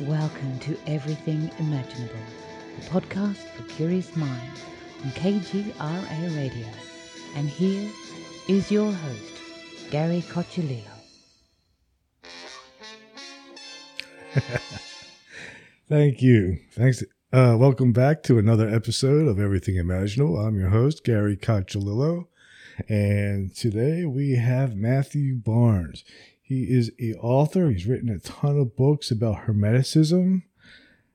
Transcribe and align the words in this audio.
Welcome 0.00 0.58
to 0.58 0.76
Everything 0.86 1.50
Imaginable, 1.58 2.20
the 2.78 2.86
podcast 2.90 3.38
for 3.38 3.62
curious 3.62 4.14
minds 4.14 4.62
on 5.02 5.10
KGRA 5.12 6.36
Radio. 6.36 6.66
And 7.34 7.48
here 7.48 7.90
is 8.46 8.70
your 8.70 8.92
host, 8.92 9.32
Gary 9.90 10.22
Cocciolillo. 10.28 10.82
Thank 15.88 16.20
you. 16.20 16.58
Thanks. 16.72 17.02
Uh, 17.32 17.56
welcome 17.58 17.94
back 17.94 18.22
to 18.24 18.38
another 18.38 18.68
episode 18.68 19.26
of 19.26 19.40
Everything 19.40 19.76
Imaginable. 19.76 20.38
I'm 20.38 20.58
your 20.58 20.68
host, 20.68 21.04
Gary 21.04 21.38
Cocciolillo. 21.38 22.26
And 22.90 23.56
today 23.56 24.04
we 24.04 24.32
have 24.32 24.76
Matthew 24.76 25.36
Barnes. 25.36 26.04
He 26.46 26.62
is 26.62 26.92
a 27.00 27.14
author. 27.14 27.70
He's 27.70 27.86
written 27.86 28.08
a 28.08 28.20
ton 28.20 28.56
of 28.56 28.76
books 28.76 29.10
about 29.10 29.46
Hermeticism, 29.46 30.44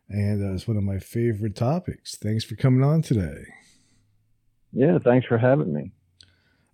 and 0.09 0.43
uh, 0.43 0.53
it's 0.53 0.67
one 0.67 0.75
of 0.75 0.83
my 0.83 0.99
favorite 0.99 1.55
topics. 1.55 2.17
Thanks 2.17 2.43
for 2.43 2.57
coming 2.57 2.83
on 2.83 3.01
today. 3.01 3.45
Yeah, 4.73 4.99
thanks 5.01 5.25
for 5.25 5.37
having 5.37 5.73
me. 5.73 5.91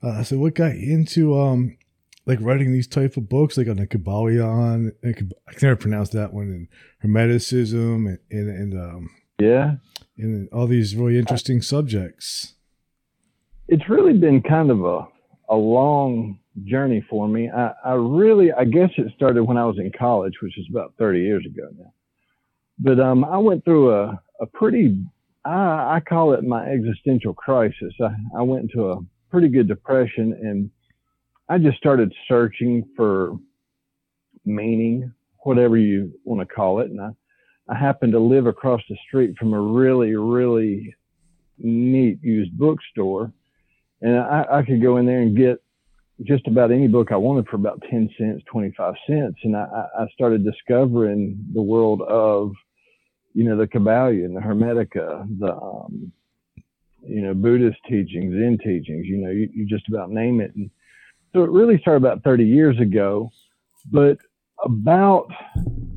Uh, 0.01 0.23
so, 0.23 0.39
what 0.39 0.55
got 0.55 0.75
you 0.75 0.91
into 0.91 1.39
um, 1.39 1.77
like 2.25 2.39
writing 2.41 2.71
these 2.71 2.87
type 2.87 3.15
of 3.15 3.29
books, 3.29 3.59
like 3.59 3.67
on 3.67 3.75
the 3.75 3.85
Kybalion? 3.85 4.91
I 5.07 5.13
can 5.13 5.31
never 5.61 5.75
pronounce 5.75 6.09
that 6.09 6.33
one. 6.33 6.47
And 6.47 6.67
Hermeticism, 7.03 8.07
and 8.07 8.19
and, 8.31 8.49
and 8.49 8.73
um, 8.73 9.09
yeah, 9.39 9.75
and 10.17 10.49
all 10.51 10.65
these 10.65 10.95
really 10.95 11.19
interesting 11.19 11.61
subjects. 11.61 12.55
It's 13.67 13.87
really 13.87 14.17
been 14.17 14.41
kind 14.41 14.71
of 14.71 14.83
a 14.83 15.07
a 15.47 15.55
long 15.55 16.39
journey 16.65 17.05
for 17.09 17.27
me. 17.27 17.49
I, 17.49 17.71
I 17.85 17.93
really, 17.93 18.51
I 18.51 18.65
guess 18.65 18.89
it 18.97 19.11
started 19.15 19.43
when 19.43 19.57
I 19.57 19.65
was 19.65 19.77
in 19.79 19.91
college, 19.97 20.33
which 20.41 20.57
is 20.57 20.65
about 20.69 20.93
30 20.97 21.21
years 21.21 21.45
ago 21.45 21.67
now. 21.77 21.93
But 22.79 22.99
um, 22.99 23.25
I 23.25 23.37
went 23.37 23.63
through 23.63 23.93
a, 23.93 24.21
a 24.39 24.45
pretty, 24.53 24.97
I, 25.45 25.95
I 25.95 26.01
call 26.07 26.33
it 26.33 26.43
my 26.43 26.65
existential 26.65 27.33
crisis. 27.33 27.93
I, 28.01 28.09
I 28.37 28.41
went 28.41 28.63
into 28.63 28.91
a 28.91 28.99
pretty 29.29 29.49
good 29.49 29.67
depression 29.67 30.33
and 30.41 30.69
I 31.49 31.57
just 31.57 31.77
started 31.77 32.13
searching 32.27 32.83
for 32.95 33.37
meaning, 34.45 35.13
whatever 35.43 35.77
you 35.77 36.11
want 36.23 36.47
to 36.47 36.53
call 36.53 36.79
it. 36.79 36.89
And 36.89 37.01
I, 37.01 37.09
I 37.69 37.75
happened 37.75 38.13
to 38.13 38.19
live 38.19 38.47
across 38.47 38.81
the 38.89 38.97
street 39.07 39.35
from 39.37 39.53
a 39.53 39.59
really, 39.59 40.15
really 40.15 40.93
neat 41.57 42.19
used 42.21 42.57
bookstore. 42.57 43.31
And 44.01 44.17
I, 44.17 44.45
I 44.51 44.61
could 44.63 44.81
go 44.81 44.97
in 44.97 45.05
there 45.05 45.21
and 45.21 45.35
get 45.35 45.61
just 46.23 46.47
about 46.47 46.71
any 46.71 46.87
book 46.87 47.11
I 47.11 47.17
wanted 47.17 47.47
for 47.47 47.57
about 47.57 47.81
10 47.89 48.09
cents, 48.17 48.41
25 48.51 48.95
cents. 49.07 49.37
And 49.43 49.55
I, 49.55 49.85
I 49.99 50.07
started 50.13 50.43
discovering 50.43 51.37
the 51.53 51.61
world 51.61 52.01
of, 52.01 52.51
you 53.33 53.43
know, 53.43 53.55
the 53.55 53.67
Kybalion, 53.67 54.33
the 54.33 54.41
Hermetica, 54.41 55.27
the, 55.39 55.53
um, 55.53 56.11
you 57.03 57.21
know, 57.21 57.33
Buddhist 57.33 57.77
teachings, 57.87 58.33
Zen 58.33 58.57
teachings, 58.63 59.05
you 59.05 59.17
know, 59.17 59.29
you, 59.29 59.49
you 59.53 59.65
just 59.67 59.87
about 59.89 60.09
name 60.09 60.41
it. 60.41 60.55
And 60.55 60.71
so 61.33 61.43
it 61.43 61.51
really 61.51 61.77
started 61.79 62.03
about 62.03 62.23
30 62.23 62.45
years 62.45 62.79
ago, 62.79 63.29
but 63.91 64.17
about, 64.65 65.27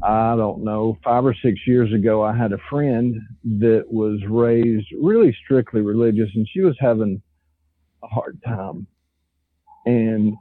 I 0.03 0.37
don't 0.37 0.63
know, 0.65 0.99
five 1.03 1.25
or 1.25 1.35
six 1.43 1.61
years 1.67 1.93
ago, 1.95 2.23
I 2.23 2.37
had 2.37 2.53
a 2.53 2.59
friend 2.69 3.17
that 3.59 3.85
was 3.89 4.21
raised 4.29 4.87
really 5.01 5.35
strictly 5.45 5.81
religious 5.81 6.29
and 6.35 6.47
she 6.53 6.61
was 6.61 6.77
having 6.79 7.23
a 8.03 8.07
hard 8.07 8.39
time 8.45 8.87
and 9.87 10.37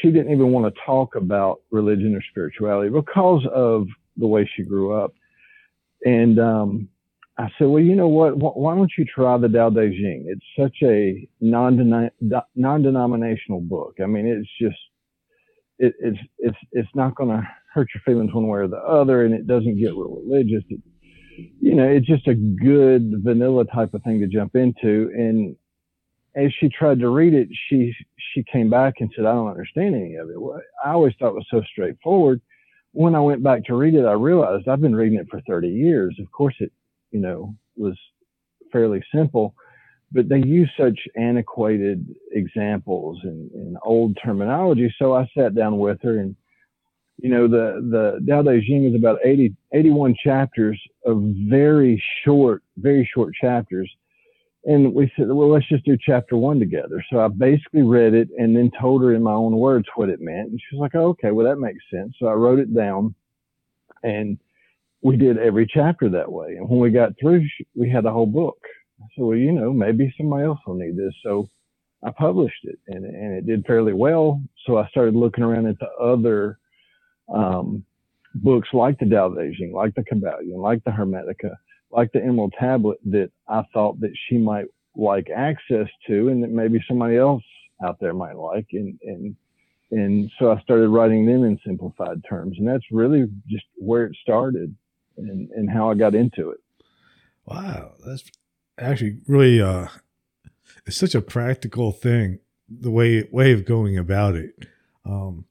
she 0.00 0.10
didn't 0.10 0.32
even 0.32 0.52
want 0.52 0.72
to 0.72 0.80
talk 0.84 1.16
about 1.16 1.62
religion 1.70 2.14
or 2.14 2.22
spirituality 2.30 2.90
because 2.90 3.44
of 3.52 3.86
the 4.16 4.26
way 4.26 4.48
she 4.56 4.62
grew 4.62 4.92
up. 4.92 5.12
And 6.04 6.38
um, 6.38 6.88
I 7.38 7.48
said, 7.58 7.68
well, 7.68 7.82
you 7.82 7.96
know 7.96 8.08
what? 8.08 8.36
Why 8.36 8.74
don't 8.74 8.92
you 8.96 9.04
try 9.04 9.36
the 9.38 9.48
Tao 9.48 9.70
Te 9.70 9.90
Ching? 9.90 10.26
It's 10.28 10.44
such 10.58 10.76
a 10.82 11.28
non-denominational 11.40 13.60
book. 13.62 13.96
I 14.02 14.06
mean, 14.06 14.26
it's 14.26 14.48
just 14.60 14.78
it, 15.78 15.94
it's 16.00 16.18
it's 16.38 16.56
it's 16.72 16.88
not 16.94 17.14
going 17.14 17.28
to 17.30 17.46
hurt 17.74 17.88
your 17.94 18.00
feelings 18.06 18.32
one 18.32 18.46
way 18.46 18.60
or 18.60 18.68
the 18.68 18.78
other, 18.78 19.24
and 19.24 19.34
it 19.34 19.46
doesn't 19.46 19.78
get 19.78 19.90
real 19.90 20.22
religious. 20.24 20.64
It, 20.70 20.80
you 21.60 21.74
know, 21.74 21.86
it's 21.86 22.06
just 22.06 22.26
a 22.28 22.34
good 22.34 23.22
vanilla 23.22 23.66
type 23.66 23.92
of 23.92 24.02
thing 24.02 24.20
to 24.20 24.26
jump 24.26 24.56
into. 24.56 25.10
And 25.14 25.54
as 26.36 26.52
she 26.60 26.68
tried 26.68 27.00
to 27.00 27.08
read 27.08 27.34
it, 27.34 27.48
she 27.68 27.94
she 28.32 28.44
came 28.44 28.68
back 28.68 28.94
and 29.00 29.10
said, 29.16 29.24
"I 29.24 29.32
don't 29.32 29.48
understand 29.48 29.94
any 29.94 30.16
of 30.16 30.28
it." 30.30 30.40
Well, 30.40 30.60
I 30.84 30.92
always 30.92 31.14
thought 31.18 31.30
it 31.30 31.34
was 31.34 31.46
so 31.50 31.62
straightforward. 31.62 32.40
When 32.92 33.14
I 33.14 33.20
went 33.20 33.42
back 33.42 33.64
to 33.64 33.74
read 33.74 33.94
it, 33.94 34.04
I 34.04 34.12
realized 34.12 34.68
I've 34.68 34.80
been 34.80 34.94
reading 34.94 35.18
it 35.18 35.28
for 35.30 35.40
30 35.42 35.68
years. 35.68 36.16
Of 36.20 36.30
course, 36.30 36.54
it 36.60 36.72
you 37.10 37.20
know 37.20 37.54
was 37.76 37.98
fairly 38.70 39.02
simple, 39.14 39.54
but 40.12 40.28
they 40.28 40.42
use 40.42 40.70
such 40.78 40.98
antiquated 41.16 42.06
examples 42.32 43.18
and, 43.22 43.50
and 43.52 43.78
old 43.82 44.18
terminology. 44.22 44.94
So 44.98 45.14
I 45.14 45.28
sat 45.36 45.54
down 45.54 45.78
with 45.78 46.02
her 46.02 46.18
and 46.18 46.36
you 47.18 47.30
know, 47.30 47.48
the, 47.48 47.80
the 47.80 48.26
Tao 48.28 48.42
Te 48.42 48.60
Ching 48.66 48.84
is 48.84 48.94
about 48.94 49.18
80, 49.24 49.54
81 49.72 50.16
chapters 50.22 50.78
of 51.06 51.22
very 51.48 52.02
short, 52.22 52.62
very 52.76 53.08
short 53.10 53.32
chapters 53.40 53.90
and 54.66 54.92
we 54.92 55.10
said, 55.16 55.28
well, 55.28 55.48
let's 55.48 55.68
just 55.68 55.84
do 55.84 55.96
chapter 55.96 56.36
one 56.36 56.58
together. 56.58 57.02
So 57.10 57.20
I 57.20 57.28
basically 57.28 57.82
read 57.82 58.14
it 58.14 58.28
and 58.36 58.56
then 58.56 58.72
told 58.80 59.00
her 59.02 59.14
in 59.14 59.22
my 59.22 59.32
own 59.32 59.56
words 59.56 59.86
what 59.94 60.08
it 60.08 60.20
meant. 60.20 60.50
And 60.50 60.60
she 60.60 60.74
was 60.74 60.80
like, 60.80 60.96
oh, 60.96 61.10
okay, 61.10 61.30
well, 61.30 61.46
that 61.46 61.60
makes 61.60 61.84
sense. 61.88 62.14
So 62.18 62.26
I 62.26 62.32
wrote 62.32 62.58
it 62.58 62.74
down 62.74 63.14
and 64.02 64.36
we 65.02 65.16
did 65.16 65.38
every 65.38 65.68
chapter 65.72 66.08
that 66.08 66.30
way. 66.30 66.56
And 66.56 66.68
when 66.68 66.80
we 66.80 66.90
got 66.90 67.12
through, 67.20 67.46
we 67.76 67.88
had 67.88 68.04
the 68.04 68.10
whole 68.10 68.26
book. 68.26 68.58
Said, 69.14 69.24
well, 69.24 69.36
you 69.36 69.52
know, 69.52 69.72
maybe 69.72 70.12
somebody 70.16 70.46
else 70.46 70.58
will 70.66 70.74
need 70.74 70.96
this. 70.96 71.14
So 71.22 71.48
I 72.02 72.10
published 72.10 72.64
it 72.64 72.78
and, 72.88 73.04
and 73.04 73.34
it 73.34 73.46
did 73.46 73.64
fairly 73.66 73.92
well. 73.92 74.42
So 74.66 74.78
I 74.78 74.88
started 74.88 75.14
looking 75.14 75.44
around 75.44 75.66
at 75.66 75.78
the 75.78 75.90
other, 76.02 76.58
um, 77.32 77.84
books 78.34 78.68
like 78.72 78.98
the 78.98 79.06
Tao 79.06 79.28
Te 79.28 79.54
Ching, 79.56 79.72
like 79.72 79.94
the 79.94 80.02
Kybalion, 80.02 80.56
like 80.56 80.82
the 80.84 80.90
Hermetica 80.90 81.54
like 81.90 82.12
the 82.12 82.22
Emerald 82.22 82.54
Tablet 82.58 82.98
that 83.06 83.30
I 83.48 83.62
thought 83.72 84.00
that 84.00 84.12
she 84.28 84.38
might 84.38 84.66
like 84.94 85.28
access 85.34 85.88
to 86.06 86.28
and 86.28 86.42
that 86.42 86.50
maybe 86.50 86.82
somebody 86.88 87.16
else 87.16 87.42
out 87.84 87.98
there 88.00 88.14
might 88.14 88.36
like. 88.36 88.66
And, 88.72 88.98
and, 89.02 89.36
and 89.90 90.30
so 90.38 90.50
I 90.50 90.60
started 90.60 90.88
writing 90.88 91.26
them 91.26 91.44
in 91.44 91.58
simplified 91.64 92.22
terms. 92.28 92.56
And 92.58 92.66
that's 92.66 92.84
really 92.90 93.26
just 93.46 93.64
where 93.76 94.04
it 94.06 94.16
started 94.22 94.74
and, 95.16 95.50
and 95.50 95.70
how 95.70 95.90
I 95.90 95.94
got 95.94 96.14
into 96.14 96.50
it. 96.50 96.58
Wow. 97.44 97.92
That's 98.04 98.24
actually 98.78 99.18
really, 99.26 99.60
uh, 99.60 99.88
it's 100.86 100.96
such 100.96 101.14
a 101.14 101.22
practical 101.22 101.92
thing, 101.92 102.40
the 102.68 102.90
way, 102.90 103.28
way 103.30 103.52
of 103.52 103.64
going 103.64 103.96
about 103.96 104.34
it. 104.34 104.54
Um, 105.04 105.44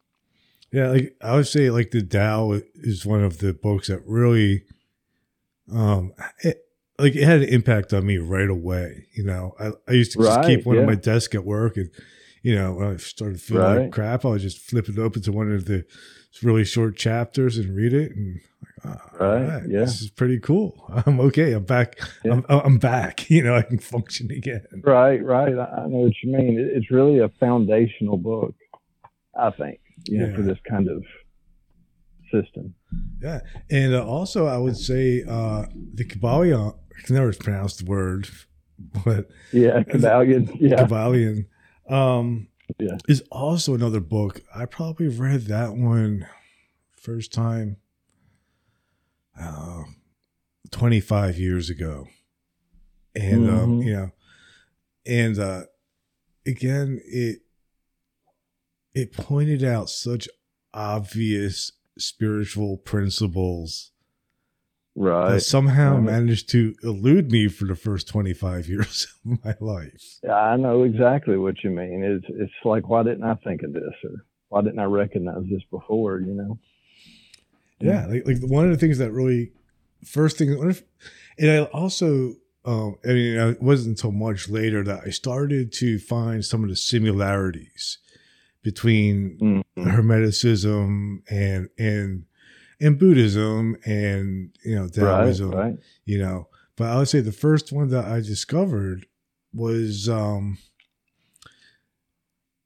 yeah, 0.72 0.90
like 0.90 1.16
I 1.22 1.36
would 1.36 1.48
say, 1.48 1.70
like 1.70 1.92
the 1.92 2.04
Tao 2.04 2.60
is 2.74 3.06
one 3.06 3.24
of 3.24 3.38
the 3.38 3.54
books 3.54 3.88
that 3.88 4.02
really 4.06 4.64
um, 5.72 6.14
it, 6.40 6.66
like 6.98 7.16
it 7.16 7.24
had 7.24 7.42
an 7.42 7.50
impact 7.50 7.94
on 7.94 8.06
me 8.06 8.18
right 8.18 8.50
away. 8.50 9.08
You 9.14 9.26
know, 9.26 9.56
I, 9.60 9.72
I 9.88 9.94
used 9.94 10.14
to 10.14 10.20
just 10.20 10.38
right, 10.38 10.46
keep 10.46 10.66
one 10.66 10.76
yeah. 10.76 10.82
on 10.82 10.88
my 10.88 10.96
desk 10.96 11.36
at 11.36 11.46
work, 11.46 11.78
and 11.78 11.90
you 12.42 12.56
know, 12.56 12.74
when 12.74 12.94
I 12.94 12.98
started 12.98 13.42
feeling 13.42 13.64
right. 13.64 13.82
like 13.84 13.92
crap, 13.92 14.26
I 14.26 14.30
would 14.30 14.42
just 14.42 14.60
flip 14.60 14.88
it 14.88 15.00
open 15.00 15.22
to 15.24 15.32
one 15.32 15.52
of 15.52 15.66
the 15.66 15.86
really 16.44 16.66
short 16.66 16.96
chapters 16.96 17.58
and 17.58 17.76
read 17.76 17.94
it, 17.94 18.16
and 18.16 18.40
like, 18.84 19.00
oh, 19.20 19.28
right, 19.28 19.48
right, 19.48 19.64
yeah, 19.70 19.80
this 19.80 20.02
is 20.02 20.10
pretty 20.10 20.40
cool. 20.40 20.86
I'm 21.06 21.20
okay. 21.22 21.54
I'm 21.54 21.64
back. 21.64 21.98
Yeah. 22.24 22.34
I'm, 22.34 22.46
I'm 22.50 22.78
back. 22.78 23.30
You 23.36 23.44
know, 23.44 23.56
I 23.56 23.64
can 23.64 23.80
function 23.80 24.32
again. 24.32 24.66
Right, 24.84 25.22
right. 25.24 25.50
I 25.50 25.88
know 25.88 25.98
what 25.98 26.14
you 26.24 26.32
mean. 26.32 26.58
It's 26.60 26.90
really 26.90 27.20
a 27.20 27.30
foundational 27.40 28.18
book, 28.18 28.56
I 29.38 29.50
think. 29.52 29.80
You 30.06 30.20
know, 30.20 30.28
yeah. 30.28 30.36
for 30.36 30.42
this 30.44 30.60
kind 30.70 30.88
of 30.88 31.04
system. 32.32 32.76
Yeah, 33.22 33.42
and 33.70 33.94
uh, 33.94 34.06
also 34.06 34.46
I 34.46 34.58
would 34.58 34.78
say 34.78 35.24
uh, 35.28 35.66
the 35.94 36.06
Kybalion. 36.06 36.76
I 36.98 37.02
can 37.02 37.16
never 37.16 37.34
pronounce 37.34 37.76
the 37.78 37.86
word, 37.86 38.30
but 39.06 39.28
yeah, 39.52 39.84
Kybalion. 39.84 40.56
Yeah, 40.60 40.86
Kybalion. 40.86 41.46
Um, 41.90 42.48
yeah, 42.80 42.98
is 43.08 43.22
also 43.32 43.76
another 43.76 44.00
book. 44.00 44.42
I 44.54 44.66
probably 44.66 45.08
read 45.08 45.42
that 45.48 45.76
one 45.76 46.28
first 47.06 47.32
time 47.32 47.78
uh, 49.40 49.84
25 50.72 51.38
years 51.38 51.70
ago. 51.70 52.08
And, 53.16 53.50
um, 53.50 53.56
mm-hmm. 53.56 53.64
um, 53.64 53.82
you 53.82 53.94
know, 53.94 54.12
and, 55.06 55.40
uh, 55.40 55.62
again, 56.46 57.00
it, 57.06 57.40
it 58.94 59.14
pointed 59.14 59.64
out 59.64 59.90
such 59.90 60.28
obvious 60.74 61.72
spiritual 61.98 62.78
principles 62.78 63.92
right. 64.96 65.32
that 65.32 65.42
somehow 65.42 65.96
right. 65.96 66.04
managed 66.04 66.50
to 66.50 66.76
elude 66.84 67.32
me 67.32 67.48
for 67.48 67.66
the 67.66 67.76
first 67.76 68.08
25 68.08 68.68
years 68.70 69.08
of 69.26 69.44
my 69.44 69.56
life. 69.60 70.20
Yeah 70.24 70.36
i 70.36 70.56
know 70.56 70.84
exactly 70.84 71.38
what 71.38 71.64
you 71.64 71.70
mean. 71.70 72.04
It's 72.04 72.26
it's 72.30 72.54
like 72.64 72.88
why 72.90 73.04
didn't 73.04 73.24
i 73.24 73.36
think 73.36 73.64
of 73.64 73.74
this 73.74 73.94
or 74.04 74.26
why 74.50 74.62
didn't 74.62 74.80
i 74.80 74.86
recognize 74.86 75.44
this 75.50 75.64
before 75.72 76.20
you 76.20 76.34
know? 76.34 76.60
Yeah, 77.80 78.06
like, 78.08 78.26
like 78.26 78.38
one 78.42 78.66
of 78.66 78.72
the 78.72 78.78
things 78.78 79.00
that 79.00 79.12
really 79.12 79.52
first 80.06 80.38
thing, 80.38 80.50
and 81.38 81.52
I 81.52 81.64
also, 81.66 82.36
um, 82.64 82.96
I 83.04 83.10
mean, 83.10 83.38
it 83.38 83.62
wasn't 83.62 83.98
until 83.98 84.12
much 84.12 84.50
later 84.50 84.84
that 84.84 85.02
I 85.06 85.10
started 85.10 85.74
to 85.74 86.00
find 86.00 86.44
some 86.44 86.64
of 86.64 86.70
the 86.70 86.76
similarities 86.76 87.98
between 88.64 89.64
mm-hmm. 89.78 89.90
Hermeticism 89.90 91.22
and 91.30 91.70
and 91.78 92.26
and 92.80 93.00
Buddhism 93.00 93.78
and 93.86 94.56
you 94.64 94.76
know 94.76 94.88
Taoism. 94.88 95.52
Right, 95.52 95.64
right. 95.66 95.76
You 96.06 96.20
know, 96.20 96.48
but 96.76 96.90
I 96.90 96.98
would 96.98 97.10
say 97.10 97.22
the 97.22 97.32
first 97.32 97.72
one 97.72 97.90
that 97.90 98.06
I 98.06 98.18
discovered 98.18 99.06
was 99.54 100.10
um 100.10 100.58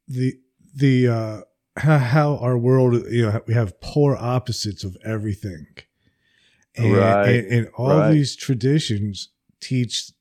the 0.08 0.40
the 0.76 1.08
uh 1.08 1.42
how 1.78 2.38
our 2.38 2.58
world 2.58 3.06
you 3.10 3.26
know 3.26 3.42
we 3.48 3.54
have 3.54 3.80
polar 3.80 4.18
opposites 4.18 4.84
of 4.84 4.98
everything 5.06 5.68
and, 6.76 6.96
right, 6.96 7.30
and, 7.30 7.48
and 7.48 7.70
all 7.76 8.10
these 8.12 8.36
traditions 8.36 9.30
teach 9.62 10.12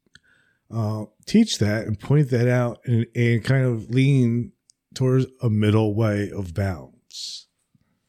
uh, 0.71 1.05
teach 1.27 1.59
that 1.59 1.87
and 1.87 1.99
point 1.99 2.31
that 2.31 2.49
out 2.49 2.81
and, 2.85 3.07
and 3.15 3.45
kind 3.45 3.65
of 3.65 3.91
lean 3.91 4.53
towards 4.95 5.27
a 5.43 5.51
middle 5.51 5.95
way 5.95 6.31
of 6.31 6.55
balance. 6.55 7.47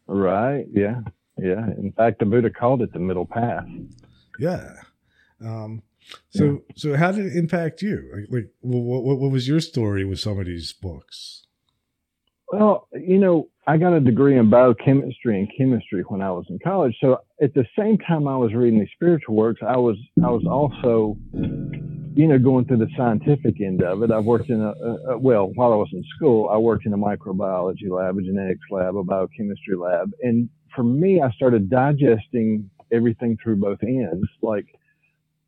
Right. 0.07 0.65
Yeah. 0.71 1.01
Yeah. 1.37 1.67
In 1.77 1.93
fact 1.95 2.19
the 2.19 2.25
buddha 2.25 2.49
called 2.49 2.81
it 2.81 2.93
the 2.93 2.99
middle 2.99 3.25
path. 3.25 3.65
Yeah. 4.39 4.73
Um, 5.43 5.83
so 6.29 6.43
yeah. 6.43 6.57
so 6.75 6.95
how 6.95 7.11
did 7.11 7.27
it 7.27 7.35
impact 7.35 7.81
you? 7.81 8.09
Like, 8.13 8.25
like 8.29 8.51
what, 8.61 9.17
what 9.19 9.31
was 9.31 9.47
your 9.47 9.59
story 9.59 10.03
with 10.05 10.19
some 10.19 10.39
of 10.39 10.45
these 10.45 10.73
books? 10.73 11.45
Well, 12.51 12.87
you 12.93 13.19
know, 13.19 13.49
I 13.67 13.77
got 13.77 13.93
a 13.93 13.99
degree 13.99 14.37
in 14.37 14.49
biochemistry 14.49 15.37
and 15.37 15.47
chemistry 15.55 16.01
when 16.07 16.21
I 16.21 16.31
was 16.31 16.45
in 16.49 16.57
college. 16.63 16.95
So 16.99 17.19
at 17.39 17.53
the 17.53 17.65
same 17.77 17.99
time 17.99 18.27
I 18.27 18.35
was 18.35 18.55
reading 18.55 18.79
these 18.79 18.89
spiritual 18.95 19.35
works, 19.35 19.61
I 19.61 19.77
was 19.77 19.97
I 20.23 20.31
was 20.31 20.43
also, 20.49 21.15
you 22.19 22.27
know, 22.27 22.37
going 22.37 22.65
through 22.65 22.77
the 22.77 22.89
scientific 22.97 23.61
end 23.61 23.81
of 23.81 24.03
it. 24.03 24.11
I've 24.11 24.25
worked 24.25 24.49
in 24.49 24.61
a, 24.61 24.71
a, 24.71 25.13
a 25.13 25.17
well, 25.17 25.51
while 25.55 25.71
I 25.71 25.77
was 25.77 25.89
in 25.93 26.03
school, 26.15 26.49
I 26.49 26.57
worked 26.57 26.85
in 26.85 26.93
a 26.93 26.97
microbiology 26.97 27.89
lab, 27.89 28.17
a 28.17 28.21
genetics 28.21 28.65
lab, 28.69 28.97
a 28.97 29.03
biochemistry 29.03 29.75
lab, 29.75 30.11
and 30.21 30.49
for 30.75 30.83
me, 30.83 31.21
I 31.21 31.31
started 31.31 31.69
digesting 31.69 32.69
everything 32.91 33.37
through 33.41 33.57
both 33.57 33.79
ends. 33.83 34.27
Like 34.41 34.65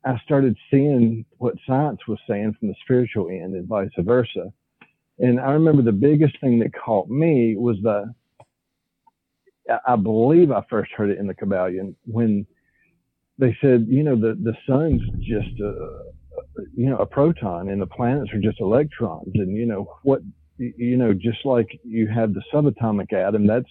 I 0.04 0.18
started 0.24 0.56
seeing 0.70 1.24
what 1.38 1.54
science 1.66 2.00
was 2.08 2.18
saying 2.28 2.56
from 2.58 2.68
the 2.68 2.74
spiritual 2.84 3.28
end 3.28 3.54
and 3.54 3.68
vice 3.68 3.90
versa 3.98 4.52
and 5.18 5.38
I 5.38 5.52
remember 5.52 5.82
the 5.82 5.92
biggest 5.92 6.40
thing 6.40 6.58
that 6.60 6.72
caught 6.74 7.08
me 7.08 7.54
was 7.56 7.76
the, 7.82 8.12
I 9.86 9.96
believe 9.96 10.50
I 10.50 10.64
first 10.68 10.90
heard 10.92 11.10
it 11.10 11.18
in 11.18 11.26
the 11.26 11.34
Kybalion 11.34 11.94
when 12.04 12.46
they 13.38 13.56
said, 13.60 13.86
you 13.88 14.02
know, 14.02 14.16
the, 14.16 14.36
the 14.42 14.54
sun's 14.66 15.00
just 15.20 15.60
a, 15.60 16.12
you 16.74 16.88
know, 16.90 16.96
a 16.96 17.06
proton 17.06 17.68
and 17.68 17.80
the 17.80 17.86
planets 17.86 18.32
are 18.32 18.40
just 18.40 18.60
electrons. 18.60 19.32
And, 19.34 19.56
you 19.56 19.66
know, 19.66 19.98
what, 20.02 20.20
you 20.58 20.96
know, 20.96 21.12
just 21.12 21.44
like 21.44 21.68
you 21.84 22.08
have 22.08 22.34
the 22.34 22.42
subatomic 22.52 23.12
atom, 23.12 23.46
that's 23.46 23.66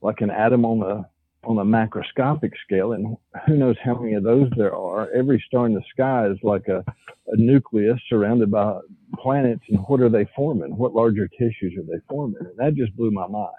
like 0.00 0.20
an 0.20 0.30
atom 0.30 0.64
on 0.64 0.82
a, 0.82 1.08
on 1.46 1.58
a 1.58 1.64
macroscopic 1.64 2.52
scale, 2.64 2.92
and 2.92 3.16
who 3.46 3.56
knows 3.56 3.76
how 3.84 3.94
many 3.98 4.14
of 4.14 4.22
those 4.22 4.48
there 4.56 4.74
are. 4.74 5.10
Every 5.12 5.42
star 5.46 5.66
in 5.66 5.74
the 5.74 5.82
sky 5.92 6.26
is 6.26 6.38
like 6.42 6.68
a, 6.68 6.78
a 7.26 7.36
nucleus 7.36 8.00
surrounded 8.08 8.50
by 8.50 8.78
planets, 9.18 9.62
and 9.68 9.78
what 9.86 10.00
are 10.00 10.08
they 10.08 10.26
forming? 10.34 10.74
What 10.76 10.94
larger 10.94 11.28
tissues 11.28 11.74
are 11.78 11.82
they 11.82 12.00
forming? 12.08 12.40
And 12.40 12.56
that 12.56 12.74
just 12.74 12.96
blew 12.96 13.10
my 13.10 13.26
mind. 13.26 13.52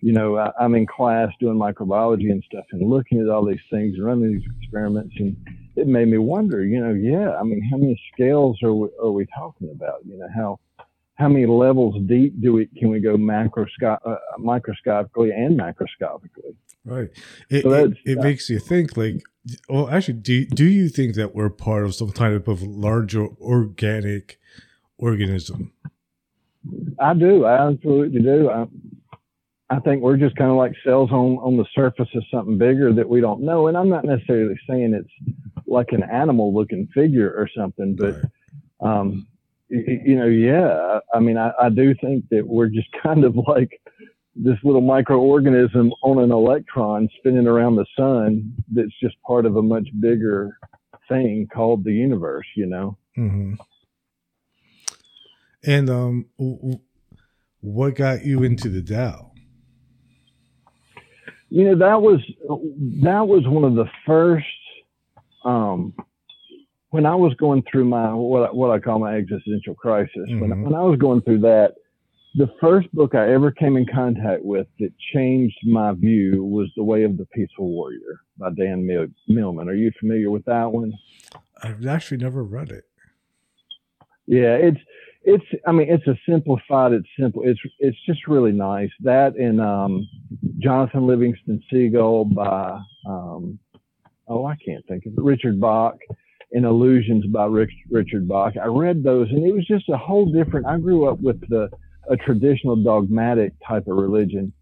You 0.00 0.12
know, 0.12 0.36
I, 0.36 0.50
I'm 0.60 0.74
in 0.74 0.86
class 0.86 1.30
doing 1.38 1.56
microbiology 1.56 2.32
and 2.32 2.42
stuff, 2.46 2.64
and 2.72 2.90
looking 2.90 3.20
at 3.20 3.28
all 3.28 3.44
these 3.44 3.58
things 3.70 3.94
and 3.94 4.04
running 4.04 4.32
these 4.32 4.48
experiments, 4.60 5.14
and 5.18 5.36
it 5.76 5.86
made 5.86 6.08
me 6.08 6.18
wonder. 6.18 6.64
You 6.64 6.80
know, 6.80 6.92
yeah, 6.92 7.36
I 7.36 7.42
mean, 7.42 7.62
how 7.70 7.76
many 7.76 8.00
scales 8.12 8.58
are 8.62 8.74
we, 8.74 8.88
are 9.02 9.10
we 9.10 9.26
talking 9.36 9.70
about? 9.70 10.04
You 10.04 10.18
know, 10.18 10.28
how 10.34 10.60
how 11.14 11.28
many 11.28 11.46
levels 11.46 11.96
deep 12.06 12.40
do 12.40 12.52
we 12.52 12.66
can 12.78 12.90
we 12.90 13.00
go 13.00 13.16
macroscop 13.16 13.98
uh, 14.04 14.16
microscopically 14.38 15.30
and 15.30 15.58
macroscopically? 15.58 16.56
Right. 16.84 17.08
It, 17.48 17.62
so 17.62 17.72
it, 17.72 17.96
it 18.04 18.18
makes 18.18 18.50
you 18.50 18.58
think 18.58 18.96
like, 18.96 19.22
well, 19.68 19.88
actually, 19.88 20.14
do, 20.14 20.44
do 20.44 20.66
you 20.66 20.88
think 20.88 21.14
that 21.14 21.34
we're 21.34 21.48
part 21.48 21.84
of 21.84 21.94
some 21.94 22.12
type 22.12 22.46
of 22.46 22.62
larger 22.62 23.26
organic 23.40 24.38
organism? 24.98 25.72
I 26.98 27.14
do. 27.14 27.44
I 27.44 27.68
absolutely 27.68 28.20
do. 28.20 28.50
I, 28.50 28.66
I 29.70 29.80
think 29.80 30.02
we're 30.02 30.18
just 30.18 30.36
kind 30.36 30.50
of 30.50 30.56
like 30.56 30.72
cells 30.84 31.10
on, 31.10 31.38
on 31.38 31.56
the 31.56 31.64
surface 31.74 32.08
of 32.14 32.22
something 32.30 32.58
bigger 32.58 32.92
that 32.92 33.08
we 33.08 33.20
don't 33.20 33.42
know. 33.42 33.66
And 33.66 33.78
I'm 33.78 33.88
not 33.88 34.04
necessarily 34.04 34.56
saying 34.68 34.92
it's 34.92 35.38
like 35.74 35.92
an 35.92 36.02
animal 36.02 36.54
looking 36.54 36.88
figure 36.94 37.30
or 37.36 37.48
something, 37.54 37.96
but, 37.96 38.16
um, 38.80 39.26
you, 39.68 40.00
you 40.04 40.16
know, 40.16 40.26
yeah, 40.26 41.00
I 41.12 41.20
mean, 41.20 41.36
I, 41.36 41.52
I 41.60 41.68
do 41.68 41.94
think 42.00 42.28
that 42.30 42.46
we're 42.46 42.68
just 42.68 42.88
kind 43.02 43.24
of 43.24 43.36
like 43.46 43.80
this 44.36 44.58
little 44.64 44.82
microorganism 44.82 45.90
on 46.02 46.22
an 46.22 46.32
electron 46.32 47.08
spinning 47.18 47.46
around 47.46 47.76
the 47.76 47.86
sun 47.96 48.54
that's 48.72 48.98
just 49.00 49.20
part 49.22 49.46
of 49.46 49.56
a 49.56 49.62
much 49.62 49.88
bigger 50.00 50.58
thing 51.08 51.46
called 51.52 51.84
the 51.84 51.92
universe, 51.92 52.46
you 52.56 52.66
know? 52.66 52.96
Mm-hmm. 53.16 53.54
And 55.66 55.88
um, 55.88 56.26
what 57.60 57.94
got 57.94 58.24
you 58.24 58.42
into 58.42 58.68
the 58.68 58.82
Tao? 58.82 59.32
You 61.48 61.64
know, 61.64 61.78
that 61.78 62.02
was 62.02 62.20
that 63.04 63.28
was 63.28 63.46
one 63.46 63.64
of 63.64 63.74
the 63.76 63.88
first 64.04 64.46
um, 65.44 65.94
when 66.90 67.06
I 67.06 67.14
was 67.14 67.34
going 67.34 67.62
through 67.70 67.86
my 67.86 68.12
what 68.14 68.54
what 68.54 68.70
I 68.70 68.78
call 68.78 68.98
my 68.98 69.16
existential 69.16 69.74
crisis. 69.74 70.12
Mm-hmm. 70.16 70.40
When 70.40 70.62
when 70.62 70.74
I 70.74 70.82
was 70.82 70.98
going 70.98 71.22
through 71.22 71.40
that, 71.40 71.74
the 72.34 72.48
first 72.60 72.92
book 72.92 73.14
I 73.14 73.32
ever 73.32 73.50
came 73.50 73.76
in 73.76 73.86
contact 73.86 74.44
with 74.44 74.66
that 74.80 74.92
changed 75.12 75.58
my 75.64 75.92
view 75.92 76.44
was 76.44 76.70
The 76.76 76.84
Way 76.84 77.04
of 77.04 77.16
the 77.16 77.26
Peaceful 77.26 77.68
Warrior 77.68 78.20
by 78.38 78.50
Dan 78.50 78.86
Mil- 78.86 79.06
Millman. 79.28 79.68
Are 79.68 79.74
you 79.74 79.92
familiar 80.00 80.30
with 80.30 80.44
that 80.46 80.70
one? 80.70 80.92
I've 81.62 81.86
actually 81.86 82.18
never 82.18 82.42
read 82.42 82.70
it. 82.70 82.84
Yeah, 84.26 84.54
it's 84.54 84.80
it's 85.24 85.44
I 85.66 85.72
mean 85.72 85.88
it's 85.90 86.06
a 86.06 86.18
simplified 86.28 86.92
it's 86.92 87.08
simple 87.18 87.42
it's 87.44 87.60
it's 87.78 87.98
just 88.06 88.26
really 88.26 88.52
nice 88.52 88.90
that 89.00 89.36
and 89.36 89.60
um, 89.60 90.06
Jonathan 90.58 91.06
Livingston 91.06 91.62
Seagull 91.70 92.26
by 92.26 92.80
um, 93.06 93.58
oh 94.28 94.46
I 94.46 94.56
can't 94.56 94.86
think 94.86 95.06
of 95.06 95.12
it 95.12 95.22
Richard 95.22 95.60
Bach 95.60 95.96
and 96.52 96.64
Illusions 96.64 97.26
by 97.26 97.46
Rich, 97.46 97.72
Richard 97.90 98.28
Bach 98.28 98.54
I 98.62 98.66
read 98.66 99.02
those 99.02 99.28
and 99.30 99.44
it 99.46 99.52
was 99.52 99.66
just 99.66 99.88
a 99.88 99.96
whole 99.96 100.26
different 100.26 100.66
I 100.66 100.78
grew 100.78 101.08
up 101.08 101.20
with 101.20 101.40
the 101.48 101.70
a 102.10 102.16
traditional 102.16 102.76
dogmatic 102.76 103.52
type 103.66 103.86
of 103.86 103.96
religion. 103.96 104.52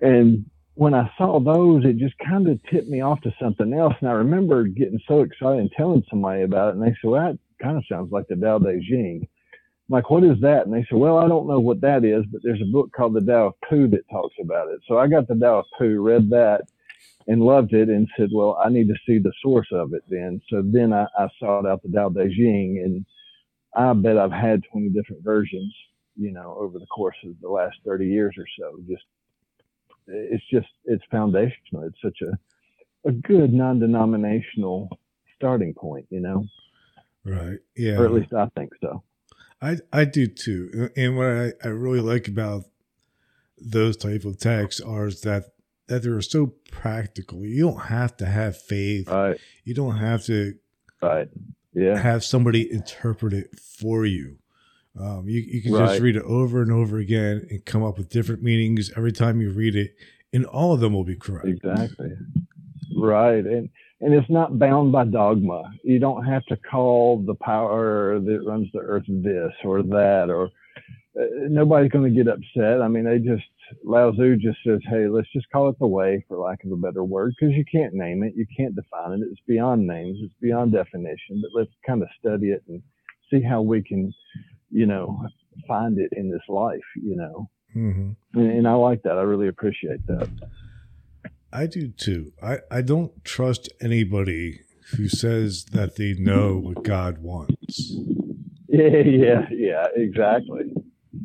And 0.00 0.44
when 0.74 0.94
I 0.94 1.10
saw 1.16 1.40
those, 1.40 1.84
it 1.84 1.98
just 1.98 2.14
kind 2.18 2.48
of 2.48 2.58
tipped 2.70 2.88
me 2.88 3.00
off 3.00 3.20
to 3.22 3.34
something 3.40 3.72
else. 3.72 3.94
And 4.00 4.08
I 4.08 4.12
remember 4.12 4.64
getting 4.64 5.00
so 5.06 5.20
excited 5.20 5.60
and 5.60 5.72
telling 5.72 6.04
somebody 6.10 6.42
about 6.42 6.70
it. 6.70 6.74
And 6.76 6.82
they 6.82 6.94
said, 7.00 7.10
well, 7.10 7.22
that 7.22 7.38
kind 7.62 7.76
of 7.76 7.84
sounds 7.88 8.12
like 8.12 8.26
the 8.28 8.36
Tao 8.36 8.58
Te 8.58 8.86
Ching. 8.88 9.26
I'm 9.88 9.92
like, 9.92 10.10
what 10.10 10.24
is 10.24 10.40
that? 10.40 10.66
And 10.66 10.74
they 10.74 10.84
said, 10.88 10.98
well, 10.98 11.18
I 11.18 11.28
don't 11.28 11.46
know 11.46 11.60
what 11.60 11.80
that 11.82 12.04
is, 12.04 12.24
but 12.32 12.40
there's 12.42 12.62
a 12.62 12.72
book 12.72 12.90
called 12.92 13.14
The 13.14 13.20
Tao 13.20 13.48
of 13.48 13.54
Pooh 13.68 13.88
that 13.88 14.08
talks 14.10 14.34
about 14.42 14.68
it. 14.68 14.80
So 14.88 14.98
I 14.98 15.06
got 15.06 15.28
the 15.28 15.34
Tao 15.34 15.60
of 15.60 15.66
Pooh, 15.78 16.02
read 16.02 16.30
that, 16.30 16.62
and 17.26 17.40
loved 17.40 17.72
it, 17.72 17.88
and 17.88 18.08
said, 18.16 18.28
well, 18.32 18.60
I 18.64 18.68
need 18.68 18.88
to 18.88 18.94
see 19.06 19.18
the 19.18 19.32
source 19.42 19.68
of 19.72 19.94
it 19.94 20.02
then. 20.08 20.40
So 20.50 20.62
then 20.64 20.92
I, 20.92 21.06
I 21.18 21.28
sought 21.40 21.66
out 21.66 21.82
the 21.82 21.88
Tao 21.88 22.10
Te 22.10 22.34
Ching, 22.36 22.82
and 22.84 23.06
I 23.74 23.92
bet 23.94 24.18
I've 24.18 24.32
had 24.32 24.62
20 24.72 24.90
different 24.90 25.24
versions 25.24 25.74
you 26.16 26.32
know, 26.32 26.56
over 26.58 26.78
the 26.78 26.86
course 26.86 27.16
of 27.24 27.32
the 27.40 27.48
last 27.48 27.76
30 27.84 28.06
years 28.06 28.34
or 28.38 28.44
so. 28.58 28.78
Just, 28.88 29.04
it's 30.06 30.44
just, 30.50 30.68
it's 30.84 31.04
foundational. 31.10 31.84
It's 31.84 31.98
such 32.02 32.18
a, 32.22 33.08
a 33.08 33.12
good 33.12 33.52
non-denominational 33.52 34.88
starting 35.36 35.74
point, 35.74 36.06
you 36.10 36.20
know? 36.20 36.46
Right. 37.24 37.58
Yeah. 37.76 37.98
Or 37.98 38.04
at 38.06 38.12
least 38.12 38.32
I 38.32 38.48
think 38.56 38.72
so. 38.80 39.02
I, 39.60 39.78
I 39.92 40.04
do 40.04 40.26
too. 40.26 40.90
And 40.96 41.16
what 41.16 41.26
I, 41.26 41.52
I 41.64 41.68
really 41.68 42.00
like 42.00 42.28
about 42.28 42.64
those 43.58 43.96
type 43.96 44.24
of 44.24 44.38
texts 44.38 44.80
are 44.80 45.10
that 45.10 45.53
that 45.86 46.02
they're 46.02 46.20
so 46.22 46.54
practical. 46.70 47.44
You 47.44 47.70
don't 47.70 47.82
have 47.82 48.16
to 48.18 48.26
have 48.26 48.60
faith. 48.60 49.08
Right. 49.08 49.38
You 49.64 49.74
don't 49.74 49.96
have 49.96 50.24
to 50.26 50.54
right. 51.02 51.28
Yeah. 51.74 51.98
have 51.98 52.24
somebody 52.24 52.70
interpret 52.70 53.32
it 53.32 53.58
for 53.58 54.06
you. 54.06 54.38
Um, 54.98 55.28
you, 55.28 55.40
you 55.40 55.62
can 55.62 55.72
right. 55.72 55.88
just 55.88 56.00
read 56.00 56.16
it 56.16 56.22
over 56.22 56.62
and 56.62 56.70
over 56.70 56.98
again 56.98 57.46
and 57.50 57.64
come 57.64 57.82
up 57.82 57.98
with 57.98 58.08
different 58.08 58.42
meanings 58.42 58.92
every 58.96 59.12
time 59.12 59.40
you 59.40 59.50
read 59.50 59.74
it, 59.74 59.94
and 60.32 60.46
all 60.46 60.72
of 60.72 60.80
them 60.80 60.92
will 60.92 61.04
be 61.04 61.16
correct. 61.16 61.48
Exactly. 61.48 62.12
Right. 62.96 63.44
And 63.44 63.68
and 64.00 64.12
it's 64.12 64.28
not 64.28 64.58
bound 64.58 64.92
by 64.92 65.04
dogma. 65.04 65.62
You 65.82 65.98
don't 65.98 66.24
have 66.24 66.44
to 66.46 66.56
call 66.56 67.22
the 67.24 67.34
power 67.34 68.20
that 68.20 68.44
runs 68.46 68.68
the 68.72 68.80
earth 68.80 69.04
this 69.08 69.52
or 69.64 69.82
that 69.82 70.26
or 70.28 70.50
uh, 71.18 71.24
nobody's 71.48 71.90
going 71.90 72.12
to 72.12 72.24
get 72.24 72.32
upset. 72.32 72.82
I 72.82 72.88
mean, 72.88 73.04
they 73.04 73.18
just 73.18 73.44
Lao 73.84 74.10
Tzu 74.10 74.36
just 74.36 74.58
says, 74.66 74.80
hey, 74.88 75.08
let's 75.08 75.32
just 75.32 75.50
call 75.50 75.68
it 75.68 75.76
the 75.78 75.86
way, 75.86 76.24
for 76.28 76.38
lack 76.38 76.64
of 76.64 76.72
a 76.72 76.76
better 76.76 77.04
word, 77.04 77.34
because 77.38 77.54
you 77.54 77.64
can't 77.70 77.94
name 77.94 78.22
it, 78.22 78.34
you 78.36 78.46
can't 78.56 78.74
define 78.74 79.12
it. 79.12 79.28
It's 79.30 79.40
beyond 79.46 79.86
names, 79.86 80.18
it's 80.22 80.34
beyond 80.40 80.72
definition. 80.72 81.42
But 81.42 81.50
let's 81.58 81.70
kind 81.86 82.02
of 82.02 82.08
study 82.18 82.48
it 82.48 82.62
and 82.68 82.82
see 83.30 83.42
how 83.42 83.62
we 83.62 83.82
can, 83.82 84.12
you 84.70 84.86
know, 84.86 85.26
find 85.66 85.98
it 85.98 86.10
in 86.16 86.30
this 86.30 86.42
life. 86.48 86.80
You 86.96 87.16
know, 87.16 87.50
mm-hmm. 87.74 88.38
and, 88.38 88.50
and 88.50 88.68
I 88.68 88.74
like 88.74 89.02
that. 89.02 89.18
I 89.18 89.22
really 89.22 89.48
appreciate 89.48 90.06
that. 90.06 90.28
I 91.52 91.66
do 91.66 91.88
too. 91.88 92.32
I, 92.42 92.58
I 92.70 92.82
don't 92.82 93.24
trust 93.24 93.68
anybody 93.80 94.60
who 94.96 95.08
says 95.08 95.66
that 95.66 95.96
they 95.96 96.14
know 96.14 96.58
what 96.58 96.82
God 96.84 97.18
wants. 97.18 97.96
Yeah, 98.74 99.04
yeah, 99.06 99.46
yeah, 99.52 99.86
exactly. 99.94 100.64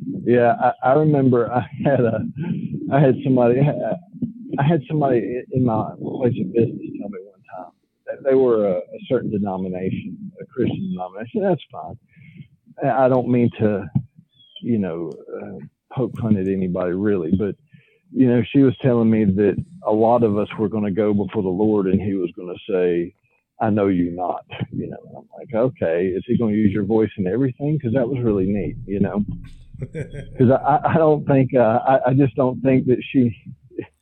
Yeah, 0.10 0.56
I, 0.62 0.92
I 0.92 0.94
remember 0.94 1.52
I 1.52 1.68
had 1.86 2.02
a, 2.02 2.22
I 2.94 3.00
had 3.00 3.16
somebody, 3.24 3.60
I 4.60 4.64
had 4.64 4.82
somebody 4.90 5.44
in 5.54 5.66
my 5.66 5.92
place 6.00 6.36
of 6.42 6.54
business 6.54 6.80
tell 7.00 7.10
me 7.10 7.20
one 7.24 7.44
time 7.56 7.74
that 8.08 8.24
they 8.24 8.36
were 8.36 8.68
a, 8.68 8.78
a 8.78 9.00
certain 9.10 9.32
denomination, 9.32 10.32
a 10.42 10.46
Christian 10.48 10.92
denomination. 10.94 11.44
That's 11.44 11.62
fine. 11.72 12.00
I 12.86 13.10
don't 13.10 13.30
mean 13.30 13.50
to, 13.60 13.86
you 14.64 14.80
know, 14.80 15.12
uh, 15.36 15.60
poke 15.96 16.18
fun 16.20 16.38
at 16.38 16.48
anybody 16.48 16.94
really, 16.94 17.32
but 17.38 17.56
you 18.12 18.28
know, 18.28 18.44
she 18.52 18.60
was 18.60 18.76
telling 18.82 19.10
me 19.10 19.26
that 19.26 19.56
a 19.88 19.92
lot 19.92 20.24
of 20.24 20.38
us 20.38 20.50
were 20.60 20.70
going 20.70 20.86
to 20.86 20.92
go 20.92 21.14
before 21.14 21.44
the 21.44 21.50
Lord, 21.50 21.88
and 21.88 22.02
He 22.02 22.16
was 22.16 22.32
going 22.36 22.54
to 22.56 22.74
say, 22.74 23.16
"I 23.62 23.70
know 23.70 23.88
you 23.88 24.12
not." 24.12 24.46
You 24.72 24.90
know, 24.90 24.98
and 25.08 25.18
I'm 25.18 25.30
like, 25.38 25.54
okay, 25.56 26.08
is 26.08 26.24
He 26.28 26.38
going 26.38 26.54
to 26.54 26.60
use 26.60 26.74
your 26.74 26.86
voice 26.86 27.12
and 27.18 27.28
everything? 27.28 27.78
Because 27.78 27.94
that 27.94 28.10
was 28.10 28.24
really 28.24 28.48
neat. 28.48 28.78
You 28.88 29.02
know, 29.02 29.26
because 29.80 30.52
I, 30.52 30.80
I 30.86 30.94
don't 30.96 31.26
think 31.26 31.52
uh, 31.56 31.80
I, 31.88 32.10
I 32.10 32.14
just 32.14 32.36
don't 32.36 32.62
think 32.62 32.88
that 32.88 33.02
she. 33.12 33.36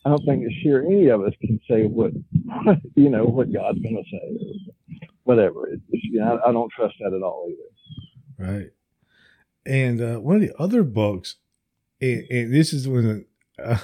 I 0.05 0.09
don't 0.09 0.25
think 0.25 0.43
that 0.43 0.53
she 0.63 0.71
or 0.71 0.81
any 0.83 1.07
of 1.09 1.21
us 1.21 1.33
can 1.41 1.59
say 1.69 1.83
what, 1.83 2.11
you 2.95 3.09
know, 3.09 3.25
what 3.25 3.51
God's 3.51 3.79
going 3.79 3.97
to 3.97 4.09
say, 4.09 4.45
or 4.45 5.07
whatever. 5.23 5.69
You 5.89 6.21
know, 6.21 6.39
I, 6.43 6.49
I 6.49 6.51
don't 6.51 6.71
trust 6.71 6.95
that 7.01 7.13
at 7.13 7.21
all 7.21 7.49
either. 7.49 8.51
Right. 8.51 8.69
And 9.65 10.01
uh, 10.01 10.19
one 10.19 10.37
of 10.37 10.41
the 10.41 10.55
other 10.57 10.83
books, 10.83 11.35
and, 11.99 12.25
and 12.31 12.53
this 12.53 12.71
is 12.73 12.87
when 12.87 13.25
uh, 13.61 13.77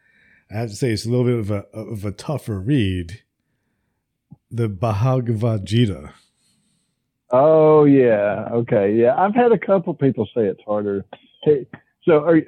I 0.50 0.54
have 0.54 0.70
to 0.70 0.76
say 0.76 0.90
it's 0.90 1.06
a 1.06 1.10
little 1.10 1.24
bit 1.24 1.38
of 1.38 1.50
a 1.50 1.66
of 1.72 2.04
a 2.04 2.12
tougher 2.12 2.60
read. 2.60 3.22
The 4.52 4.68
Bhagavad 4.68 5.64
Gita. 5.64 6.12
Oh 7.30 7.84
yeah, 7.84 8.48
okay, 8.52 8.92
yeah. 8.92 9.14
I've 9.16 9.34
had 9.34 9.52
a 9.52 9.58
couple 9.58 9.94
people 9.94 10.26
say 10.34 10.42
it's 10.42 10.62
harder. 10.66 11.04
Hey, 11.42 11.66
so 12.04 12.24
are 12.24 12.36
you, 12.36 12.46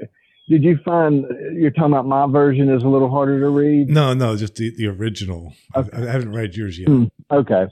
did 0.49 0.63
you 0.63 0.79
find 0.85 1.25
you're 1.55 1.71
talking 1.71 1.93
about 1.93 2.07
my 2.07 2.27
version 2.31 2.69
is 2.69 2.83
a 2.83 2.89
little 2.89 3.11
harder 3.11 3.41
to 3.41 3.49
read? 3.49 3.89
No, 3.89 4.13
no, 4.13 4.37
just 4.37 4.57
the, 4.57 4.71
the 4.77 4.89
original. 4.89 5.55
Okay. 5.77 5.89
I, 5.97 6.03
I 6.09 6.13
haven't 6.13 6.33
read 6.33 6.55
yours 6.55 6.79
yet. 6.79 6.89
Mm, 6.89 7.11
okay. 7.31 7.67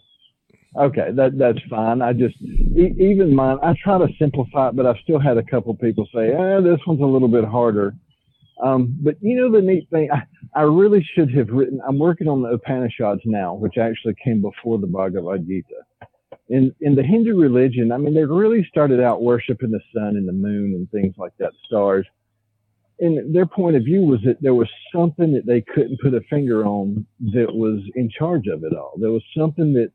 Okay, 0.77 1.09
that 1.17 1.37
that's 1.37 1.59
fine. 1.69 2.01
I 2.01 2.13
just 2.13 2.41
e- 2.41 2.95
even 2.97 3.35
mine. 3.35 3.59
I 3.61 3.75
try 3.83 3.99
to 3.99 4.07
simplify 4.21 4.69
it, 4.69 4.77
but 4.77 4.87
I've 4.87 4.99
still 5.03 5.19
had 5.19 5.37
a 5.37 5.43
couple 5.43 5.75
people 5.75 6.07
say, 6.15 6.33
"Ah, 6.33 6.61
this 6.61 6.79
one's 6.87 7.01
a 7.01 7.05
little 7.05 7.27
bit 7.27 7.45
harder." 7.45 7.93
Um, 8.63 8.97
but 9.03 9.17
you 9.21 9.35
know 9.35 9.51
the 9.51 9.63
neat 9.67 9.89
thing, 9.91 10.11
I, 10.13 10.23
I 10.55 10.63
really 10.63 11.05
should 11.15 11.35
have 11.35 11.49
written. 11.49 11.81
I'm 11.87 11.99
working 11.99 12.29
on 12.29 12.43
the 12.43 12.51
Upanishads 12.51 13.23
now, 13.25 13.55
which 13.55 13.79
actually 13.79 14.15
came 14.23 14.43
before 14.43 14.79
the 14.79 14.87
Bhagavad 14.87 15.45
Gita. 15.47 16.09
In 16.51 16.75
in 16.81 16.95
the 16.95 17.03
Hindu 17.03 17.37
religion, 17.41 17.93
I 17.93 17.97
mean, 17.97 18.13
they 18.13 18.25
really 18.25 18.67
started 18.69 19.01
out 19.01 19.23
worshiping 19.23 19.71
the 19.71 19.81
sun 19.95 20.17
and 20.17 20.29
the 20.29 20.33
moon 20.33 20.75
and 20.75 20.91
things 20.91 21.15
like 21.17 21.33
that, 21.39 21.53
stars. 21.67 22.07
And 22.99 23.35
their 23.35 23.47
point 23.47 23.77
of 23.77 23.85
view 23.85 24.03
was 24.03 24.21
that 24.25 24.43
there 24.43 24.55
was 24.55 24.69
something 24.95 25.33
that 25.33 25.47
they 25.47 25.63
couldn't 25.63 26.01
put 26.01 26.13
a 26.13 26.21
finger 26.29 26.67
on 26.67 27.07
that 27.33 27.55
was 27.55 27.81
in 27.95 28.11
charge 28.11 28.47
of 28.47 28.63
it 28.65 28.75
all. 28.75 28.93
There 28.99 29.11
was 29.11 29.23
something 29.35 29.73
that 29.75 29.91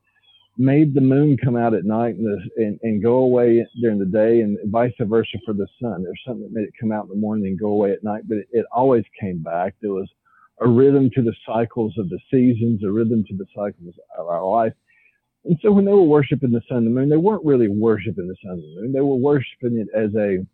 made 0.57 0.93
the 0.93 1.01
moon 1.01 1.37
come 1.37 1.55
out 1.55 1.73
at 1.73 1.83
night 1.83 2.15
and, 2.15 2.25
the, 2.25 2.63
and, 2.63 2.79
and 2.81 3.03
go 3.03 3.17
away 3.17 3.65
during 3.81 3.99
the 3.99 4.05
day 4.05 4.41
and 4.41 4.57
vice 4.71 4.93
versa 4.99 5.37
for 5.45 5.53
the 5.53 5.67
sun. 5.81 6.03
There's 6.03 6.21
something 6.25 6.43
that 6.43 6.53
made 6.53 6.67
it 6.67 6.73
come 6.79 6.91
out 6.91 7.03
in 7.03 7.09
the 7.09 7.15
morning 7.15 7.47
and 7.47 7.59
go 7.59 7.67
away 7.67 7.91
at 7.91 8.03
night, 8.03 8.23
but 8.27 8.37
it, 8.37 8.47
it 8.51 8.65
always 8.71 9.03
came 9.19 9.43
back. 9.43 9.75
There 9.81 9.91
was 9.91 10.09
a 10.61 10.67
rhythm 10.67 11.09
to 11.15 11.21
the 11.21 11.35
cycles 11.45 11.93
of 11.97 12.09
the 12.09 12.19
seasons, 12.31 12.83
a 12.83 12.89
rhythm 12.89 13.25
to 13.27 13.35
the 13.35 13.45
cycles 13.53 13.93
of 14.17 14.27
our 14.27 14.45
life. 14.45 14.73
And 15.45 15.57
so 15.61 15.71
when 15.71 15.85
they 15.85 15.91
were 15.91 16.03
worshiping 16.03 16.51
the 16.51 16.61
sun 16.67 16.79
and 16.79 16.87
the 16.87 16.91
moon, 16.91 17.09
they 17.09 17.17
weren't 17.17 17.45
really 17.45 17.67
worshiping 17.67 18.27
the 18.27 18.35
sun 18.43 18.53
and 18.53 18.63
the 18.63 18.81
moon. 18.81 18.93
They 18.93 19.01
were 19.01 19.15
worshiping 19.15 19.77
it 19.77 19.87
as 19.95 20.13
a, 20.15 20.45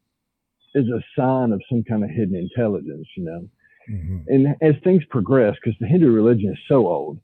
as 0.77 0.85
a 0.87 1.03
sign 1.17 1.53
of 1.53 1.61
some 1.69 1.83
kind 1.83 2.03
of 2.03 2.09
hidden 2.09 2.35
intelligence, 2.35 3.07
you 3.15 3.23
know. 3.23 3.49
Mm-hmm. 3.89 4.17
And 4.27 4.47
as 4.61 4.81
things 4.83 5.03
progressed, 5.09 5.59
because 5.63 5.77
the 5.79 5.87
Hindu 5.87 6.11
religion 6.11 6.51
is 6.51 6.59
so 6.67 6.87
old, 6.87 7.19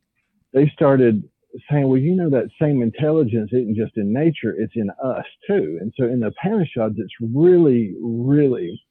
they 0.53 0.71
started 0.73 1.23
saying, 1.69 1.87
well, 1.87 1.99
you 1.99 2.15
know, 2.15 2.29
that 2.29 2.49
same 2.61 2.81
intelligence 2.81 3.51
isn't 3.51 3.75
just 3.75 3.97
in 3.97 4.13
nature, 4.13 4.55
it's 4.57 4.75
in 4.75 4.89
us 5.03 5.25
too. 5.47 5.77
And 5.81 5.93
so 5.97 6.05
in 6.05 6.21
the 6.21 6.27
Upanishads, 6.27 6.95
it's 6.97 7.13
really, 7.33 7.95
really 8.01 8.81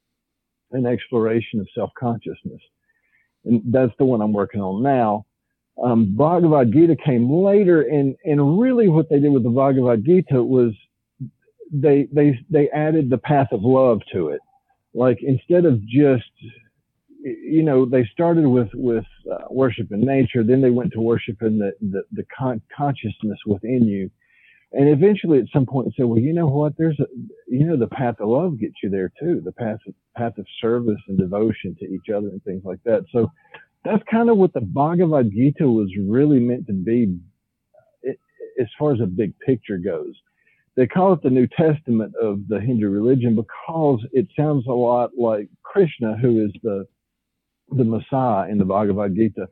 an 0.73 0.87
exploration 0.87 1.61
of 1.61 1.69
self 1.75 1.91
consciousness. 1.99 2.61
And 3.45 3.63
that's 3.67 3.93
the 3.99 4.05
one 4.05 4.21
I'm 4.21 4.33
working 4.33 4.61
on 4.61 4.83
now. 4.83 5.27
Um, 5.83 6.17
Bhagavad 6.17 6.73
Gita 6.73 6.97
came 6.97 7.31
later, 7.31 7.83
and, 7.83 8.17
and 8.25 8.61
really 8.61 8.89
what 8.89 9.11
they 9.11 9.21
did 9.21 9.31
with 9.33 9.43
the 9.43 9.51
Bhagavad 9.51 10.05
Gita 10.05 10.43
was 10.43 10.73
they, 11.71 12.09
they, 12.13 12.39
they 12.49 12.71
added 12.71 13.11
the 13.11 13.19
path 13.19 13.49
of 13.53 13.61
love 13.63 14.01
to 14.13 14.29
it. 14.29 14.41
Like 14.95 15.19
instead 15.23 15.67
of 15.67 15.85
just 15.87 16.25
you 17.27 17.63
know, 17.63 17.85
they 17.85 18.05
started 18.13 18.47
with 18.47 18.69
with 18.73 19.05
uh, 19.31 19.47
worship 19.51 19.91
in 19.91 20.01
nature, 20.01 20.45
then 20.45 20.61
they 20.61 20.71
went 20.71 20.93
to 20.93 21.01
worship 21.01 21.43
in 21.43 21.59
the 21.59 21.73
the, 21.81 22.03
the 22.13 22.25
con- 22.37 22.63
consciousness 22.77 23.39
within 23.47 23.85
you, 23.85 24.11
and 24.73 24.89
eventually, 24.89 25.39
at 25.39 25.47
some 25.53 25.67
point, 25.67 25.93
said, 25.97 26.07
"Well, 26.07 26.21
you 26.21 26.33
know 26.33 26.47
what? 26.47 26.75
There's 26.77 26.99
a, 27.01 27.07
you 27.49 27.67
know, 27.67 27.77
the 27.77 27.89
path 27.89 28.21
of 28.21 28.29
love 28.29 28.61
gets 28.61 28.75
you 28.83 28.91
there 28.91 29.11
too. 29.19 29.41
The 29.45 29.53
path 29.53 29.79
of, 29.89 29.95
path 30.17 30.39
of 30.39 30.47
service 30.61 31.01
and 31.09 31.19
devotion 31.19 31.77
to 31.81 31.87
each 31.87 32.11
other 32.15 32.29
and 32.29 32.43
things 32.45 32.63
like 32.65 32.83
that." 32.85 33.05
So 33.11 33.31
that's 33.87 34.03
kind 34.11 34.31
of 34.31 34.37
what 34.37 34.53
the 34.53 34.61
Bhagavad 34.61 35.31
Gita 35.31 35.65
was 35.65 35.91
really 35.99 36.41
meant 36.41 36.67
to 36.67 36.73
be, 36.73 37.19
it, 38.03 38.19
as 38.61 38.67
far 38.79 38.93
as 38.93 39.01
a 39.01 39.07
big 39.07 39.39
picture 39.41 39.79
goes. 39.79 40.15
They 40.77 40.87
call 40.87 41.13
it 41.15 41.23
the 41.23 41.31
New 41.31 41.47
Testament 41.47 42.15
of 42.21 42.41
the 42.49 42.61
Hindu 42.61 42.89
religion 42.89 43.35
because 43.35 44.05
it 44.13 44.27
sounds 44.37 44.67
a 44.67 44.73
lot 44.73 45.13
like 45.19 45.49
Krishna, 45.63 46.17
who 46.17 46.45
is 46.45 46.53
the 46.63 46.87
the 47.71 47.85
Messiah 47.85 48.49
in 48.49 48.59
the 48.59 48.65
Bhagavad 48.65 49.17
Gita 49.17 49.49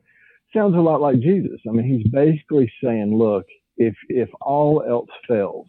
sounds 0.55 0.75
a 0.75 0.79
lot 0.79 1.01
like 1.01 1.19
Jesus. 1.19 1.59
I 1.67 1.71
mean, 1.71 1.85
he's 1.85 2.11
basically 2.11 2.71
saying, 2.83 3.17
look, 3.17 3.45
if 3.77 3.95
if 4.07 4.29
all 4.41 4.83
else 4.87 5.09
fails, 5.27 5.67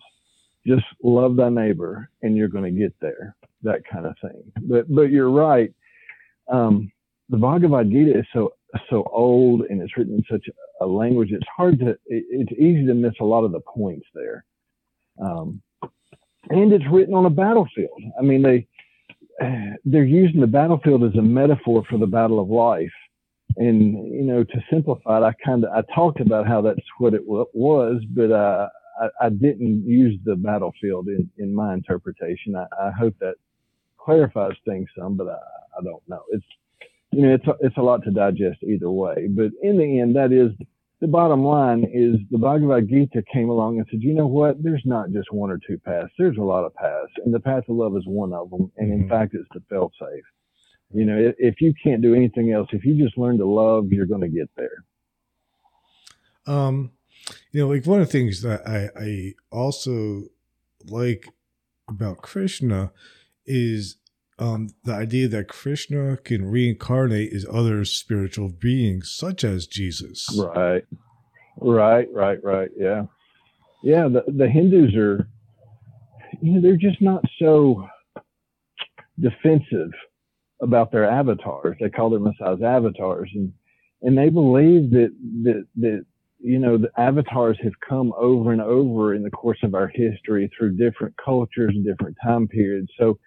just 0.66 0.85
love 1.02 1.37
thy 1.37 1.49
neighbor 1.49 2.08
and 2.23 2.37
you're 2.37 2.49
going 2.49 2.73
to 2.73 2.80
get 2.80 2.94
there. 3.00 3.35
That 3.62 3.82
kind 3.90 4.06
of 4.06 4.14
thing. 4.23 4.42
But 4.62 4.92
but 4.94 5.11
you're 5.11 5.30
right. 5.30 5.73
Um, 6.49 6.92
the 7.28 7.37
Bhagavad 7.37 7.90
Gita 7.90 8.18
is 8.18 8.26
so 8.32 8.52
so 8.90 9.04
old 9.12 9.62
and 9.62 9.80
it's 9.80 9.96
written 9.96 10.14
in 10.14 10.25
such 10.30 10.46
a 10.80 10.87
language. 10.87 11.30
It's 11.32 11.46
hard 11.56 11.78
to. 11.80 11.90
It, 12.06 12.25
it's 12.30 12.52
easy 12.52 12.87
to 12.87 12.94
miss 12.94 13.14
a 13.20 13.25
lot 13.25 13.44
of 13.44 13.52
the 13.52 13.61
points 13.61 14.06
there. 14.14 14.44
Um, 15.23 15.62
and 16.50 16.73
it's 16.73 16.85
written 16.90 17.14
on 17.14 17.26
a 17.26 17.30
battlefield. 17.30 18.02
I 18.18 18.23
mean, 18.23 18.42
they 18.42 18.66
they're 19.85 20.04
using 20.04 20.40
the 20.40 20.46
battlefield 20.46 21.04
as 21.04 21.14
a 21.18 21.23
metaphor 21.23 21.82
for 21.88 21.99
the 21.99 22.06
battle 22.06 22.40
of 22.40 22.49
life. 22.49 22.92
And, 23.58 24.12
you 24.12 24.23
know, 24.23 24.44
to 24.44 24.64
simplify 24.70 25.18
it, 25.18 25.23
I 25.23 25.32
kind 25.44 25.64
of, 25.64 25.70
I 25.73 25.82
talked 25.94 26.20
about 26.20 26.46
how 26.46 26.61
that's 26.61 26.78
what 26.99 27.14
it 27.14 27.23
was, 27.25 28.02
but, 28.14 28.30
uh, 28.30 28.68
I, 29.00 29.26
I, 29.26 29.28
didn't 29.30 29.87
use 29.87 30.18
the 30.25 30.37
battlefield 30.37 31.08
in, 31.08 31.30
in 31.38 31.54
my 31.54 31.73
interpretation. 31.73 32.54
I, 32.54 32.66
I 32.78 32.90
hope 32.90 33.14
that 33.20 33.37
clarifies 33.99 34.52
things 34.66 34.88
some, 34.99 35.16
but 35.16 35.28
I, 35.28 35.38
I 35.78 35.82
don't 35.85 36.02
know. 36.06 36.23
It's, 36.32 36.44
you 37.16 37.26
know, 37.26 37.35
it's, 37.35 37.46
a, 37.46 37.54
it's 37.61 37.76
a 37.78 37.82
lot 37.82 38.04
to 38.04 38.11
digest 38.11 38.62
either 38.62 38.90
way, 38.90 39.28
but 39.28 39.50
in 39.62 39.78
the 39.78 40.00
end, 40.00 40.16
that 40.16 40.32
is 40.32 40.50
the 41.00 41.06
bottom 41.06 41.44
line 41.44 41.85
is 41.92 42.16
the 42.30 42.38
Bhagavad 42.38 42.88
Gita 42.88 43.23
came 43.32 43.49
along 43.49 43.78
and 43.78 43.87
said, 43.90 44.02
you 44.02 44.14
know 44.14 44.26
what? 44.26 44.62
There's 44.62 44.82
not 44.85 45.11
just 45.12 45.32
one 45.32 45.50
or 45.50 45.58
two 45.66 45.78
paths. 45.78 46.12
There's 46.18 46.38
a 46.38 46.42
lot 46.42 46.64
of 46.64 46.75
paths, 46.75 47.12
and 47.25 47.35
the 47.35 47.40
path 47.40 47.64
of 47.68 47.76
love 47.76 47.96
is 47.96 48.04
one 48.06 48.32
of 48.32 48.50
them. 48.50 48.70
And 48.76 48.92
in 48.92 49.00
mm-hmm. 49.00 49.08
fact, 49.11 49.35
it's 49.35 49.49
the 49.52 49.62
fail 49.70 49.92
safe. 49.99 50.25
You 50.92 51.04
know, 51.04 51.32
if 51.38 51.61
you 51.61 51.75
can't 51.82 52.02
do 52.02 52.14
anything 52.14 52.52
else, 52.52 52.68
if 52.73 52.85
you 52.85 53.02
just 53.02 53.18
learn 53.18 53.38
to 53.38 53.46
love, 53.46 53.92
you're 53.92 54.06
going 54.06 54.20
to 54.20 54.28
get 54.28 54.49
there. 54.56 54.85
Um, 56.46 56.92
you 57.50 57.61
know, 57.61 57.68
like 57.68 57.87
one 57.87 58.00
of 58.00 58.06
the 58.06 58.12
things 58.12 58.42
that 58.42 58.66
I, 58.66 58.88
I 58.99 59.35
also 59.50 60.25
like 60.87 61.28
about 61.88 62.18
Krishna 62.18 62.92
is 63.44 63.96
um, 64.38 64.69
the 64.85 64.93
idea 64.93 65.28
that 65.28 65.49
Krishna 65.49 66.16
can 66.19 66.50
reincarnate 66.50 67.33
as 67.33 67.47
other 67.50 67.85
spiritual 67.85 68.49
beings, 68.49 69.11
such 69.11 69.45
as 69.45 69.66
Jesus. 69.66 70.28
Right, 70.37 70.85
right, 71.61 72.09
right, 72.12 72.38
right. 72.43 72.71
Yeah, 72.76 73.07
yeah. 73.83 74.09
The 74.09 74.25
the 74.26 74.49
Hindus 74.49 74.95
are, 74.95 75.28
you 76.43 76.52
know, 76.55 76.61
they're 76.61 76.76
just 76.76 77.00
not 77.00 77.25
so 77.38 77.87
defensive 79.21 79.90
about 80.61 80.93
their 80.93 81.09
avatars. 81.09 81.76
They 81.81 81.90
call 81.90 82.11
their 82.11 82.21
messiahs 82.21 82.62
avatars, 82.62 83.31
and 83.35 83.52
and 84.02 84.16
they 84.16 84.28
believe 84.28 84.90
that 84.90 85.14
that 85.43 85.66
that 85.76 86.05
you 86.38 86.59
know 86.59 86.76
the 86.76 86.90
avatars 86.99 87.59
have 87.62 87.73
come 87.87 88.12
over 88.16 88.52
and 88.52 88.61
over 88.61 89.14
in 89.14 89.23
the 89.23 89.31
course 89.31 89.59
of 89.62 89.75
our 89.75 89.88
history 89.88 90.50
through 90.57 90.76
different 90.76 91.14
cultures 91.23 91.73
and 91.75 91.85
different 91.85 92.16
time 92.23 92.47
periods. 92.49 92.88
So, 92.99 93.19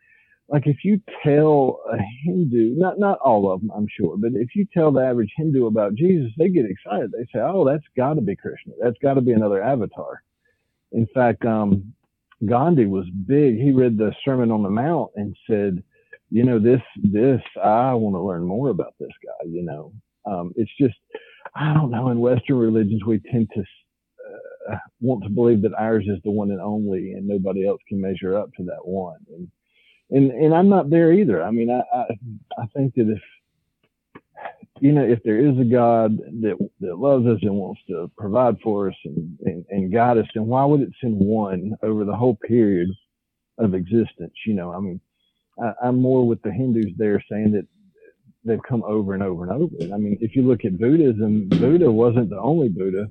like 0.49 0.65
if 0.65 0.77
you 0.83 0.99
tell 1.23 1.79
a 1.91 1.97
Hindu, 2.23 2.73
not 2.75 2.99
not 2.99 3.19
all 3.19 3.51
of 3.51 3.61
them, 3.61 3.71
I'm 3.75 3.87
sure, 3.89 4.17
but 4.17 4.31
if 4.33 4.55
you 4.55 4.65
tell 4.73 4.91
the 4.91 5.01
average 5.01 5.31
Hindu 5.37 5.67
about 5.67 5.95
Jesus, 5.95 6.31
they 6.37 6.49
get 6.49 6.65
excited. 6.65 7.11
They 7.11 7.25
say, 7.25 7.39
"Oh, 7.41 7.63
that's 7.65 7.83
got 7.95 8.15
to 8.15 8.21
be 8.21 8.35
Krishna. 8.35 8.73
That's 8.81 8.97
got 9.01 9.13
to 9.13 9.21
be 9.21 9.33
another 9.33 9.61
avatar." 9.61 10.23
In 10.91 11.07
fact, 11.13 11.45
um, 11.45 11.93
Gandhi 12.45 12.87
was 12.87 13.05
big. 13.27 13.59
He 13.59 13.71
read 13.71 13.97
the 13.97 14.11
Sermon 14.25 14.51
on 14.51 14.63
the 14.63 14.69
Mount 14.69 15.11
and 15.15 15.35
said, 15.47 15.83
"You 16.31 16.43
know, 16.43 16.57
this 16.57 16.81
this 17.03 17.41
I 17.63 17.93
want 17.93 18.15
to 18.15 18.21
learn 18.21 18.43
more 18.43 18.69
about 18.69 18.95
this 18.99 19.13
guy." 19.23 19.47
You 19.47 19.63
know, 19.63 19.93
um, 20.25 20.51
it's 20.55 20.71
just 20.79 20.97
I 21.53 21.73
don't 21.75 21.91
know. 21.91 22.09
In 22.09 22.19
Western 22.19 22.57
religions, 22.57 23.05
we 23.05 23.19
tend 23.31 23.49
to 23.53 23.63
uh, 24.71 24.77
want 24.99 25.23
to 25.23 25.29
believe 25.29 25.61
that 25.61 25.73
ours 25.77 26.05
is 26.07 26.19
the 26.23 26.31
one 26.31 26.49
and 26.49 26.61
only, 26.61 27.13
and 27.13 27.27
nobody 27.27 27.67
else 27.67 27.81
can 27.87 28.01
measure 28.01 28.35
up 28.35 28.49
to 28.57 28.63
that 28.63 28.83
one. 28.85 29.19
And 29.35 29.47
and 30.11 30.31
and 30.31 30.53
I'm 30.53 30.69
not 30.69 30.89
there 30.89 31.13
either. 31.13 31.43
I 31.43 31.51
mean, 31.51 31.69
I 31.69 31.81
I, 31.97 32.05
I 32.57 32.65
think 32.75 32.95
that 32.95 33.09
if 33.09 33.21
you 34.81 34.91
know, 34.93 35.03
if 35.03 35.21
there 35.23 35.39
is 35.39 35.57
a 35.59 35.65
God 35.65 36.17
that 36.17 36.57
that 36.81 36.97
loves 36.97 37.25
us 37.27 37.39
and 37.41 37.55
wants 37.55 37.81
to 37.87 38.09
provide 38.17 38.57
for 38.63 38.89
us 38.89 38.95
and, 39.05 39.37
and, 39.45 39.65
and 39.69 39.93
guide 39.93 40.17
us, 40.17 40.27
then 40.33 40.47
why 40.47 40.65
would 40.65 40.81
it 40.81 40.93
send 41.01 41.17
one 41.17 41.73
over 41.83 42.05
the 42.05 42.15
whole 42.15 42.35
period 42.35 42.89
of 43.57 43.73
existence? 43.73 44.33
You 44.45 44.53
know, 44.53 44.73
I 44.73 44.79
mean, 44.79 45.01
I, 45.61 45.73
I'm 45.83 46.01
more 46.01 46.25
with 46.27 46.41
the 46.41 46.51
Hindus 46.51 46.93
there 46.97 47.23
saying 47.29 47.51
that 47.51 47.67
they've 48.45 48.63
come 48.67 48.83
over 48.83 49.13
and 49.13 49.23
over 49.23 49.43
and 49.43 49.51
over. 49.51 49.93
I 49.93 49.97
mean, 49.97 50.17
if 50.21 50.35
you 50.35 50.43
look 50.43 50.65
at 50.65 50.79
Buddhism, 50.79 51.49
Buddha 51.49 51.91
wasn't 51.91 52.29
the 52.29 52.39
only 52.39 52.69
Buddha. 52.69 53.09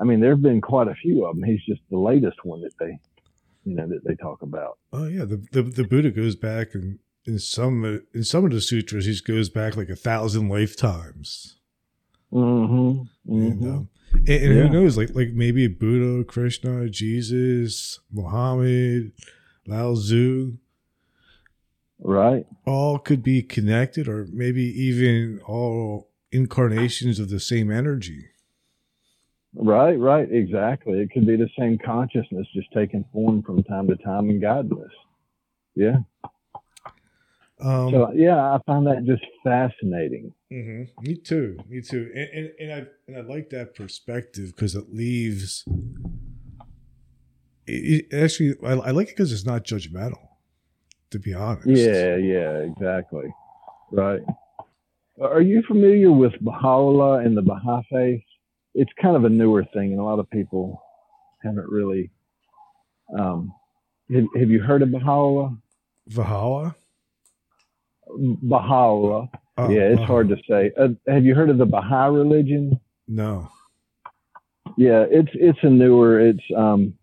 I 0.00 0.04
mean, 0.04 0.20
there 0.20 0.30
have 0.30 0.42
been 0.42 0.60
quite 0.60 0.88
a 0.88 0.94
few 0.94 1.26
of 1.26 1.34
them. 1.34 1.44
He's 1.44 1.64
just 1.64 1.80
the 1.90 1.98
latest 1.98 2.44
one 2.44 2.62
that 2.62 2.72
they, 2.78 2.98
you 3.68 3.74
know, 3.74 3.86
that 3.86 4.04
they 4.04 4.14
talk 4.14 4.42
about. 4.42 4.78
Oh 4.92 5.06
yeah, 5.06 5.24
the 5.24 5.44
the, 5.52 5.62
the 5.62 5.84
Buddha 5.84 6.10
goes 6.10 6.36
back 6.36 6.74
and 6.74 6.98
in 7.26 7.38
some 7.38 8.02
in 8.14 8.24
some 8.24 8.44
of 8.44 8.50
the 8.50 8.60
sutras 8.60 9.04
he 9.04 9.16
goes 9.24 9.50
back 9.50 9.76
like 9.76 9.90
a 9.90 9.96
thousand 9.96 10.48
lifetimes. 10.48 11.56
Mm-hmm. 12.32 12.74
mm-hmm. 12.74 13.32
And, 13.32 13.64
um, 13.64 13.88
and, 14.12 14.28
and 14.28 14.56
yeah. 14.56 14.62
who 14.62 14.68
knows, 14.70 14.96
like 14.96 15.14
like 15.14 15.32
maybe 15.32 15.66
Buddha, 15.68 16.24
Krishna, 16.24 16.88
Jesus, 16.88 18.00
Muhammad, 18.10 19.12
Lao 19.66 19.94
Tzu, 19.94 20.56
right? 22.00 22.46
All 22.64 22.98
could 22.98 23.22
be 23.22 23.42
connected, 23.42 24.08
or 24.08 24.26
maybe 24.32 24.62
even 24.62 25.40
all 25.46 26.10
incarnations 26.32 27.18
of 27.18 27.28
the 27.28 27.40
same 27.40 27.70
energy. 27.70 28.28
Right, 29.60 29.98
right, 29.98 30.30
exactly. 30.30 31.00
It 31.00 31.10
could 31.10 31.26
be 31.26 31.34
the 31.34 31.48
same 31.58 31.78
consciousness 31.84 32.46
just 32.54 32.72
taking 32.72 33.04
form 33.12 33.42
from 33.42 33.64
time 33.64 33.88
to 33.88 33.96
time 33.96 34.30
and 34.30 34.40
guiding 34.40 34.80
us. 34.80 34.90
Yeah. 35.74 35.96
Um, 37.60 37.90
so 37.90 38.12
yeah, 38.14 38.36
I 38.36 38.60
find 38.66 38.86
that 38.86 39.04
just 39.04 39.24
fascinating. 39.42 40.32
Mm-hmm. 40.52 41.02
Me 41.02 41.16
too. 41.16 41.58
Me 41.68 41.80
too. 41.80 42.08
And 42.14 42.28
and, 42.32 42.52
and 42.60 42.72
I 42.72 42.86
and 43.08 43.16
I 43.16 43.20
like 43.32 43.50
that 43.50 43.74
perspective 43.74 44.54
because 44.54 44.76
it 44.76 44.94
leaves. 44.94 45.64
It, 47.66 48.06
it 48.12 48.16
actually, 48.16 48.54
I, 48.64 48.74
I 48.74 48.90
like 48.92 49.08
it 49.08 49.16
because 49.16 49.32
it's 49.32 49.44
not 49.44 49.64
judgmental. 49.64 50.28
To 51.10 51.18
be 51.18 51.34
honest. 51.34 51.66
Yeah. 51.66 52.14
Yeah. 52.14 52.58
Exactly. 52.58 53.34
Right. 53.90 54.22
Are 55.20 55.42
you 55.42 55.64
familiar 55.66 56.12
with 56.12 56.34
Baha'u'llah 56.40 57.24
and 57.24 57.36
the 57.36 57.42
Baha'i 57.42 57.82
faith? 57.90 58.22
It's 58.78 58.92
kind 59.02 59.16
of 59.16 59.24
a 59.24 59.28
newer 59.28 59.64
thing, 59.74 59.92
and 59.92 60.00
a 60.00 60.04
lot 60.04 60.18
of 60.18 60.30
people 60.30 60.82
haven't 61.42 61.68
really. 61.68 62.10
Um, 63.18 63.52
have, 64.14 64.24
have 64.38 64.50
you 64.50 64.60
heard 64.60 64.82
of 64.82 64.92
Baha'u'llah? 64.92 65.56
Baha'u'llah? 66.14 66.74
Baha'u'llah. 68.42 69.28
Oh, 69.58 69.68
yeah, 69.68 69.80
it's 69.80 70.02
hard 70.02 70.28
to 70.28 70.36
say. 70.48 70.70
Uh, 70.78 70.88
have 71.08 71.24
you 71.24 71.34
heard 71.34 71.50
of 71.50 71.58
the 71.58 71.66
Baha'i 71.66 72.08
religion? 72.10 72.78
No. 73.08 73.50
Yeah, 74.76 75.04
it's 75.10 75.30
it's 75.34 75.58
a 75.62 75.70
newer. 75.70 76.20
It's 76.20 76.44
um, 76.56 76.94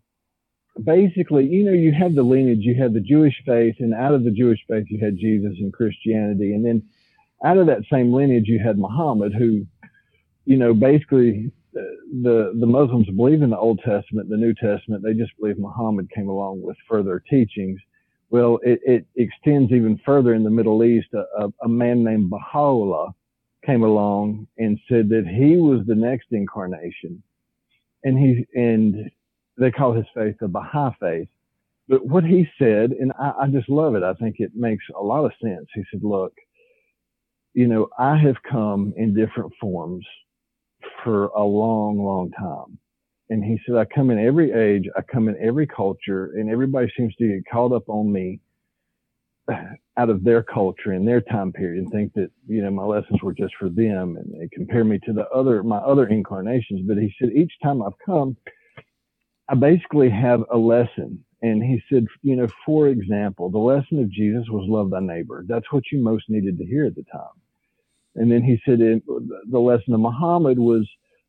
basically, 0.82 1.46
you 1.46 1.64
know, 1.64 1.72
you 1.72 1.92
have 1.92 2.14
the 2.14 2.22
lineage, 2.22 2.60
you 2.62 2.74
had 2.74 2.94
the 2.94 3.00
Jewish 3.00 3.34
faith, 3.44 3.76
and 3.80 3.92
out 3.94 4.14
of 4.14 4.24
the 4.24 4.30
Jewish 4.30 4.60
faith, 4.68 4.86
you 4.88 4.98
had 5.04 5.18
Jesus 5.18 5.54
and 5.58 5.72
Christianity, 5.72 6.54
and 6.54 6.64
then 6.64 6.82
out 7.44 7.58
of 7.58 7.66
that 7.66 7.82
same 7.92 8.12
lineage, 8.12 8.46
you 8.46 8.58
had 8.58 8.78
Muhammad, 8.78 9.34
who, 9.34 9.66
you 10.46 10.56
know, 10.56 10.72
basically 10.72 11.52
uh, 11.65 11.65
the 12.22 12.52
the 12.58 12.66
Muslims 12.66 13.08
believe 13.10 13.42
in 13.42 13.50
the 13.50 13.58
Old 13.58 13.80
Testament, 13.80 14.28
the 14.28 14.36
New 14.36 14.54
Testament. 14.54 15.02
They 15.02 15.14
just 15.14 15.36
believe 15.38 15.58
Muhammad 15.58 16.10
came 16.14 16.28
along 16.28 16.62
with 16.62 16.76
further 16.88 17.22
teachings. 17.28 17.80
Well, 18.30 18.58
it, 18.62 18.80
it 18.84 19.06
extends 19.16 19.72
even 19.72 20.00
further 20.04 20.34
in 20.34 20.42
the 20.42 20.50
Middle 20.50 20.82
East. 20.84 21.08
A, 21.14 21.48
a, 21.62 21.68
man 21.68 22.02
named 22.02 22.28
Baha'u'llah 22.30 23.14
came 23.64 23.84
along 23.84 24.48
and 24.58 24.78
said 24.88 25.08
that 25.10 25.26
he 25.26 25.56
was 25.56 25.86
the 25.86 25.94
next 25.94 26.26
incarnation, 26.32 27.22
and 28.04 28.18
he 28.18 28.46
and 28.58 29.10
they 29.58 29.70
call 29.70 29.92
his 29.92 30.06
faith 30.14 30.36
the 30.40 30.48
Baha'i 30.48 30.94
faith. 31.00 31.28
But 31.88 32.04
what 32.04 32.24
he 32.24 32.48
said, 32.58 32.90
and 32.92 33.12
I, 33.18 33.32
I 33.42 33.46
just 33.48 33.68
love 33.68 33.94
it. 33.94 34.02
I 34.02 34.14
think 34.14 34.36
it 34.38 34.52
makes 34.54 34.84
a 34.98 35.02
lot 35.02 35.24
of 35.24 35.32
sense. 35.42 35.66
He 35.74 35.82
said, 35.90 36.02
"Look, 36.02 36.32
you 37.54 37.66
know, 37.68 37.88
I 37.98 38.16
have 38.16 38.36
come 38.48 38.92
in 38.96 39.14
different 39.14 39.52
forms 39.60 40.04
for 41.06 41.28
a 41.28 41.44
long, 41.44 42.04
long 42.04 42.32
time." 42.32 42.78
And 43.30 43.44
he 43.44 43.58
said, 43.66 43.76
I 43.76 43.86
come 43.86 44.10
in 44.10 44.20
every 44.20 44.52
age, 44.52 44.86
I 44.96 45.02
come 45.02 45.28
in 45.28 45.36
every 45.42 45.66
culture, 45.68 46.32
and 46.36 46.50
everybody 46.50 46.92
seems 46.98 47.14
to 47.16 47.28
get 47.28 47.44
caught 47.52 47.72
up 47.72 47.88
on 47.88 48.12
me 48.12 48.40
out 49.98 50.10
of 50.10 50.24
their 50.24 50.42
culture 50.42 50.92
and 50.92 51.08
their 51.08 51.20
time 51.22 51.52
period 51.52 51.82
and 51.84 51.92
think 51.92 52.12
that, 52.14 52.30
you 52.46 52.62
know, 52.62 52.70
my 52.70 52.84
lessons 52.84 53.22
were 53.22 53.34
just 53.34 53.54
for 53.58 53.68
them 53.70 54.16
and 54.16 54.34
they 54.40 54.48
compare 54.52 54.84
me 54.84 54.98
to 55.06 55.12
the 55.12 55.28
other, 55.30 55.62
my 55.62 55.78
other 55.78 56.08
incarnations. 56.08 56.82
But 56.86 56.98
he 56.98 57.14
said, 57.20 57.30
each 57.34 57.52
time 57.62 57.82
I've 57.82 57.98
come, 58.04 58.36
I 59.48 59.54
basically 59.56 60.10
have 60.10 60.42
a 60.52 60.58
lesson. 60.58 61.24
And 61.42 61.62
he 61.62 61.82
said, 61.92 62.06
you 62.22 62.36
know, 62.36 62.48
for 62.66 62.88
example, 62.88 63.50
the 63.50 63.58
lesson 63.58 64.00
of 64.00 64.10
Jesus 64.10 64.44
was 64.50 64.66
love 64.68 64.90
thy 64.90 65.00
neighbor. 65.00 65.44
That's 65.48 65.70
what 65.72 65.84
you 65.92 66.02
most 66.02 66.24
needed 66.28 66.58
to 66.58 66.66
hear 66.66 66.86
at 66.86 66.96
the 66.96 67.04
time. 67.12 67.45
And 68.16 68.30
then 68.30 68.42
he 68.42 68.60
said, 68.64 68.78
the 68.78 69.58
lesson 69.58 69.94
of 69.94 70.00
Muhammad 70.00 70.58
was, 70.58 70.88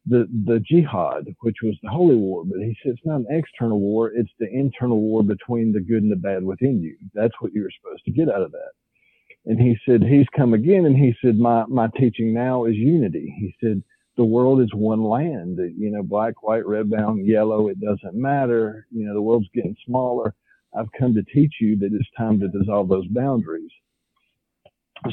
the, 0.10 0.26
the 0.46 0.60
jihad, 0.62 1.28
which 1.42 1.58
was 1.62 1.76
the 1.84 1.90
holy 1.90 2.16
war. 2.16 2.44
But 2.46 2.60
he 2.60 2.76
said 2.82 2.94
it's 2.94 3.06
not 3.06 3.20
an 3.20 3.28
external 3.30 3.80
war, 3.80 4.12
it's 4.14 4.32
the 4.40 4.50
internal 4.50 5.02
war 5.02 5.22
between 5.22 5.74
the 5.74 5.82
good 5.82 6.02
and 6.02 6.12
the 6.12 6.16
bad 6.16 6.44
within 6.44 6.82
you. 6.82 6.96
That's 7.14 7.34
what 7.40 7.52
you're 7.52 7.70
supposed 7.82 8.06
to 8.06 8.12
get 8.12 8.30
out 8.30 8.42
of 8.42 8.54
that. 8.54 8.72
And 9.46 9.60
he 9.60 9.78
said, 9.86 10.04
He's 10.04 10.26
come 10.36 10.54
again, 10.54 10.86
and 10.86 10.96
he 10.96 11.14
said, 11.22 11.38
My 11.38 11.66
my 11.68 11.90
teaching 11.98 12.34
now 12.34 12.66
is 12.66 12.76
unity. 12.76 13.34
He 13.38 13.54
said, 13.62 13.84
the 14.18 14.26
world 14.26 14.62
is 14.62 14.74
one 14.74 15.04
land, 15.04 15.60
you 15.78 15.92
know, 15.92 16.02
black, 16.02 16.42
white, 16.42 16.66
red, 16.66 16.90
brown, 16.90 17.24
yellow, 17.24 17.68
it 17.68 17.80
doesn't 17.80 18.16
matter. 18.16 18.88
You 18.92 19.06
know, 19.06 19.14
the 19.14 19.22
world's 19.22 19.48
getting 19.54 19.76
smaller. 19.86 20.34
I've 20.78 20.92
come 21.00 21.14
to 21.14 21.24
teach 21.24 21.54
you 21.62 21.78
that 21.78 21.94
it's 21.94 22.10
time 22.18 22.40
to 22.40 22.48
dissolve 22.48 22.90
those 22.90 23.08
boundaries 23.10 23.70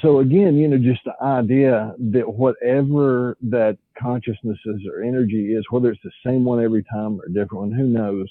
so 0.00 0.20
again, 0.20 0.56
you 0.56 0.68
know, 0.68 0.78
just 0.78 1.02
the 1.04 1.14
idea 1.22 1.94
that 1.98 2.28
whatever 2.28 3.36
that 3.42 3.78
consciousness 4.00 4.58
is 4.64 4.80
or 4.90 5.02
energy 5.02 5.54
is, 5.54 5.64
whether 5.70 5.90
it's 5.90 6.02
the 6.02 6.10
same 6.24 6.44
one 6.44 6.62
every 6.62 6.84
time 6.84 7.20
or 7.20 7.24
a 7.26 7.32
different 7.32 7.68
one, 7.68 7.72
who 7.72 7.84
knows? 7.86 8.26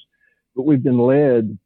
But 0.56 0.64
we've 0.64 0.84
been 0.84 1.00
led, 1.00 1.58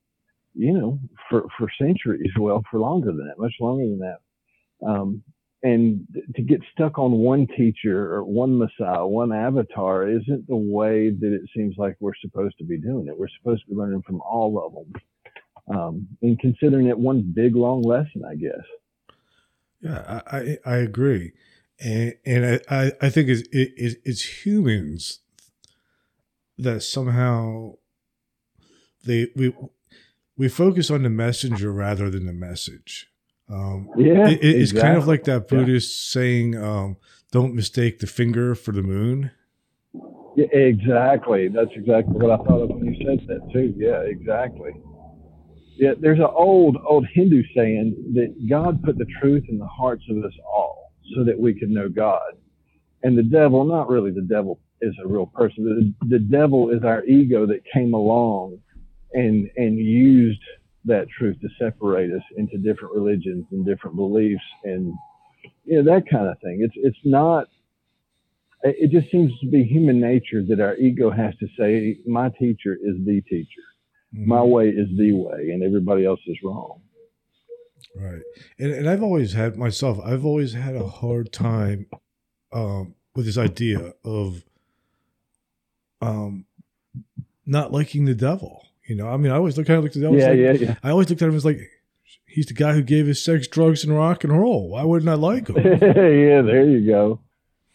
you 0.53 0.73
know, 0.73 0.99
for, 1.29 1.47
for 1.57 1.69
centuries, 1.79 2.31
well, 2.39 2.63
for 2.69 2.79
longer 2.79 3.07
than 3.07 3.27
that, 3.27 3.39
much 3.39 3.53
longer 3.59 3.85
than 3.85 3.99
that. 3.99 4.87
Um, 4.87 5.23
and 5.63 6.05
to 6.35 6.41
get 6.41 6.61
stuck 6.71 6.99
on 6.99 7.11
one 7.11 7.47
teacher 7.57 8.13
or 8.13 8.23
one 8.23 8.57
messiah, 8.57 9.05
one 9.05 9.31
avatar 9.31 10.07
isn't 10.07 10.47
the 10.47 10.55
way 10.55 11.09
that 11.09 11.33
it 11.33 11.41
seems 11.55 11.75
like 11.77 11.97
we're 11.99 12.11
supposed 12.21 12.57
to 12.59 12.63
be 12.63 12.77
doing 12.77 13.07
it. 13.07 13.17
We're 13.17 13.27
supposed 13.41 13.63
to 13.63 13.69
be 13.71 13.75
learning 13.75 14.03
from 14.05 14.21
all 14.21 14.63
of 14.63 14.73
them. 14.73 15.01
Um, 15.75 16.07
and 16.21 16.39
considering 16.39 16.87
it 16.87 16.97
one 16.97 17.33
big 17.35 17.55
long 17.55 17.81
lesson, 17.81 18.23
I 18.29 18.35
guess. 18.35 18.63
Yeah, 19.81 20.21
I, 20.25 20.57
I 20.65 20.75
agree, 20.77 21.33
and 21.79 22.15
and 22.25 22.61
I, 22.69 22.91
I 23.01 23.09
think 23.09 23.29
it's 23.29 23.47
it, 23.51 23.99
it's 24.03 24.45
humans 24.45 25.19
that 26.57 26.81
somehow 26.81 27.73
they 29.05 29.27
we 29.35 29.53
we 30.37 30.49
focus 30.49 30.89
on 30.89 31.03
the 31.03 31.09
messenger 31.09 31.71
rather 31.71 32.09
than 32.09 32.25
the 32.25 32.33
message. 32.33 33.07
Um, 33.49 33.89
yeah, 33.97 34.27
it, 34.27 34.39
it's 34.43 34.71
exactly. 34.71 34.81
kind 34.81 34.97
of 34.97 35.07
like 35.07 35.23
that 35.23 35.47
Buddhist 35.47 36.15
yeah. 36.15 36.21
saying, 36.21 36.57
um, 36.57 36.97
"Don't 37.31 37.53
mistake 37.53 37.99
the 37.99 38.07
finger 38.07 38.55
for 38.55 38.71
the 38.71 38.83
moon." 38.83 39.31
Yeah, 40.35 40.45
exactly. 40.51 41.47
That's 41.47 41.71
exactly 41.73 42.13
what 42.13 42.31
I 42.31 42.43
thought 42.43 42.61
of 42.63 42.69
when 42.69 42.93
you 42.93 43.05
said 43.05 43.27
that 43.27 43.51
too. 43.51 43.73
Yeah, 43.77 44.01
exactly. 44.01 44.71
Yeah, 45.77 45.91
there's 45.99 46.19
an 46.19 46.25
old 46.25 46.77
old 46.87 47.05
Hindu 47.13 47.43
saying 47.55 48.13
that 48.15 48.49
God 48.49 48.83
put 48.83 48.97
the 48.97 49.05
truth 49.21 49.43
in 49.47 49.59
the 49.59 49.67
hearts 49.67 50.03
of 50.09 50.17
us 50.23 50.33
all 50.43 50.91
so 51.15 51.23
that 51.23 51.39
we 51.39 51.53
could 51.53 51.69
know 51.69 51.87
God. 51.87 52.33
And 53.03 53.17
the 53.17 53.23
devil, 53.23 53.63
not 53.63 53.87
really 53.87 54.11
the 54.11 54.21
devil 54.27 54.59
is 54.81 54.95
a 55.03 55.07
real 55.07 55.27
person, 55.27 55.95
the, 56.01 56.07
the 56.07 56.19
devil 56.19 56.71
is 56.71 56.83
our 56.83 57.05
ego 57.05 57.45
that 57.45 57.61
came 57.71 57.93
along 57.93 58.59
and 59.13 59.49
and 59.55 59.77
used 59.77 60.41
that 60.85 61.07
truth 61.09 61.37
to 61.41 61.49
separate 61.59 62.11
us 62.11 62.23
into 62.37 62.57
different 62.57 62.95
religions 62.95 63.45
and 63.51 63.65
different 63.65 63.95
beliefs 63.95 64.43
and 64.63 64.93
you 65.63 65.81
know 65.81 65.93
that 65.93 66.09
kind 66.09 66.27
of 66.27 66.39
thing. 66.39 66.59
It's 66.61 66.75
it's 66.75 67.05
not 67.05 67.47
it 68.63 68.89
just 68.89 69.11
seems 69.11 69.31
to 69.41 69.47
be 69.47 69.63
human 69.63 69.99
nature 69.99 70.43
that 70.49 70.59
our 70.59 70.75
ego 70.77 71.11
has 71.11 71.35
to 71.39 71.47
say 71.57 71.99
my 72.07 72.29
teacher 72.29 72.73
is 72.73 72.95
the 73.05 73.21
teacher 73.29 73.61
mm-hmm. 74.17 74.29
my 74.29 74.41
way 74.41 74.69
is 74.69 74.87
the 74.97 75.11
way 75.13 75.51
and 75.51 75.63
everybody 75.63 76.05
else 76.05 76.19
is 76.27 76.37
wrong 76.43 76.81
right 77.95 78.21
and, 78.59 78.73
and 78.73 78.89
i've 78.89 79.03
always 79.03 79.33
had 79.33 79.57
myself 79.57 79.99
i've 80.05 80.25
always 80.25 80.53
had 80.53 80.75
a 80.75 80.87
hard 80.87 81.31
time 81.31 81.85
um, 82.53 82.95
with 83.13 83.25
this 83.25 83.37
idea 83.37 83.93
of 84.05 84.43
um, 86.01 86.45
not 87.45 87.71
liking 87.71 88.05
the 88.05 88.15
devil 88.15 88.65
you 88.87 88.95
know 88.95 89.07
i 89.07 89.17
mean 89.17 89.31
i 89.31 89.35
always 89.35 89.57
look 89.57 89.67
kind 89.67 89.77
of 89.77 89.83
like 89.83 89.93
the 89.93 90.01
devil 90.01 90.17
yeah, 90.17 90.29
like, 90.29 90.37
yeah, 90.37 90.67
yeah. 90.67 90.75
i 90.83 90.89
always 90.89 91.09
looked 91.09 91.21
at 91.21 91.29
him 91.29 91.35
as 91.35 91.45
like 91.45 91.59
he's 92.25 92.45
the 92.45 92.53
guy 92.53 92.73
who 92.73 92.81
gave 92.81 93.07
us 93.07 93.21
sex 93.21 93.47
drugs 93.47 93.83
and 93.83 93.95
rock 93.95 94.23
and 94.23 94.37
roll 94.37 94.69
why 94.69 94.83
wouldn't 94.83 95.09
i 95.09 95.13
like 95.13 95.49
him 95.49 95.57
yeah 95.65 96.41
there 96.41 96.65
you 96.65 96.85
go 96.85 97.19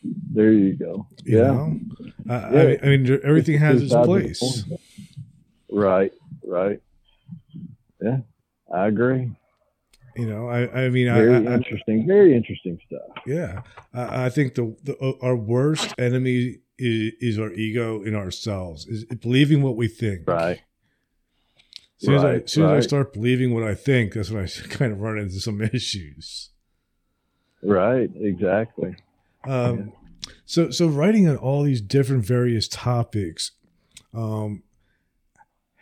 there 0.05 0.53
you 0.53 0.75
go. 0.75 1.07
You 1.25 1.39
yeah. 1.39 2.33
Uh, 2.33 2.51
yeah. 2.53 2.77
I, 2.83 2.87
mean, 2.87 3.21
everything 3.25 3.59
has 3.59 3.83
its 3.83 3.95
place. 3.95 4.65
Right. 5.71 6.13
Right. 6.53 6.83
Yeah, 8.03 8.19
I 8.71 8.87
agree. 8.89 9.31
You 10.17 10.27
know, 10.27 10.49
I, 10.51 10.85
I 10.85 10.89
mean, 10.91 11.07
very 11.07 11.35
I, 11.35 11.55
interesting, 11.55 12.07
very 12.07 12.37
interesting 12.37 12.79
stuff. 12.87 13.25
Yeah, 13.27 13.63
I, 13.95 14.27
I 14.27 14.29
think 14.29 14.55
the, 14.55 14.77
the 14.83 14.95
uh, 14.99 15.15
our 15.23 15.35
worst 15.35 15.95
enemy 15.97 16.59
is, 16.79 17.13
is, 17.23 17.39
our 17.39 17.51
ego 17.53 18.03
in 18.03 18.15
ourselves, 18.15 18.87
is 18.87 19.07
believing 19.07 19.63
what 19.63 19.77
we 19.77 19.89
think. 19.89 20.29
Right. 20.29 20.61
As 22.03 22.07
soon, 22.07 22.15
right, 22.17 22.19
as, 22.19 22.25
I, 22.25 22.35
as, 22.35 22.53
soon 22.53 22.65
right. 22.65 22.77
as 22.77 22.85
I 22.85 22.87
start 22.87 23.15
believing 23.15 23.55
what 23.55 23.63
I 23.63 23.75
think, 23.75 24.13
that's 24.13 24.31
when 24.31 24.45
I 24.45 24.47
kind 24.69 24.93
of 24.93 25.01
run 25.01 25.17
into 25.17 25.41
some 25.41 25.63
issues. 25.73 26.51
Right. 27.63 28.11
Exactly. 28.15 28.97
Um, 29.45 29.95
so, 30.45 30.69
so 30.69 30.87
writing 30.87 31.27
on 31.27 31.39
all 31.39 31.63
these 31.63 31.81
different 31.81 32.27
various 32.27 32.69
topics, 32.69 33.53
um, 34.13 34.65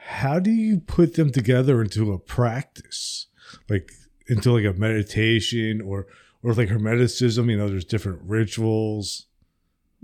how 0.06 0.38
do 0.38 0.50
you 0.50 0.80
put 0.80 1.14
them 1.14 1.30
together 1.30 1.80
into 1.82 2.12
a 2.12 2.18
practice, 2.18 3.26
like 3.68 3.90
into 4.26 4.52
like 4.52 4.64
a 4.64 4.78
meditation 4.78 5.80
or 5.80 6.06
or 6.42 6.54
like 6.54 6.68
hermeticism? 6.68 7.50
You 7.50 7.58
know, 7.58 7.68
there's 7.68 7.84
different 7.84 8.20
rituals. 8.24 9.26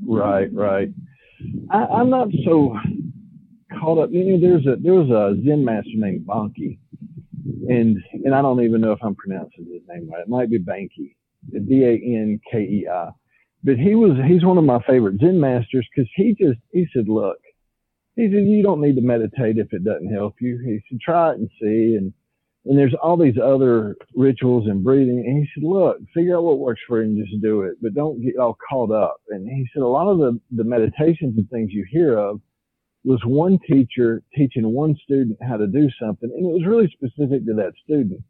Right, 0.04 0.52
right. 0.52 0.90
I, 1.70 1.78
I'm 1.78 2.10
not 2.10 2.28
so 2.44 2.76
caught 3.78 3.98
up. 3.98 4.10
You 4.12 4.24
know, 4.24 4.40
there's 4.40 4.66
a 4.66 4.80
there 4.80 4.94
was 4.94 5.10
a 5.10 5.40
Zen 5.44 5.64
master 5.64 5.90
named 5.94 6.26
Banki, 6.26 6.78
and 7.68 7.96
and 8.24 8.34
I 8.34 8.42
don't 8.42 8.62
even 8.62 8.80
know 8.80 8.92
if 8.92 8.98
I'm 9.02 9.14
pronouncing 9.14 9.66
his 9.72 9.82
name 9.88 10.10
right. 10.10 10.22
It 10.22 10.28
might 10.28 10.50
be 10.50 10.58
Banki, 10.58 11.16
B 11.50 11.84
A 11.84 11.92
N 11.92 12.40
K 12.50 12.58
E 12.58 12.88
I 12.90 13.10
but 13.66 13.76
he 13.78 13.96
was 13.96 14.16
he's 14.28 14.44
one 14.44 14.58
of 14.58 14.64
my 14.64 14.80
favorite 14.86 15.18
Zen 15.20 15.40
masters 15.40 15.86
because 15.94 16.08
he 16.14 16.36
just 16.40 16.58
he 16.70 16.86
said, 16.94 17.08
look, 17.08 17.36
he 18.16 18.24
said 18.24 18.46
you 18.46 18.62
don't 18.62 18.80
need 18.80 18.96
to 18.96 19.02
meditate 19.02 19.58
if 19.58 19.72
it 19.72 19.84
doesn't 19.84 20.12
help 20.12 20.36
you. 20.40 20.58
He 20.64 20.80
said 20.88 21.00
try 21.00 21.32
it 21.32 21.38
and 21.38 21.50
see, 21.60 21.96
and 21.96 22.12
and 22.64 22.76
there's 22.76 22.94
all 23.00 23.16
these 23.16 23.38
other 23.38 23.96
rituals 24.14 24.66
and 24.66 24.82
breathing. 24.82 25.22
And 25.24 25.38
he 25.38 25.48
said, 25.54 25.62
look, 25.64 25.98
figure 26.12 26.36
out 26.36 26.42
what 26.42 26.58
works 26.58 26.80
for 26.88 27.00
you 27.00 27.04
and 27.08 27.24
just 27.24 27.40
do 27.40 27.62
it, 27.62 27.76
but 27.80 27.94
don't 27.94 28.20
get 28.20 28.38
all 28.38 28.58
caught 28.68 28.90
up. 28.90 29.20
And 29.28 29.46
he 29.46 29.68
said 29.72 29.82
a 29.82 29.86
lot 29.86 30.08
of 30.08 30.18
the 30.18 30.40
the 30.50 30.64
meditations 30.64 31.36
and 31.36 31.48
things 31.50 31.72
you 31.72 31.86
hear 31.88 32.18
of 32.18 32.40
was 33.04 33.20
one 33.24 33.58
teacher 33.70 34.22
teaching 34.34 34.66
one 34.72 34.96
student 35.04 35.38
how 35.46 35.56
to 35.56 35.68
do 35.68 35.88
something, 36.00 36.30
and 36.30 36.46
it 36.46 36.52
was 36.52 36.66
really 36.66 36.88
specific 36.88 37.46
to 37.46 37.54
that 37.54 37.72
student. 37.84 38.20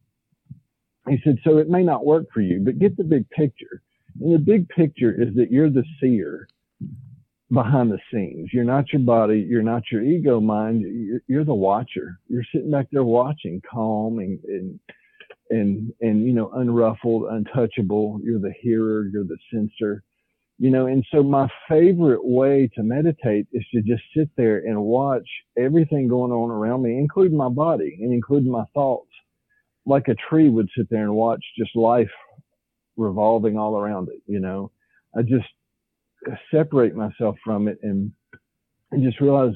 He 1.08 1.18
said, 1.22 1.38
so 1.44 1.58
it 1.58 1.70
may 1.70 1.84
not 1.84 2.04
work 2.04 2.26
for 2.34 2.40
you, 2.40 2.60
but 2.64 2.80
get 2.80 2.96
the 2.96 3.04
big 3.04 3.30
picture. 3.30 3.80
And 4.20 4.34
the 4.34 4.38
big 4.38 4.68
picture 4.68 5.12
is 5.12 5.34
that 5.36 5.52
you're 5.52 5.70
the 5.70 5.84
seer 6.00 6.48
behind 7.52 7.90
the 7.90 7.98
scenes. 8.12 8.50
You're 8.52 8.64
not 8.64 8.92
your 8.92 9.02
body. 9.02 9.46
You're 9.48 9.62
not 9.62 9.84
your 9.90 10.02
ego 10.02 10.40
mind. 10.40 10.80
You're, 10.80 11.22
you're 11.28 11.44
the 11.44 11.54
watcher. 11.54 12.18
You're 12.28 12.44
sitting 12.52 12.70
back 12.70 12.88
there 12.90 13.04
watching, 13.04 13.62
calm 13.70 14.18
and, 14.18 14.38
and, 14.44 14.80
and, 15.50 15.92
and, 16.00 16.24
you 16.26 16.32
know, 16.32 16.50
unruffled, 16.56 17.32
untouchable. 17.32 18.20
You're 18.22 18.40
the 18.40 18.54
hearer. 18.60 19.06
You're 19.06 19.24
the 19.24 19.38
sensor, 19.52 20.02
you 20.58 20.70
know, 20.70 20.86
and 20.86 21.04
so 21.12 21.22
my 21.22 21.48
favorite 21.68 22.24
way 22.24 22.70
to 22.74 22.82
meditate 22.82 23.46
is 23.52 23.64
to 23.72 23.82
just 23.82 24.02
sit 24.16 24.30
there 24.36 24.58
and 24.58 24.82
watch 24.82 25.28
everything 25.58 26.08
going 26.08 26.32
on 26.32 26.50
around 26.50 26.82
me, 26.82 26.98
including 26.98 27.36
my 27.36 27.50
body 27.50 27.98
and 28.00 28.12
including 28.12 28.50
my 28.50 28.64
thoughts. 28.72 29.10
Like 29.84 30.08
a 30.08 30.16
tree 30.28 30.48
would 30.48 30.68
sit 30.76 30.88
there 30.90 31.04
and 31.04 31.14
watch 31.14 31.44
just 31.56 31.76
life 31.76 32.10
revolving 32.96 33.56
all 33.58 33.78
around 33.78 34.08
it. 34.08 34.22
You 34.26 34.40
know, 34.40 34.72
I 35.16 35.22
just 35.22 35.46
separate 36.52 36.94
myself 36.94 37.36
from 37.44 37.68
it 37.68 37.78
and 37.82 38.12
and 38.92 39.02
just 39.02 39.20
realize 39.20 39.52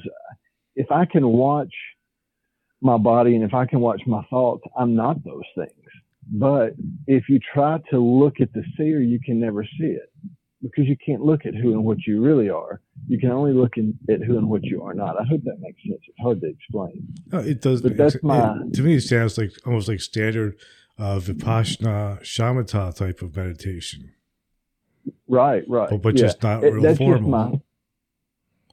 if 0.75 0.91
I 0.91 1.05
can 1.05 1.27
watch 1.27 1.73
my 2.81 2.97
body 2.97 3.35
and 3.35 3.43
if 3.43 3.53
I 3.53 3.65
can 3.65 3.79
watch 3.79 4.01
my 4.07 4.23
thoughts, 4.29 4.63
I'm 4.77 4.95
not 4.95 5.23
those 5.23 5.43
things. 5.55 5.71
But 6.31 6.73
if 7.07 7.29
you 7.29 7.39
try 7.53 7.79
to 7.91 7.99
look 7.99 8.41
at 8.41 8.53
the 8.53 8.63
seer, 8.77 9.01
you 9.01 9.19
can 9.23 9.39
never 9.39 9.63
see 9.63 9.87
it 9.87 10.11
because 10.61 10.85
you 10.85 10.95
can't 11.03 11.21
look 11.21 11.45
at 11.45 11.55
who 11.55 11.73
and 11.73 11.83
what 11.83 11.97
you 12.05 12.21
really 12.21 12.49
are. 12.49 12.81
You 13.07 13.19
can 13.19 13.31
only 13.31 13.53
look 13.53 13.77
in, 13.77 13.97
at 14.09 14.21
who 14.21 14.37
and 14.37 14.49
what 14.49 14.63
you 14.63 14.83
are 14.83 14.93
not. 14.93 15.19
I 15.19 15.23
hope 15.23 15.41
that 15.43 15.59
makes 15.59 15.81
sense. 15.83 16.01
It's 16.07 16.17
hard 16.21 16.41
to 16.41 16.47
explain. 16.47 17.07
Oh, 17.33 17.39
it 17.39 17.61
does. 17.61 17.81
But 17.81 17.97
that's 17.97 18.21
my. 18.21 18.55
It, 18.67 18.73
to 18.75 18.81
me, 18.83 18.95
it 18.95 19.01
sounds 19.01 19.37
like 19.37 19.51
almost 19.65 19.87
like 19.87 20.01
standard 20.01 20.57
uh, 20.97 21.19
vipassana 21.19 22.21
shamatha 22.21 22.95
type 22.95 23.21
of 23.21 23.35
meditation. 23.35 24.13
Right, 25.27 25.63
right. 25.67 25.89
But, 25.89 26.01
but 26.01 26.15
yeah. 26.15 26.25
just 26.25 26.43
not 26.43 26.61
real 26.61 26.85
it, 26.85 26.97
formal. 26.97 27.29
My, 27.29 27.59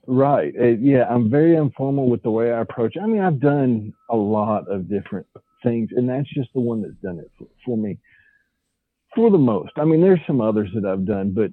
right. 0.06 0.54
It, 0.54 0.80
yeah, 0.80 1.04
I'm 1.08 1.30
very 1.30 1.56
informal 1.56 2.08
with 2.08 2.22
the 2.22 2.30
way 2.30 2.52
I 2.52 2.60
approach. 2.60 2.96
I 3.00 3.06
mean, 3.06 3.22
I've 3.22 3.40
done 3.40 3.92
a 4.10 4.16
lot 4.16 4.70
of 4.70 4.88
different 4.88 5.26
things, 5.62 5.90
and 5.96 6.08
that's 6.08 6.28
just 6.32 6.50
the 6.54 6.60
one 6.60 6.82
that's 6.82 6.94
done 7.02 7.18
it 7.18 7.30
for, 7.38 7.46
for 7.64 7.76
me 7.76 7.98
for 9.14 9.30
the 9.30 9.38
most. 9.38 9.72
I 9.76 9.84
mean, 9.84 10.00
there's 10.00 10.20
some 10.26 10.40
others 10.40 10.70
that 10.74 10.84
I've 10.84 11.06
done, 11.06 11.32
but 11.34 11.52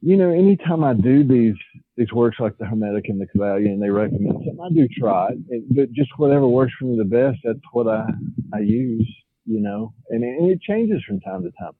you 0.00 0.16
know, 0.16 0.30
anytime 0.30 0.84
I 0.84 0.94
do 0.94 1.26
these 1.26 1.56
these 1.96 2.12
works 2.12 2.38
like 2.40 2.58
the 2.58 2.66
Hermetic 2.66 3.08
and 3.08 3.20
the 3.20 3.26
Kybalion, 3.26 3.80
they 3.80 3.90
recommend 3.90 4.34
something, 4.34 4.58
I 4.62 4.74
do 4.74 4.88
try 4.98 5.30
it. 5.48 5.64
But 5.74 5.92
just 5.92 6.10
whatever 6.16 6.46
works 6.46 6.72
for 6.78 6.86
me 6.86 6.98
the 6.98 7.04
best, 7.04 7.38
that's 7.44 7.58
what 7.72 7.88
I 7.88 8.06
I 8.52 8.60
use 8.60 9.08
you 9.46 9.60
know, 9.60 9.92
and 10.10 10.24
it, 10.24 10.38
and 10.38 10.50
it 10.50 10.60
changes 10.60 11.02
from 11.06 11.20
time 11.20 11.42
to 11.42 11.50
time. 11.52 11.72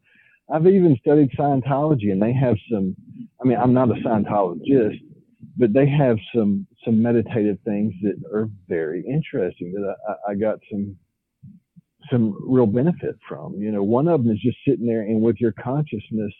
I've 0.53 0.67
even 0.67 0.97
studied 1.01 1.31
Scientology, 1.39 2.13
and 2.13 2.21
they 2.21 2.33
have 2.33 2.57
some. 2.71 2.95
I 3.43 3.49
mean, 3.49 3.59
I'm 3.59 3.73
not 3.73 3.91
a 3.91 3.95
Scientologist, 3.95 5.01
but 5.57 5.73
they 5.73 5.89
have 5.89 6.19
some 6.35 6.67
some 6.85 7.03
meditative 7.03 7.59
things 7.65 7.95
that 8.03 8.17
are 8.33 8.49
very 8.69 9.05
interesting 9.07 9.73
that 9.73 9.97
I, 10.09 10.33
I 10.33 10.35
got 10.35 10.59
some 10.71 10.97
some 12.11 12.37
real 12.47 12.67
benefit 12.67 13.17
from. 13.27 13.55
You 13.55 13.73
know, 13.73 13.83
one 13.83 14.09
of 14.09 14.23
them 14.23 14.33
is 14.33 14.41
just 14.41 14.59
sitting 14.67 14.87
there 14.87 15.03
and 15.03 15.23
with 15.23 15.37
your 15.41 15.53
consciousness, 15.53 16.33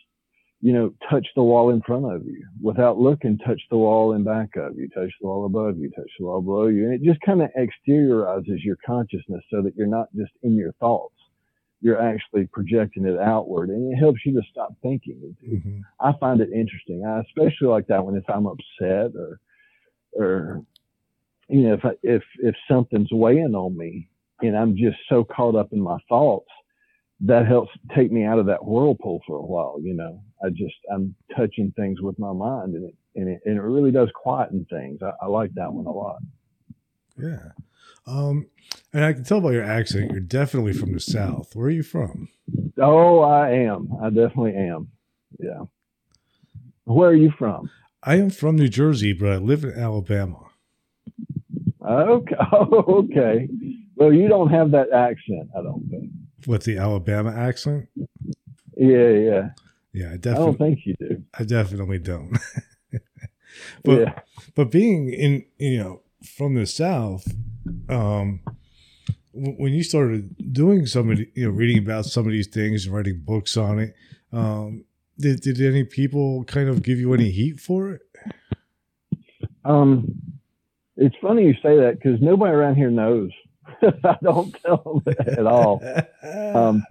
you 0.61 0.73
know, 0.73 0.93
touch 1.09 1.27
the 1.35 1.43
wall 1.43 1.71
in 1.71 1.81
front 1.81 2.05
of 2.05 2.23
you 2.25 2.45
without 2.61 2.99
looking, 2.99 3.39
touch 3.39 3.61
the 3.71 3.77
wall 3.77 4.13
in 4.13 4.23
back 4.23 4.55
of 4.55 4.77
you, 4.77 4.87
touch 4.89 5.11
the 5.19 5.27
wall 5.27 5.45
above 5.45 5.77
you, 5.77 5.89
touch 5.91 6.11
the 6.19 6.25
wall 6.25 6.41
below 6.41 6.67
you. 6.67 6.85
And 6.85 6.93
it 6.93 7.03
just 7.03 7.21
kind 7.21 7.41
of 7.41 7.49
exteriorizes 7.57 8.63
your 8.63 8.77
consciousness 8.85 9.43
so 9.51 9.63
that 9.63 9.75
you're 9.75 9.87
not 9.87 10.07
just 10.15 10.31
in 10.43 10.55
your 10.55 10.73
thoughts 10.73 11.14
you're 11.85 12.01
actually 12.01 12.47
projecting 12.51 13.05
it 13.05 13.19
outward 13.19 13.69
and 13.69 13.93
it 13.93 13.95
helps 13.95 14.25
you 14.25 14.33
to 14.33 14.41
stop 14.49 14.73
thinking. 14.81 15.37
Mm-hmm. 15.47 15.81
I 15.99 16.13
find 16.19 16.41
it 16.41 16.49
interesting. 16.51 17.05
I 17.05 17.19
especially 17.19 17.67
like 17.67 17.85
that 17.89 18.03
when 18.03 18.15
if 18.15 18.27
I'm 18.27 18.47
upset 18.47 19.11
or, 19.15 19.39
or, 20.13 20.63
you 21.47 21.61
know, 21.61 21.73
if 21.75 21.85
I, 21.85 21.91
if, 22.01 22.23
if 22.39 22.55
something's 22.67 23.11
weighing 23.11 23.53
on 23.53 23.77
me 23.77 24.09
and 24.41 24.57
I'm 24.57 24.75
just 24.75 24.97
so 25.07 25.23
caught 25.23 25.55
up 25.55 25.73
in 25.73 25.79
my 25.79 25.99
thoughts, 26.09 26.49
that 27.19 27.45
helps 27.45 27.69
take 27.95 28.11
me 28.11 28.23
out 28.23 28.39
of 28.39 28.47
that 28.47 28.65
whirlpool 28.65 29.21
for 29.27 29.37
a 29.37 29.45
while. 29.45 29.77
You 29.79 29.93
know, 29.93 30.23
I 30.43 30.49
just, 30.49 30.73
I'm 30.91 31.13
touching 31.37 31.71
things 31.75 32.01
with 32.01 32.17
my 32.17 32.33
mind 32.33 32.73
and 32.73 32.85
it, 32.85 32.95
and 33.15 33.29
it, 33.29 33.41
and 33.45 33.57
it 33.57 33.61
really 33.61 33.91
does 33.91 34.09
quieten 34.15 34.65
things. 34.71 35.03
I, 35.03 35.11
I 35.21 35.27
like 35.27 35.53
that 35.53 35.71
one 35.71 35.85
a 35.85 35.91
lot. 35.91 36.17
Yeah. 37.15 37.51
Um, 38.07 38.47
and 38.95 39.03
I 39.03 39.11
can 39.11 39.25
tell 39.25 39.41
by 39.41 39.51
your 39.51 39.65
accent, 39.65 40.11
you're 40.11 40.21
definitely 40.21 40.71
from 40.71 40.93
the 40.93 41.01
South. 41.01 41.53
Where 41.53 41.67
are 41.67 41.69
you 41.69 41.83
from? 41.83 42.29
Oh, 42.81 43.19
I 43.19 43.49
am. 43.49 43.89
I 44.01 44.09
definitely 44.09 44.55
am. 44.55 44.87
Yeah. 45.37 45.63
Where 46.85 47.09
are 47.09 47.15
you 47.15 47.33
from? 47.37 47.69
I 48.01 48.15
am 48.15 48.29
from 48.29 48.55
New 48.55 48.69
Jersey, 48.69 49.11
but 49.11 49.29
I 49.29 49.35
live 49.35 49.65
in 49.65 49.73
Alabama. 49.77 50.39
Okay. 51.85 52.35
Oh, 52.53 53.03
okay. 53.03 53.49
Well, 53.97 54.13
you 54.13 54.29
don't 54.29 54.49
have 54.49 54.71
that 54.71 54.93
accent, 54.93 55.49
I 55.57 55.61
don't 55.61 55.85
think. 55.89 56.11
With 56.47 56.63
the 56.63 56.77
Alabama 56.77 57.31
accent? 57.35 57.89
Yeah, 58.77 59.09
yeah. 59.09 59.49
Yeah, 59.91 60.09
I 60.09 60.13
I 60.13 60.17
definitely 60.17 60.45
don't 60.45 60.57
think 60.57 60.79
you 60.85 60.95
do. 60.99 61.23
I 61.37 61.43
definitely 61.43 61.99
don't. 61.99 62.37
but 63.83 63.99
yeah. 63.99 64.19
but 64.55 64.71
being 64.71 65.09
in 65.09 65.45
you 65.57 65.77
know 65.77 66.01
from 66.23 66.55
the 66.55 66.65
south 66.65 67.27
um 67.87 68.41
when 69.35 69.73
you 69.73 69.83
started 69.83 70.33
doing 70.53 70.85
some 70.85 71.11
of 71.11 71.17
the, 71.17 71.29
you 71.35 71.45
know 71.45 71.51
reading 71.51 71.77
about 71.77 72.05
some 72.05 72.25
of 72.25 72.31
these 72.31 72.47
things 72.47 72.85
and 72.85 72.95
writing 72.95 73.21
books 73.23 73.57
on 73.57 73.79
it 73.79 73.93
um 74.31 74.85
did, 75.19 75.41
did 75.41 75.61
any 75.61 75.83
people 75.83 76.43
kind 76.45 76.69
of 76.69 76.83
give 76.83 76.99
you 76.99 77.13
any 77.13 77.31
heat 77.31 77.59
for 77.59 77.91
it 77.91 78.01
Um, 79.63 80.21
it's 80.95 81.15
funny 81.21 81.43
you 81.43 81.53
say 81.55 81.75
that 81.77 81.99
because 82.01 82.21
nobody 82.21 82.53
around 82.53 82.75
here 82.75 82.89
knows. 82.91 83.31
I 83.81 84.15
don't 84.23 84.55
tell 84.63 84.77
them 84.85 85.01
that 85.05 85.27
at 85.39 85.47
all. 85.47 85.81
Um, 86.23 86.85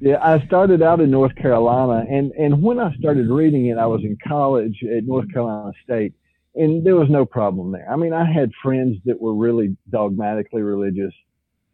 yeah, 0.00 0.18
I 0.22 0.44
started 0.46 0.82
out 0.82 1.00
in 1.00 1.10
North 1.10 1.34
Carolina, 1.36 2.04
and 2.10 2.32
and 2.32 2.62
when 2.62 2.78
I 2.78 2.94
started 2.96 3.28
reading 3.30 3.66
it, 3.66 3.78
I 3.78 3.86
was 3.86 4.02
in 4.02 4.18
college 4.26 4.82
at 4.84 5.04
North 5.04 5.32
Carolina 5.32 5.72
State, 5.84 6.14
and 6.54 6.84
there 6.84 6.96
was 6.96 7.08
no 7.08 7.24
problem 7.24 7.70
there. 7.72 7.86
I 7.90 7.96
mean, 7.96 8.12
I 8.12 8.30
had 8.30 8.50
friends 8.62 8.98
that 9.04 9.20
were 9.20 9.34
really 9.34 9.76
dogmatically 9.90 10.62
religious, 10.62 11.14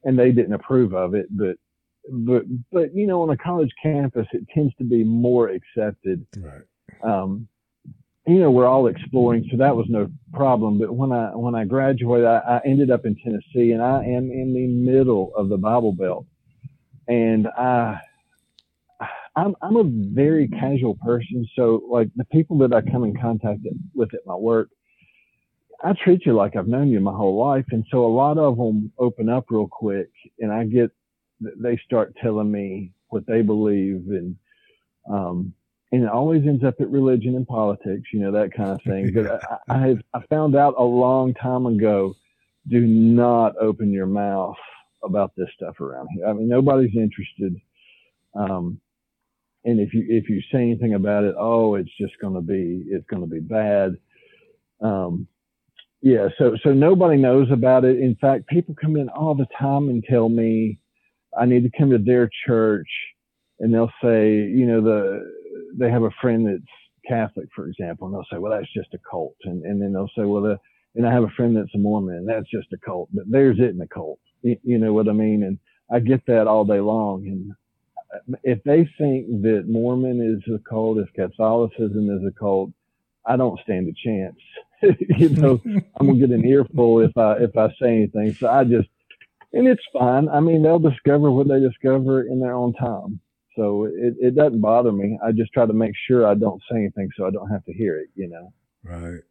and 0.07 0.19
they 0.19 0.33
didn't 0.33 0.55
approve 0.55 0.95
of 0.95 1.15
it, 1.15 1.27
but 1.31 1.57
but 2.09 2.45
but 2.73 2.95
you 2.95 3.07
know, 3.07 3.23
on 3.23 3.31
a 3.31 3.37
college 3.37 3.73
campus, 3.83 4.27
it 4.33 4.47
tends 4.55 4.75
to 4.77 4.85
be 4.85 5.05
more 5.05 5.51
accepted 5.51 6.27
right 6.39 6.63
um, 7.03 7.49
you 8.27 8.41
know, 8.41 8.51
we're 8.51 8.67
all 8.67 8.89
exploring, 8.89 9.47
so 9.51 9.57
that 9.59 9.77
was 9.77 9.87
no 9.89 10.09
problem. 10.33 10.79
But 10.79 10.93
when 10.93 11.13
I 11.13 11.29
when 11.37 11.55
I 11.55 11.65
graduated, 11.65 12.27
I, 12.27 12.39
I 12.39 12.61
ended 12.65 12.91
up 12.91 13.07
in 13.07 13.15
Tennessee, 13.17 13.71
and 13.71 13.81
I 13.81 14.03
am 14.03 14.31
in 14.33 14.53
the 14.53 14.67
middle 14.67 15.33
of 15.37 15.49
the 15.49 15.57
Bible 15.57 15.93
Belt, 15.93 16.27
and 17.09 17.47
I. 17.49 18.01
I'm 19.39 19.55
I'm 19.61 19.77
a 19.77 19.85
very 19.85 20.49
casual 20.49 20.95
person, 21.05 21.47
so 21.55 21.83
like 21.91 22.09
the 22.17 22.25
people 22.25 22.57
that 22.59 22.73
I 22.73 22.81
come 22.81 23.05
in 23.05 23.15
contact 23.21 23.61
with 23.95 24.15
at 24.15 24.21
my 24.25 24.35
work, 24.35 24.71
I 25.83 25.93
treat 25.93 26.25
you 26.25 26.35
like 26.35 26.57
I've 26.57 26.69
known 26.69 26.89
you 26.89 27.01
my 27.01 27.13
whole 27.15 27.39
life, 27.39 27.67
and 27.71 27.85
so 27.91 28.05
a 28.05 28.09
lot 28.09 28.39
of 28.39 28.57
them 28.57 28.93
open 28.99 29.29
up 29.29 29.47
real 29.51 29.69
quick, 29.69 30.11
and 30.39 30.53
I 30.53 30.65
get 30.65 30.91
they 31.41 31.79
start 31.85 32.15
telling 32.23 32.51
me 32.51 32.93
what 33.09 33.27
they 33.27 33.43
believe, 33.43 34.05
and 34.09 34.37
um, 35.11 35.53
and 35.93 36.03
it 36.03 36.09
always 36.09 36.43
ends 36.47 36.65
up 36.65 36.75
at 36.81 36.91
religion 36.91 37.37
and 37.37 37.47
politics, 37.47 38.09
you 38.13 38.21
know, 38.21 38.33
that 38.33 38.55
kind 38.55 38.71
of 38.71 38.83
thing. 38.87 39.13
But 39.13 39.43
I, 39.45 39.59
I 39.69 39.87
have 39.89 39.99
I 40.15 40.21
found 40.29 40.57
out 40.57 40.75
a 40.79 40.85
long 40.85 41.35
time 41.35 41.67
ago, 41.67 42.15
do 42.69 42.81
not 42.81 43.57
open 43.61 43.93
your 43.93 44.07
mouth 44.07 44.57
about 45.03 45.33
this 45.37 45.49
stuff 45.55 45.81
around 45.81 46.09
here. 46.15 46.27
I 46.27 46.33
mean, 46.33 46.49
nobody's 46.49 46.97
interested. 46.97 47.57
Um, 48.35 48.81
and 49.65 49.81
if 49.81 49.93
you 49.93 50.05
if 50.09 50.29
you 50.29 50.41
say 50.53 50.59
anything 50.59 50.95
about 50.95 51.25
it, 51.25 51.35
oh, 51.39 51.75
it's 51.75 51.91
just 52.01 52.15
going 52.21 52.35
to 52.35 52.41
be 52.41 52.85
it's 52.89 53.07
going 53.07 53.23
to 53.23 53.29
be 53.29 53.41
bad. 53.41 53.97
Um, 54.81 55.27
yeah, 56.03 56.29
so 56.39 56.57
so 56.63 56.73
nobody 56.73 57.17
knows 57.17 57.49
about 57.51 57.85
it. 57.85 57.99
In 57.99 58.17
fact, 58.21 58.49
people 58.49 58.75
come 58.81 58.97
in 58.97 59.09
all 59.09 59.35
the 59.35 59.47
time 59.59 59.89
and 59.89 60.05
tell 60.09 60.29
me 60.29 60.79
I 61.39 61.47
need 61.47 61.65
to 61.65 61.79
come 61.79 61.91
to 61.91 61.99
their 61.99 62.31
church, 62.47 62.89
and 63.61 63.73
they'll 63.75 63.93
say, 64.03 64.35
you 64.35 64.67
know, 64.67 64.81
the 64.83 65.33
they 65.79 65.91
have 65.91 66.03
a 66.05 66.11
friend 66.21 66.47
that's 66.47 66.63
Catholic, 67.09 67.49
for 67.55 67.69
example, 67.69 68.07
and 68.07 68.15
they'll 68.15 68.27
say, 68.33 68.39
well, 68.39 68.53
that's 68.53 68.73
just 68.73 68.95
a 68.95 68.99
cult, 69.11 69.37
and 69.45 69.65
and 69.65 69.81
then 69.81 69.93
they'll 69.93 70.11
say, 70.17 70.25
well, 70.25 70.43
the, 70.43 70.59
and 70.95 71.07
I 71.07 71.13
have 71.13 71.25
a 71.25 71.31
friend 71.37 71.57
that's 71.57 71.75
a 71.75 71.79
Mormon, 71.79 72.17
and 72.17 72.29
that's 72.29 72.51
just 72.51 72.73
a 72.73 72.79
cult, 72.79 73.09
but 73.13 73.25
there's 73.29 73.59
it 73.59 73.75
in 73.75 73.81
a 73.81 73.89
cult. 73.89 74.21
You, 74.43 74.57
you 74.63 74.79
know 74.79 74.93
what 74.93 75.09
I 75.09 75.13
mean? 75.13 75.43
And 75.43 75.59
I 75.91 76.01
get 76.01 76.25
that 76.27 76.47
all 76.47 76.65
day 76.65 76.81
long, 76.81 77.27
and 77.27 77.53
uh, 78.15 78.39
if 78.45 78.63
they 78.65 78.89
think 78.99 79.43
that 79.43 79.65
Mormon 79.69 80.21
is 80.23 80.55
a 80.55 80.59
cult, 80.69 80.99
if 80.99 81.13
Catholicism 81.15 82.11
is 82.11 82.27
a 82.27 82.39
cult, 82.39 82.71
I 83.27 83.37
don't 83.37 83.61
stand 83.61 83.89
a 83.89 84.09
chance. 84.09 84.37
you 85.19 85.29
know, 85.31 85.61
I'm 85.65 86.07
gonna 86.07 86.19
get 86.19 86.31
an 86.31 86.45
earful 86.45 87.01
if 87.01 87.17
I 87.17 87.35
if 87.35 87.57
I 87.57 87.69
say 87.81 87.89
anything. 87.89 88.35
So 88.35 88.49
I 88.49 88.65
just, 88.65 88.89
and 89.53 89.67
it's 89.67 89.83
fine. 89.93 90.29
I 90.29 90.41
mean, 90.41 90.63
they'll 90.63 90.79
discover 90.79 91.31
what 91.31 91.49
they 91.49 91.61
discover 91.61 92.23
in 92.27 92.41
their 92.41 92.55
own 92.55 92.75
time. 92.75 93.21
So 93.57 93.85
it, 93.85 94.15
it 94.21 94.35
doesn't 94.37 94.61
bother 94.61 94.93
me. 94.93 95.19
I 95.25 95.33
just 95.33 95.53
try 95.53 95.65
to 95.65 95.73
make 95.73 95.93
sure 96.07 96.27
I 96.27 96.35
don't 96.35 96.61
say 96.71 96.77
anything 96.77 97.09
so 97.17 97.27
I 97.27 97.31
don't 97.31 97.49
have 97.49 97.65
to 97.65 97.73
hear 97.73 97.99
it. 97.99 98.09
You 98.15 98.29
know. 98.29 98.53
right 98.83 99.23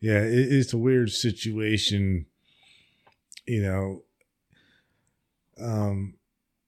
yeah 0.00 0.20
it, 0.20 0.52
it's 0.52 0.72
a 0.72 0.78
weird 0.78 1.10
situation 1.10 2.26
you 3.46 3.62
know 3.62 4.02
um 5.60 6.14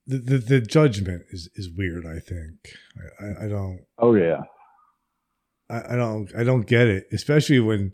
the, 0.07 0.19
the, 0.19 0.39
the 0.39 0.61
judgment 0.61 1.25
is, 1.31 1.49
is 1.55 1.71
weird. 1.71 2.05
I 2.05 2.19
think 2.19 2.75
I, 3.21 3.25
I, 3.25 3.45
I 3.45 3.49
don't 3.49 3.81
Oh 3.99 4.15
yeah. 4.15 4.41
I, 5.69 5.95
I 5.95 5.97
don't 5.97 6.35
I 6.37 6.45
don't 6.45 6.67
get 6.67 6.89
it, 6.89 7.09
especially 7.13 7.61
when 7.61 7.93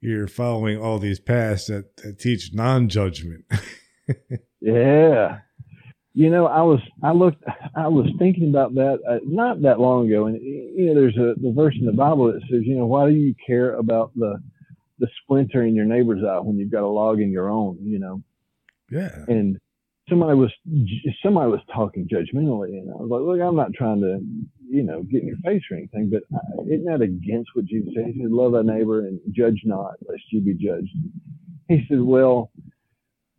you're 0.00 0.28
following 0.28 0.78
all 0.78 0.98
these 0.98 1.20
paths 1.20 1.66
that, 1.66 1.96
that 1.98 2.18
teach 2.18 2.52
non-judgment. 2.54 3.44
Yeah. 4.60 5.38
You 6.12 6.28
know, 6.28 6.46
I 6.46 6.62
was 6.62 6.80
I 7.02 7.12
looked 7.12 7.44
I 7.76 7.88
was 7.88 8.06
thinking 8.18 8.50
about 8.50 8.74
that 8.74 8.98
uh, 9.08 9.18
not 9.24 9.62
that 9.62 9.78
long 9.78 10.08
ago, 10.08 10.26
and 10.26 10.40
you 10.42 10.86
know, 10.86 10.94
there's 10.94 11.16
a 11.16 11.40
the 11.40 11.52
verse 11.54 11.76
in 11.78 11.86
the 11.86 11.92
Bible 11.92 12.32
that 12.32 12.40
says, 12.50 12.62
you 12.64 12.76
know, 12.76 12.86
why 12.86 13.08
do 13.08 13.14
you 13.14 13.34
care 13.46 13.76
about 13.76 14.12
the 14.16 14.38
the 14.98 15.08
splinter 15.22 15.64
in 15.64 15.74
your 15.74 15.84
neighbor's 15.84 16.22
eye 16.24 16.40
when 16.40 16.58
you've 16.58 16.72
got 16.72 16.82
a 16.82 16.88
log 16.88 17.20
in 17.20 17.30
your 17.30 17.48
own? 17.48 17.78
You 17.82 18.00
know, 18.00 18.22
yeah, 18.90 19.24
and 19.28 19.58
somebody 20.10 20.36
was 20.36 20.52
somebody 21.22 21.50
was 21.50 21.60
talking 21.74 22.06
judgmentally, 22.06 22.78
and 22.78 22.90
I 22.90 22.96
was 22.96 23.08
like, 23.10 23.22
look, 23.22 23.40
I'm 23.40 23.56
not 23.56 23.72
trying 23.72 24.00
to 24.00 24.20
you 24.68 24.82
know 24.82 25.02
get 25.04 25.22
in 25.22 25.28
your 25.28 25.38
face 25.44 25.62
or 25.70 25.78
anything, 25.78 26.10
but 26.10 26.22
uh, 26.36 26.64
isn't 26.64 26.84
that 26.84 27.00
against 27.00 27.50
what 27.54 27.64
Jesus 27.64 27.92
said? 27.94 28.12
He 28.12 28.20
said, 28.20 28.30
love 28.30 28.52
thy 28.52 28.62
neighbor 28.62 29.06
and 29.06 29.18
judge 29.32 29.62
not, 29.64 29.94
lest 30.08 30.22
you 30.30 30.42
be 30.42 30.54
judged. 30.54 30.94
He 31.68 31.86
said, 31.88 32.00
well 32.00 32.50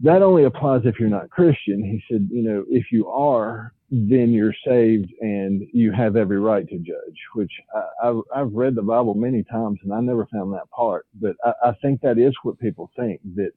that 0.02 0.24
only 0.24 0.46
applies 0.46 0.82
if 0.86 1.00
you're 1.00 1.10
not 1.10 1.30
Christian. 1.30 1.84
He 1.84 2.02
said, 2.12 2.28
you 2.32 2.42
know, 2.42 2.66
if 2.70 2.92
you 2.92 3.08
are, 3.08 3.74
then 3.92 4.32
you're 4.32 4.56
saved 4.66 5.12
and 5.22 5.62
you 5.74 5.92
have 5.92 6.16
every 6.16 6.40
right 6.40 6.68
to 6.68 6.78
judge, 6.78 7.18
which 7.36 7.52
I, 7.76 8.08
have 8.08 8.18
I've 8.36 8.54
read 8.54 8.74
the 8.74 8.82
Bible 8.82 9.14
many 9.14 9.44
times 9.44 9.80
and 9.84 9.94
I 9.94 10.00
never 10.02 10.28
found 10.34 10.54
that 10.54 10.70
part. 10.72 11.06
But 11.20 11.36
I, 11.44 11.70
I 11.70 11.74
think 11.82 12.02
that 12.02 12.18
is 12.18 12.34
what 12.42 12.60
people 12.60 12.90
think 12.98 13.22
that 13.36 13.52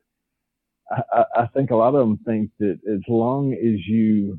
I, 0.90 1.24
I 1.36 1.46
think 1.48 1.70
a 1.70 1.76
lot 1.76 1.94
of 1.94 2.06
them 2.06 2.18
think 2.26 2.50
that 2.58 2.78
as 2.92 3.00
long 3.08 3.52
as 3.54 3.86
you 3.86 4.38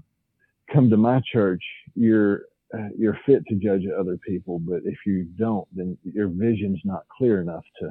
come 0.73 0.89
to 0.89 0.97
my 0.97 1.21
church, 1.31 1.63
you're, 1.95 2.43
uh, 2.73 2.89
you're 2.97 3.19
fit 3.25 3.45
to 3.47 3.55
judge 3.55 3.84
other 3.99 4.17
people. 4.27 4.60
But 4.60 4.81
if 4.86 4.97
you 5.05 5.27
don't, 5.38 5.67
then 5.75 5.97
your 6.03 6.27
vision's 6.27 6.81
not 6.84 7.03
clear 7.17 7.41
enough 7.41 7.63
to, 7.79 7.89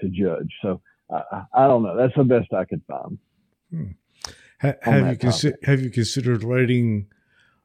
to 0.00 0.08
judge. 0.08 0.52
So, 0.62 0.80
I, 1.10 1.44
I 1.54 1.66
don't 1.66 1.82
know. 1.82 1.96
That's 1.96 2.14
the 2.16 2.24
best 2.24 2.52
I 2.52 2.64
could 2.64 2.82
find. 2.86 3.18
Hmm. 3.70 3.84
Ha, 4.60 4.72
have 4.82 5.06
you 5.06 5.16
consi- 5.16 5.64
have 5.64 5.80
you 5.80 5.90
considered 5.90 6.42
writing 6.42 7.06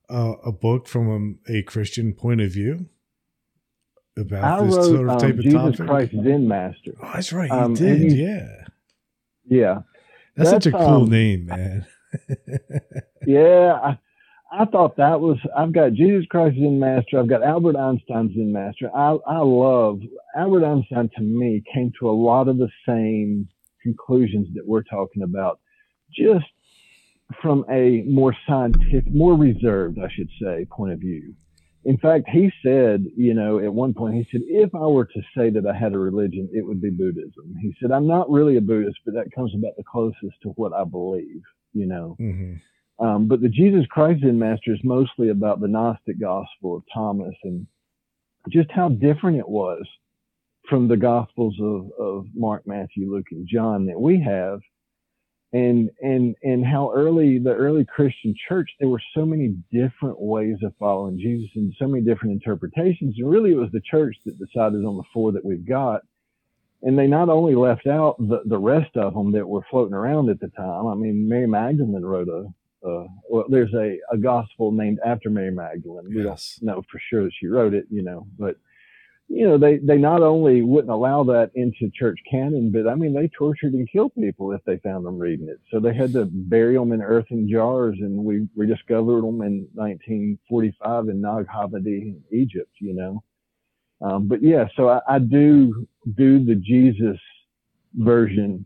uh, 0.09 0.33
a 0.45 0.51
book 0.51 0.87
from 0.87 1.39
a, 1.47 1.57
a, 1.57 1.63
Christian 1.63 2.13
point 2.13 2.39
of 2.39 2.51
view 2.51 2.87
about 4.17 4.61
I 4.61 4.65
this 4.65 4.75
wrote, 4.75 4.85
sort 4.85 5.09
of 5.09 5.09
um, 5.09 5.17
type 5.19 5.37
of 5.37 5.43
Jesus 5.43 5.77
topic? 5.77 5.87
Christ 5.87 6.11
Zen 6.23 6.47
Master. 6.47 6.91
Oh, 7.01 7.11
that's 7.15 7.33
right. 7.33 7.49
You 7.49 7.57
Um, 7.57 7.73
did. 7.73 8.11
you- 8.13 8.25
yeah. 8.25 8.65
Yeah, 9.45 9.79
That's, 10.35 10.49
such 10.49 10.65
a 10.67 10.71
that's, 10.71 10.83
cool 10.83 11.03
um, 11.03 11.09
name, 11.09 11.45
man. 11.45 11.85
yeah. 13.27 13.73
I, 13.83 13.99
I 14.51 14.65
thought 14.65 14.97
that 14.97 15.19
was. 15.19 15.37
I've 15.57 15.73
got 15.73 15.93
Jesus 15.93 16.25
Christ 16.29 16.55
Zen 16.55 16.79
Master. 16.79 17.19
I've 17.19 17.29
got 17.29 17.43
Albert 17.43 17.75
Einstein 17.75 18.31
Zen 18.35 18.51
Master. 18.53 18.89
I 18.95 19.17
I 19.25 19.39
love 19.39 19.99
Albert 20.37 20.63
Einstein. 20.63 21.09
To 21.17 21.21
me, 21.23 21.63
came 21.73 21.91
to 21.99 22.09
a 22.09 22.11
lot 22.11 22.47
of 22.47 22.57
the 22.57 22.69
same 22.87 23.47
conclusions 23.81 24.47
that 24.53 24.65
we're 24.65 24.83
talking 24.83 25.23
about, 25.23 25.59
just 26.15 26.45
from 27.41 27.65
a 27.69 28.03
more 28.07 28.35
scientific, 28.47 29.11
more 29.11 29.35
reserved, 29.35 29.97
I 29.97 30.07
should 30.15 30.29
say, 30.39 30.67
point 30.71 30.93
of 30.93 30.99
view. 30.99 31.33
In 31.85 31.97
fact, 31.97 32.29
he 32.29 32.51
said, 32.63 33.05
you 33.15 33.33
know, 33.33 33.59
at 33.59 33.73
one 33.73 33.93
point, 33.93 34.15
he 34.15 34.27
said, 34.31 34.41
if 34.47 34.73
I 34.73 34.85
were 34.85 35.05
to 35.05 35.21
say 35.35 35.49
that 35.49 35.67
I 35.67 35.77
had 35.77 35.93
a 35.93 35.99
religion, 35.99 36.49
it 36.53 36.65
would 36.65 36.81
be 36.81 36.89
Buddhism. 36.89 37.55
He 37.61 37.75
said, 37.81 37.91
I'm 37.91 38.07
not 38.07 38.29
really 38.29 38.55
a 38.55 38.61
Buddhist, 38.61 38.99
but 39.05 39.13
that 39.15 39.33
comes 39.35 39.53
about 39.53 39.75
the 39.75 39.83
closest 39.83 40.41
to 40.43 40.49
what 40.55 40.73
I 40.73 40.85
believe, 40.85 41.41
you 41.73 41.85
know. 41.85 42.15
hmm 42.19 42.53
Um, 42.99 43.27
but 43.27 43.41
the 43.41 43.49
Jesus 43.49 43.85
Christ 43.87 44.21
Zen 44.21 44.39
Master 44.39 44.73
is 44.73 44.79
mostly 44.83 45.29
about 45.29 45.59
the 45.59 45.67
Gnostic 45.67 46.19
gospel 46.19 46.77
of 46.77 46.83
Thomas 46.93 47.35
and 47.43 47.67
just 48.49 48.71
how 48.71 48.89
different 48.89 49.37
it 49.37 49.49
was 49.49 49.85
from 50.69 50.87
the 50.87 50.97
gospels 50.97 51.55
of, 51.61 51.89
of 51.99 52.27
Mark, 52.33 52.65
Matthew, 52.65 53.11
Luke, 53.11 53.27
and 53.31 53.47
John 53.47 53.85
that 53.87 53.99
we 53.99 54.21
have. 54.21 54.61
And, 55.53 55.91
and, 56.01 56.35
and 56.41 56.65
how 56.65 56.91
early, 56.95 57.37
the 57.37 57.53
early 57.53 57.85
Christian 57.85 58.33
church, 58.49 58.71
there 58.79 58.89
were 58.89 59.01
so 59.15 59.23
many 59.23 59.55
different 59.71 60.19
ways 60.19 60.57
of 60.63 60.73
following 60.79 61.19
Jesus 61.19 61.49
and 61.55 61.71
so 61.77 61.87
many 61.87 62.03
different 62.03 62.33
interpretations. 62.33 63.15
And 63.19 63.29
really 63.29 63.51
it 63.51 63.57
was 63.57 63.69
the 63.71 63.81
church 63.81 64.15
that 64.25 64.39
decided 64.39 64.83
on 64.83 64.97
the 64.97 65.03
four 65.13 65.31
that 65.31 65.45
we've 65.45 65.65
got. 65.65 66.01
And 66.81 66.97
they 66.97 67.05
not 67.05 67.29
only 67.29 67.53
left 67.53 67.85
out 67.85 68.17
the, 68.17 68.41
the 68.45 68.57
rest 68.57 68.97
of 68.97 69.13
them 69.13 69.31
that 69.33 69.47
were 69.47 69.61
floating 69.69 69.93
around 69.93 70.29
at 70.29 70.39
the 70.39 70.49
time. 70.49 70.87
I 70.87 70.95
mean, 70.95 71.29
Mary 71.29 71.47
Magdalene 71.47 72.01
wrote 72.03 72.27
a, 72.29 72.47
uh, 72.85 73.07
well, 73.29 73.45
there's 73.47 73.73
a, 73.75 73.97
a 74.11 74.17
gospel 74.17 74.71
named 74.71 74.99
after 75.05 75.29
Mary 75.29 75.51
Magdalene. 75.51 76.09
We 76.09 76.23
Yes. 76.23 76.57
don't 76.61 76.75
know 76.75 76.83
for 76.91 76.99
sure 77.09 77.23
that 77.23 77.31
she 77.39 77.47
wrote 77.47 77.73
it, 77.75 77.85
you 77.91 78.01
know, 78.01 78.25
but 78.39 78.57
you 79.27 79.47
know, 79.47 79.57
they, 79.57 79.77
they 79.77 79.97
not 79.97 80.21
only 80.21 80.61
wouldn't 80.61 80.91
allow 80.91 81.23
that 81.23 81.51
into 81.55 81.89
church 81.93 82.19
canon, 82.29 82.71
but 82.71 82.87
I 82.87 82.95
mean, 82.95 83.13
they 83.13 83.29
tortured 83.29 83.73
and 83.73 83.89
killed 83.89 84.13
people 84.15 84.51
if 84.51 84.63
they 84.65 84.77
found 84.77 85.05
them 85.05 85.17
reading 85.17 85.47
it. 85.49 85.59
So 85.71 85.79
they 85.79 85.93
had 85.93 86.13
to 86.13 86.25
bury 86.25 86.75
them 86.75 86.91
in 86.91 87.01
earthen 87.01 87.49
jars, 87.49 87.97
and 87.99 88.23
we 88.23 88.47
rediscovered 88.55 89.23
them 89.23 89.41
in 89.41 89.67
1945 89.73 91.09
in 91.09 91.21
Nag 91.21 91.47
Hammadi, 91.47 92.15
Egypt, 92.31 92.71
you 92.79 92.93
know. 92.93 93.23
Um, 94.01 94.27
but 94.27 94.43
yeah, 94.43 94.67
so 94.75 94.89
I, 94.89 94.99
I 95.07 95.19
do 95.19 95.87
do 96.15 96.43
the 96.43 96.55
Jesus 96.55 97.17
version, 97.95 98.65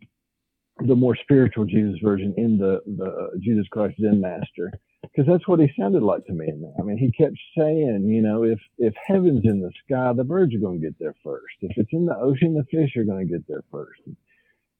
the 0.79 0.95
more 0.95 1.15
spiritual 1.15 1.65
Jesus 1.65 1.99
version 2.03 2.33
in 2.37 2.57
the, 2.57 2.81
the 2.97 3.39
Jesus 3.39 3.67
Christ 3.69 3.97
Zen 4.01 4.19
Master 4.19 4.71
because 5.03 5.25
that's 5.27 5.47
what 5.47 5.59
he 5.59 5.69
sounded 5.79 6.03
like 6.03 6.25
to 6.25 6.33
me. 6.33 6.51
I 6.79 6.83
mean, 6.83 6.97
he 6.97 7.11
kept 7.11 7.37
saying, 7.57 8.07
you 8.07 8.21
know, 8.21 8.43
if 8.43 8.59
if 8.77 8.93
heaven's 9.05 9.45
in 9.45 9.61
the 9.61 9.71
sky, 9.85 10.13
the 10.13 10.23
birds 10.23 10.53
are 10.55 10.59
going 10.59 10.79
to 10.79 10.85
get 10.87 10.97
there 10.99 11.15
first. 11.23 11.55
If 11.61 11.77
it's 11.77 11.93
in 11.93 12.05
the 12.05 12.17
ocean, 12.17 12.53
the 12.53 12.65
fish 12.65 12.95
are 12.97 13.03
going 13.03 13.27
to 13.27 13.31
get 13.31 13.47
there 13.47 13.63
first. 13.71 14.01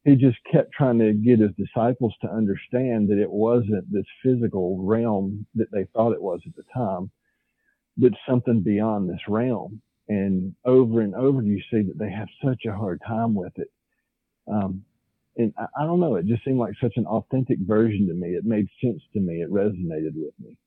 He 0.04 0.16
just 0.16 0.38
kept 0.52 0.72
trying 0.72 1.00
to 1.00 1.14
get 1.14 1.40
his 1.40 1.52
disciples 1.58 2.14
to 2.22 2.32
understand 2.32 3.10
that 3.10 3.22
it 3.22 3.32
wasn't 3.32 3.92
this 3.92 4.06
physical 4.24 4.82
realm 4.82 5.46
that 5.56 5.72
they 5.72 5.86
thought 5.94 6.14
it 6.14 6.22
was 6.22 6.40
at 6.46 6.56
the 6.56 6.64
time, 6.74 7.12
but 7.98 8.14
something 8.28 8.62
beyond 8.62 9.10
this 9.10 9.22
realm. 9.28 9.82
And 10.08 10.56
over 10.64 11.02
and 11.02 11.14
over, 11.14 11.42
you 11.42 11.60
see 11.70 11.82
that 11.82 11.98
they 12.00 12.10
have 12.10 12.30
such 12.44 12.64
a 12.66 12.74
hard 12.76 13.02
time 13.06 13.36
with 13.36 13.52
it. 13.58 13.70
Um, 14.48 14.84
and 15.38 15.54
I, 15.58 15.66
I 15.82 15.86
don't 15.86 16.00
know, 16.00 16.16
it 16.16 16.26
just 16.26 16.44
seemed 16.44 16.60
like 16.60 16.74
such 16.82 16.94
an 16.98 17.06
authentic 17.06 17.60
version 17.60 18.08
to 18.08 18.14
me. 18.14 18.30
It 18.30 18.46
made 18.46 18.68
sense 18.84 19.02
to 19.14 19.20
me. 19.20 19.42
It 19.42 19.52
resonated 19.52 20.14
with 20.16 20.34
me. 20.40 20.58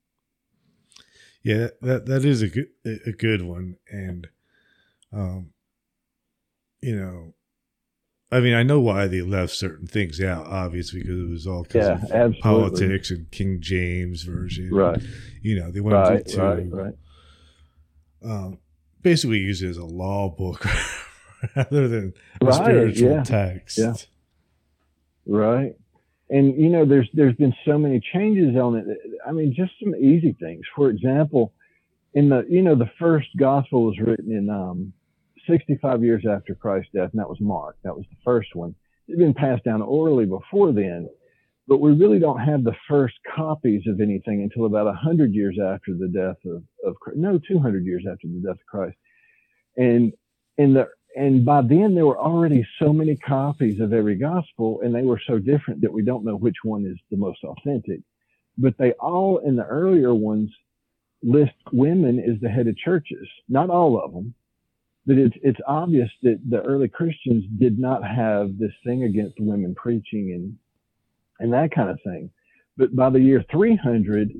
Yeah, 1.43 1.69
that 1.83 2.07
that 2.07 2.25
is 2.25 2.43
a 2.43 2.49
good 2.49 2.69
a 2.85 3.13
good 3.13 3.43
one, 3.43 3.77
and 3.91 4.29
um, 5.13 5.53
you 6.83 6.97
know, 6.97 7.35
I 8.31 8.41
mean, 8.41 8.55
I 8.55 8.63
know 8.63 8.79
why 8.81 9.07
they 9.07 9.23
left 9.23 9.53
certain 9.55 9.87
things 9.87 10.21
out, 10.21 10.47
obviously, 10.47 11.01
because 11.01 11.19
it 11.19 11.31
was 11.31 11.47
all 11.47 11.63
because 11.65 11.89
Yeah, 11.89 12.27
of 12.27 12.39
politics 12.41 13.11
and 13.11 13.31
King 13.31 13.61
James 13.61 14.23
version, 14.23 14.71
Right, 14.73 15.03
You 15.43 15.59
know, 15.59 15.71
they 15.71 15.81
wanted 15.81 16.05
right, 16.05 16.23
to 16.27 16.39
right, 16.39 16.73
right. 16.73 16.95
Um, 18.23 18.59
basically 19.03 19.39
use 19.39 19.63
it 19.63 19.69
as 19.71 19.79
a 19.79 19.85
law 19.85 20.29
book 20.29 20.65
rather 21.57 21.89
than 21.89 22.13
a 22.47 22.53
Right, 22.53 22.53
spiritual 22.53 23.17
yeah, 23.17 23.25
text. 23.25 23.79
yeah. 23.79 23.95
Right. 25.31 25.77
And 26.29 26.61
you 26.61 26.69
know, 26.69 26.85
there's 26.85 27.09
there's 27.15 27.37
been 27.37 27.55
so 27.65 27.79
many 27.79 28.01
changes 28.13 28.57
on 28.57 28.77
it. 28.77 28.85
I 29.27 29.31
mean, 29.31 29.55
just 29.57 29.73
some 29.83 29.95
easy 29.95 30.37
things. 30.41 30.63
For 30.75 30.91
example, 30.91 31.53
in 32.15 32.29
the 32.29 32.45
you 32.49 32.63
know 32.63 32.75
the 32.75 32.91
first 32.99 33.29
gospel 33.39 33.85
was 33.85 33.99
written 34.01 34.33
in 34.33 34.51
um, 34.51 34.93
65 35.49 36.03
years 36.03 36.25
after 36.29 36.55
Christ's 36.55 36.91
death, 36.95 37.11
and 37.13 37.21
that 37.21 37.29
was 37.29 37.39
Mark. 37.41 37.77
That 37.85 37.97
was 37.97 38.05
the 38.11 38.17
first 38.25 38.55
one. 38.55 38.75
It 39.07 39.13
had 39.13 39.19
been 39.19 39.35
passed 39.35 39.65
down 39.65 39.83
orally 39.83 40.27
before 40.27 40.73
then, 40.73 41.09
but 41.69 41.79
we 41.81 41.93
really 41.93 42.19
don't 42.19 42.41
have 42.41 42.65
the 42.65 42.77
first 42.89 43.15
copies 43.35 43.83
of 43.87 44.01
anything 44.01 44.43
until 44.43 44.67
about 44.67 44.87
100 44.87 45.33
years 45.33 45.59
after 45.65 45.95
the 45.95 46.09
death 46.09 46.39
of 46.45 46.63
of 46.85 46.97
no 47.15 47.39
200 47.39 47.85
years 47.85 48.05
after 48.11 48.27
the 48.27 48.43
death 48.45 48.59
of 48.61 48.67
Christ. 48.67 48.97
And 49.77 50.13
in 50.59 50.75
the 50.75 50.89
and 51.17 51.45
by 51.45 51.63
then 51.63 51.95
there 51.95 52.07
were 52.07 52.19
already 52.19 52.67
so 52.79 52.93
many 52.93 53.17
copies 53.17 53.81
of 53.81 53.93
every 53.93 54.17
gospel 54.17 54.81
and 54.83 54.95
they 54.95 55.03
were 55.03 55.21
so 55.27 55.39
different 55.39 55.81
that 55.81 55.93
we 55.93 56.03
don't 56.03 56.25
know 56.25 56.37
which 56.37 56.57
one 56.63 56.87
is 56.87 56.99
the 57.11 57.17
most 57.17 57.43
authentic. 57.45 58.01
But 58.59 58.77
they 58.79 58.93
all 58.93 59.39
in 59.39 59.57
the 59.57 59.65
earlier 59.65 60.15
ones 60.15 60.51
list 61.23 61.53
women 61.73 62.19
as 62.21 62.41
the 62.41 62.49
head 62.49 62.69
of 62.69 62.77
churches. 62.79 63.29
Not 63.49 63.71
all 63.71 64.03
of 64.03 64.13
them 64.13 64.35
but 65.07 65.19
it's 65.19 65.37
it's 65.43 65.61
obvious 65.67 66.11
that 66.23 66.39
the 66.49 66.61
early 66.63 66.89
christians 66.89 67.45
did 67.59 67.79
not 67.79 68.05
have 68.05 68.59
this 68.59 68.73
thing 68.85 69.05
against 69.05 69.41
women 69.41 69.75
preaching 69.75 70.33
and 70.33 70.57
and 71.41 71.53
that 71.55 71.75
kind 71.75 71.89
of 71.89 71.99
thing. 72.05 72.31
But 72.77 72.95
by 72.95 73.11
the 73.11 73.21
year 73.21 73.45
300 73.51 74.31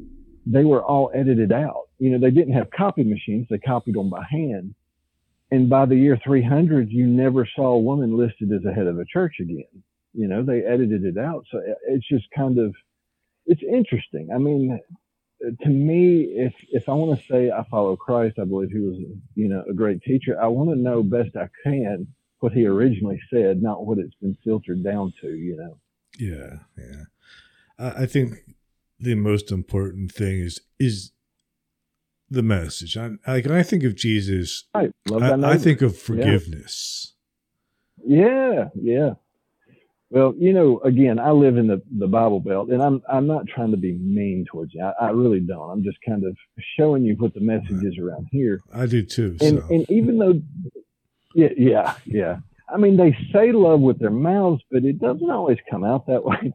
they 0.47 0.65
were 0.65 0.83
all 0.85 1.11
edited 1.15 1.53
out. 1.53 1.89
You 1.99 2.11
know 2.11 2.19
they 2.19 2.31
didn't 2.31 2.55
have 2.55 2.71
copy 2.71 3.05
machines. 3.05 3.47
They 3.51 3.59
copied 3.59 3.95
them 3.95 4.11
by 4.11 4.25
hand 4.31 4.75
and 5.51 5.69
by 5.69 5.87
the 5.87 5.97
year 5.97 6.19
300 6.23 6.91
you 6.91 7.07
never 7.07 7.49
saw 7.57 7.75
a 7.75 7.81
woman 7.81 8.17
listed 8.17 8.53
as 8.53 8.65
a 8.65 8.73
head 8.73 8.87
of 8.87 8.99
a 8.99 9.05
church 9.05 9.37
again. 9.41 9.83
You 10.13 10.29
know 10.29 10.43
they 10.43 10.63
edited 10.63 11.05
it 11.05 11.19
out. 11.19 11.45
So 11.51 11.59
uh, 11.59 11.75
it's 11.89 12.09
just 12.09 12.25
kind 12.37 12.59
of 12.59 12.75
it's 13.47 13.63
interesting. 13.63 14.29
I 14.35 14.39
mean 14.39 14.79
uh, 15.45 15.51
to 15.63 15.69
me 15.71 16.35
if 16.37 16.53
if 16.71 16.87
i 16.87 16.93
want 16.93 17.19
to 17.19 17.27
say 17.27 17.51
i 17.51 17.65
follow 17.71 17.97
christ 17.97 18.39
i 18.39 18.45
believe 18.45 18.71
he 18.71 18.79
was 18.79 18.97
you 19.35 19.49
know 19.49 19.65
a 19.71 19.73
great 19.73 20.03
teacher 20.03 20.39
i 20.39 20.47
want 20.47 20.69
to 20.69 20.77
know 20.77 21.03
best 21.03 21.35
i 21.35 21.49
can 21.65 22.07
what 22.41 22.53
he 22.53 22.67
originally 22.67 23.21
said 23.33 23.63
not 23.63 23.87
what 23.87 23.99
it's 23.99 24.15
been 24.17 24.37
filtered 24.45 24.83
down 24.83 25.13
to 25.21 25.29
you 25.29 25.57
know. 25.57 25.79
Yeah, 26.19 26.59
yeah. 26.77 27.05
I, 27.79 28.03
I 28.03 28.07
think 28.07 28.35
the 28.99 29.15
most 29.15 29.53
important 29.53 30.13
thing 30.13 30.41
is 30.41 30.61
is 30.79 31.13
the 32.31 32.43
message. 32.43 32.97
I, 32.97 33.11
like 33.27 33.45
when 33.45 33.57
I 33.57 33.63
think 33.63 33.85
of 33.85 33.95
Jesus, 33.97 34.65
right 34.75 34.91
love 35.09 35.21
thy 35.21 35.49
I, 35.49 35.53
I 35.53 35.59
think 35.59 35.83
of 35.83 35.99
forgiveness. 35.99 37.15
Yeah, 38.05 38.69
yeah. 38.75 39.11
Well, 40.11 40.35
you 40.37 40.53
know, 40.53 40.81
again, 40.81 41.21
I 41.21 41.31
live 41.31 41.57
in 41.57 41.69
the, 41.69 41.81
the 41.97 42.09
Bible 42.09 42.41
Belt, 42.41 42.71
and 42.71 42.83
I'm 42.83 43.01
I'm 43.09 43.27
not 43.27 43.47
trying 43.47 43.71
to 43.71 43.77
be 43.77 43.93
mean 43.93 44.45
towards 44.51 44.75
you. 44.75 44.83
I, 44.83 45.07
I 45.07 45.11
really 45.11 45.41
don't. 45.41 45.71
I'm 45.71 45.85
just 45.85 45.99
kind 46.07 46.25
of 46.25 46.37
showing 46.77 47.05
you 47.05 47.15
what 47.15 47.33
the 47.35 47.41
message 47.41 47.85
is 47.85 47.97
around 47.99 48.27
here. 48.33 48.61
I 48.75 48.87
do 48.87 49.03
too. 49.03 49.37
And 49.41 49.59
so 49.59 49.67
and 49.71 49.91
even 49.91 50.19
though, 50.19 50.41
yeah, 51.35 51.51
yeah, 51.57 51.95
yeah. 52.05 52.39
I 52.73 52.77
mean, 52.77 52.97
they 52.97 53.17
say 53.33 53.53
love 53.53 53.81
with 53.81 53.99
their 53.99 54.11
mouths, 54.11 54.63
but 54.71 54.85
it 54.85 55.01
doesn't 55.01 55.31
always 55.31 55.59
come 55.71 55.85
out 55.85 56.07
that 56.07 56.25
way. 56.25 56.53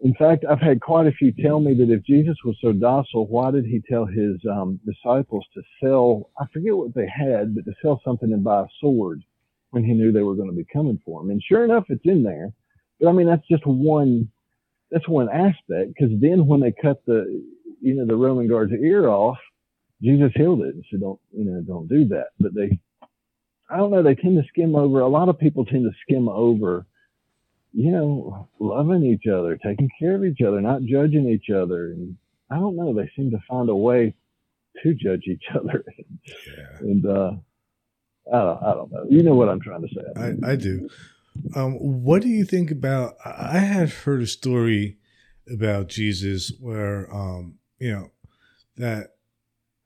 In 0.00 0.14
fact, 0.14 0.44
I've 0.48 0.60
had 0.60 0.80
quite 0.80 1.08
a 1.08 1.12
few 1.12 1.32
tell 1.32 1.58
me 1.58 1.74
that 1.74 1.90
if 1.90 2.04
Jesus 2.04 2.36
was 2.44 2.56
so 2.60 2.72
docile, 2.72 3.26
why 3.26 3.50
did 3.50 3.64
he 3.64 3.82
tell 3.88 4.06
his 4.06 4.36
um, 4.48 4.78
disciples 4.86 5.44
to 5.54 5.62
sell? 5.82 6.30
I 6.40 6.44
forget 6.52 6.76
what 6.76 6.94
they 6.94 7.08
had, 7.08 7.54
but 7.54 7.64
to 7.64 7.72
sell 7.82 8.00
something 8.04 8.32
and 8.32 8.44
buy 8.44 8.62
a 8.62 8.66
sword 8.80 9.22
when 9.70 9.84
he 9.84 9.92
knew 9.92 10.12
they 10.12 10.22
were 10.22 10.36
going 10.36 10.50
to 10.50 10.56
be 10.56 10.66
coming 10.72 11.00
for 11.04 11.20
him. 11.20 11.30
And 11.30 11.42
sure 11.42 11.64
enough, 11.64 11.84
it's 11.88 12.04
in 12.04 12.22
there. 12.22 12.52
But 13.00 13.08
I 13.08 13.12
mean, 13.12 13.26
that's 13.26 13.46
just 13.48 13.66
one. 13.66 14.30
That's 14.90 15.08
one 15.08 15.28
aspect. 15.28 15.94
Because 15.94 16.12
then 16.20 16.46
when 16.46 16.60
they 16.60 16.72
cut 16.72 17.02
the, 17.06 17.42
you 17.80 17.94
know, 17.94 18.06
the 18.06 18.16
Roman 18.16 18.48
guard's 18.48 18.72
ear 18.72 19.08
off, 19.08 19.36
Jesus 20.00 20.30
healed 20.36 20.60
it 20.60 20.74
and 20.74 20.84
said, 20.90 21.00
"Don't, 21.00 21.20
you 21.32 21.44
know, 21.44 21.60
don't 21.60 21.88
do 21.88 22.06
that." 22.08 22.28
But 22.38 22.54
they, 22.54 22.78
I 23.68 23.76
don't 23.76 23.90
know. 23.90 24.02
They 24.02 24.14
tend 24.14 24.36
to 24.36 24.48
skim 24.48 24.76
over. 24.76 25.00
A 25.00 25.08
lot 25.08 25.28
of 25.28 25.38
people 25.40 25.64
tend 25.64 25.84
to 25.84 25.96
skim 26.02 26.28
over, 26.28 26.86
you 27.78 27.92
know, 27.92 28.48
loving 28.58 29.04
each 29.04 29.28
other, 29.28 29.56
taking 29.56 29.88
care 30.00 30.16
of 30.16 30.24
each 30.24 30.40
other, 30.40 30.60
not 30.60 30.82
judging 30.82 31.28
each 31.28 31.48
other, 31.48 31.92
and 31.92 32.16
I 32.50 32.56
don't 32.56 32.74
know. 32.74 32.92
They 32.92 33.08
seem 33.14 33.30
to 33.30 33.38
find 33.48 33.68
a 33.68 33.76
way 33.76 34.16
to 34.82 34.94
judge 34.94 35.22
each 35.28 35.44
other, 35.54 35.84
yeah, 36.26 36.78
and 36.80 37.06
uh, 37.06 37.30
I 38.34 38.38
don't, 38.38 38.62
I 38.64 38.74
don't 38.74 38.90
know. 38.90 39.06
You 39.08 39.22
know 39.22 39.36
what 39.36 39.48
I'm 39.48 39.60
trying 39.60 39.82
to 39.82 39.94
say? 39.94 40.02
I, 40.16 40.52
I 40.52 40.56
do. 40.56 40.88
Um, 41.54 41.74
what 41.74 42.20
do 42.20 42.28
you 42.28 42.44
think 42.44 42.72
about? 42.72 43.14
I 43.24 43.58
I 43.58 43.58
had 43.60 43.90
heard 43.90 44.22
a 44.22 44.26
story 44.26 44.98
about 45.48 45.86
Jesus 45.86 46.52
where, 46.58 47.08
um, 47.14 47.58
you 47.78 47.92
know, 47.92 48.10
that 48.76 49.14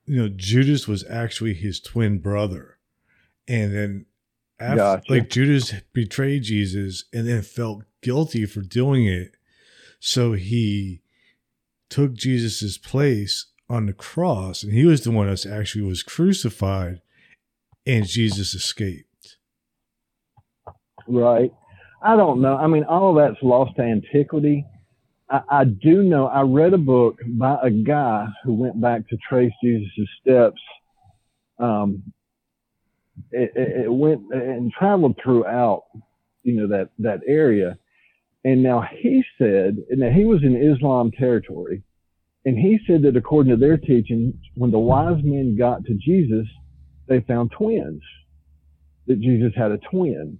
you 0.06 0.16
know 0.16 0.30
Judas 0.34 0.88
was 0.88 1.04
actually 1.10 1.52
his 1.52 1.78
twin 1.78 2.20
brother, 2.20 2.78
and 3.46 3.74
then 3.74 4.06
after, 4.62 4.76
Gotcha. 4.76 5.12
like 5.12 5.30
Judas 5.30 5.74
betrayed 5.92 6.44
Jesus 6.44 7.04
and 7.12 7.26
then 7.26 7.42
felt 7.42 7.84
guilty 8.02 8.46
for 8.46 8.60
doing 8.60 9.06
it, 9.06 9.36
so 10.00 10.32
he 10.32 11.02
took 11.88 12.14
Jesus's 12.14 12.78
place 12.78 13.46
on 13.68 13.86
the 13.86 13.92
cross, 13.92 14.62
and 14.62 14.72
he 14.72 14.84
was 14.84 15.02
the 15.02 15.10
one 15.10 15.28
that 15.28 15.46
actually 15.46 15.82
was 15.82 16.02
crucified, 16.02 17.00
and 17.86 18.06
Jesus 18.06 18.54
escaped. 18.54 19.36
Right. 21.06 21.52
I 22.02 22.16
don't 22.16 22.40
know. 22.40 22.56
I 22.56 22.66
mean, 22.66 22.84
all 22.84 23.10
of 23.10 23.16
that's 23.16 23.42
lost 23.42 23.76
to 23.76 23.82
antiquity. 23.82 24.64
I, 25.30 25.40
I 25.50 25.64
do 25.64 26.02
know. 26.02 26.26
I 26.26 26.42
read 26.42 26.74
a 26.74 26.78
book 26.78 27.18
by 27.26 27.58
a 27.62 27.70
guy 27.70 28.26
who 28.44 28.54
went 28.54 28.80
back 28.80 29.08
to 29.08 29.16
trace 29.28 29.52
Jesus's 29.62 30.08
steps. 30.20 30.60
Um, 31.58 32.02
it, 33.30 33.52
it, 33.54 33.92
went 33.92 34.22
and 34.32 34.72
traveled 34.72 35.18
throughout, 35.22 35.84
you 36.42 36.54
know, 36.54 36.68
that 36.68 36.90
that 36.98 37.20
area. 37.26 37.78
And 38.44 38.62
now 38.62 38.82
he 38.90 39.22
said, 39.38 39.76
now 39.90 40.10
he 40.10 40.24
was 40.24 40.42
in 40.42 40.56
Islam 40.56 41.12
territory, 41.12 41.82
and 42.44 42.58
he 42.58 42.78
said 42.86 43.02
that 43.02 43.16
according 43.16 43.50
to 43.50 43.56
their 43.56 43.76
teaching, 43.76 44.38
when 44.56 44.72
the 44.72 44.78
wise 44.78 45.22
men 45.22 45.56
got 45.56 45.84
to 45.84 45.94
Jesus, 45.94 46.46
they 47.06 47.20
found 47.20 47.52
twins. 47.56 48.02
That 49.06 49.20
Jesus 49.20 49.52
had 49.56 49.72
a 49.72 49.78
twin 49.90 50.38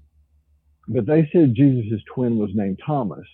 but 0.89 1.07
they 1.07 1.29
said 1.33 1.55
Jesus' 1.55 2.03
twin 2.15 2.39
was 2.39 2.51
named 2.55 2.81
Thomas. 2.85 3.27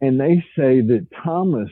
And 0.00 0.20
they 0.20 0.44
say 0.56 0.80
that 0.80 1.06
Thomas 1.24 1.70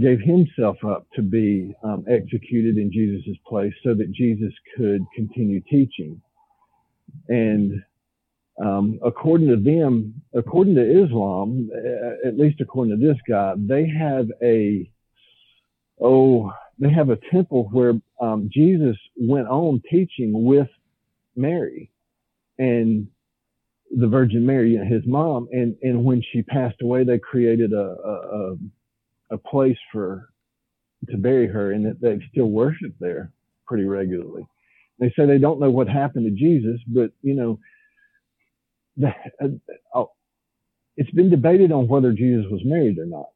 gave 0.00 0.20
himself 0.20 0.76
up 0.84 1.06
to 1.14 1.22
be 1.22 1.74
um, 1.84 2.04
executed 2.08 2.78
in 2.78 2.90
Jesus' 2.90 3.36
place 3.46 3.74
so 3.84 3.94
that 3.94 4.10
Jesus 4.12 4.52
could 4.76 5.02
continue 5.14 5.60
teaching. 5.70 6.20
And 7.28 7.82
um, 8.62 8.98
according 9.04 9.48
to 9.48 9.56
them, 9.56 10.22
according 10.34 10.74
to 10.76 11.04
Islam, 11.04 11.70
at 12.26 12.38
least 12.38 12.60
according 12.60 12.98
to 12.98 13.06
this 13.06 13.18
guy, 13.28 13.54
they 13.56 13.86
have 13.88 14.28
a 14.42 14.90
oh, 16.00 16.52
they 16.78 16.90
have 16.90 17.10
a 17.10 17.18
temple 17.30 17.68
where 17.72 17.94
um, 18.20 18.48
Jesus 18.52 18.96
went 19.16 19.48
on 19.48 19.82
teaching 19.90 20.44
with 20.44 20.68
Mary 21.36 21.90
and 22.58 23.06
the 23.90 24.06
Virgin 24.06 24.46
Mary, 24.46 24.76
his 24.76 25.02
mom, 25.06 25.48
and 25.52 25.76
and 25.82 26.02
when 26.04 26.22
she 26.32 26.42
passed 26.42 26.80
away, 26.80 27.04
they 27.04 27.18
created 27.18 27.72
a 27.72 27.96
a, 28.04 28.52
a 28.52 28.56
place 29.38 29.78
for 29.92 30.28
to 31.10 31.16
bury 31.16 31.48
her, 31.48 31.72
and 31.72 31.84
that 31.84 32.00
they 32.00 32.20
still 32.30 32.46
worship 32.46 32.92
there 33.00 33.32
pretty 33.66 33.84
regularly. 33.84 34.46
They 35.00 35.12
say 35.16 35.26
they 35.26 35.38
don't 35.38 35.60
know 35.60 35.70
what 35.70 35.88
happened 35.88 36.26
to 36.26 36.30
Jesus, 36.30 36.80
but 36.86 37.10
you 37.22 37.34
know, 37.34 37.58
the, 38.96 39.08
uh, 39.42 40.00
uh, 40.00 40.04
it's 40.96 41.10
been 41.10 41.30
debated 41.30 41.72
on 41.72 41.88
whether 41.88 42.12
Jesus 42.12 42.46
was 42.50 42.60
married 42.64 42.98
or 42.98 43.06
not. 43.06 43.26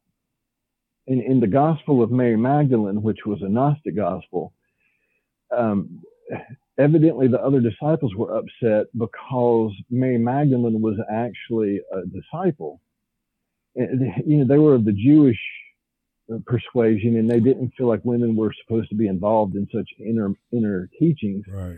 In, 1.07 1.21
in 1.21 1.39
the 1.39 1.47
Gospel 1.47 2.03
of 2.03 2.11
Mary 2.11 2.37
Magdalene, 2.37 3.01
which 3.01 3.25
was 3.25 3.41
a 3.41 3.49
Gnostic 3.49 3.95
gospel, 3.95 4.53
um, 5.57 6.01
evidently 6.77 7.27
the 7.27 7.41
other 7.41 7.59
disciples 7.59 8.13
were 8.15 8.37
upset 8.37 8.87
because 8.97 9.71
Mary 9.89 10.17
Magdalene 10.17 10.81
was 10.81 10.97
actually 11.11 11.81
a 11.91 12.01
disciple. 12.05 12.81
And, 13.75 14.13
you 14.25 14.37
know, 14.37 14.45
they 14.45 14.59
were 14.59 14.75
of 14.75 14.85
the 14.85 14.93
Jewish 14.93 15.39
persuasion 16.45 17.17
and 17.17 17.29
they 17.29 17.39
didn't 17.39 17.73
feel 17.77 17.87
like 17.87 18.03
women 18.03 18.35
were 18.35 18.53
supposed 18.63 18.89
to 18.89 18.95
be 18.95 19.07
involved 19.07 19.55
in 19.55 19.67
such 19.73 19.89
inner, 19.99 20.31
inner 20.51 20.89
teachings. 20.99 21.45
Right. 21.47 21.77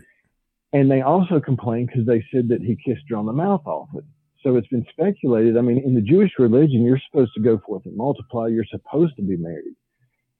And 0.72 0.90
they 0.90 1.02
also 1.02 1.40
complained 1.40 1.88
because 1.88 2.06
they 2.06 2.24
said 2.32 2.48
that 2.48 2.60
he 2.60 2.76
kissed 2.76 3.04
her 3.08 3.16
on 3.16 3.26
the 3.26 3.32
mouth 3.32 3.62
often. 3.66 4.02
So 4.42 4.56
it's 4.56 4.68
been 4.68 4.86
speculated. 4.90 5.56
I 5.56 5.60
mean, 5.60 5.78
in 5.84 5.94
the 5.94 6.00
Jewish 6.00 6.32
religion, 6.38 6.82
you're 6.82 7.00
supposed 7.10 7.34
to 7.34 7.40
go 7.40 7.58
forth 7.66 7.84
and 7.84 7.96
multiply. 7.96 8.48
You're 8.48 8.64
supposed 8.64 9.16
to 9.16 9.22
be 9.22 9.36
married. 9.36 9.74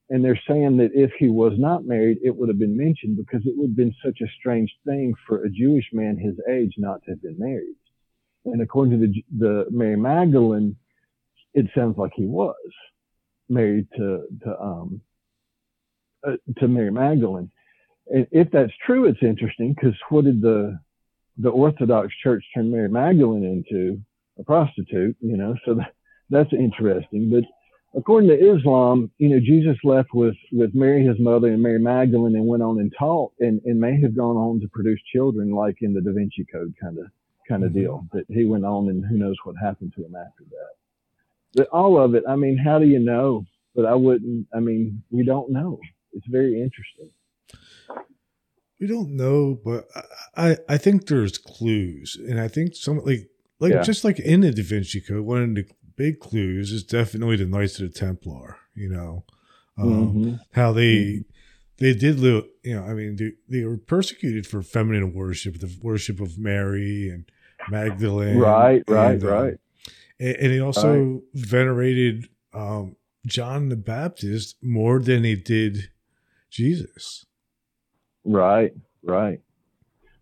And 0.09 0.25
they're 0.25 0.39
saying 0.47 0.77
that 0.77 0.91
if 0.93 1.11
he 1.19 1.29
was 1.29 1.53
not 1.57 1.85
married, 1.85 2.17
it 2.23 2.35
would 2.35 2.49
have 2.49 2.59
been 2.59 2.75
mentioned 2.75 3.17
because 3.17 3.45
it 3.45 3.53
would 3.55 3.69
have 3.69 3.77
been 3.77 3.95
such 4.03 4.19
a 4.21 4.31
strange 4.39 4.73
thing 4.85 5.13
for 5.27 5.43
a 5.43 5.49
Jewish 5.49 5.85
man 5.93 6.17
his 6.17 6.35
age 6.49 6.73
not 6.77 7.01
to 7.03 7.11
have 7.11 7.21
been 7.21 7.37
married. 7.37 7.75
And 8.45 8.61
according 8.61 8.99
to 8.99 9.07
the, 9.07 9.23
the 9.37 9.65
Mary 9.69 9.95
Magdalene, 9.95 10.75
it 11.53 11.67
sounds 11.75 11.97
like 11.97 12.11
he 12.15 12.25
was 12.25 12.55
married 13.51 13.87
to, 13.97 14.23
to, 14.43 14.59
um, 14.59 15.01
uh, 16.27 16.37
to 16.59 16.67
Mary 16.67 16.91
Magdalene. 16.91 17.51
And 18.07 18.27
if 18.31 18.49
that's 18.51 18.73
true, 18.85 19.05
it's 19.05 19.21
interesting 19.21 19.73
because 19.73 19.95
what 20.09 20.25
did 20.25 20.41
the, 20.41 20.79
the 21.37 21.49
Orthodox 21.49 22.13
Church 22.23 22.43
turn 22.53 22.71
Mary 22.71 22.89
Magdalene 22.89 23.43
into? 23.43 24.01
A 24.39 24.43
prostitute, 24.43 25.15
you 25.19 25.37
know, 25.37 25.55
so 25.65 25.75
that, 25.75 25.93
that's 26.29 26.53
interesting. 26.53 27.29
But 27.29 27.43
according 27.99 28.29
to 28.29 28.55
Islam, 28.55 29.11
you 29.17 29.29
know, 29.29 29.39
Jesus 29.39 29.77
left 29.83 30.09
with, 30.13 30.35
with 30.51 30.73
Mary, 30.73 31.05
his 31.05 31.19
mother, 31.19 31.49
and 31.49 31.61
Mary 31.61 31.79
Magdalene 31.79 32.35
and 32.35 32.47
went 32.47 32.63
on 32.63 32.79
and 32.79 32.91
taught 32.97 33.33
and, 33.39 33.61
and 33.65 33.79
may 33.79 33.99
have 34.01 34.15
gone 34.15 34.37
on 34.37 34.61
to 34.61 34.69
produce 34.69 34.99
children 35.13 35.51
like 35.51 35.77
in 35.81 35.93
the 35.93 36.01
Da 36.01 36.13
Vinci 36.13 36.45
Code 36.51 36.73
kind 36.81 36.97
of 36.97 37.05
kind 37.47 37.63
of 37.63 37.71
mm-hmm. 37.71 37.79
deal. 37.79 38.07
That 38.13 38.25
he 38.29 38.45
went 38.45 38.65
on 38.65 38.89
and 38.89 39.05
who 39.05 39.17
knows 39.17 39.35
what 39.43 39.55
happened 39.61 39.93
to 39.97 40.05
him 40.05 40.15
after 40.15 40.45
that. 40.49 40.80
All 41.71 42.01
of 42.01 42.15
it, 42.15 42.23
I 42.27 42.35
mean, 42.35 42.57
how 42.57 42.79
do 42.79 42.85
you 42.85 42.99
know? 42.99 43.45
But 43.73 43.85
I 43.85 43.95
wouldn't, 43.95 44.47
I 44.53 44.59
mean, 44.59 45.01
we 45.11 45.23
don't 45.23 45.51
know. 45.51 45.79
It's 46.13 46.27
very 46.27 46.61
interesting. 46.61 47.09
We 48.79 48.87
don't 48.87 49.15
know, 49.15 49.59
but 49.63 49.87
I, 50.35 50.57
I 50.67 50.77
think 50.77 51.05
there's 51.05 51.37
clues. 51.37 52.17
And 52.19 52.39
I 52.39 52.47
think 52.47 52.75
some 52.75 52.99
like 53.05 53.29
like 53.59 53.73
yeah. 53.73 53.81
just 53.81 54.03
like 54.03 54.19
in 54.19 54.41
the 54.41 54.51
Da 54.51 54.63
Vinci 54.63 54.99
Code, 54.99 55.23
one 55.23 55.43
of 55.43 55.55
the 55.55 55.65
big 55.95 56.19
clues 56.19 56.71
is 56.71 56.83
definitely 56.83 57.37
the 57.37 57.45
Knights 57.45 57.79
of 57.79 57.93
the 57.93 57.97
Templar. 57.97 58.57
You 58.75 58.89
know, 58.89 59.23
um, 59.77 59.87
mm-hmm. 59.87 60.33
how 60.53 60.73
they 60.73 60.95
mm-hmm. 60.95 61.21
they 61.77 61.93
did 61.93 62.19
live. 62.19 62.45
You 62.63 62.75
know, 62.75 62.85
I 62.85 62.93
mean, 62.93 63.15
they, 63.17 63.33
they 63.47 63.63
were 63.63 63.77
persecuted 63.77 64.47
for 64.47 64.63
feminine 64.63 65.13
worship, 65.13 65.59
the 65.59 65.73
worship 65.81 66.19
of 66.19 66.39
Mary 66.39 67.07
and 67.07 67.25
Magdalene. 67.69 68.39
Right, 68.39 68.83
right, 68.87 69.13
and, 69.13 69.23
um, 69.23 69.29
right. 69.29 69.57
And, 70.21 70.35
and, 70.35 70.51
he 70.51 70.59
also 70.59 70.93
right. 70.93 71.21
venerated 71.33 72.29
um, 72.53 72.95
John 73.25 73.69
the 73.69 73.75
Baptist 73.75 74.55
more 74.61 74.99
than 74.99 75.23
he 75.23 75.35
did 75.35 75.89
Jesus. 76.51 77.25
Right, 78.23 78.71
right, 79.03 79.41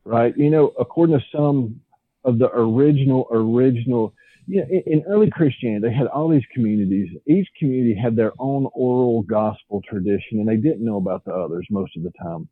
right. 0.05 0.35
You 0.37 0.49
know, 0.49 0.73
according 0.79 1.19
to 1.19 1.25
some 1.35 1.81
of 2.23 2.39
the 2.39 2.49
original, 2.53 3.27
original 3.29 4.13
yeah, 4.47 4.63
in, 4.69 4.83
in 4.85 5.03
early 5.07 5.29
Christianity, 5.29 5.87
they 5.87 5.93
had 5.93 6.07
all 6.07 6.29
these 6.29 6.45
communities. 6.53 7.09
Each 7.27 7.47
community 7.59 7.93
had 7.93 8.15
their 8.15 8.31
own 8.39 8.67
oral 8.73 9.21
gospel 9.23 9.81
tradition, 9.87 10.39
and 10.39 10.47
they 10.47 10.55
didn't 10.55 10.85
know 10.85 10.97
about 10.97 11.25
the 11.25 11.33
others 11.33 11.67
most 11.69 11.95
of 11.97 12.03
the 12.03 12.11
time. 12.23 12.47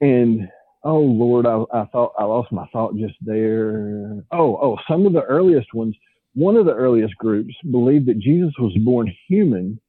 And 0.00 0.48
oh 0.84 1.00
Lord, 1.00 1.46
I, 1.46 1.62
I 1.72 1.84
thought 1.86 2.12
I 2.18 2.24
lost 2.24 2.52
my 2.52 2.66
thought 2.72 2.96
just 2.96 3.14
there. 3.20 4.22
Oh, 4.30 4.58
oh, 4.60 4.78
some 4.88 5.06
of 5.06 5.12
the 5.12 5.22
earliest 5.22 5.72
ones. 5.74 5.96
One 6.34 6.56
of 6.56 6.66
the 6.66 6.74
earliest 6.74 7.16
groups 7.16 7.54
believed 7.70 8.06
that 8.06 8.18
Jesus 8.18 8.52
was 8.58 8.76
born 8.84 9.10
human, 9.26 9.80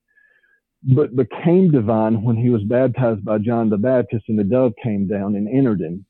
but 0.95 1.15
became 1.15 1.71
divine 1.71 2.23
when 2.23 2.37
he 2.37 2.49
was 2.49 2.63
baptized 2.63 3.25
by 3.25 3.37
John 3.39 3.69
the 3.69 3.77
Baptist, 3.77 4.25
and 4.29 4.39
the 4.39 4.45
dove 4.45 4.73
came 4.81 5.07
down 5.07 5.35
and 5.35 5.49
entered 5.49 5.81
him 5.81 6.05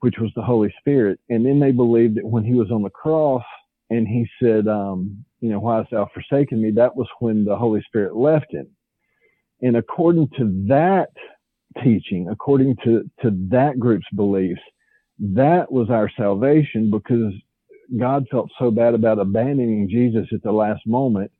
which 0.00 0.18
was 0.20 0.30
the 0.36 0.42
Holy 0.42 0.72
Spirit. 0.78 1.18
And 1.28 1.44
then 1.44 1.60
they 1.60 1.72
believed 1.72 2.16
that 2.16 2.26
when 2.26 2.44
he 2.44 2.54
was 2.54 2.70
on 2.70 2.82
the 2.82 2.90
cross 2.90 3.42
and 3.90 4.06
he 4.06 4.26
said, 4.42 4.68
um, 4.68 5.24
you 5.40 5.50
know, 5.50 5.60
why 5.60 5.78
hast 5.78 5.90
thou 5.90 6.08
forsaken 6.12 6.60
me? 6.60 6.70
That 6.70 6.94
was 6.94 7.08
when 7.20 7.44
the 7.44 7.56
Holy 7.56 7.82
Spirit 7.82 8.16
left 8.16 8.52
him. 8.52 8.68
And 9.62 9.76
according 9.76 10.28
to 10.38 10.66
that 10.68 11.10
teaching, 11.82 12.28
according 12.30 12.76
to, 12.84 13.08
to 13.22 13.30
that 13.50 13.78
group's 13.78 14.06
beliefs, 14.14 14.60
that 15.18 15.70
was 15.70 15.88
our 15.90 16.10
salvation 16.16 16.90
because 16.90 17.32
God 17.98 18.26
felt 18.30 18.50
so 18.58 18.70
bad 18.70 18.94
about 18.94 19.18
abandoning 19.18 19.88
Jesus 19.88 20.26
at 20.32 20.42
the 20.42 20.52
last 20.52 20.86
moment 20.86 21.30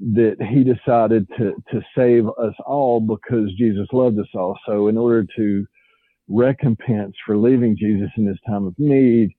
that 0.00 0.36
he 0.40 0.64
decided 0.64 1.28
to, 1.38 1.52
to 1.70 1.80
save 1.96 2.26
us 2.28 2.54
all 2.66 3.00
because 3.00 3.52
Jesus 3.56 3.86
loved 3.92 4.18
us 4.18 4.28
all. 4.34 4.58
So 4.66 4.88
in 4.88 4.98
order 4.98 5.26
to 5.36 5.66
recompense 6.28 7.14
for 7.24 7.36
leaving 7.36 7.76
Jesus 7.76 8.10
in 8.16 8.26
this 8.26 8.38
time 8.46 8.66
of 8.66 8.74
need, 8.78 9.30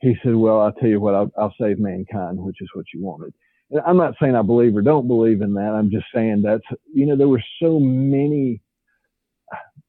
he 0.00 0.16
said, 0.22 0.34
well, 0.34 0.60
I'll 0.60 0.72
tell 0.72 0.88
you 0.88 1.00
what, 1.00 1.14
I'll, 1.14 1.30
I'll 1.38 1.54
save 1.60 1.78
mankind, 1.78 2.38
which 2.38 2.60
is 2.60 2.68
what 2.74 2.86
you 2.94 3.02
wanted. 3.02 3.34
And 3.70 3.80
I'm 3.86 3.96
not 3.96 4.14
saying 4.20 4.34
I 4.34 4.42
believe 4.42 4.76
or 4.76 4.82
don't 4.82 5.06
believe 5.06 5.42
in 5.42 5.54
that. 5.54 5.74
I'm 5.74 5.90
just 5.90 6.06
saying 6.14 6.42
that's, 6.42 6.64
you 6.92 7.06
know, 7.06 7.16
there 7.16 7.28
were 7.28 7.42
so 7.62 7.78
many, 7.78 8.60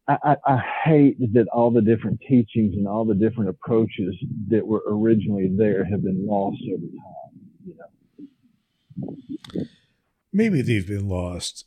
I, 0.07 0.35
I, 0.45 0.61
hate 0.83 1.19
that 1.33 1.47
all 1.53 1.71
the 1.71 1.81
different 1.81 2.19
teachings 2.21 2.75
and 2.75 2.87
all 2.87 3.05
the 3.05 3.15
different 3.15 3.49
approaches 3.49 4.15
that 4.49 4.65
were 4.65 4.83
originally 4.87 5.49
there 5.55 5.85
have 5.85 6.03
been 6.03 6.25
lost 6.27 6.57
over 6.67 6.81
time, 6.81 7.39
you 7.65 7.75
know. 9.55 9.65
Maybe 10.33 10.61
they've 10.61 10.87
been 10.87 11.07
lost. 11.07 11.65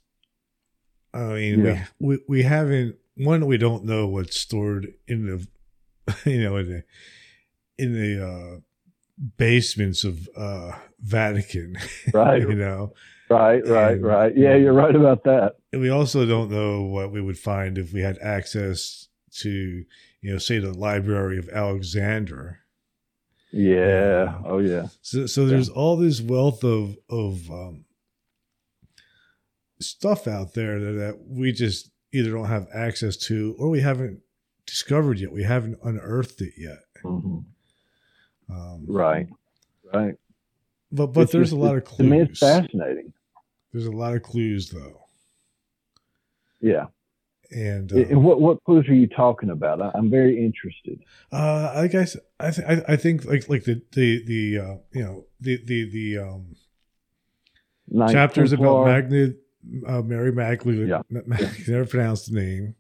I 1.13 1.19
mean, 1.35 1.65
yeah. 1.65 1.85
we, 1.99 2.17
we, 2.17 2.25
we 2.29 2.43
haven't 2.43 2.97
one 3.17 3.47
we 3.47 3.57
don't 3.57 3.85
know 3.85 4.09
what's 4.09 4.37
stored 4.37 4.93
in 5.07 5.27
the 5.27 5.47
you 6.31 6.43
know 6.43 6.57
in 6.57 6.69
the 6.69 6.83
in 7.79 7.93
the 7.93 8.27
uh 8.27 8.61
basements 9.37 10.05
of 10.05 10.29
uh 10.37 10.73
Vatican. 11.01 11.77
Right. 12.13 12.41
you 12.43 12.55
know. 12.55 12.93
Right, 13.31 13.67
right, 13.67 13.93
and, 13.93 14.05
right. 14.05 14.37
Yeah, 14.37 14.55
you're 14.55 14.75
right 14.75 14.95
about 14.95 15.25
that. 15.25 15.57
And 15.73 15.81
we 15.81 15.89
also 15.91 16.27
don't 16.27 16.51
know 16.51 16.83
what 16.83 17.11
we 17.11 17.21
would 17.21 17.39
find 17.39 17.79
if 17.79 17.93
we 17.93 18.01
had 18.01 18.19
access 18.19 19.09
to, 19.41 19.51
you 20.21 20.33
know, 20.33 20.39
say 20.39 20.59
the 20.59 20.73
Library 20.73 21.39
of 21.39 21.49
Alexander. 21.49 22.61
Yeah. 23.51 24.41
oh 24.45 24.59
yeah. 24.59 24.89
So 25.01 25.27
so 25.27 25.47
there's 25.47 25.69
yeah. 25.69 25.75
all 25.75 25.97
this 25.97 26.21
wealth 26.21 26.65
of 26.65 26.97
of 27.09 27.49
um 27.51 27.85
stuff 29.81 30.27
out 30.27 30.55
there 30.55 30.81
that, 30.81 30.93
that 30.93 31.25
we 31.29 31.53
just 31.53 31.91
either 32.13 32.33
don't 32.33 32.47
have 32.47 32.67
access 32.75 33.17
to 33.17 33.55
or 33.59 33.71
we 33.71 33.81
haven't 33.81 34.21
discovered 34.67 35.21
yet. 35.21 35.33
We 35.33 35.45
haven't 35.45 35.79
unearthed 35.85 36.41
it 36.41 36.55
yet. 36.57 36.81
Mm-hmm. 37.05 37.39
Um, 38.51 38.85
right, 38.89 39.29
right. 39.93 40.15
But 40.95 41.09
but 41.09 41.23
it's 41.23 41.33
there's 41.33 41.51
just, 41.51 41.61
a 41.61 41.63
lot 41.65 41.77
of 41.77 41.85
clues. 41.85 41.99
To 41.99 42.05
me, 42.05 42.21
it's 42.21 42.39
fascinating. 42.39 43.13
There's 43.73 43.87
a 43.87 43.91
lot 43.91 44.15
of 44.15 44.23
clues, 44.23 44.69
though. 44.71 45.01
Yeah. 46.61 46.87
And 47.51 47.93
uh, 47.93 47.97
And 47.97 48.25
what 48.25 48.41
what 48.41 48.63
clues 48.65 48.89
are 48.89 48.95
you 48.95 49.07
talking 49.09 49.51
about? 49.51 49.83
I, 49.83 49.91
I'm 49.95 50.09
very 50.09 50.39
interested. 50.45 51.05
uh, 51.33 51.73
I 51.75 51.89
guess 51.89 52.17
I 52.41 52.51
th- 52.53 52.67
I 52.67 52.93
I 52.95 52.97
think 52.97 53.25
like 53.25 53.49
like 53.49 53.65
the 53.65 53.83
the 53.93 54.25
the 54.25 54.59
uh, 54.59 54.77
you 54.93 55.03
know 55.05 55.25
the 55.41 55.61
the 55.65 55.91
the 55.91 56.19
um 56.19 56.57
Knight 57.89 58.13
chapters 58.13 58.53
about 58.53 58.87
Magna 58.87 59.33
uh, 59.87 60.03
Mary 60.03 60.33
Magdalene. 60.33 60.89
Yeah. 60.89 61.03
Ma- 61.11 61.21
Ma- 61.27 61.37
never 61.69 61.85
pronounced 61.87 62.33
the 62.33 62.41
name. 62.41 62.75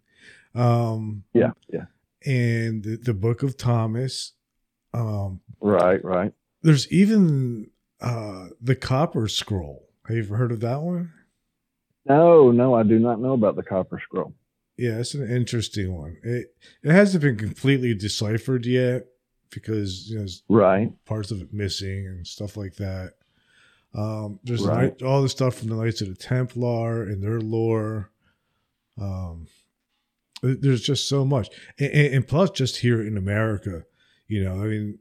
Um, 0.54 1.24
Yeah, 1.34 1.50
yeah. 1.72 1.86
and 2.24 2.82
the, 2.84 2.96
the 2.96 3.14
Book 3.14 3.42
of 3.42 3.56
Thomas. 3.56 4.32
Um, 4.94 5.40
Right, 5.60 6.02
right. 6.04 6.32
there's 6.62 6.90
even 6.92 7.70
uh 8.01 8.49
the 8.61 8.76
Copper 8.76 9.28
Scroll. 9.28 9.88
Have 10.07 10.16
you 10.16 10.22
ever 10.22 10.36
heard 10.36 10.53
of 10.53 10.61
that 10.61 10.80
one? 10.82 11.12
No, 12.07 12.51
no, 12.51 12.74
I 12.74 12.82
do 12.82 12.99
not 12.99 13.20
know 13.20 13.32
about 13.32 13.57
the 13.57 13.62
Copper 13.62 14.01
Scroll. 14.03 14.34
Yeah, 14.76 14.99
it's 14.99 15.14
an 15.14 15.30
interesting 15.30 15.95
one. 15.95 16.16
It 16.22 16.55
it 16.82 16.90
hasn't 16.92 17.22
been 17.22 17.36
completely 17.36 17.95
deciphered 17.95 18.66
yet 18.66 19.07
because 19.51 20.11
you 20.11 20.18
know 20.18 20.26
Right. 20.49 20.92
parts 21.05 21.30
of 21.30 21.40
it 21.40 21.53
missing 21.53 22.07
and 22.07 22.26
stuff 22.26 22.57
like 22.57 22.74
that. 22.76 23.14
Um, 23.95 24.40
there's 24.42 24.66
Right. 24.66 25.01
all 25.03 25.22
the 25.22 25.28
stuff 25.28 25.55
from 25.55 25.68
the 25.68 25.76
Knights 25.76 26.01
of 26.01 26.09
the 26.09 26.16
Templar 26.16 27.05
and 27.05 27.22
their 27.22 27.40
lore. 27.40 28.11
Um, 29.01 29.47
there's 30.42 30.82
just 30.82 31.09
so 31.09 31.24
much, 31.24 31.49
and, 31.78 31.90
and, 31.92 32.14
and 32.14 32.28
plus, 32.28 32.51
just 32.51 32.78
here 32.78 33.01
in 33.01 33.16
America, 33.16 33.84
you 34.28 34.45
know, 34.45 34.55
I 34.62 34.66
mean, 34.66 34.99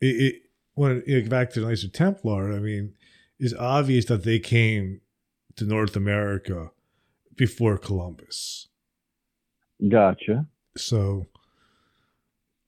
it, 0.00 0.06
it 0.06 0.42
when 0.74 1.02
you 1.06 1.22
know, 1.22 1.28
back 1.28 1.50
to 1.50 1.60
the 1.60 1.66
Knights 1.66 1.84
of 1.84 1.92
Templar, 1.92 2.52
I 2.52 2.58
mean, 2.58 2.94
it's 3.38 3.54
obvious 3.54 4.04
that 4.06 4.24
they 4.24 4.38
came 4.38 5.00
to 5.56 5.64
North 5.64 5.96
America 5.96 6.70
before 7.36 7.78
Columbus. 7.78 8.68
Gotcha. 9.88 10.46
So 10.76 11.26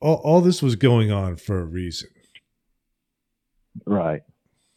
all, 0.01 0.17
all 0.25 0.41
this 0.41 0.63
was 0.63 0.77
going 0.77 1.11
on 1.11 1.37
for 1.37 1.61
a 1.61 1.65
reason. 1.65 2.11
Right. 3.85 4.23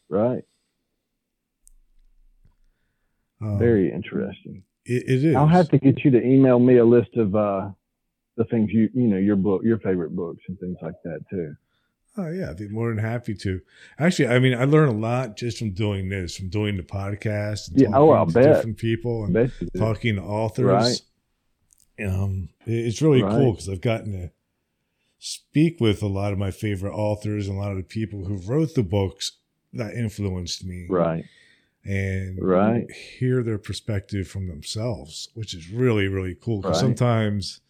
Right. 0.08 0.44
Um, 3.40 3.58
Very 3.58 3.90
interesting. 3.92 4.64
it, 4.84 5.04
it 5.08 5.24
is. 5.24 5.36
I'll 5.36 5.46
have 5.46 5.68
to 5.70 5.78
get 5.78 6.04
you 6.04 6.10
to 6.10 6.22
email 6.22 6.58
me 6.58 6.76
a 6.76 6.84
list 6.84 7.16
of 7.16 7.34
uh 7.34 7.70
the 8.36 8.44
things 8.44 8.70
you 8.72 8.90
you 8.92 9.08
know 9.08 9.16
your 9.16 9.36
book 9.36 9.62
your 9.64 9.78
favorite 9.78 10.14
books 10.14 10.42
and 10.48 10.58
things 10.58 10.76
like 10.82 10.94
that 11.04 11.20
too. 11.30 11.54
Oh 12.16 12.28
yeah, 12.30 12.50
I'd 12.50 12.56
be 12.56 12.68
more 12.68 12.88
than 12.92 12.98
happy 12.98 13.34
to. 13.34 13.60
Actually, 13.98 14.28
I 14.28 14.38
mean, 14.40 14.54
I 14.54 14.64
learned 14.64 14.90
a 14.92 14.98
lot 14.98 15.36
just 15.36 15.58
from 15.58 15.70
doing 15.70 16.08
this, 16.08 16.36
from 16.36 16.48
doing 16.48 16.76
the 16.76 16.82
podcast. 16.82 17.68
And 17.70 17.80
Yeah, 17.80 17.88
oh, 17.94 18.08
talking 18.08 18.14
I'll 18.14 18.26
to 18.26 18.32
bet. 18.32 18.54
Different 18.56 18.76
people 18.78 19.24
and 19.24 19.32
bet 19.32 19.50
you 19.60 19.68
do. 19.72 19.78
talking 19.78 20.16
to 20.16 20.22
authors. 20.22 20.64
Right. 21.98 22.06
Um, 22.06 22.48
it's 22.66 23.00
really 23.00 23.22
Right. 23.22 23.30
cool 23.32 23.52
because 23.52 23.68
I've 23.68 23.80
gotten 23.80 24.12
to 24.12 24.30
speak 25.18 25.80
with 25.80 26.02
a 26.02 26.06
lot 26.08 26.32
of 26.32 26.38
my 26.38 26.50
favorite 26.50 26.94
authors 26.94 27.46
and 27.46 27.56
a 27.56 27.60
lot 27.60 27.70
of 27.72 27.76
the 27.76 27.82
people 27.84 28.24
who 28.24 28.36
wrote 28.38 28.74
the 28.74 28.82
books 28.82 29.32
that 29.72 29.94
influenced 29.94 30.64
me. 30.64 30.86
Right. 30.88 31.24
and 31.82 32.38
Right. 32.42 32.90
hear 32.90 33.42
their 33.42 33.56
perspective 33.56 34.28
from 34.28 34.48
themselves, 34.48 35.30
which 35.32 35.54
is 35.54 35.70
really 35.70 36.08
really 36.08 36.34
cool. 36.38 36.60
Because 36.60 36.76
Right. 36.82 36.88
sometimes 36.88 37.60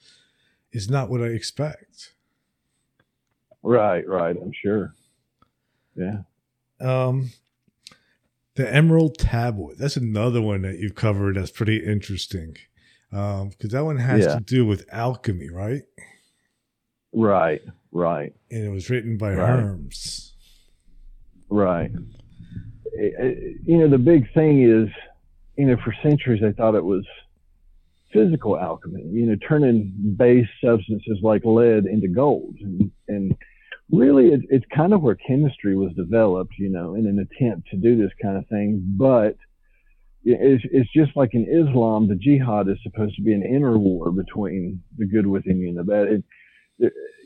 it's 0.73 0.89
not 0.91 1.11
what 1.11 1.23
I 1.23 1.27
expect. 1.27 2.15
Right. 3.63 4.07
Right. 4.09 4.37
I'm 4.41 4.53
sure. 4.53 4.95
Yeah. 5.97 6.23
Um, 6.81 7.31
the 8.55 8.73
Emerald 8.73 9.19
Tablet. 9.19 9.79
That's 9.79 9.97
another 9.97 10.41
one 10.41 10.63
that 10.63 10.79
you've 10.79 10.95
covered. 10.95 11.37
That's 11.37 11.51
pretty 11.51 11.79
interesting. 11.85 12.57
Um, 13.13 13.49
because 13.51 13.71
that 13.73 13.85
one 13.85 13.99
has 13.99 14.25
Yeah. 14.25 14.35
to 14.37 14.41
do 14.41 14.65
with 14.65 14.87
alchemy, 14.93 15.51
right? 15.51 15.83
Right. 17.13 17.61
Right. 17.93 18.33
And 18.51 18.65
it 18.65 18.71
was 18.71 18.89
written 18.89 19.17
by 19.19 19.35
Right. 19.35 19.61
Hermes. 19.61 20.35
Right. 21.49 21.91
You 22.95 23.79
know, 23.79 23.89
the 23.89 23.99
big 23.99 24.33
thing 24.33 24.63
is, 24.63 24.89
you 25.57 25.67
know, 25.67 25.77
for 25.85 25.93
centuries 26.03 26.41
they 26.41 26.53
thought 26.53 26.75
it 26.75 26.85
was 26.85 27.05
physical 28.13 28.59
alchemy, 28.59 29.03
you 29.11 29.27
know, 29.27 29.37
turning 29.49 29.93
base 30.17 30.47
substances 30.63 31.19
like 31.23 31.45
lead 31.45 31.87
into 31.87 32.09
gold. 32.09 32.57
And 32.61 32.91
really, 33.93 34.29
it, 34.29 34.41
it's 34.49 34.65
kind 34.75 34.93
of 34.93 35.03
where 35.03 35.15
chemistry 35.17 35.77
was 35.77 35.93
developed, 35.95 36.55
you 36.59 36.71
know, 36.71 36.95
in 36.95 37.07
an 37.07 37.19
attempt 37.19 37.69
to 37.71 37.77
do 37.77 37.97
this 37.97 38.13
kind 38.23 38.37
of 38.37 38.47
thing. 38.49 38.83
But 38.97 39.37
it's, 40.23 40.65
it's 40.71 40.93
just 40.93 41.17
like 41.17 41.35
in 41.35 41.47
Islam, 41.47 42.09
the 42.09 42.15
jihad 42.15 42.69
is 42.69 42.79
supposed 42.83 43.17
to 43.17 43.23
be 43.23 43.33
an 43.33 43.43
inner 43.43 43.79
war 43.79 44.11
between 44.11 44.83
the 44.99 45.07
good 45.07 45.27
within 45.27 45.59
you 45.59 45.69
and 45.69 45.79
the 45.79 45.85
bad. 45.85 46.09
It, 46.09 46.25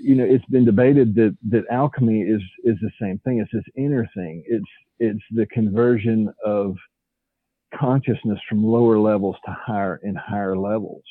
you 0.00 0.16
know, 0.16 0.24
it's 0.24 0.44
been 0.46 0.64
debated 0.64 1.14
that, 1.14 1.36
that 1.50 1.64
alchemy 1.70 2.22
is, 2.22 2.42
is 2.64 2.76
the 2.80 2.90
same 3.00 3.18
thing. 3.24 3.38
It's 3.38 3.52
this 3.52 3.74
inner 3.76 4.08
thing. 4.14 4.44
It's, 4.46 4.64
it's 4.98 5.22
the 5.30 5.46
conversion 5.46 6.32
of 6.44 6.76
consciousness 7.78 8.38
from 8.48 8.64
lower 8.64 8.98
levels 8.98 9.36
to 9.44 9.52
higher 9.52 10.00
and 10.02 10.16
higher 10.16 10.56
levels. 10.56 11.02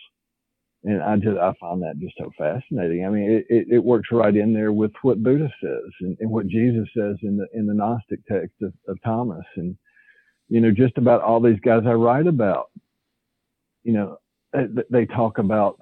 And 0.86 1.02
I 1.02 1.16
just, 1.16 1.38
I 1.38 1.54
find 1.60 1.82
that 1.82 2.00
just 2.00 2.16
so 2.18 2.30
fascinating. 2.38 3.06
I 3.06 3.10
mean, 3.10 3.32
it, 3.32 3.46
it, 3.50 3.68
it 3.76 3.84
works 3.84 4.10
right 4.12 4.36
in 4.36 4.54
there 4.54 4.74
with 4.74 4.92
what 5.02 5.24
Buddha 5.24 5.50
says 5.62 5.92
and, 6.02 6.18
and 6.20 6.30
what 6.30 6.48
Jesus 6.48 6.88
says 6.96 7.16
in 7.24 7.38
the, 7.38 7.48
in 7.54 7.68
the 7.68 7.74
Gnostic 7.74 8.20
text 8.30 8.56
of, 8.62 8.74
of 8.90 8.98
Thomas. 9.04 9.46
And, 9.56 9.78
you 10.50 10.60
know, 10.60 10.72
just 10.72 10.98
about 10.98 11.22
all 11.22 11.40
these 11.40 11.60
guys 11.62 11.84
I 11.86 11.94
write 11.94 12.28
about, 12.28 12.70
you 13.84 13.94
know, 13.94 14.18
they, 14.52 14.84
they 14.90 15.06
talk 15.06 15.38
about, 15.38 15.80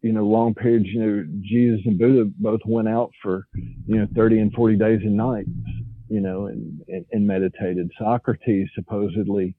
you 0.00 0.12
know, 0.12 0.24
long 0.24 0.54
periods, 0.54 0.86
you 0.88 1.00
know, 1.00 1.26
Jesus 1.42 1.80
and 1.84 1.98
Buddha 1.98 2.30
both 2.38 2.60
went 2.64 2.88
out 2.88 3.10
for, 3.22 3.46
you 3.86 3.96
know, 3.96 4.06
30 4.16 4.38
and 4.38 4.52
40 4.54 4.76
days 4.76 5.00
and 5.02 5.16
nights, 5.16 5.50
you 6.08 6.20
know, 6.20 6.46
and, 6.46 6.80
and, 6.88 7.04
and 7.12 7.26
meditated. 7.26 7.90
Socrates 7.98 8.68
supposedly, 8.74 9.54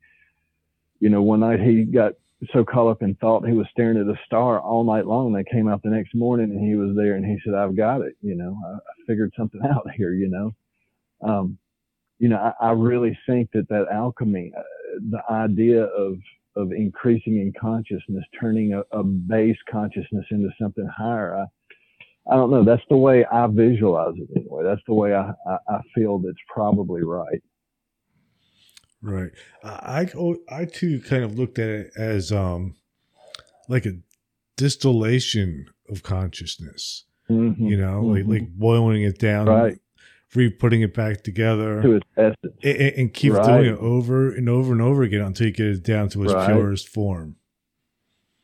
you 1.00 1.10
know, 1.10 1.22
one 1.22 1.42
night 1.42 1.60
he 1.60 1.84
got 1.84 2.14
so 2.54 2.64
caught 2.64 2.90
up 2.90 3.02
in 3.02 3.16
thought 3.16 3.48
he 3.48 3.54
was 3.54 3.68
staring 3.72 3.98
at 3.98 4.06
a 4.06 4.20
star 4.26 4.60
all 4.60 4.84
night 4.84 5.08
long. 5.08 5.34
They 5.34 5.44
came 5.44 5.68
out 5.68 5.82
the 5.84 5.90
next 5.90 6.14
morning 6.14 6.52
and 6.52 6.68
he 6.68 6.76
was 6.76 6.96
there 6.96 7.16
and 7.16 7.26
he 7.26 7.38
said, 7.44 7.56
I've 7.56 7.76
got 7.76 8.02
it. 8.02 8.16
You 8.22 8.36
know, 8.36 8.56
I, 8.66 8.74
I 8.76 9.06
figured 9.08 9.34
something 9.36 9.62
out 9.70 9.88
here, 9.96 10.14
you 10.14 10.30
know. 10.30 10.52
Um, 11.28 11.58
you 12.20 12.30
know, 12.30 12.38
I, 12.38 12.68
I 12.68 12.72
really 12.72 13.18
think 13.28 13.50
that 13.54 13.68
that 13.70 13.88
alchemy, 13.92 14.52
uh, 14.58 14.62
the 15.12 15.22
idea 15.32 15.84
of, 15.84 16.18
of 16.56 16.72
increasing 16.72 17.38
in 17.38 17.54
consciousness, 17.60 18.24
turning 18.40 18.74
a, 18.74 18.82
a 18.96 19.04
base 19.04 19.58
consciousness 19.70 20.26
into 20.32 20.50
something 20.60 20.88
higher. 20.96 21.36
I, 21.36 21.46
I 22.32 22.36
don't 22.36 22.52
know. 22.52 22.64
That's 22.64 22.84
the 22.90 22.98
way 22.98 23.26
I 23.26 23.48
visualize 23.48 24.16
it 24.18 24.30
anyway. 24.36 24.64
That's 24.64 24.82
the 24.88 24.94
way 24.94 25.14
I, 25.14 25.32
I, 25.48 25.58
I 25.70 25.82
feel 25.96 26.20
that's 26.20 26.38
probably 26.54 27.04
right. 27.04 27.42
Right. 29.02 29.32
I, 29.64 30.08
I 30.50 30.66
too 30.66 31.00
kind 31.02 31.24
of 31.24 31.38
looked 31.38 31.60
at 31.60 31.70
it 31.70 31.92
as 31.98 32.32
um 32.32 32.76
like 33.70 33.86
a 33.86 33.94
distillation 34.56 35.68
of 35.90 36.04
consciousness. 36.04 37.06
Mhm. 37.30 37.58
You 37.60 37.78
know, 37.78 38.02
like 38.02 38.24
Mhm. 38.24 38.30
like 38.30 38.50
boiling 38.56 39.04
it 39.04 39.20
down, 39.20 39.48
Right. 39.48 39.80
re 40.34 40.50
putting 40.50 40.82
it 40.82 40.94
back 40.94 41.24
together, 41.24 41.82
to 41.82 41.92
its 41.98 42.08
essence. 42.18 42.56
and, 42.64 42.78
and- 42.78 42.96
and 42.98 43.14
keep 43.14 43.34
Right. 43.34 43.46
doing 43.46 43.74
it 43.76 43.80
over 43.80 44.34
and 44.34 44.50
over 44.50 44.72
and 44.74 44.82
over 44.82 45.04
again 45.04 45.22
until 45.22 45.48
you 45.48 45.54
get 45.54 45.68
it 45.68 45.84
down 45.84 46.10
to 46.10 46.24
its 46.24 46.34
Right. 46.34 46.48
purest 46.48 46.88
form. 46.90 47.36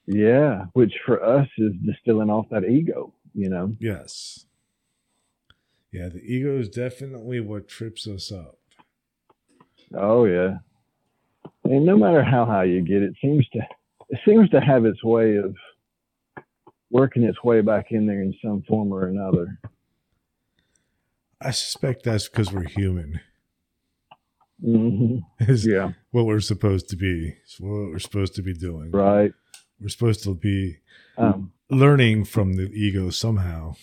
Yeah, 0.05 0.65
which 0.73 0.93
for 1.05 1.23
us 1.23 1.47
is 1.57 1.71
distilling 1.85 2.29
off 2.29 2.49
that 2.49 2.65
ego, 2.69 3.13
you 3.33 3.49
know. 3.49 3.75
Yes. 3.79 4.45
Yeah, 5.91 6.09
the 6.09 6.19
ego 6.21 6.57
is 6.59 6.67
definitely 6.69 7.39
what 7.39 7.67
trips 7.69 8.05
us 8.07 8.31
up. 8.31 8.57
Oh 9.97 10.25
yeah. 10.25 10.57
And 11.65 11.85
no 11.85 11.97
matter 11.97 12.23
how 12.23 12.45
high 12.45 12.65
you 12.65 12.81
get, 12.81 13.01
it 13.01 13.13
seems 13.21 13.47
to 13.49 13.59
it 14.09 14.19
seems 14.25 14.49
to 14.51 14.59
have 14.59 14.85
its 14.85 15.03
way 15.03 15.37
of 15.37 15.55
working 16.91 17.23
its 17.23 17.41
way 17.43 17.61
back 17.61 17.87
in 17.91 18.05
there 18.05 18.21
in 18.21 18.33
some 18.43 18.63
form 18.67 18.91
or 18.93 19.07
another. 19.07 19.59
I 21.41 21.51
suspect 21.51 22.03
that's 22.03 22.27
because 22.29 22.51
we're 22.53 22.63
human. 22.67 23.19
hmm 24.63 25.17
Is 25.39 25.65
Yeah, 25.65 25.91
what 26.11 26.25
we're 26.25 26.39
supposed 26.39 26.89
to 26.89 26.95
be. 26.95 27.35
It's 27.43 27.59
what 27.59 27.69
we're 27.91 27.99
supposed 27.99 28.35
to 28.35 28.41
be 28.41 28.53
doing. 28.53 28.91
right. 28.91 29.33
We're 29.81 29.89
supposed 29.89 30.23
to 30.23 30.35
be 30.35 30.77
Um, 31.17 31.51
learning 31.69 32.25
from 32.25 32.53
the 32.53 32.69
ego 32.71 33.09
somehow, 33.09 33.73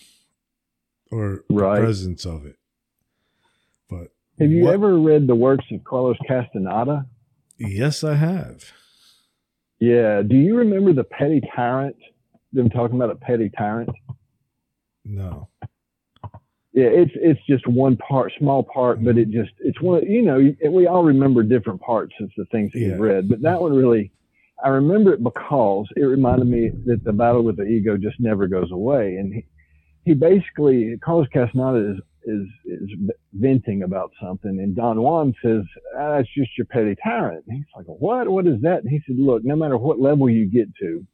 or 1.11 1.43
Right. 1.49 1.75
the 1.75 1.81
presence 1.83 2.25
of 2.25 2.45
it. 2.45 2.55
Have 4.41 4.51
you 4.51 4.63
what- 4.65 4.73
ever 4.73 4.97
read 4.99 5.27
the 5.27 5.35
works 5.35 5.65
of 5.71 5.83
Carlos 5.83 6.17
Castaneda? 6.27 7.05
Yes, 7.57 8.03
I 8.03 8.15
have. 8.15 8.63
Yeah. 9.79 10.21
Do 10.23 10.35
you 10.35 10.57
remember 10.57 10.93
the 10.93 11.03
petty 11.03 11.41
tyrant? 11.55 11.95
Them 12.53 12.69
talking 12.69 12.95
about 12.97 13.11
a 13.11 13.15
petty 13.15 13.49
tyrant? 13.57 13.89
No. 15.05 15.47
Yeah, 16.73 16.85
it's 16.87 17.11
it's 17.15 17.39
just 17.47 17.67
one 17.67 17.97
part, 17.97 18.31
small 18.39 18.63
part, 18.63 19.03
but 19.03 19.17
it 19.17 19.29
just 19.29 19.51
it's 19.59 19.81
one. 19.81 20.05
You 20.09 20.21
know, 20.21 20.53
we 20.71 20.87
all 20.87 21.03
remember 21.03 21.43
different 21.43 21.81
parts 21.81 22.13
of 22.21 22.29
the 22.37 22.45
things 22.45 22.71
that 22.73 22.79
Yeah. 22.79 22.91
we've 22.91 22.99
read, 22.99 23.29
but 23.29 23.41
that 23.41 23.61
one 23.61 23.73
really, 23.75 24.11
I 24.63 24.69
remember 24.69 25.13
it 25.13 25.21
because 25.23 25.85
it 25.97 26.01
reminded 26.03 26.47
me 26.47 26.69
that 26.85 27.03
the 27.03 27.11
battle 27.13 27.43
with 27.43 27.57
the 27.57 27.65
ego 27.65 27.97
just 27.97 28.19
never 28.19 28.47
goes 28.47 28.71
away. 28.71 29.15
And 29.17 29.33
he, 29.33 29.45
he 30.05 30.13
basically, 30.13 30.97
Carlos 31.03 31.27
Castaneda 31.33 31.91
is, 31.91 31.97
is, 32.25 32.47
is 32.65 32.89
venting 33.33 33.83
about 33.83 34.11
something. 34.21 34.59
And 34.59 34.75
Don 34.75 35.01
Juan 35.01 35.33
says, 35.43 35.61
ah, 35.97 36.17
that's 36.17 36.29
just 36.35 36.57
your 36.57 36.65
petty 36.65 36.95
tyrant. 37.03 37.43
And 37.47 37.57
he's 37.57 37.65
like, 37.75 37.85
what? 37.85 38.29
What 38.29 38.47
is 38.47 38.61
that? 38.61 38.83
And 38.83 38.89
he 38.89 39.01
said, 39.05 39.17
look, 39.17 39.43
no 39.43 39.55
matter 39.55 39.77
what 39.77 39.99
level 39.99 40.29
you 40.29 40.45
get 40.45 40.73
to, 40.81 41.05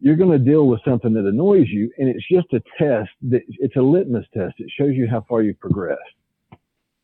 you're 0.00 0.16
going 0.16 0.36
to 0.36 0.38
deal 0.38 0.66
with 0.66 0.80
something 0.84 1.14
that 1.14 1.26
annoys 1.26 1.68
you. 1.68 1.90
And 1.98 2.08
it's 2.08 2.26
just 2.30 2.52
a 2.52 2.60
test 2.76 3.10
that 3.30 3.42
it's 3.48 3.76
a 3.76 3.82
litmus 3.82 4.26
test. 4.34 4.54
It 4.58 4.70
shows 4.76 4.94
you 4.94 5.08
how 5.08 5.24
far 5.28 5.42
you've 5.42 5.60
progressed. 5.60 6.00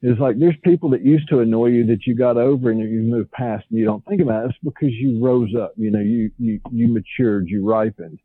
It's 0.01 0.21
like 0.21 0.39
there's 0.39 0.57
people 0.63 0.91
that 0.91 1.05
used 1.05 1.29
to 1.29 1.41
annoy 1.41 1.67
you 1.69 1.87
that 1.87 2.07
you 2.07 2.15
got 2.15 2.37
over 2.37 2.71
and 2.71 2.79
you 2.79 3.01
moved 3.01 3.33
past 3.33 3.65
and 3.71 3.79
you 3.79 3.85
don't 3.85 4.05
think 4.07 4.21
about 4.21 4.45
it. 4.45 4.51
It's 4.51 4.59
because 4.63 4.93
you 4.93 5.21
rose 5.25 5.55
up, 5.61 5.73
you 5.77 5.91
know, 5.91 6.01
you, 6.01 6.31
you, 6.39 6.61
you 6.71 6.89
matured, 6.89 7.49
you 7.49 7.69
ripened. 7.69 8.21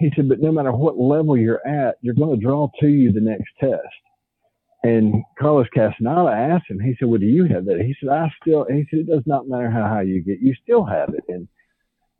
He 0.00 0.10
said, 0.16 0.28
but 0.28 0.40
no 0.40 0.50
matter 0.50 0.72
what 0.72 0.98
level 0.98 1.36
you're 1.36 1.66
at, 1.66 1.96
you're 2.00 2.14
going 2.14 2.38
to 2.38 2.44
draw 2.44 2.68
to 2.80 2.88
you 2.88 3.12
the 3.12 3.20
next 3.20 3.50
test. 3.60 3.80
And 4.82 5.22
Carlos 5.38 5.66
Castaneda 5.74 6.30
asked 6.30 6.70
him, 6.70 6.80
he 6.80 6.96
said, 6.98 7.08
well, 7.08 7.20
do 7.20 7.26
you 7.26 7.44
have 7.44 7.66
that? 7.66 7.80
He 7.82 7.94
said, 8.00 8.08
I 8.08 8.32
still, 8.40 8.64
he 8.64 8.86
said, 8.90 9.00
it 9.00 9.08
does 9.08 9.22
not 9.26 9.46
matter 9.46 9.70
how 9.70 9.82
high 9.82 10.02
you 10.02 10.22
get, 10.22 10.40
you 10.40 10.54
still 10.62 10.84
have 10.84 11.10
it. 11.10 11.22
And 11.28 11.46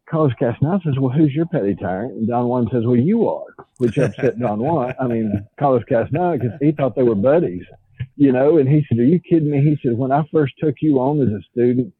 Carlos 0.08 0.34
Castaneda 0.38 0.80
says, 0.84 0.94
well, 1.00 1.10
who's 1.10 1.34
your 1.34 1.46
petty 1.46 1.74
tyrant? 1.74 2.12
And 2.12 2.28
Don 2.28 2.46
Juan 2.46 2.68
says, 2.70 2.84
well, 2.84 2.96
you 2.96 3.28
are, 3.28 3.54
which 3.78 3.96
upset 3.96 4.38
Don 4.38 4.60
Juan. 4.60 4.94
I 5.00 5.06
mean, 5.06 5.48
Carlos 5.58 5.82
Castaneda, 5.88 6.38
because 6.38 6.58
he 6.60 6.72
thought 6.72 6.94
they 6.94 7.02
were 7.02 7.14
buddies 7.14 7.64
you 8.16 8.32
know, 8.32 8.58
and 8.58 8.68
he 8.68 8.84
said, 8.88 8.98
Are 8.98 9.04
you 9.04 9.18
kidding 9.18 9.50
me? 9.50 9.62
He 9.62 9.78
said, 9.82 9.96
When 9.96 10.12
I 10.12 10.22
first 10.32 10.54
took 10.58 10.76
you 10.80 10.98
on 10.98 11.22
as 11.22 11.28
a 11.28 11.40
student, 11.50 11.92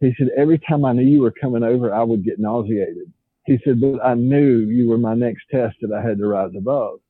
he 0.00 0.14
said, 0.18 0.28
Every 0.36 0.58
time 0.58 0.84
I 0.84 0.92
knew 0.92 1.02
you 1.02 1.20
were 1.20 1.34
coming 1.38 1.62
over, 1.62 1.94
I 1.94 2.02
would 2.02 2.24
get 2.24 2.38
nauseated. 2.38 3.12
He 3.46 3.58
said, 3.64 3.80
But 3.80 4.04
I 4.04 4.14
knew 4.14 4.58
you 4.58 4.88
were 4.88 4.98
my 4.98 5.14
next 5.14 5.44
test 5.50 5.76
that 5.80 5.92
I 5.92 6.06
had 6.06 6.18
to 6.18 6.26
rise 6.26 6.52
above. 6.56 7.00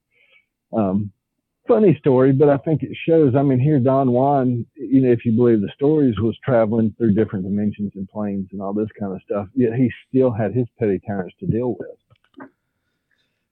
Um, 0.76 1.12
funny 1.66 1.96
story, 1.98 2.32
but 2.32 2.48
I 2.48 2.58
think 2.58 2.82
it 2.82 2.96
shows. 3.08 3.34
I 3.36 3.42
mean, 3.42 3.58
here 3.58 3.78
Don 3.78 4.12
Juan, 4.12 4.66
you 4.74 5.00
know, 5.00 5.10
if 5.10 5.24
you 5.24 5.32
believe 5.32 5.60
the 5.60 5.70
stories, 5.74 6.14
was 6.18 6.36
traveling 6.44 6.94
through 6.96 7.14
different 7.14 7.44
dimensions 7.44 7.92
and 7.94 8.08
planes 8.08 8.48
and 8.52 8.60
all 8.60 8.72
this 8.72 8.88
kind 8.98 9.12
of 9.12 9.20
stuff. 9.22 9.48
Yet 9.54 9.74
he 9.74 9.90
still 10.08 10.30
had 10.30 10.54
his 10.54 10.66
petty 10.78 11.00
tyrants 11.06 11.36
to 11.40 11.46
deal 11.46 11.76
with. 11.78 12.48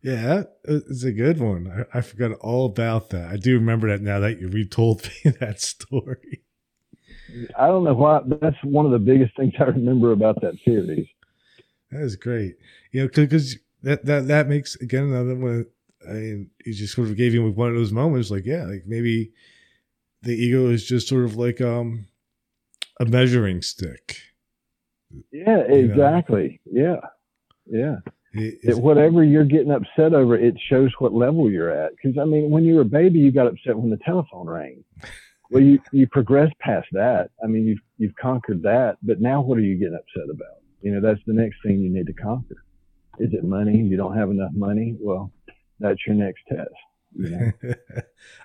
Yeah, 0.03 0.43
it's 0.65 1.03
a 1.03 1.13
good 1.13 1.41
one. 1.41 1.87
I, 1.95 1.99
I, 1.99 2.01
forgot 2.03 2.33
all 2.41 2.67
about 2.67 3.09
that. 3.11 3.31
I 3.31 3.39
do 3.39 3.55
remember 3.55 3.89
that 3.89 4.03
now 4.03 4.21
that 4.21 4.39
you 4.39 4.49
retold 4.49 5.09
me 5.25 5.31
that 5.41 5.63
story. 5.63 6.43
I 7.59 7.69
don't 7.69 7.85
know 7.85 7.95
why. 7.95 8.21
That's 8.27 8.57
one 8.65 8.85
of 8.85 8.93
the 8.93 8.99
biggest 8.99 9.35
things 9.35 9.55
I 9.59 9.65
remember 9.65 10.13
about 10.13 10.43
that 10.43 10.57
series. 10.63 11.07
That 11.95 12.03
is 12.03 12.17
great. 12.17 12.57
You 12.93 13.03
know, 13.03 13.09
because 13.09 13.57
that, 13.83 14.05
that 14.05 14.27
that 14.29 14.49
makes 14.49 14.75
again 14.77 15.05
another 15.05 15.35
one. 15.35 15.67
I 16.09 16.13
mean, 16.13 16.51
he 16.65 16.73
just 16.73 16.95
sort 16.95 17.09
of 17.09 17.17
gave 17.17 17.33
you 17.33 17.51
one 17.51 17.71
of 17.71 17.77
those 17.77 17.93
moments, 17.93 18.31
like 18.31 18.45
yeah, 18.45 18.65
like 18.65 18.85
maybe 18.87 19.33
the 20.23 20.33
ego 20.33 20.69
is 20.69 20.87
just 20.87 21.09
sort 21.09 21.25
of 21.25 21.37
like 21.37 21.61
um 21.61 22.07
a 23.01 23.05
measuring 23.07 23.63
stick. 23.63 24.19
Yeah, 25.31 25.59
exactly. 25.59 26.61
You 26.65 26.83
know? 26.83 27.01
Yeah, 27.67 27.81
yeah 27.81 27.97
it, 28.35 28.79
whatever 28.79 29.23
you're 29.23 29.45
getting 29.45 29.71
upset 29.71 30.13
over, 30.15 30.37
it 30.37 30.55
shows 30.69 30.91
what 30.99 31.13
level 31.13 31.51
you're 31.51 31.71
at. 31.71 31.93
Because 31.97 32.19
I 32.19 32.25
mean, 32.25 32.51
when 32.51 32.65
you 32.65 32.75
were 32.75 32.83
a 32.83 32.87
baby, 32.87 33.19
you 33.19 33.31
got 33.31 33.47
upset 33.47 33.79
when 33.79 33.91
the 33.91 33.99
telephone 34.05 34.49
rang. 34.49 34.85
Well, 35.51 35.63
you 35.63 35.79
you 35.93 36.09
progress 36.09 36.51
past 36.59 36.89
that. 36.93 37.29
I 37.45 37.47
mean, 37.47 37.67
you've 37.67 37.79
you've 37.99 38.17
conquered 38.17 38.63
that, 38.63 38.97
but 39.03 39.21
now 39.21 39.43
what 39.43 39.59
are 39.59 39.61
you 39.61 39.79
getting 39.79 39.95
upset 39.95 40.29
about? 40.29 40.64
You 40.85 40.93
know, 40.93 41.01
that's 41.01 41.21
the 41.27 41.33
next 41.33 41.57
thing 41.65 41.81
you 41.81 41.93
need 41.93 42.07
to 42.07 42.13
conquer. 42.13 42.65
Is 43.19 43.33
it 43.33 43.45
money? 43.45 43.77
You 43.79 43.97
don't 43.97 44.17
have 44.17 44.31
enough 44.31 44.53
money? 44.55 44.97
Well, 45.01 45.33
that's 45.81 45.99
your 46.07 46.15
next 46.15 46.43
test. 46.49 46.71
You 47.17 47.29
know? 47.31 47.75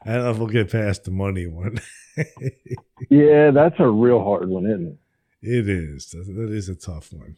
I 0.05 0.13
don't 0.13 0.23
know 0.23 0.31
if 0.31 0.37
we'll 0.37 0.47
get 0.47 0.71
past 0.71 1.03
the 1.03 1.11
money 1.11 1.47
one. 1.47 1.79
yeah, 3.09 3.51
that's 3.51 3.75
a 3.79 3.87
real 3.87 4.23
hard 4.23 4.49
one, 4.49 4.65
isn't 4.65 4.87
it? 4.87 4.97
It 5.41 5.69
is. 5.69 6.09
That 6.11 6.49
is 6.51 6.69
a 6.69 6.75
tough 6.75 7.13
one 7.13 7.37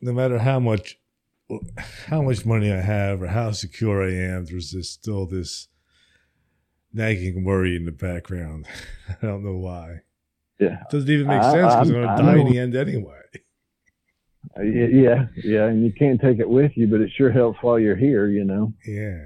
no 0.00 0.12
matter 0.12 0.38
how 0.38 0.60
much 0.60 0.98
how 2.06 2.22
much 2.22 2.46
money 2.46 2.72
I 2.72 2.80
have 2.80 3.20
or 3.20 3.26
how 3.26 3.50
secure 3.52 4.02
I 4.02 4.12
am, 4.12 4.46
there's 4.46 4.72
this 4.72 4.90
still 4.90 5.26
this 5.26 5.68
nagging 6.92 7.44
worry 7.44 7.76
in 7.76 7.84
the 7.84 7.92
background. 7.92 8.66
I 9.08 9.26
don't 9.26 9.44
know 9.44 9.58
why. 9.58 10.00
Yeah, 10.62 10.80
it 10.80 10.90
doesn't 10.90 11.10
even 11.10 11.26
make 11.26 11.42
sense 11.42 11.54
because 11.54 11.74
I'm 11.74 11.88
going 11.88 12.16
to 12.16 12.22
die 12.22 12.38
in 12.38 12.46
the 12.46 12.58
end 12.58 12.76
anyway. 12.76 13.18
Uh, 14.56 14.62
yeah, 14.62 15.26
yeah, 15.36 15.66
and 15.66 15.84
you 15.84 15.92
can't 15.92 16.20
take 16.20 16.38
it 16.38 16.48
with 16.48 16.72
you, 16.74 16.86
but 16.86 17.00
it 17.00 17.10
sure 17.16 17.30
helps 17.30 17.58
while 17.62 17.78
you're 17.78 17.96
here. 17.96 18.28
You 18.28 18.44
know. 18.44 18.72
Yeah. 18.86 19.18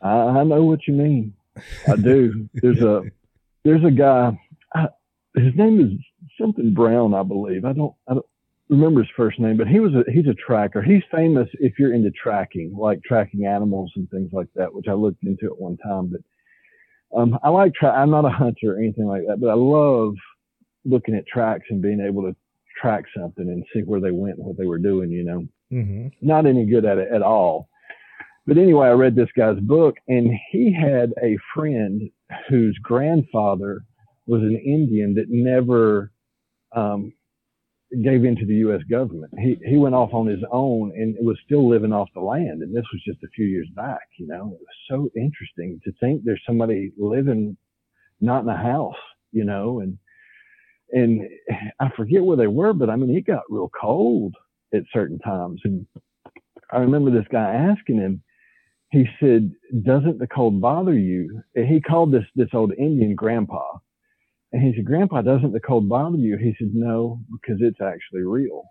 I, 0.00 0.40
I 0.40 0.44
know 0.44 0.64
what 0.64 0.80
you 0.86 0.94
mean. 0.94 1.34
I 1.88 1.96
do. 1.96 2.48
there's 2.54 2.80
a 2.80 3.02
there's 3.64 3.84
a 3.84 3.90
guy. 3.90 4.38
I, 4.74 4.88
his 5.36 5.54
name 5.54 5.80
is 5.80 5.92
something 6.40 6.74
Brown, 6.74 7.14
I 7.14 7.22
believe. 7.22 7.64
I 7.64 7.72
don't. 7.72 7.94
I 8.08 8.14
don't 8.14 8.26
remember 8.68 9.00
his 9.00 9.10
first 9.16 9.38
name, 9.38 9.56
but 9.56 9.68
he 9.68 9.80
was 9.80 9.92
a, 9.94 10.10
he's 10.10 10.26
a 10.26 10.34
tracker. 10.34 10.82
He's 10.82 11.02
famous 11.10 11.48
if 11.54 11.78
you're 11.78 11.94
into 11.94 12.10
tracking, 12.10 12.74
like 12.76 13.02
tracking 13.04 13.46
animals 13.46 13.92
and 13.96 14.10
things 14.10 14.30
like 14.32 14.48
that, 14.56 14.72
which 14.74 14.88
I 14.88 14.94
looked 14.94 15.22
into 15.24 15.46
at 15.46 15.60
one 15.60 15.76
time. 15.78 16.08
But 16.08 16.20
um, 17.16 17.38
I 17.42 17.48
like 17.50 17.74
tra- 17.74 17.92
I'm 17.92 18.10
not 18.10 18.24
a 18.24 18.30
hunter 18.30 18.74
or 18.74 18.78
anything 18.78 19.06
like 19.06 19.22
that, 19.28 19.40
but 19.40 19.50
I 19.50 19.54
love 19.54 20.14
looking 20.84 21.14
at 21.14 21.26
tracks 21.26 21.66
and 21.70 21.82
being 21.82 22.00
able 22.00 22.22
to 22.22 22.36
track 22.80 23.04
something 23.16 23.48
and 23.48 23.64
see 23.72 23.80
where 23.80 24.00
they 24.00 24.10
went 24.10 24.38
and 24.38 24.46
what 24.46 24.56
they 24.58 24.66
were 24.66 24.78
doing. 24.78 25.10
You 25.10 25.24
know, 25.24 25.46
mm-hmm. 25.72 26.08
not 26.20 26.46
any 26.46 26.66
good 26.66 26.84
at 26.84 26.98
it 26.98 27.12
at 27.12 27.22
all. 27.22 27.68
But 28.46 28.58
anyway, 28.58 28.88
I 28.88 28.92
read 28.92 29.14
this 29.14 29.28
guy's 29.36 29.60
book, 29.60 29.96
and 30.08 30.30
he 30.50 30.72
had 30.72 31.12
a 31.22 31.38
friend 31.54 32.10
whose 32.48 32.76
grandfather 32.82 33.84
was 34.26 34.42
an 34.42 34.56
Indian 34.56 35.14
that 35.14 35.26
never 35.28 36.10
um, 36.74 37.12
gave 38.02 38.24
in 38.24 38.36
to 38.36 38.46
the 38.46 38.54
U.S. 38.56 38.80
government. 38.90 39.32
He 39.38 39.58
he 39.64 39.76
went 39.76 39.94
off 39.94 40.14
on 40.14 40.26
his 40.26 40.42
own 40.50 40.92
and 40.96 41.14
was 41.20 41.38
still 41.44 41.68
living 41.68 41.92
off 41.92 42.08
the 42.14 42.20
land. 42.20 42.62
And 42.62 42.74
this 42.74 42.86
was 42.92 43.02
just 43.06 43.22
a 43.22 43.28
few 43.34 43.44
years 43.44 43.68
back. 43.74 44.08
You 44.18 44.26
know, 44.26 44.54
it 44.54 44.60
was 44.60 44.76
so 44.88 45.10
interesting 45.14 45.80
to 45.84 45.92
think 46.00 46.22
there's 46.24 46.42
somebody 46.46 46.92
living 46.96 47.56
not 48.20 48.44
in 48.44 48.48
a 48.48 48.56
house. 48.56 48.94
You 49.32 49.44
know, 49.44 49.80
and 49.80 49.98
and 50.92 51.28
I 51.80 51.90
forget 51.96 52.24
where 52.24 52.36
they 52.36 52.46
were, 52.46 52.72
but 52.72 52.90
I 52.90 52.96
mean, 52.96 53.14
it 53.14 53.26
got 53.26 53.42
real 53.48 53.70
cold 53.78 54.34
at 54.74 54.82
certain 54.92 55.18
times. 55.18 55.60
And 55.64 55.86
I 56.70 56.78
remember 56.78 57.10
this 57.10 57.28
guy 57.30 57.52
asking 57.54 57.98
him. 57.98 58.22
He 58.90 59.06
said, 59.20 59.52
"Doesn't 59.84 60.18
the 60.18 60.26
cold 60.26 60.60
bother 60.60 60.94
you?" 60.94 61.42
He 61.54 61.80
called 61.80 62.12
this 62.12 62.24
this 62.34 62.50
old 62.52 62.72
Indian 62.78 63.14
grandpa 63.14 63.78
and 64.52 64.62
he 64.62 64.74
said, 64.74 64.84
Grandpa, 64.84 65.22
doesn't 65.22 65.52
the 65.52 65.60
cold 65.60 65.88
bother 65.88 66.18
you? 66.18 66.36
He 66.36 66.54
said, 66.58 66.70
No, 66.74 67.20
because 67.32 67.60
it's 67.60 67.80
actually 67.80 68.22
real. 68.22 68.64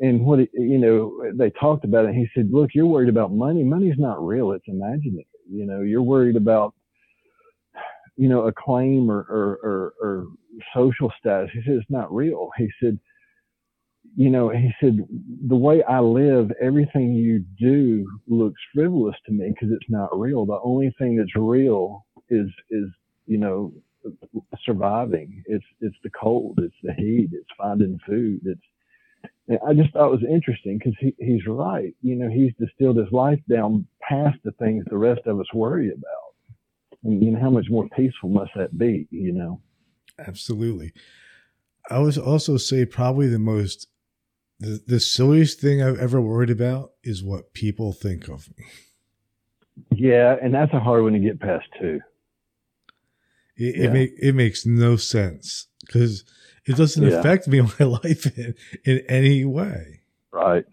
And 0.00 0.24
what, 0.24 0.40
you 0.54 0.78
know, 0.78 1.30
they 1.34 1.50
talked 1.50 1.84
about 1.84 2.06
it. 2.06 2.14
He 2.14 2.28
said, 2.34 2.50
Look, 2.52 2.70
you're 2.74 2.86
worried 2.86 3.08
about 3.08 3.32
money. 3.32 3.64
Money's 3.64 3.98
not 3.98 4.24
real, 4.24 4.52
it's 4.52 4.64
imaginary. 4.68 5.26
You 5.50 5.66
know, 5.66 5.80
you're 5.80 6.02
worried 6.02 6.36
about, 6.36 6.74
you 8.16 8.28
know, 8.28 8.46
acclaim 8.46 9.10
or, 9.10 9.20
or, 9.30 9.58
or, 9.62 9.94
or 10.02 10.26
social 10.74 11.12
status. 11.18 11.50
He 11.52 11.62
said, 11.64 11.74
It's 11.74 11.90
not 11.90 12.14
real. 12.14 12.50
He 12.58 12.68
said, 12.82 12.98
you 14.16 14.28
know, 14.28 14.48
he 14.50 14.72
said, 14.80 14.98
the 15.48 15.56
way 15.56 15.82
I 15.84 16.00
live, 16.00 16.50
everything 16.60 17.12
you 17.12 17.44
do 17.60 18.06
looks 18.26 18.60
frivolous 18.74 19.14
to 19.26 19.32
me 19.32 19.50
because 19.50 19.72
it's 19.72 19.88
not 19.88 20.18
real. 20.18 20.44
The 20.44 20.58
only 20.64 20.92
thing 20.98 21.16
that's 21.16 21.36
real 21.36 22.04
is, 22.28 22.48
is, 22.70 22.86
you 23.26 23.38
know, 23.38 23.72
surviving. 24.64 25.42
It's 25.46 25.64
it's 25.80 25.96
the 26.02 26.10
cold, 26.10 26.58
it's 26.62 26.74
the 26.82 26.92
heat, 26.94 27.30
it's 27.32 27.48
finding 27.56 27.98
food. 28.06 28.40
It's 28.44 29.60
I 29.66 29.74
just 29.74 29.92
thought 29.92 30.06
it 30.06 30.20
was 30.20 30.24
interesting 30.30 30.78
because 30.78 30.94
he, 31.00 31.14
he's 31.18 31.46
right. 31.46 31.94
You 32.02 32.16
know, 32.16 32.28
he's 32.30 32.52
distilled 32.58 32.98
his 32.98 33.10
life 33.10 33.40
down 33.48 33.86
past 34.00 34.38
the 34.44 34.52
things 34.52 34.84
the 34.88 34.96
rest 34.96 35.22
of 35.26 35.40
us 35.40 35.52
worry 35.52 35.88
about. 35.88 36.58
And 37.02 37.22
you 37.22 37.32
know, 37.32 37.40
how 37.40 37.50
much 37.50 37.66
more 37.68 37.88
peaceful 37.96 38.28
must 38.28 38.52
that 38.56 38.78
be? 38.78 39.08
You 39.10 39.32
know, 39.32 39.60
absolutely. 40.18 40.92
I 41.90 41.98
would 41.98 42.16
also 42.18 42.56
say 42.58 42.84
probably 42.84 43.26
the 43.28 43.38
most 43.38 43.88
the, 44.60 44.80
the 44.86 45.00
silliest 45.00 45.58
thing 45.60 45.82
I've 45.82 45.98
ever 45.98 46.20
worried 46.20 46.50
about 46.50 46.92
is 47.02 47.24
what 47.24 47.54
people 47.54 47.92
think 47.92 48.28
of 48.28 48.48
me. 48.58 48.66
Yeah, 49.92 50.36
and 50.40 50.52
that's 50.52 50.72
a 50.74 50.80
hard 50.80 51.02
one 51.02 51.14
to 51.14 51.18
get 51.18 51.40
past 51.40 51.64
too. 51.80 52.00
It 53.60 53.76
yeah. 53.76 53.84
it, 53.84 53.92
make, 53.92 54.10
it 54.18 54.34
makes 54.34 54.66
no 54.66 54.96
sense 54.96 55.68
because 55.86 56.24
it 56.66 56.76
doesn't 56.76 57.02
yeah. 57.02 57.18
affect 57.18 57.46
me 57.46 57.58
in 57.58 57.68
my 57.78 57.86
life 57.86 58.26
in, 58.38 58.54
in 58.84 59.02
any 59.08 59.44
way. 59.44 60.00
Right. 60.32 60.64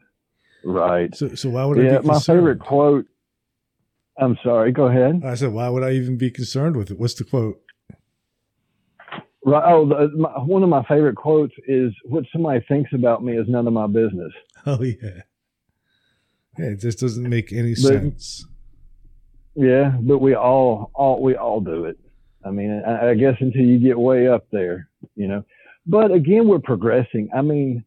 Right. 0.64 1.16
So 1.16 1.36
so 1.36 1.50
why 1.50 1.66
would 1.66 1.78
yeah, 1.78 1.98
I 1.98 2.02
be 2.02 2.08
my 2.08 2.20
favorite 2.20 2.60
quote 2.60 3.06
I'm 4.20 4.38
sorry, 4.44 4.72
go 4.72 4.88
ahead. 4.88 5.22
I 5.24 5.36
said, 5.36 5.54
why 5.54 5.70
would 5.70 5.84
I 5.84 5.92
even 5.92 6.18
be 6.18 6.32
concerned 6.32 6.76
with 6.76 6.90
it? 6.90 7.00
What's 7.00 7.14
the 7.14 7.24
quote? 7.24 7.62
Right. 9.46 9.64
Oh, 9.66 9.88
the, 9.88 10.10
my, 10.18 10.30
one 10.40 10.64
of 10.64 10.70
my 10.70 10.84
favorite 10.84 11.16
quotes 11.16 11.54
is 11.68 11.94
"What 12.04 12.26
somebody 12.34 12.66
thinks 12.68 12.92
about 12.94 13.24
me 13.24 13.38
is 13.38 13.48
none 13.48 13.66
of 13.68 13.74
my 13.74 13.88
business." 13.88 14.34
Oh 14.66 14.82
yeah. 14.82 15.22
Yeah, 16.60 16.66
it 16.72 16.82
just 16.82 17.00
doesn't 17.00 17.30
make 17.30 17.54
any 17.54 17.74
but, 17.74 17.78
sense. 17.78 18.46
Yeah, 19.56 19.96
but 20.02 20.18
we 20.18 20.36
all, 20.36 20.92
all, 20.94 21.22
we 21.22 21.38
all 21.38 21.62
do 21.62 21.86
it. 21.86 21.98
I 22.48 22.52
mean, 22.52 22.82
I, 22.86 23.10
I 23.10 23.14
guess 23.16 23.36
until 23.39 23.62
you 23.62 23.80
get 23.80 24.00
way 24.00 24.28
up 24.28 24.48
there, 24.52 24.89
you 25.16 25.28
know. 25.28 25.43
But 25.86 26.12
again, 26.12 26.48
we're 26.48 26.60
progressing. 26.60 27.30
I 27.36 27.41
mean, 27.41 27.84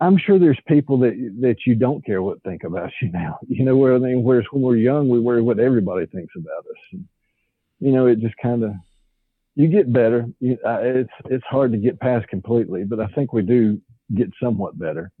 I'm 0.00 0.18
sure 0.18 0.38
there's 0.38 0.60
people 0.66 0.98
that 1.00 1.14
that 1.40 1.56
you 1.66 1.74
don't 1.74 2.04
care 2.04 2.22
what 2.22 2.42
think 2.42 2.64
about 2.64 2.90
you 3.02 3.10
now. 3.10 3.38
You 3.48 3.64
know, 3.64 3.76
where 3.76 3.94
I 3.94 3.98
mean, 3.98 4.22
whereas 4.22 4.46
when 4.52 4.62
we're 4.62 4.76
young, 4.76 5.08
we 5.08 5.20
worry 5.20 5.42
what 5.42 5.58
everybody 5.58 6.06
thinks 6.06 6.34
about 6.36 6.64
us. 6.70 6.80
And, 6.92 7.04
you 7.80 7.92
know, 7.92 8.06
it 8.06 8.20
just 8.20 8.36
kind 8.42 8.64
of 8.64 8.72
you 9.54 9.68
get 9.68 9.92
better. 9.92 10.26
You, 10.40 10.58
uh, 10.66 10.78
it's 10.80 11.12
it's 11.26 11.44
hard 11.48 11.72
to 11.72 11.78
get 11.78 12.00
past 12.00 12.28
completely, 12.28 12.84
but 12.84 13.00
I 13.00 13.06
think 13.08 13.32
we 13.32 13.42
do 13.42 13.80
get 14.14 14.30
somewhat 14.42 14.78
better. 14.78 15.12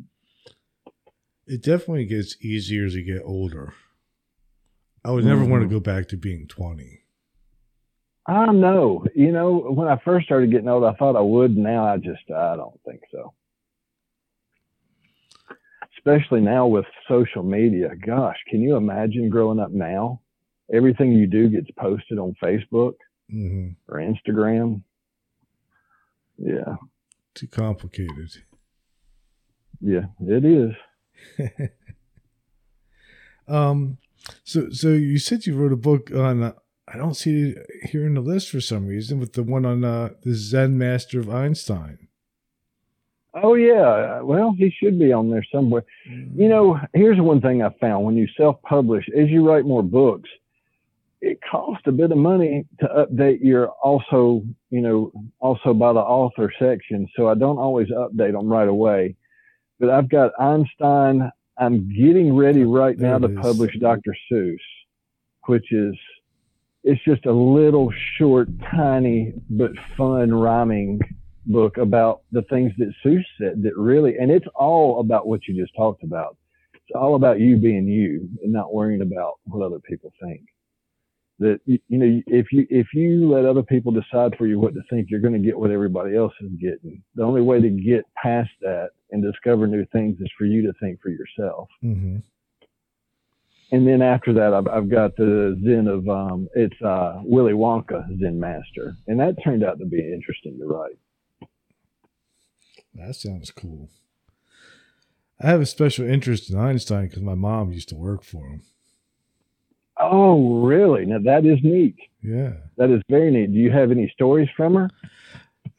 It 1.46 1.62
definitely 1.62 2.06
gets 2.06 2.36
easier 2.40 2.86
as 2.86 2.94
you 2.94 3.04
get 3.04 3.22
older. 3.24 3.74
I 5.04 5.10
would 5.10 5.24
never 5.24 5.42
mm-hmm. 5.42 5.50
want 5.50 5.62
to 5.62 5.68
go 5.68 5.80
back 5.80 6.08
to 6.08 6.16
being 6.16 6.46
twenty. 6.48 7.03
I 8.26 8.52
know. 8.52 9.04
You 9.14 9.32
know, 9.32 9.58
when 9.58 9.88
I 9.88 10.00
first 10.04 10.26
started 10.26 10.50
getting 10.50 10.68
old, 10.68 10.84
I 10.84 10.94
thought 10.94 11.16
I 11.16 11.20
would. 11.20 11.56
Now 11.56 11.86
I 11.86 11.98
just 11.98 12.30
I 12.30 12.56
don't 12.56 12.80
think 12.86 13.00
so. 13.12 13.34
Especially 15.98 16.40
now 16.40 16.66
with 16.66 16.86
social 17.08 17.42
media. 17.42 17.90
Gosh, 18.04 18.36
can 18.48 18.60
you 18.60 18.76
imagine 18.76 19.30
growing 19.30 19.60
up 19.60 19.70
now? 19.70 20.20
Everything 20.72 21.12
you 21.12 21.26
do 21.26 21.48
gets 21.48 21.70
posted 21.78 22.18
on 22.18 22.34
Facebook 22.42 22.94
mm-hmm. 23.32 23.70
or 23.88 24.00
Instagram. 24.00 24.82
Yeah. 26.38 26.76
Too 27.34 27.48
complicated. 27.48 28.30
Yeah, 29.80 30.06
it 30.20 30.44
is. 30.44 30.72
um, 33.48 33.98
so 34.44 34.70
so 34.70 34.88
you 34.88 35.18
said 35.18 35.46
you 35.46 35.56
wrote 35.56 35.72
a 35.72 35.76
book 35.76 36.10
on. 36.10 36.54
I 36.86 36.96
don't 36.98 37.14
see 37.14 37.50
it 37.50 37.66
here 37.90 38.06
in 38.06 38.14
the 38.14 38.20
list 38.20 38.50
for 38.50 38.60
some 38.60 38.86
reason, 38.86 39.18
with 39.18 39.32
the 39.32 39.42
one 39.42 39.64
on 39.64 39.84
uh, 39.84 40.10
the 40.22 40.34
Zen 40.34 40.76
Master 40.76 41.18
of 41.18 41.30
Einstein. 41.30 42.08
Oh 43.34 43.54
yeah, 43.54 44.20
well 44.20 44.54
he 44.56 44.70
should 44.70 44.98
be 44.98 45.12
on 45.12 45.28
there 45.30 45.44
somewhere. 45.52 45.84
You 46.06 46.48
know, 46.48 46.78
here's 46.92 47.20
one 47.20 47.40
thing 47.40 47.62
I 47.62 47.70
found: 47.80 48.04
when 48.04 48.16
you 48.16 48.28
self-publish, 48.36 49.06
as 49.16 49.28
you 49.28 49.48
write 49.48 49.64
more 49.64 49.82
books, 49.82 50.28
it 51.20 51.40
costs 51.50 51.84
a 51.86 51.92
bit 51.92 52.12
of 52.12 52.18
money 52.18 52.66
to 52.80 52.86
update 52.86 53.38
your 53.42 53.68
also, 53.82 54.42
you 54.70 54.82
know, 54.82 55.10
also 55.40 55.72
by 55.72 55.92
the 55.92 56.00
author 56.00 56.52
section. 56.60 57.08
So 57.16 57.28
I 57.28 57.34
don't 57.34 57.58
always 57.58 57.88
update 57.88 58.32
them 58.32 58.46
right 58.46 58.68
away. 58.68 59.16
But 59.80 59.90
I've 59.90 60.08
got 60.08 60.32
Einstein. 60.38 61.30
I'm 61.58 61.88
getting 61.88 62.36
ready 62.36 62.64
right 62.64 62.98
now 62.98 63.18
to 63.18 63.28
publish 63.28 63.74
Dr. 63.80 64.14
Seuss, 64.30 64.58
which 65.46 65.72
is 65.72 65.94
it's 66.84 67.02
just 67.04 67.26
a 67.26 67.32
little 67.32 67.90
short, 68.16 68.48
tiny 68.70 69.32
but 69.50 69.72
fun 69.96 70.32
rhyming 70.32 71.00
book 71.46 71.78
about 71.78 72.22
the 72.30 72.42
things 72.42 72.72
that 72.78 72.92
Seuss 73.04 73.24
said 73.38 73.62
that 73.62 73.76
really, 73.76 74.16
and 74.18 74.30
it's 74.30 74.46
all 74.54 75.00
about 75.00 75.26
what 75.26 75.48
you 75.48 75.60
just 75.60 75.74
talked 75.74 76.04
about. 76.04 76.36
It's 76.74 76.94
all 76.94 77.14
about 77.14 77.40
you 77.40 77.56
being 77.56 77.86
you 77.86 78.28
and 78.42 78.52
not 78.52 78.74
worrying 78.74 79.00
about 79.00 79.34
what 79.44 79.64
other 79.64 79.80
people 79.80 80.12
think 80.22 80.42
that 81.38 81.60
you, 81.64 81.78
you 81.88 81.98
know 81.98 82.22
if 82.26 82.52
you 82.52 82.66
if 82.70 82.86
you 82.94 83.30
let 83.30 83.44
other 83.44 83.62
people 83.62 83.90
decide 83.90 84.36
for 84.38 84.46
you 84.46 84.58
what 84.58 84.74
to 84.74 84.80
think 84.88 85.08
you're 85.10 85.20
going 85.20 85.32
to 85.34 85.38
get 85.40 85.58
what 85.58 85.70
everybody 85.70 86.16
else 86.16 86.32
is 86.40 86.50
getting 86.60 87.02
the 87.16 87.22
only 87.22 87.40
way 87.40 87.60
to 87.60 87.70
get 87.70 88.04
past 88.14 88.50
that 88.60 88.90
and 89.10 89.22
discover 89.22 89.66
new 89.66 89.84
things 89.86 90.16
is 90.20 90.30
for 90.38 90.44
you 90.44 90.62
to 90.62 90.72
think 90.80 91.00
for 91.02 91.08
yourself 91.08 91.68
mm-hmm. 91.82 92.18
And 93.72 93.86
then 93.86 94.02
after 94.02 94.32
that 94.34 94.54
I've, 94.54 94.68
I've 94.68 94.90
got 94.90 95.16
the 95.16 95.60
zen 95.64 95.88
of 95.88 96.08
um, 96.08 96.48
it's 96.54 96.80
uh, 96.82 97.20
willy 97.24 97.52
wonka 97.52 98.06
zen 98.20 98.38
master 98.40 98.96
and 99.06 99.20
that 99.20 99.36
turned 99.42 99.64
out 99.64 99.78
to 99.78 99.86
be 99.86 100.00
interesting 100.00 100.58
to 100.58 100.66
write 100.66 100.98
that 102.94 103.14
sounds 103.16 103.50
cool 103.50 103.88
i 105.40 105.46
have 105.48 105.60
a 105.60 105.66
special 105.66 106.08
interest 106.08 106.50
in 106.50 106.58
einstein 106.58 107.08
because 107.08 107.22
my 107.22 107.34
mom 107.34 107.72
used 107.72 107.88
to 107.88 107.96
work 107.96 108.22
for 108.22 108.46
him 108.46 108.62
Oh, 109.98 110.60
really? 110.62 111.06
Now 111.06 111.18
that 111.24 111.46
is 111.46 111.58
neat. 111.62 111.96
Yeah. 112.22 112.54
That 112.76 112.90
is 112.90 113.02
very 113.08 113.30
neat. 113.30 113.52
Do 113.52 113.58
you 113.58 113.70
have 113.70 113.90
any 113.90 114.10
stories 114.12 114.48
from 114.56 114.74
her? 114.74 114.90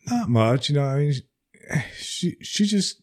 Not 0.08 0.30
much. 0.30 0.70
You 0.70 0.76
know, 0.76 0.86
I 0.86 1.00
mean, 1.00 1.14
she 1.98 2.38
she 2.42 2.66
just, 2.66 3.02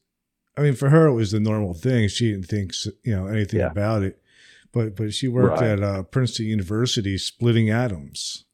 I 0.57 0.62
mean, 0.62 0.74
for 0.74 0.89
her 0.89 1.07
it 1.07 1.14
was 1.14 1.33
the 1.33 1.41
normal 1.41 1.74
thing. 1.74 2.09
She 2.09 2.30
didn't 2.30 2.47
think 2.47 2.72
you 3.05 3.14
know 3.14 3.26
anything 3.26 3.61
yeah. 3.61 3.70
about 3.70 4.03
it, 4.03 4.22
but 4.73 4.97
but 4.97 5.12
she 5.12 5.29
worked 5.29 5.61
right. 5.61 5.70
at 5.70 5.83
uh, 5.83 6.03
Princeton 6.05 6.47
University 6.47 7.18
splitting 7.18 7.70
atoms. 7.70 8.45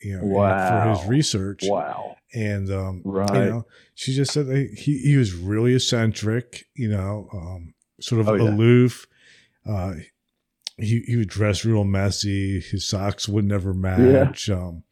You 0.00 0.18
know, 0.18 0.26
wow. 0.26 0.94
for 0.94 1.00
his 1.00 1.08
research. 1.08 1.64
Wow. 1.64 2.16
And 2.32 2.70
um, 2.70 3.02
right. 3.04 3.34
you 3.34 3.50
know, 3.50 3.66
she 3.94 4.14
just 4.14 4.32
said 4.32 4.46
he 4.46 4.98
he 4.98 5.16
was 5.16 5.34
really 5.34 5.74
eccentric. 5.74 6.66
You 6.74 6.90
know, 6.90 7.28
um, 7.32 7.74
sort 8.00 8.20
of 8.20 8.28
oh, 8.28 8.36
aloof. 8.36 9.06
Yeah. 9.66 9.72
Uh, 9.72 9.94
he 10.76 11.00
he 11.06 11.16
would 11.16 11.28
dress 11.28 11.64
real 11.64 11.84
messy. 11.84 12.60
His 12.60 12.86
socks 12.86 13.28
would 13.28 13.44
never 13.44 13.74
match. 13.74 14.48
Yeah. 14.48 14.56
Um, 14.56 14.84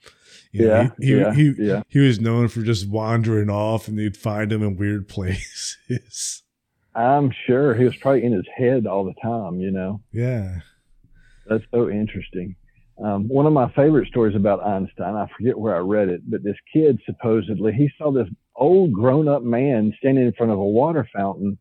yeah, 0.52 0.82
know, 0.82 0.90
he, 0.98 1.14
yeah, 1.14 1.34
he, 1.34 1.54
yeah. 1.58 1.82
he 1.88 1.98
was 1.98 2.20
known 2.20 2.48
for 2.48 2.62
just 2.62 2.88
wandering 2.88 3.50
off, 3.50 3.88
and 3.88 3.98
they'd 3.98 4.16
find 4.16 4.50
him 4.50 4.62
in 4.62 4.76
weird 4.76 5.08
places. 5.08 6.42
I'm 6.96 7.32
sure 7.46 7.74
he 7.74 7.84
was 7.84 7.96
probably 7.96 8.24
in 8.24 8.32
his 8.32 8.46
head 8.56 8.86
all 8.86 9.04
the 9.04 9.14
time. 9.22 9.60
You 9.60 9.70
know. 9.70 10.00
Yeah. 10.12 10.60
That's 11.48 11.64
so 11.72 11.88
interesting. 11.88 12.56
Um, 13.02 13.28
one 13.28 13.46
of 13.46 13.52
my 13.52 13.70
favorite 13.72 14.08
stories 14.08 14.34
about 14.34 14.66
Einstein, 14.66 15.14
I 15.14 15.28
forget 15.36 15.58
where 15.58 15.76
I 15.76 15.80
read 15.80 16.08
it, 16.08 16.22
but 16.28 16.42
this 16.42 16.56
kid 16.72 16.98
supposedly 17.04 17.72
he 17.72 17.90
saw 17.98 18.10
this 18.10 18.26
old 18.56 18.92
grown 18.92 19.28
up 19.28 19.42
man 19.42 19.92
standing 19.98 20.24
in 20.24 20.32
front 20.32 20.50
of 20.50 20.58
a 20.58 20.64
water 20.64 21.06
fountain 21.14 21.58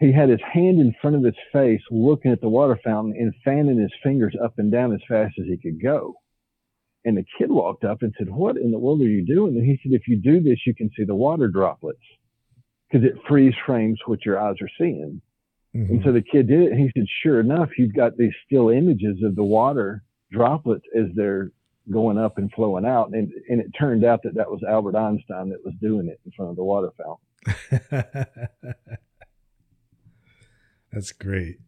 he 0.00 0.12
had 0.12 0.28
his 0.28 0.40
hand 0.52 0.80
in 0.80 0.94
front 1.00 1.16
of 1.16 1.24
his 1.24 1.36
face 1.52 1.80
looking 1.90 2.32
at 2.32 2.40
the 2.40 2.48
water 2.48 2.78
fountain 2.84 3.14
and 3.16 3.32
fanning 3.44 3.78
his 3.78 3.92
fingers 4.02 4.34
up 4.42 4.54
and 4.58 4.72
down 4.72 4.92
as 4.92 5.00
fast 5.08 5.34
as 5.38 5.46
he 5.46 5.56
could 5.56 5.80
go. 5.82 6.14
And 7.04 7.16
the 7.16 7.24
kid 7.38 7.50
walked 7.50 7.84
up 7.84 8.02
and 8.02 8.12
said, 8.18 8.28
What 8.28 8.56
in 8.56 8.70
the 8.70 8.78
world 8.78 9.00
are 9.02 9.04
you 9.04 9.24
doing? 9.24 9.56
And 9.56 9.64
he 9.64 9.78
said, 9.82 9.92
If 9.92 10.08
you 10.08 10.16
do 10.16 10.42
this, 10.42 10.58
you 10.66 10.74
can 10.74 10.90
see 10.96 11.04
the 11.04 11.14
water 11.14 11.48
droplets 11.48 11.98
because 12.88 13.06
it 13.06 13.14
freeze 13.28 13.54
frames 13.66 13.98
what 14.06 14.24
your 14.24 14.38
eyes 14.38 14.56
are 14.60 14.70
seeing. 14.78 15.20
Mm-hmm. 15.74 15.94
And 15.94 16.02
so 16.04 16.12
the 16.12 16.22
kid 16.22 16.48
did 16.48 16.62
it. 16.62 16.72
And 16.72 16.80
he 16.80 16.90
said, 16.94 17.06
Sure 17.22 17.40
enough, 17.40 17.70
you've 17.76 17.94
got 17.94 18.16
these 18.16 18.32
still 18.46 18.70
images 18.70 19.22
of 19.24 19.34
the 19.34 19.42
water 19.42 20.02
droplets 20.30 20.84
as 20.96 21.06
they're 21.14 21.50
going 21.90 22.18
up 22.18 22.38
and 22.38 22.50
flowing 22.52 22.86
out. 22.86 23.10
And, 23.12 23.32
and 23.48 23.60
it 23.60 23.70
turned 23.78 24.04
out 24.04 24.22
that 24.22 24.34
that 24.34 24.50
was 24.50 24.62
Albert 24.68 24.96
Einstein 24.96 25.50
that 25.50 25.64
was 25.64 25.74
doing 25.80 26.08
it 26.08 26.20
in 26.24 26.32
front 26.32 26.50
of 26.50 26.56
the 26.56 26.64
water 26.64 26.90
fountain. 26.96 28.26
That's 30.92 31.12
great. 31.12 31.58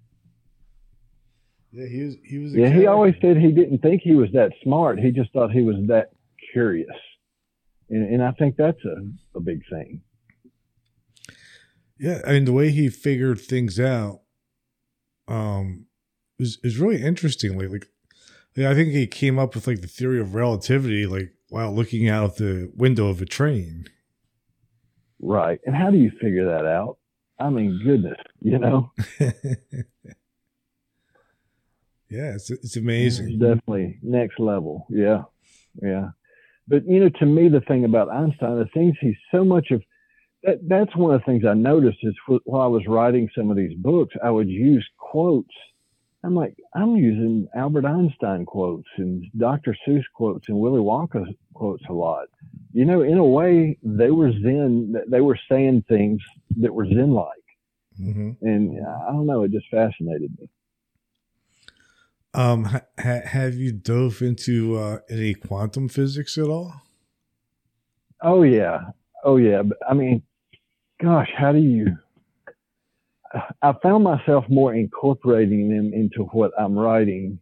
Yeah, 1.72 1.88
he 1.88 2.04
was. 2.04 2.16
He 2.24 2.38
was. 2.38 2.52
yeah, 2.52 2.66
character. 2.66 2.80
he 2.80 2.86
always 2.86 3.14
said 3.20 3.36
he 3.36 3.52
didn't 3.52 3.78
think 3.78 4.00
he 4.02 4.14
was 4.14 4.30
that 4.32 4.52
smart. 4.62 4.98
He 4.98 5.10
just 5.10 5.32
thought 5.32 5.50
he 5.50 5.62
was 5.62 5.76
that 5.88 6.10
curious, 6.52 6.88
and, 7.90 8.08
and 8.14 8.22
I 8.22 8.30
think 8.32 8.56
that's 8.56 8.82
a, 8.84 9.36
a 9.36 9.40
big 9.40 9.62
thing. 9.68 10.00
Yeah, 11.98 12.20
I 12.26 12.32
mean 12.32 12.44
the 12.44 12.52
way 12.52 12.70
he 12.70 12.88
figured 12.88 13.40
things 13.40 13.80
out, 13.80 14.20
um, 15.28 15.86
is 16.38 16.58
is 16.62 16.78
really 16.78 17.02
interesting. 17.02 17.58
Like, 17.58 17.70
like, 17.70 18.66
I 18.66 18.74
think 18.74 18.90
he 18.90 19.06
came 19.06 19.38
up 19.38 19.54
with 19.54 19.66
like 19.66 19.80
the 19.80 19.86
theory 19.86 20.20
of 20.20 20.34
relativity, 20.34 21.06
like 21.06 21.32
while 21.48 21.74
looking 21.74 22.08
out 22.08 22.36
the 22.36 22.70
window 22.74 23.08
of 23.08 23.22
a 23.22 23.26
train. 23.26 23.86
Right, 25.20 25.58
and 25.64 25.74
how 25.74 25.90
do 25.90 25.96
you 25.96 26.10
figure 26.20 26.46
that 26.46 26.66
out? 26.66 26.98
I 27.38 27.50
mean, 27.50 27.80
goodness, 27.84 28.18
you 28.40 28.58
know. 28.58 28.92
yeah, 32.10 32.34
it's 32.34 32.50
it's 32.50 32.76
amazing. 32.76 33.30
It's 33.30 33.38
definitely 33.38 33.98
next 34.02 34.38
level. 34.38 34.86
Yeah, 34.90 35.22
yeah. 35.82 36.10
But 36.68 36.86
you 36.86 37.00
know, 37.00 37.10
to 37.20 37.26
me, 37.26 37.48
the 37.48 37.60
thing 37.60 37.84
about 37.84 38.10
Einstein, 38.10 38.58
the 38.58 38.68
things 38.74 38.96
he's 39.00 39.16
so 39.30 39.44
much 39.44 39.70
of 39.70 39.82
that. 40.46 40.68
That's 40.68 40.94
one 40.96 41.14
of 41.14 41.20
the 41.20 41.24
things 41.24 41.44
I 41.44 41.54
noticed 41.54 41.98
is 42.02 42.14
while 42.44 42.62
I 42.62 42.66
was 42.66 42.86
writing 42.86 43.28
some 43.36 43.50
of 43.50 43.56
these 43.56 43.74
books, 43.76 44.14
I 44.22 44.30
would 44.30 44.48
use 44.48 44.86
quotes. 44.98 45.54
I'm 46.24 46.34
like, 46.34 46.56
I'm 46.74 46.96
using 46.96 47.46
Albert 47.54 47.84
Einstein 47.84 48.46
quotes 48.46 48.88
and 48.96 49.24
Dr. 49.36 49.76
Seuss 49.86 50.02
quotes 50.14 50.48
and 50.48 50.58
Willy 50.58 50.80
Wonka 50.80 51.24
quotes 51.54 51.84
a 51.88 51.92
lot 51.92 52.26
you 52.76 52.84
know, 52.84 53.00
in 53.00 53.16
a 53.16 53.24
way, 53.24 53.78
they 53.82 54.10
were 54.10 54.30
Zen. 54.30 54.94
They 55.08 55.22
were 55.22 55.38
saying 55.50 55.86
things 55.88 56.20
that 56.60 56.74
were 56.74 56.84
Zen 56.84 57.10
like. 57.10 57.28
Mm-hmm. 57.98 58.32
And 58.42 58.86
I 58.86 59.12
don't 59.12 59.26
know, 59.26 59.44
it 59.44 59.50
just 59.50 59.64
fascinated 59.70 60.30
me. 60.38 60.50
Um, 62.34 62.64
ha- 62.64 62.82
have 62.98 63.54
you 63.54 63.72
dove 63.72 64.20
into 64.20 64.76
uh, 64.76 64.98
any 65.08 65.32
quantum 65.32 65.88
physics 65.88 66.36
at 66.36 66.48
all? 66.48 66.82
Oh 68.22 68.42
yeah, 68.42 68.80
oh 69.24 69.38
yeah. 69.38 69.62
I 69.88 69.94
mean, 69.94 70.22
gosh, 71.00 71.30
how 71.36 71.52
do 71.52 71.58
you? 71.58 71.96
I 73.62 73.74
found 73.82 74.04
myself 74.04 74.44
more 74.48 74.74
incorporating 74.74 75.68
them 75.68 75.92
into 75.92 76.24
what 76.24 76.52
I'm 76.58 76.78
writing 76.78 77.38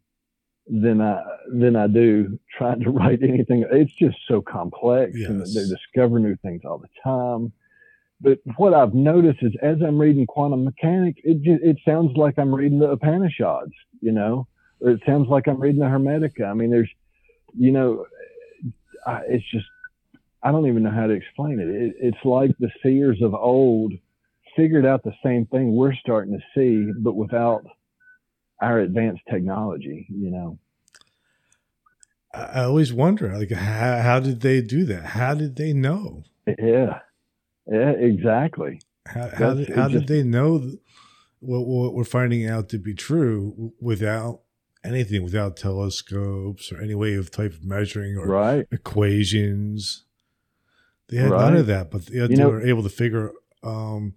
than 0.66 1.00
I 1.00 1.22
than 1.52 1.76
I 1.76 1.86
do 1.86 2.38
trying 2.56 2.80
to 2.80 2.90
write 2.90 3.22
anything. 3.22 3.64
It's 3.70 3.94
just 3.94 4.16
so 4.26 4.40
complex, 4.40 5.12
yes. 5.14 5.28
and 5.28 5.40
they 5.40 5.68
discover 5.68 6.18
new 6.18 6.36
things 6.36 6.62
all 6.64 6.78
the 6.78 6.88
time. 7.02 7.52
But 8.20 8.38
what 8.56 8.72
I've 8.72 8.94
noticed 8.94 9.42
is, 9.42 9.52
as 9.60 9.76
I'm 9.86 9.98
reading 9.98 10.26
quantum 10.26 10.64
mechanics, 10.64 11.20
it 11.24 11.42
just, 11.42 11.62
it 11.62 11.76
sounds 11.84 12.16
like 12.16 12.38
I'm 12.38 12.54
reading 12.54 12.78
the 12.78 12.90
Upanishads, 12.90 13.72
you 14.00 14.12
know, 14.12 14.46
or 14.80 14.90
it 14.90 15.02
sounds 15.04 15.28
like 15.28 15.46
I'm 15.46 15.60
reading 15.60 15.80
the 15.80 15.86
Hermetica. 15.86 16.48
I 16.48 16.54
mean, 16.54 16.70
there's, 16.70 16.88
you 17.54 17.72
know, 17.72 18.06
I, 19.06 19.22
it's 19.28 19.44
just 19.50 19.66
I 20.44 20.52
don't 20.52 20.68
even 20.68 20.82
know 20.82 20.90
how 20.90 21.06
to 21.06 21.14
explain 21.14 21.58
it. 21.58 21.68
it. 21.68 21.94
It's 21.98 22.24
like 22.24 22.50
the 22.60 22.70
seers 22.82 23.20
of 23.22 23.34
old 23.34 23.94
figured 24.54 24.84
out 24.84 25.02
the 25.02 25.14
same 25.24 25.46
thing 25.46 25.74
we're 25.74 25.94
starting 25.94 26.38
to 26.38 26.44
see, 26.54 26.92
but 27.00 27.14
without 27.14 27.64
our 28.60 28.78
advanced 28.78 29.22
technology, 29.30 30.06
you 30.10 30.30
know. 30.30 30.58
I 32.32 32.64
always 32.64 32.92
wonder, 32.92 33.36
like, 33.36 33.52
how, 33.52 34.00
how 34.00 34.20
did 34.20 34.40
they 34.40 34.60
do 34.60 34.84
that? 34.86 35.04
How 35.04 35.34
did 35.34 35.56
they 35.56 35.72
know? 35.72 36.24
Yeah, 36.46 36.98
yeah, 37.66 37.90
exactly. 37.92 38.80
How, 39.06 39.28
how, 39.28 39.54
did, 39.54 39.70
how 39.70 39.88
just, 39.88 40.06
did 40.06 40.08
they 40.08 40.22
know 40.22 40.72
what, 41.40 41.66
what 41.66 41.94
we're 41.94 42.04
finding 42.04 42.46
out 42.46 42.68
to 42.70 42.78
be 42.78 42.94
true 42.94 43.72
without 43.80 44.40
anything, 44.84 45.22
without 45.22 45.56
telescopes 45.56 46.72
or 46.72 46.80
any 46.80 46.94
way 46.94 47.14
of 47.14 47.30
type 47.30 47.52
of 47.52 47.64
measuring 47.64 48.16
or 48.16 48.26
right. 48.26 48.66
equations? 48.70 50.03
They 51.08 51.18
had 51.18 51.30
right. 51.30 51.40
none 51.40 51.56
of 51.56 51.66
that, 51.66 51.90
but 51.90 52.06
they, 52.06 52.26
they 52.26 52.34
know, 52.34 52.48
were 52.48 52.66
able 52.66 52.82
to 52.82 52.88
figure 52.88 53.32
um, 53.62 54.14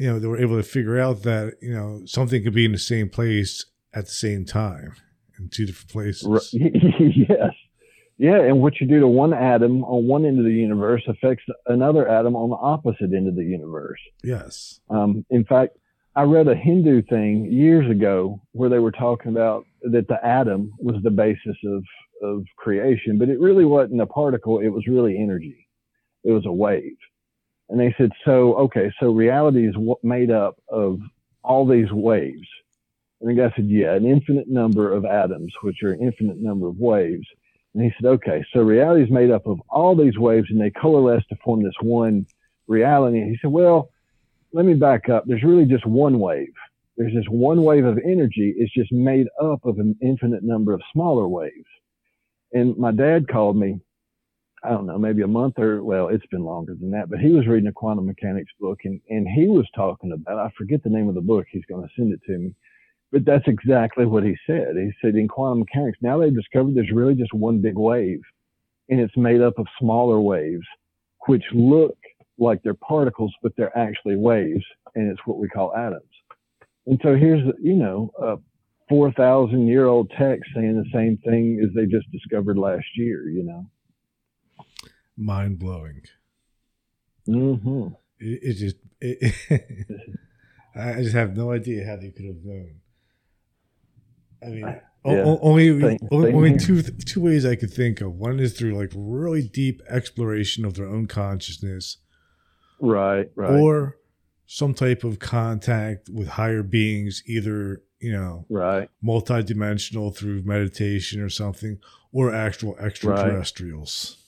you 0.00 0.06
know, 0.06 0.18
they 0.18 0.26
were 0.26 0.40
able 0.40 0.56
to 0.56 0.62
figure 0.62 0.98
out 0.98 1.24
that, 1.24 1.58
you 1.60 1.74
know, 1.74 2.00
something 2.06 2.42
could 2.42 2.54
be 2.54 2.64
in 2.64 2.72
the 2.72 2.78
same 2.78 3.10
place 3.10 3.66
at 3.92 4.06
the 4.06 4.10
same 4.10 4.46
time 4.46 4.94
in 5.38 5.50
two 5.50 5.66
different 5.66 5.90
places. 5.90 6.48
yes. 6.54 7.50
Yeah. 8.16 8.40
And 8.40 8.62
what 8.62 8.80
you 8.80 8.86
do 8.86 8.98
to 9.00 9.06
one 9.06 9.34
atom 9.34 9.84
on 9.84 10.08
one 10.08 10.24
end 10.24 10.38
of 10.38 10.46
the 10.46 10.52
universe 10.52 11.02
affects 11.06 11.44
another 11.66 12.08
atom 12.08 12.34
on 12.34 12.48
the 12.48 12.56
opposite 12.56 13.12
end 13.14 13.28
of 13.28 13.36
the 13.36 13.44
universe. 13.44 14.00
Yes. 14.24 14.80
Um, 14.88 15.26
in 15.28 15.44
fact, 15.44 15.76
I 16.16 16.22
read 16.22 16.48
a 16.48 16.56
Hindu 16.56 17.02
thing 17.02 17.52
years 17.52 17.88
ago 17.90 18.40
where 18.52 18.70
they 18.70 18.78
were 18.78 18.92
talking 18.92 19.30
about 19.30 19.64
that 19.82 20.08
the 20.08 20.24
atom 20.24 20.72
was 20.78 20.96
the 21.02 21.10
basis 21.10 21.56
of, 21.66 21.84
of 22.22 22.44
creation, 22.56 23.18
but 23.18 23.28
it 23.28 23.38
really 23.38 23.66
wasn't 23.66 24.00
a 24.00 24.06
particle. 24.06 24.60
It 24.60 24.68
was 24.68 24.86
really 24.88 25.18
energy. 25.18 25.68
It 26.24 26.32
was 26.32 26.46
a 26.46 26.52
wave. 26.52 26.96
And 27.68 27.78
they 27.78 27.94
said, 27.96 28.10
so, 28.24 28.54
okay, 28.54 28.92
so 28.98 29.12
reality 29.12 29.68
is 29.68 29.76
made 30.02 30.30
up 30.30 30.56
of 30.68 30.98
all 31.42 31.66
these 31.66 31.90
waves. 31.92 32.48
And 33.20 33.30
the 33.30 33.40
guy 33.40 33.54
said, 33.54 33.68
yeah, 33.68 33.94
an 33.94 34.06
infinite 34.06 34.48
number 34.48 34.92
of 34.92 35.04
atoms, 35.04 35.52
which 35.62 35.82
are 35.82 35.92
an 35.92 36.00
infinite 36.00 36.38
number 36.38 36.66
of 36.66 36.78
waves. 36.78 37.26
And 37.74 37.84
he 37.84 37.92
said, 37.96 38.08
okay, 38.08 38.44
so 38.52 38.60
reality 38.62 39.04
is 39.04 39.10
made 39.10 39.30
up 39.30 39.46
of 39.46 39.60
all 39.68 39.94
these 39.94 40.18
waves 40.18 40.48
and 40.50 40.60
they 40.60 40.70
coalesce 40.70 41.24
to 41.28 41.36
form 41.44 41.62
this 41.62 41.74
one 41.80 42.26
reality. 42.66 43.20
And 43.20 43.30
he 43.30 43.38
said, 43.40 43.52
well, 43.52 43.90
let 44.52 44.64
me 44.64 44.74
back 44.74 45.08
up. 45.08 45.24
There's 45.26 45.44
really 45.44 45.66
just 45.66 45.86
one 45.86 46.18
wave. 46.18 46.52
There's 46.96 47.14
this 47.14 47.26
one 47.28 47.62
wave 47.62 47.84
of 47.84 47.98
energy. 48.04 48.52
It's 48.56 48.74
just 48.74 48.90
made 48.90 49.28
up 49.40 49.64
of 49.64 49.78
an 49.78 49.96
infinite 50.02 50.42
number 50.42 50.72
of 50.72 50.82
smaller 50.92 51.28
waves. 51.28 51.68
And 52.52 52.76
my 52.76 52.90
dad 52.90 53.28
called 53.28 53.56
me 53.56 53.80
I 54.62 54.70
don't 54.70 54.86
know, 54.86 54.98
maybe 54.98 55.22
a 55.22 55.26
month 55.28 55.58
or 55.58 55.82
well, 55.82 56.08
it's 56.08 56.26
been 56.26 56.44
longer 56.44 56.74
than 56.74 56.90
that. 56.90 57.08
But 57.08 57.20
he 57.20 57.32
was 57.32 57.46
reading 57.46 57.68
a 57.68 57.72
quantum 57.72 58.06
mechanics 58.06 58.52
book, 58.60 58.80
and 58.84 59.00
and 59.08 59.26
he 59.26 59.46
was 59.46 59.66
talking 59.74 60.12
about. 60.12 60.38
I 60.38 60.50
forget 60.56 60.82
the 60.82 60.90
name 60.90 61.08
of 61.08 61.14
the 61.14 61.20
book. 61.22 61.46
He's 61.50 61.64
going 61.66 61.82
to 61.82 61.88
send 61.96 62.12
it 62.12 62.20
to 62.26 62.38
me, 62.38 62.54
but 63.10 63.24
that's 63.24 63.46
exactly 63.48 64.04
what 64.04 64.22
he 64.22 64.36
said. 64.46 64.76
He 64.76 64.90
said 65.00 65.14
in 65.14 65.28
quantum 65.28 65.60
mechanics 65.60 65.98
now 66.02 66.18
they've 66.18 66.34
discovered 66.34 66.74
there's 66.74 66.92
really 66.92 67.14
just 67.14 67.32
one 67.32 67.62
big 67.62 67.78
wave, 67.78 68.20
and 68.90 69.00
it's 69.00 69.16
made 69.16 69.40
up 69.40 69.58
of 69.58 69.66
smaller 69.78 70.20
waves, 70.20 70.66
which 71.26 71.44
look 71.54 71.96
like 72.38 72.62
they're 72.62 72.74
particles, 72.74 73.32
but 73.42 73.52
they're 73.56 73.76
actually 73.76 74.16
waves, 74.16 74.64
and 74.94 75.10
it's 75.10 75.20
what 75.24 75.38
we 75.38 75.48
call 75.48 75.74
atoms. 75.74 76.02
And 76.86 77.00
so 77.02 77.16
here's 77.16 77.42
you 77.62 77.76
know 77.76 78.10
a 78.20 78.36
four 78.90 79.10
thousand 79.12 79.68
year 79.68 79.86
old 79.86 80.10
text 80.18 80.50
saying 80.54 80.76
the 80.76 80.90
same 80.92 81.16
thing 81.24 81.62
as 81.64 81.74
they 81.74 81.86
just 81.86 82.10
discovered 82.12 82.58
last 82.58 82.86
year. 82.94 83.30
You 83.30 83.44
know 83.44 83.66
mind 85.20 85.58
blowing. 85.58 86.02
Mm-hmm. 87.28 87.94
It, 88.18 88.40
it 88.42 88.54
just, 88.54 88.76
it, 89.00 89.34
I 90.74 91.02
just 91.02 91.14
have 91.14 91.36
no 91.36 91.52
idea 91.52 91.86
how 91.86 91.96
they 91.96 92.10
could 92.10 92.26
have 92.26 92.44
known. 92.44 92.80
I 94.42 94.46
mean, 94.46 94.60
yeah. 94.60 94.80
o- 95.04 95.38
only 95.42 95.80
Same, 95.80 95.98
only, 96.10 96.32
only 96.32 96.58
two 96.58 96.82
two 96.82 97.20
ways 97.20 97.44
I 97.44 97.56
could 97.56 97.72
think 97.72 98.00
of. 98.00 98.14
One 98.14 98.40
is 98.40 98.52
through 98.56 98.74
like 98.74 98.92
really 98.94 99.42
deep 99.42 99.82
exploration 99.88 100.64
of 100.64 100.74
their 100.74 100.86
own 100.86 101.06
consciousness, 101.06 101.98
right, 102.80 103.30
right, 103.34 103.50
or 103.50 103.96
some 104.46 104.74
type 104.74 105.04
of 105.04 105.18
contact 105.18 106.08
with 106.08 106.28
higher 106.28 106.62
beings, 106.62 107.22
either 107.26 107.82
you 108.00 108.12
know, 108.12 108.46
right, 108.48 108.88
multidimensional 109.04 110.14
through 110.14 110.42
meditation 110.44 111.20
or 111.20 111.28
something, 111.28 111.78
or 112.12 112.34
actual 112.34 112.76
extraterrestrials. 112.78 114.16
Right. 114.16 114.26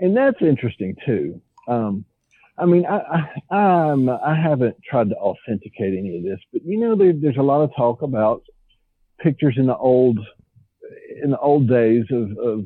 And 0.00 0.16
that's 0.16 0.40
interesting 0.40 0.96
too. 1.06 1.40
Um, 1.68 2.04
I 2.56 2.66
mean, 2.66 2.86
I, 2.86 3.26
I, 3.50 3.56
I'm, 3.56 4.08
I 4.08 4.34
haven't 4.40 4.76
tried 4.88 5.08
to 5.10 5.16
authenticate 5.16 5.98
any 5.98 6.18
of 6.18 6.22
this, 6.24 6.38
but 6.52 6.62
you 6.64 6.78
know, 6.78 6.94
there, 6.94 7.12
there's 7.12 7.36
a 7.36 7.42
lot 7.42 7.62
of 7.62 7.70
talk 7.76 8.02
about 8.02 8.42
pictures 9.20 9.54
in 9.56 9.66
the 9.66 9.76
old, 9.76 10.18
in 11.22 11.30
the 11.30 11.38
old 11.38 11.68
days 11.68 12.04
of, 12.10 12.30
of, 12.38 12.64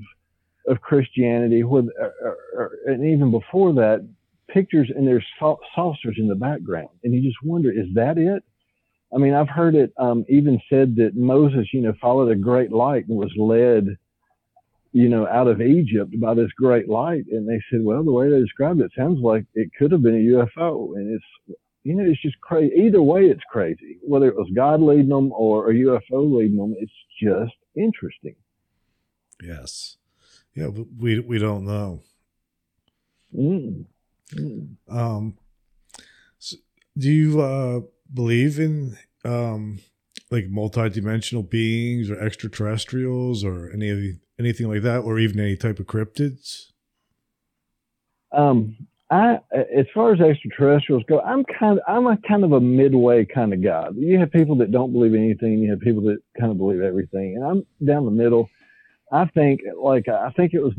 of 0.67 0.81
Christianity, 0.83 1.63
or, 1.63 1.85
or, 1.99 2.37
or, 2.55 2.71
and 2.87 3.05
even 3.05 3.31
before 3.31 3.73
that, 3.75 4.07
pictures 4.49 4.91
and 4.95 5.07
there's 5.07 5.25
saucers 5.39 6.17
in 6.19 6.29
the 6.29 6.35
background, 6.35 6.89
and 7.05 7.15
you 7.15 7.23
just 7.23 7.43
wonder, 7.43 7.71
is 7.71 7.87
that 7.95 8.19
it? 8.19 8.43
I 9.15 9.19
mean, 9.19 9.33
I've 9.33 9.49
heard 9.49 9.75
it 9.75 9.93
um, 9.99 10.25
even 10.29 10.61
said 10.69 10.97
that 10.97 11.17
Moses, 11.17 11.69
you 11.73 11.81
know, 11.81 11.95
followed 12.01 12.31
a 12.31 12.37
great 12.37 12.73
light 12.73 13.07
and 13.09 13.17
was 13.17 13.33
led 13.39 13.97
you 14.93 15.09
know, 15.09 15.27
out 15.27 15.49
of 15.49 15.61
Egypt 15.61 16.19
by 16.21 16.35
this 16.35 16.51
great 16.57 16.89
light. 16.89 17.25
And 17.31 17.49
they 17.49 17.61
said, 17.71 17.83
well, 17.83 18.05
the 18.05 18.13
way 18.13 18.31
they 18.31 18.41
described 18.41 18.81
it 18.81 18.91
sounds 18.97 19.21
like 19.21 19.45
it 19.55 19.71
could 19.79 19.93
have 19.93 20.03
been 20.03 20.15
a 20.15 20.59
UFO. 20.59 20.97
And 20.97 21.15
it's, 21.15 21.59
you 21.85 21.95
know, 21.95 22.05
it's 22.05 22.23
just 22.23 22.41
crazy. 22.41 22.75
Either 22.75 23.03
way, 23.03 23.27
it's 23.27 23.43
crazy. 23.51 23.99
Whether 24.03 24.29
it 24.29 24.37
was 24.37 24.51
God 24.55 24.81
leading 24.81 25.09
them 25.09 25.33
or 25.33 25.71
a 25.71 25.75
UFO 25.75 26.39
leading 26.39 26.57
them, 26.57 26.75
it's 26.79 26.93
just 27.23 27.57
interesting. 27.77 28.37
Yes. 29.43 29.97
Yeah, 30.55 30.69
we 30.99 31.21
we 31.21 31.39
don't 31.39 31.65
know. 31.65 32.03
Mm. 33.37 33.85
Mm. 34.33 34.77
Um, 34.89 35.39
so 36.39 36.57
do 36.97 37.11
you 37.11 37.41
uh, 37.41 37.81
believe 38.13 38.59
in 38.59 38.99
um, 39.25 39.79
like 40.31 40.47
multidimensional 40.47 41.49
beings 41.49 42.11
or 42.11 42.19
extraterrestrials 42.19 43.45
or 43.45 43.71
any 43.71 43.89
of 43.91 43.99
the 43.99 44.19
anything 44.39 44.69
like 44.69 44.83
that, 44.83 45.01
or 45.01 45.19
even 45.19 45.41
any 45.41 45.57
type 45.57 45.79
of 45.79 45.87
cryptids? 45.87 46.67
Um, 48.33 48.77
I, 49.11 49.39
as 49.53 49.87
far 49.95 50.13
as 50.13 50.21
extraterrestrials 50.21 51.03
go, 51.09 51.21
I'm 51.21 51.45
kind 51.45 51.79
of, 51.79 51.85
I'm 51.89 52.07
a 52.07 52.19
kind 52.29 52.45
of 52.45 52.53
a 52.53 52.61
midway 52.61 53.25
kind 53.25 53.55
of 53.55 53.63
guy. 53.63 53.89
You 53.97 54.19
have 54.19 54.31
people 54.31 54.57
that 54.57 54.71
don't 54.71 54.93
believe 54.93 55.15
anything. 55.15 55.59
You 55.61 55.71
have 55.71 55.81
people 55.81 56.03
that 56.03 56.19
kind 56.39 56.53
of 56.53 56.59
believe 56.59 56.83
everything, 56.83 57.37
and 57.37 57.45
I'm 57.45 57.67
down 57.87 58.05
the 58.05 58.11
middle. 58.11 58.51
I 59.11 59.25
think, 59.25 59.63
like, 59.81 60.07
I 60.09 60.31
think 60.37 60.53
it 60.53 60.61
was 60.61 60.75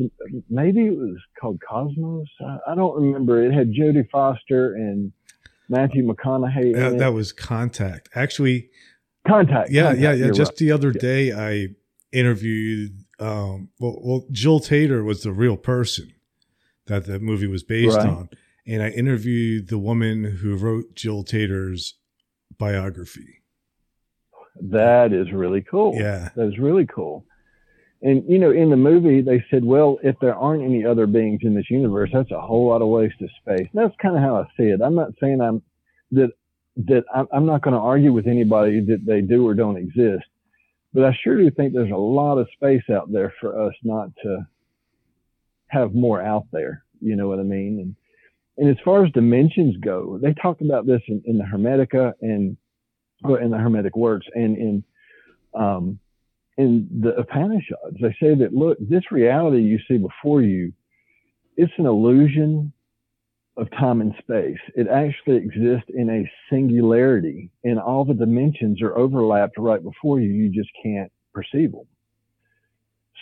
maybe 0.50 0.86
it 0.86 0.96
was 0.96 1.18
called 1.42 1.60
Cosmos. 1.68 2.28
I, 2.46 2.58
I 2.68 2.76
don't 2.76 3.02
remember. 3.02 3.44
It 3.44 3.52
had 3.52 3.74
Jodie 3.74 4.08
Foster 4.12 4.76
and 4.76 5.12
Matthew 5.68 6.08
McConaughey. 6.08 6.76
That, 6.76 7.00
that 7.00 7.14
was 7.14 7.32
Contact. 7.32 8.10
Actually, 8.14 8.70
Contact. 9.28 9.72
Yeah, 9.72 9.94
contact, 9.94 10.02
yeah, 10.02 10.14
yeah. 10.14 10.32
Just 10.32 10.52
right. 10.52 10.58
the 10.58 10.72
other 10.72 10.92
day, 10.92 11.34
I 11.34 11.70
interviewed 12.12 13.04
um, 13.20 13.70
well, 13.80 14.00
well, 14.02 14.26
Jill 14.32 14.60
Tarter 14.60 15.04
was 15.04 15.24
the 15.24 15.32
real 15.32 15.58
person 15.58 16.14
that 16.88 17.06
the 17.06 17.20
movie 17.20 17.48
was 17.48 17.64
based 17.64 17.98
right. 17.98 18.08
on, 18.08 18.30
and 18.66 18.82
I 18.82 18.90
interviewed 18.90 19.68
the 19.68 19.78
woman 19.78 20.24
who 20.24 20.56
wrote 20.56 20.96
Jill 20.96 21.24
Tarter's 21.24 21.96
biography. 22.58 23.42
That 24.62 25.14
is 25.14 25.32
really 25.32 25.62
cool. 25.62 25.96
Yeah, 25.96 26.30
that 26.36 26.48
is 26.48 26.58
really 26.58 26.86
cool. 26.86 27.26
And 28.02 28.24
you 28.28 28.40
know, 28.40 28.52
in 28.52 28.70
the 28.70 28.78
movie, 28.78 29.22
they 29.22 29.44
said, 29.52 29.66
"Well, 29.66 30.00
if 30.04 30.16
there 30.22 30.36
aren't 30.36 30.64
any 30.64 30.86
other 30.86 31.06
beings 31.06 31.42
in 31.44 31.54
this 31.54 31.70
universe, 31.70 32.10
that's 32.14 32.32
a 32.32 32.40
whole 32.40 32.70
lot 32.70 32.82
of 32.82 32.88
waste 32.88 33.22
of 33.22 33.30
space." 33.42 33.68
And 33.74 33.84
that's 33.84 33.96
kind 34.02 34.16
of 34.16 34.22
how 34.22 34.38
I 34.38 34.44
see 34.56 34.70
it. 34.70 34.82
I'm 34.82 34.96
not 34.96 35.12
saying 35.20 35.42
I'm 35.42 35.62
that 36.12 36.32
that 36.88 37.04
I'm 37.34 37.46
not 37.46 37.62
going 37.62 37.74
to 37.74 37.80
argue 37.80 38.14
with 38.14 38.28
anybody 38.28 38.80
that 38.86 39.06
they 39.06 39.20
do 39.20 39.46
or 39.46 39.54
don't 39.54 39.76
exist 39.76 40.26
but 40.94 41.06
I 41.06 41.18
sure 41.24 41.38
do 41.38 41.50
think 41.52 41.74
there's 41.74 41.92
a 41.92 41.96
lot 41.96 42.38
of 42.38 42.48
space 42.54 42.84
out 42.92 43.12
there 43.12 43.34
for 43.40 43.68
us 43.68 43.74
not 43.84 44.10
to 44.24 44.48
have 45.68 45.94
more 45.94 46.22
out 46.22 46.48
there. 46.52 46.84
You 47.00 47.16
know 47.16 47.28
what 47.28 47.40
I 47.40 47.44
mean? 47.44 47.80
And 47.80 47.96
and 48.58 48.70
as 48.70 48.84
far 48.84 49.06
as 49.06 49.12
dimensions 49.14 49.78
go, 49.78 50.20
they 50.22 50.34
talk 50.34 50.60
about 50.60 50.86
this 50.86 51.02
in, 51.08 51.22
in 51.26 51.38
the 51.38 51.46
Hermetica 51.46 52.14
and 52.22 52.58
in 53.42 53.52
the 53.52 53.58
Hermetic 53.58 53.96
works 53.96 54.28
and 54.34 54.58
in 54.58 54.84
um, 55.54 56.00
in 56.58 56.88
the 57.02 57.16
Upanishads. 57.16 57.98
They 58.02 58.16
say 58.22 58.36
that 58.36 58.54
look, 58.54 58.78
this 58.82 59.12
reality 59.12 59.62
you 59.62 59.80
see 59.88 59.98
before 59.98 60.42
you, 60.42 60.74
it's 61.56 61.72
an 61.78 61.86
illusion 61.86 62.74
of 63.60 63.70
time 63.72 64.02
and 64.02 64.14
space. 64.20 64.60
It 64.76 64.88
actually 64.88 65.38
exists 65.38 65.90
in 65.90 66.10
a 66.10 66.32
singularity, 66.50 67.50
and 67.64 67.80
all 67.80 68.06
the 68.06 68.14
dimensions 68.14 68.82
are 68.82 68.98
overlapped 68.98 69.58
right 69.58 69.84
before 69.84 70.20
you. 70.20 70.30
You 70.30 70.50
just 70.50 70.70
can't 70.82 71.12
perceive 71.34 71.72
them. 71.72 71.88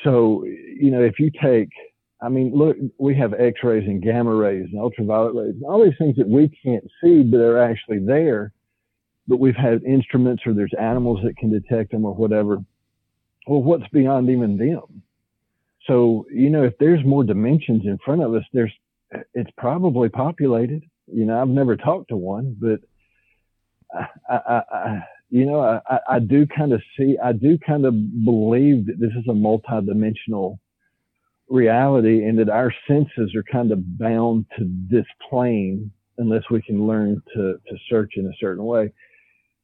So, 0.03 0.43
you 0.45 0.91
know, 0.91 1.01
if 1.01 1.19
you 1.19 1.31
take, 1.41 1.69
I 2.21 2.29
mean, 2.29 2.51
look, 2.53 2.77
we 2.99 3.15
have 3.15 3.33
X 3.33 3.59
rays 3.63 3.87
and 3.87 4.01
gamma 4.01 4.33
rays 4.33 4.67
and 4.71 4.79
ultraviolet 4.79 5.35
rays, 5.35 5.55
and 5.55 5.63
all 5.63 5.83
these 5.83 5.97
things 5.97 6.15
that 6.17 6.27
we 6.27 6.49
can't 6.63 6.85
see, 7.03 7.23
but 7.23 7.37
they're 7.37 7.63
actually 7.63 7.99
there. 7.99 8.53
But 9.27 9.39
we've 9.39 9.55
had 9.55 9.83
instruments 9.83 10.43
or 10.45 10.53
there's 10.53 10.73
animals 10.79 11.19
that 11.23 11.35
can 11.35 11.51
detect 11.51 11.91
them 11.91 12.05
or 12.05 12.13
whatever. 12.13 12.59
Well, 13.45 13.63
what's 13.63 13.87
beyond 13.89 14.29
even 14.29 14.57
them? 14.57 15.01
So, 15.85 16.25
you 16.31 16.49
know, 16.49 16.63
if 16.63 16.77
there's 16.79 17.03
more 17.05 17.23
dimensions 17.23 17.85
in 17.85 17.97
front 18.05 18.21
of 18.21 18.33
us, 18.33 18.43
there's 18.53 18.73
it's 19.33 19.51
probably 19.57 20.09
populated. 20.09 20.83
You 21.07 21.25
know, 21.25 21.41
I've 21.41 21.47
never 21.47 21.75
talked 21.75 22.09
to 22.09 22.17
one, 22.17 22.55
but 22.59 22.79
I, 24.29 24.35
I, 24.35 24.61
I 24.71 25.03
you 25.29 25.45
know, 25.45 25.59
I, 25.61 25.99
I 26.09 26.19
do 26.19 26.47
kind 26.47 26.71
of 26.71 26.81
see, 26.97 27.17
I 27.21 27.33
do 27.33 27.57
kind 27.65 27.85
of 27.85 27.93
believe 28.23 28.85
that 28.87 28.99
this 28.99 29.11
is 29.11 29.25
a 29.27 29.33
multidimensional 29.33 30.57
reality 31.49 32.25
and 32.25 32.39
that 32.39 32.49
our 32.49 32.73
senses 32.87 33.35
are 33.35 33.43
kind 33.51 33.71
of 33.71 33.97
bound 33.97 34.45
to 34.57 34.69
this 34.89 35.05
plane 35.29 35.91
unless 36.17 36.43
we 36.49 36.61
can 36.61 36.87
learn 36.87 37.21
to, 37.35 37.59
to 37.67 37.77
search 37.89 38.13
in 38.15 38.25
a 38.25 38.37
certain 38.39 38.63
way. 38.63 38.91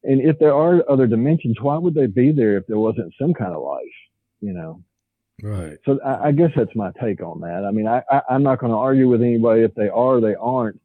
And 0.03 0.21
if 0.21 0.37
there 0.37 0.53
are 0.53 0.83
other 0.89 1.07
dimensions, 1.07 1.57
why 1.61 1.77
would 1.77 1.93
they 1.93 2.07
be 2.07 2.31
there 2.31 2.57
if 2.57 2.67
there 2.67 2.77
wasn't 2.77 3.13
some 3.19 3.33
kind 3.33 3.53
of 3.53 3.63
life, 3.63 3.83
you 4.41 4.53
know? 4.53 4.83
Right. 5.41 5.77
So 5.86 5.99
I, 6.05 6.27
I 6.27 6.31
guess 6.31 6.51
that's 6.55 6.75
my 6.75 6.91
take 7.01 7.21
on 7.21 7.41
that. 7.41 7.65
I 7.65 7.71
mean, 7.71 7.88
I, 7.88 8.03
I 8.09 8.21
I'm 8.29 8.43
not 8.43 8.59
going 8.59 8.71
to 8.71 8.77
argue 8.77 9.09
with 9.09 9.21
anybody 9.21 9.61
if 9.61 9.73
they 9.75 9.89
are, 9.89 10.17
or 10.17 10.21
they 10.21 10.36
aren't. 10.36 10.79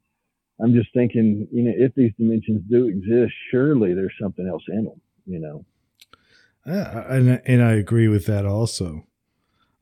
I'm 0.60 0.74
just 0.74 0.88
thinking, 0.92 1.46
you 1.52 1.62
know, 1.64 1.72
if 1.76 1.94
these 1.94 2.12
dimensions 2.18 2.62
do 2.68 2.88
exist, 2.88 3.32
surely 3.50 3.94
there's 3.94 4.14
something 4.20 4.48
else 4.48 4.64
in 4.68 4.84
them, 4.84 5.00
you 5.26 5.38
know. 5.38 5.64
Yeah, 6.66 7.04
and 7.12 7.40
and 7.44 7.62
I 7.62 7.72
agree 7.72 8.08
with 8.08 8.26
that 8.26 8.44
also. 8.44 9.06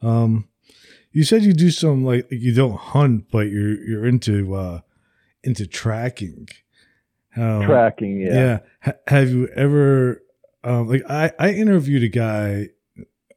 Um, 0.02 0.48
you 1.10 1.24
said 1.24 1.42
you 1.42 1.54
do 1.54 1.70
some 1.70 2.04
like 2.04 2.26
you 2.30 2.54
don't 2.54 2.76
hunt, 2.76 3.30
but 3.30 3.48
you're 3.48 3.82
you're 3.82 4.06
into 4.06 4.54
uh 4.54 4.80
into 5.42 5.66
tracking. 5.66 6.48
Um, 7.36 7.62
tracking, 7.62 8.20
yeah. 8.20 8.34
Yeah. 8.34 8.58
H- 8.86 8.94
have 9.06 9.30
you 9.30 9.48
ever 9.48 10.22
um 10.62 10.88
like 10.88 11.02
I 11.08 11.32
I 11.38 11.52
interviewed 11.52 12.02
a 12.02 12.08
guy 12.08 12.68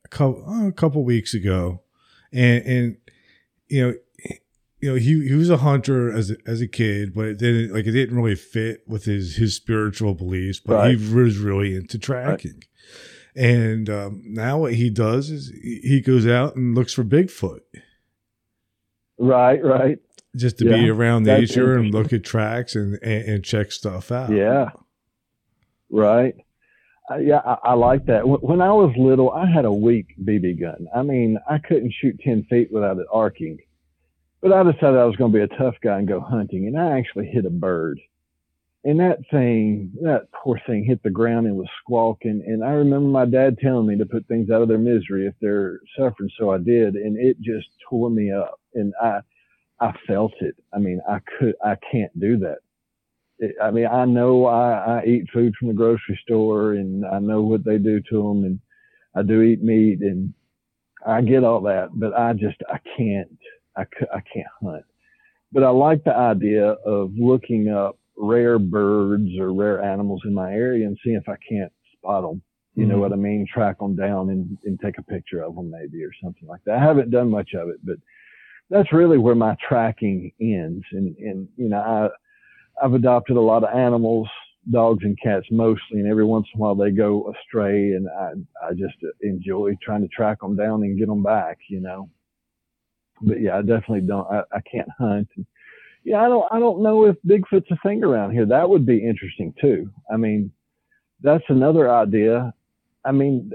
couple, 0.10 0.44
uh, 0.48 0.68
a 0.68 0.72
couple 0.72 1.04
weeks 1.04 1.34
ago, 1.34 1.82
and 2.32 2.66
and 2.66 2.98
you 3.68 3.88
know 3.88 3.94
you 4.80 4.90
know 4.90 4.96
he 4.96 5.28
he 5.28 5.36
was 5.36 5.50
a 5.50 5.58
hunter 5.58 6.12
as 6.12 6.32
a, 6.32 6.38
as 6.46 6.62
a 6.62 6.68
kid, 6.68 7.14
but 7.14 7.26
it 7.26 7.38
didn't 7.38 7.74
like 7.74 7.86
it 7.86 7.92
didn't 7.92 8.16
really 8.16 8.36
fit 8.36 8.82
with 8.88 9.06
his 9.06 9.36
his 9.36 9.56
spiritual 9.56 10.14
beliefs. 10.14 10.60
But 10.60 10.74
right. 10.76 10.98
he 10.98 11.14
was 11.14 11.38
really 11.38 11.76
into 11.76 11.98
tracking, 11.98 12.64
right. 13.36 13.44
and 13.44 13.90
um, 13.90 14.22
now 14.26 14.60
what 14.60 14.74
he 14.74 14.90
does 14.90 15.30
is 15.30 15.52
he 15.62 16.02
goes 16.02 16.28
out 16.28 16.56
and 16.56 16.76
looks 16.76 16.94
for 16.94 17.04
Bigfoot. 17.04 17.62
Right, 19.18 19.62
right. 19.64 19.98
Just 20.36 20.60
to 20.60 20.66
yeah, 20.66 20.78
be 20.78 20.90
around 20.90 21.24
nature 21.24 21.76
and 21.76 21.92
look 21.92 22.14
at 22.14 22.24
tracks 22.24 22.76
and, 22.76 23.00
and 23.02 23.24
and 23.28 23.44
check 23.44 23.72
stuff 23.72 24.12
out. 24.12 24.32
Yeah. 24.32 24.70
Right 25.90 26.36
Uh, 27.10 27.18
yeah, 27.18 27.42
I, 27.46 27.72
I 27.72 27.74
like 27.74 28.06
that. 28.06 28.22
When 28.28 28.62
I 28.62 28.72
was 28.72 28.94
little, 28.98 29.32
I 29.32 29.50
had 29.50 29.66
a 29.66 29.74
weak 29.74 30.08
BB 30.24 30.60
gun. 30.60 30.88
I 30.96 31.02
mean, 31.02 31.38
I 31.50 31.58
couldn't 31.58 31.94
shoot 32.00 32.20
10 32.24 32.46
feet 32.50 32.72
without 32.72 33.00
it 33.00 33.08
arcing. 33.12 33.58
But 34.42 34.54
I 34.54 34.64
decided 34.64 35.00
I 35.00 35.06
was 35.06 35.16
going 35.16 35.34
to 35.34 35.38
be 35.38 35.44
a 35.44 35.58
tough 35.58 35.76
guy 35.84 35.98
and 35.98 36.08
go 36.08 36.22
hunting, 36.22 36.68
and 36.68 36.80
I 36.80 36.98
actually 36.98 37.28
hit 37.28 37.46
a 37.46 37.50
bird. 37.50 38.00
And 38.86 39.00
that 39.02 39.20
thing, 39.30 39.92
that 40.02 40.28
poor 40.32 40.60
thing 40.66 40.86
hit 40.86 41.04
the 41.04 41.10
ground 41.10 41.48
and 41.48 41.58
was 41.58 41.68
squawking. 41.82 42.44
And 42.48 42.64
I 42.64 42.70
remember 42.70 43.10
my 43.10 43.26
dad 43.26 43.58
telling 43.60 43.88
me 43.88 43.98
to 43.98 44.06
put 44.06 44.26
things 44.28 44.50
out 44.50 44.62
of 44.62 44.70
their 44.70 44.78
misery 44.78 45.28
if 45.28 45.34
they're 45.42 45.82
suffering. 45.98 46.30
So 46.40 46.52
I 46.52 46.60
did. 46.60 46.96
And 46.96 47.18
it 47.18 47.42
just 47.42 47.68
tore 47.90 48.10
me 48.10 48.32
up. 48.32 48.62
And 48.76 48.94
I, 49.02 49.20
I 49.82 49.92
felt 50.08 50.32
it. 50.40 50.56
I 50.74 50.80
mean, 50.80 51.02
I 51.10 51.20
could, 51.38 51.56
I 51.64 51.76
can't 51.92 52.18
do 52.18 52.38
that. 52.38 52.60
I 53.62 53.72
mean, 53.72 53.88
I 53.88 54.06
know 54.06 54.46
I, 54.46 55.00
I 55.00 55.06
eat 55.06 55.30
food 55.34 55.54
from 55.58 55.70
the 55.70 55.74
grocery 55.74 56.20
store 56.24 56.74
and 56.74 57.06
I 57.06 57.20
know 57.20 57.42
what 57.42 57.64
they 57.64 57.78
do 57.78 58.02
to 58.10 58.18
them 58.18 58.44
and 58.44 58.60
I 59.16 59.24
do 59.24 59.42
eat 59.42 59.64
meat 59.64 60.00
and 60.02 60.34
I 61.06 61.22
get 61.22 61.44
all 61.44 61.62
that, 61.62 61.90
but 61.94 62.14
I 62.14 62.34
just, 62.34 62.58
I 62.70 62.80
can't, 62.98 63.30
I, 63.78 63.84
I 64.14 64.22
can't 64.34 64.48
hunt. 64.62 64.84
But 65.52 65.64
I 65.64 65.70
like 65.70 66.04
the 66.04 66.16
idea 66.16 66.72
of 66.86 67.12
looking 67.18 67.70
up 67.70 67.98
rare 68.18 68.60
birds 68.60 69.32
or 69.40 69.54
rare 69.54 69.82
animals 69.82 70.22
in 70.26 70.34
my 70.34 70.52
area 70.52 70.86
and 70.86 70.98
seeing 71.04 71.16
if 71.16 71.30
I 71.30 71.38
can't 71.48 71.72
spot 71.98 72.24
them. 72.24 72.42
You 72.76 72.84
mm-hmm. 72.84 72.92
know 72.92 73.00
what 73.00 73.14
I 73.14 73.16
mean? 73.16 73.48
Track 73.52 73.80
them 73.80 73.96
down 73.96 74.30
and, 74.30 74.58
and 74.66 74.80
take 74.80 74.98
a 74.98 75.04
picture 75.04 75.42
of 75.42 75.56
them 75.56 75.72
maybe 75.72 76.04
or 76.04 76.12
something 76.22 76.48
like 76.48 76.62
that. 76.66 76.76
I 76.76 76.84
haven't 76.84 77.12
done 77.12 77.32
much 77.32 77.54
of 77.54 77.70
it, 77.70 77.78
but 77.84 77.98
that's 78.70 78.94
really 78.94 79.18
where 79.18 79.36
my 79.36 79.56
tracking 79.68 80.32
ends. 80.40 80.84
And, 80.92 81.16
and, 81.18 81.48
you 81.56 81.70
know, 81.70 81.80
I, 81.80 82.10
I've 82.82 82.94
adopted 82.94 83.38
a 83.38 83.42
lot 83.42 83.64
of 83.64 83.76
animals, 83.76 84.28
dogs 84.72 85.04
and 85.04 85.18
cats 85.22 85.48
mostly, 85.52 86.00
and 86.00 86.08
every 86.08 86.26
once 86.26 86.48
in 86.54 86.60
a 86.60 86.62
while 86.62 86.76
they 86.76 86.92
go 86.92 87.34
astray, 87.34 87.94
and 87.94 88.08
I 88.10 88.32
I 88.66 88.74
just 88.74 88.96
enjoy 89.22 89.76
trying 89.82 90.02
to 90.02 90.08
track 90.10 90.42
them 90.42 90.56
down 90.56 90.84
and 90.84 90.98
get 90.98 91.08
them 91.08 91.24
back, 91.24 91.58
you 91.70 91.80
know. 91.80 92.10
But 93.22 93.42
yeah, 93.42 93.58
I 93.58 93.62
definitely 93.62 94.02
don't. 94.02 94.28
I, 94.30 94.42
I 94.52 94.62
can't 94.72 94.90
hunt. 94.98 95.30
yeah, 96.04 96.22
I 96.22 96.28
don't. 96.28 96.46
I 96.52 96.60
don't 96.60 96.82
know 96.82 97.06
if 97.06 97.16
Bigfoot's 97.28 97.72
a 97.72 97.78
thing 97.84 98.04
around 98.04 98.32
here. 98.32 98.46
That 98.46 98.70
would 98.70 98.86
be 98.86 98.98
interesting 98.98 99.54
too. 99.60 99.90
I 100.12 100.18
mean, 100.18 100.52
that's 101.22 101.44
another 101.50 101.92
idea. 101.92 102.54
I 103.06 103.12
mean, 103.12 103.52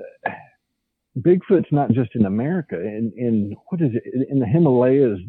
Bigfoot's 1.19 1.71
not 1.71 1.93
just 1.93 2.11
in 2.15 2.27
America. 2.27 2.81
In 2.81 3.13
in 3.17 3.57
what 3.69 3.81
is 3.81 3.91
it? 3.95 4.29
In 4.31 4.39
the 4.41 4.47
Himalayas, 4.47 5.21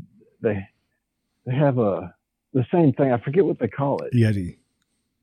they 0.41 0.65
they 1.45 1.53
have 1.53 1.77
a 1.77 2.14
the 2.55 2.65
same 2.73 2.93
thing. 2.93 3.11
I 3.11 3.19
forget 3.19 3.45
what 3.45 3.59
they 3.59 3.67
call 3.67 3.99
it. 3.99 4.13
Yeti. 4.13 4.57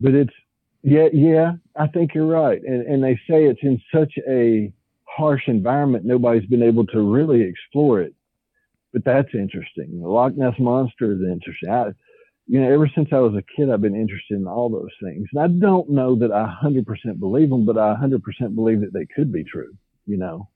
But 0.00 0.14
it's 0.14 0.34
yeah, 0.82 1.08
yeah. 1.12 1.52
I 1.76 1.88
think 1.88 2.14
you're 2.14 2.26
right, 2.26 2.62
and 2.62 2.86
and 2.86 3.02
they 3.02 3.16
say 3.28 3.46
it's 3.46 3.62
in 3.62 3.82
such 3.92 4.12
a 4.28 4.72
harsh 5.16 5.42
environment, 5.46 6.04
nobody's 6.04 6.46
been 6.46 6.62
able 6.62 6.86
to 6.86 7.00
really 7.00 7.42
explore 7.42 8.00
it. 8.00 8.14
But 8.92 9.04
that's 9.04 9.28
interesting. 9.34 10.00
The 10.00 10.08
Loch 10.08 10.36
Ness 10.36 10.54
monster 10.58 11.12
is 11.12 11.20
interesting. 11.20 11.70
I, 11.70 11.86
you 12.46 12.60
know, 12.60 12.72
ever 12.72 12.90
since 12.94 13.08
I 13.12 13.18
was 13.18 13.34
a 13.34 13.42
kid, 13.56 13.70
I've 13.70 13.80
been 13.80 13.94
interested 13.94 14.36
in 14.36 14.46
all 14.46 14.68
those 14.68 14.90
things. 15.02 15.28
And 15.32 15.42
I 15.42 15.48
don't 15.48 15.90
know 15.90 16.16
that 16.16 16.32
I 16.32 16.54
100% 16.62 17.18
believe 17.18 17.50
them, 17.50 17.64
but 17.64 17.78
I 17.78 17.94
100% 17.94 18.54
believe 18.54 18.80
that 18.80 18.92
they 18.92 19.06
could 19.14 19.32
be 19.32 19.44
true, 19.44 19.72
you 20.06 20.18
know? 20.18 20.48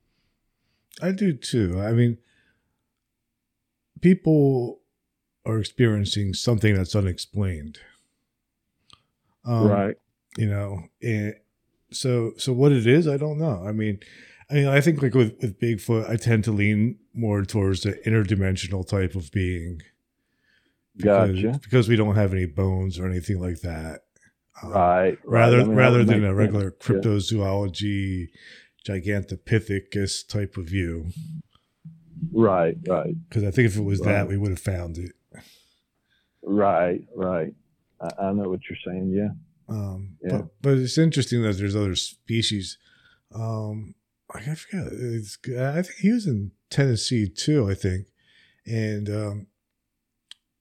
I 1.00 1.12
do 1.12 1.32
too. 1.32 1.80
I 1.80 1.92
mean, 1.92 2.18
people 4.00 4.80
are 5.47 5.59
experiencing 5.59 6.34
something 6.34 6.74
that's 6.74 6.94
unexplained. 6.94 7.78
Um, 9.44 9.68
right. 9.68 9.97
You 10.36 10.47
know, 10.47 10.82
and 11.03 11.34
so 11.90 12.32
so 12.36 12.53
what 12.53 12.72
it 12.72 12.86
is, 12.86 13.07
I 13.09 13.16
don't 13.16 13.38
know. 13.38 13.64
I 13.66 13.72
mean, 13.72 14.01
I 14.51 14.55
mean, 14.55 14.68
I 14.68 14.80
think 14.80 15.03
like 15.03 15.14
with 15.14 15.36
with 15.40 15.61
Bigfoot, 15.61 16.11
I 16.11 16.16
tend 16.16 16.44
to 16.44 16.53
lean 16.53 16.99
more 17.14 17.42
towards 17.44 17.82
the 17.82 17.92
interdimensional 18.07 18.86
type 18.86 19.14
of 19.14 19.30
being. 19.32 19.80
Because, 20.97 21.42
gotcha. 21.42 21.61
Because 21.62 21.88
we 21.88 21.97
don't 21.97 22.14
have 22.14 22.32
any 22.32 22.47
bones 22.47 22.99
or 22.99 23.07
anything 23.07 23.40
like 23.40 23.61
that. 23.61 24.01
Um, 24.62 24.70
right. 24.70 25.18
Rather 25.24 25.59
right. 25.59 25.64
I 25.64 25.68
mean, 25.68 25.76
rather 25.76 26.05
than 26.05 26.24
a 26.24 26.34
regular 26.34 26.74
sense. 26.80 27.05
cryptozoology, 27.07 28.28
gigantopithecus 28.86 30.26
type 30.26 30.57
of 30.57 30.64
view. 30.66 31.11
Right. 32.32 32.76
Right. 32.88 33.14
Because 33.28 33.44
I 33.44 33.51
think 33.51 33.66
if 33.66 33.76
it 33.76 33.82
was 33.82 34.01
right. 34.01 34.12
that, 34.12 34.28
we 34.28 34.36
would 34.36 34.51
have 34.51 34.61
found 34.61 34.99
it. 34.99 35.12
Right, 36.47 37.05
right. 37.14 37.53
I, 38.01 38.26
I 38.26 38.32
know 38.32 38.49
what 38.49 38.61
you're 38.70 38.78
saying. 38.86 39.11
Yeah. 39.11 39.30
Um, 39.68 40.16
yeah. 40.22 40.38
But, 40.38 40.47
but 40.62 40.78
it's 40.78 40.97
interesting 40.97 41.42
that 41.42 41.59
there's 41.59 41.76
other 41.76 41.97
species. 41.97 42.78
Um, 43.34 43.94
I 44.32 44.55
forget. 44.55 44.86
It's, 44.92 45.38
I 45.59 45.82
think 45.82 45.99
he 46.01 46.12
was 46.12 46.26
in 46.26 46.53
Tennessee 46.70 47.28
too. 47.28 47.68
I 47.68 47.74
think, 47.74 48.07
and 48.64 49.09
um, 49.09 49.47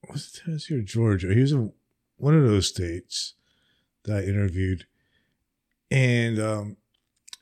was 0.09 0.27
it 0.27 0.41
Tennessee 0.43 0.75
or 0.75 0.81
Georgia? 0.81 1.33
He 1.33 1.41
was 1.41 1.51
in 1.51 1.71
one 2.17 2.35
of 2.35 2.47
those 2.47 2.67
states 2.67 3.35
that 4.03 4.17
I 4.17 4.23
interviewed, 4.23 4.85
and 5.91 6.39
um, 6.39 6.77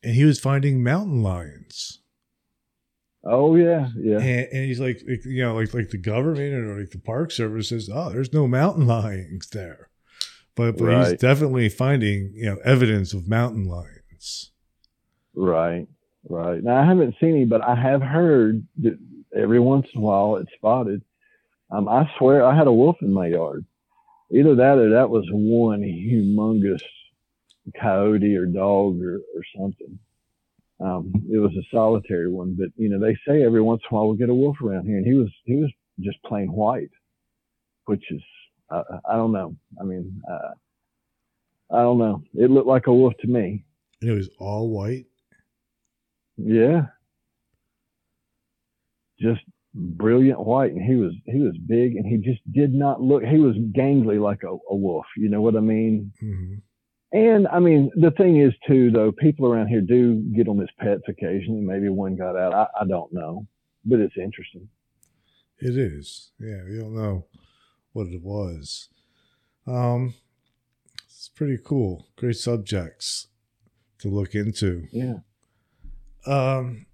and 0.03 0.15
he 0.15 0.25
was 0.25 0.39
finding 0.39 0.83
mountain 0.83 1.23
lions. 1.23 1.99
Oh 3.25 3.55
yeah, 3.55 3.87
yeah. 3.95 4.17
And, 4.17 4.47
and 4.51 4.65
he's 4.65 4.79
like, 4.79 5.01
you 5.01 5.43
know, 5.43 5.55
like 5.55 5.73
like 5.73 5.89
the 5.89 5.97
government 5.97 6.53
or 6.53 6.79
like 6.79 6.91
the 6.91 6.99
Park 6.99 7.31
Service 7.31 7.69
says, 7.69 7.89
oh, 7.93 8.09
there's 8.09 8.33
no 8.33 8.47
mountain 8.47 8.85
lions 8.85 9.49
there, 9.49 9.89
but 10.55 10.77
but 10.77 11.07
he's 11.07 11.19
definitely 11.19 11.69
finding 11.69 12.31
you 12.35 12.45
know 12.45 12.57
evidence 12.65 13.13
of 13.13 13.27
mountain 13.27 13.65
lions. 13.65 14.51
Right, 15.35 15.87
right. 16.29 16.61
Now 16.61 16.81
I 16.81 16.85
haven't 16.85 17.15
seen 17.19 17.29
any, 17.29 17.45
but 17.45 17.63
I 17.63 17.75
have 17.75 18.01
heard 18.01 18.67
that 18.81 18.99
every 19.35 19.59
once 19.59 19.87
in 19.93 20.01
a 20.01 20.03
while 20.03 20.35
it's 20.35 20.51
spotted. 20.57 21.01
Um, 21.71 21.87
I 21.87 22.09
swear 22.17 22.45
I 22.45 22.55
had 22.55 22.67
a 22.67 22.73
wolf 22.73 22.97
in 23.01 23.13
my 23.13 23.27
yard. 23.27 23.65
Either 24.31 24.55
that 24.55 24.77
or 24.77 24.89
that 24.91 25.09
was 25.09 25.25
one 25.31 25.81
humongous 25.81 26.81
coyote 27.79 28.35
or 28.35 28.45
dog 28.45 29.01
or, 29.01 29.17
or 29.17 29.43
something. 29.57 29.99
Um, 30.83 31.13
it 31.31 31.37
was 31.37 31.51
a 31.51 31.75
solitary 31.75 32.29
one, 32.29 32.55
but 32.59 32.69
you 32.75 32.89
know 32.89 32.99
they 32.99 33.15
say 33.27 33.43
every 33.43 33.61
once 33.61 33.81
in 33.89 33.95
a 33.95 33.99
while 33.99 34.09
we 34.09 34.17
get 34.17 34.29
a 34.29 34.33
wolf 34.33 34.57
around 34.61 34.85
here, 34.85 34.97
and 34.97 35.05
he 35.05 35.13
was 35.13 35.29
he 35.45 35.55
was 35.55 35.71
just 35.99 36.21
plain 36.23 36.51
white, 36.51 36.91
which 37.85 38.03
is 38.11 38.21
I, 38.69 38.81
I 39.09 39.15
don't 39.15 39.31
know. 39.31 39.55
I 39.79 39.83
mean, 39.83 40.21
uh, 40.29 40.53
I 41.71 41.81
don't 41.81 41.97
know. 41.97 42.23
It 42.35 42.51
looked 42.51 42.67
like 42.67 42.87
a 42.87 42.93
wolf 42.93 43.13
to 43.21 43.27
me. 43.27 43.65
And 44.01 44.11
it 44.11 44.13
was 44.13 44.29
all 44.39 44.69
white. 44.69 45.05
Yeah. 46.37 46.87
Just 49.19 49.41
brilliant 49.75 50.39
white 50.39 50.71
and 50.71 50.83
he 50.83 50.95
was 50.95 51.13
he 51.25 51.39
was 51.39 51.57
big 51.67 51.95
and 51.95 52.05
he 52.05 52.17
just 52.17 52.39
did 52.51 52.71
not 52.71 53.01
look 53.01 53.23
he 53.23 53.39
was 53.39 53.55
gangly 53.75 54.21
like 54.21 54.43
a, 54.43 54.49
a 54.69 54.75
wolf, 54.75 55.05
you 55.17 55.29
know 55.29 55.41
what 55.41 55.55
I 55.55 55.61
mean? 55.61 56.11
hmm 56.19 56.55
And 57.13 57.47
I 57.47 57.59
mean 57.59 57.91
the 57.95 58.11
thing 58.11 58.41
is 58.41 58.53
too 58.67 58.91
though, 58.91 59.11
people 59.11 59.45
around 59.45 59.67
here 59.67 59.81
do 59.81 60.15
get 60.35 60.47
on 60.47 60.61
as 60.61 60.69
pets 60.79 61.03
occasionally. 61.07 61.61
Maybe 61.61 61.87
one 61.89 62.15
got 62.15 62.35
out. 62.35 62.53
I, 62.53 62.81
I 62.81 62.85
don't 62.87 63.13
know. 63.13 63.47
But 63.85 63.99
it's 63.99 64.17
interesting. 64.17 64.67
It 65.59 65.77
is. 65.77 66.31
Yeah, 66.39 66.63
we 66.67 66.79
don't 66.79 66.95
know 66.95 67.25
what 67.93 68.07
it 68.07 68.21
was. 68.21 68.89
Um, 69.67 70.15
it's 71.05 71.29
pretty 71.29 71.57
cool. 71.63 72.07
Great 72.17 72.37
subjects 72.37 73.27
to 73.99 74.09
look 74.09 74.35
into. 74.35 74.87
Yeah. 74.91 75.19
Um, 76.25 76.87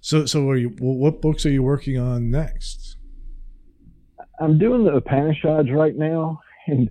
so 0.00 0.24
so 0.24 0.48
are 0.48 0.56
you? 0.56 0.70
What 0.78 1.20
books 1.20 1.44
are 1.44 1.50
you 1.50 1.62
working 1.62 1.98
on 1.98 2.30
next? 2.30 2.96
I'm 4.40 4.58
doing 4.58 4.84
the 4.84 4.92
Upanishads 4.92 5.70
right 5.70 5.96
now 5.96 6.40
and 6.66 6.90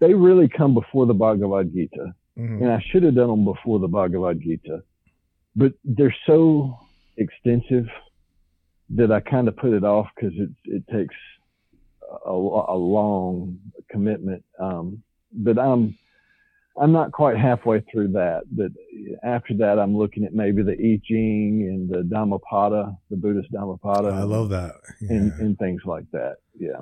they 0.00 0.14
really 0.14 0.48
come 0.48 0.74
before 0.74 1.06
the 1.06 1.14
Bhagavad 1.14 1.72
Gita. 1.72 2.14
Mhm. 2.38 2.62
and 2.62 2.70
I 2.72 2.80
should 2.88 3.02
have 3.02 3.16
done 3.16 3.28
them 3.28 3.44
before 3.44 3.78
the 3.80 3.88
Bhagavad 3.88 4.40
Gita, 4.40 4.82
but 5.56 5.72
they're 5.84 6.14
so 6.26 6.78
extensive 7.16 7.86
that 8.90 9.12
I 9.12 9.20
kind 9.20 9.46
of 9.48 9.56
put 9.56 9.72
it 9.72 9.84
off 9.84 10.08
because 10.14 10.32
it 10.38 10.50
it 10.64 10.84
takes 10.88 11.14
a, 12.26 12.30
a 12.30 12.76
long 12.76 13.58
commitment. 13.90 14.42
Um, 14.58 15.02
but 15.32 15.58
I'm 15.58 15.96
I'm 16.80 16.92
not 16.92 17.12
quite 17.12 17.36
halfway 17.36 17.80
through 17.92 18.08
that. 18.12 18.44
But 18.50 18.70
after 19.22 19.54
that, 19.58 19.78
I'm 19.78 19.96
looking 19.96 20.24
at 20.24 20.32
maybe 20.32 20.62
the 20.62 20.72
I 20.72 21.00
Ching 21.04 21.66
and 21.68 21.90
the 21.90 22.04
Dhammapada, 22.04 22.96
the 23.10 23.16
Buddhist 23.16 23.50
Dhammapada. 23.52 24.08
I 24.08 24.22
love 24.22 24.48
that. 24.50 24.76
Yeah, 25.00 25.16
and, 25.16 25.32
and 25.40 25.58
things 25.58 25.82
like 25.84 26.04
that. 26.12 26.36
Yeah. 26.58 26.80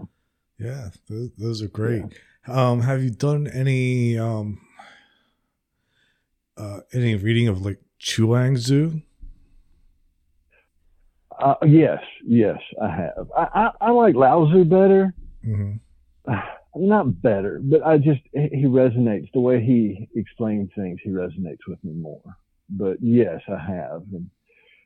Yeah 0.58 0.88
those, 1.08 1.30
those 1.38 1.62
are 1.62 1.68
great. 1.68 2.04
Um, 2.46 2.80
have 2.80 3.02
you 3.02 3.10
done 3.10 3.46
any 3.46 4.18
um, 4.18 4.60
uh, 6.56 6.80
any 6.92 7.14
reading 7.14 7.48
of 7.48 7.60
like 7.64 7.78
Chuang-Tzu? 7.98 9.00
Uh, 11.38 11.54
yes, 11.66 12.00
yes, 12.24 12.58
I 12.82 12.90
have. 12.90 13.30
I, 13.36 13.48
I, 13.54 13.70
I 13.82 13.90
like 13.90 14.14
Lao 14.14 14.46
Tzu 14.46 14.64
better. 14.64 15.14
hmm 15.44 15.74
not 16.76 17.20
better, 17.22 17.60
but 17.62 17.82
I 17.84 17.98
just 17.98 18.20
he 18.32 18.64
resonates 18.64 19.30
the 19.32 19.40
way 19.40 19.62
he 19.62 20.08
explains 20.14 20.70
things. 20.76 20.98
He 21.02 21.10
resonates 21.10 21.66
with 21.66 21.82
me 21.82 21.92
more. 21.92 22.22
But 22.70 22.98
yes, 23.00 23.40
I 23.48 23.58
have, 23.58 24.02
and 24.12 24.30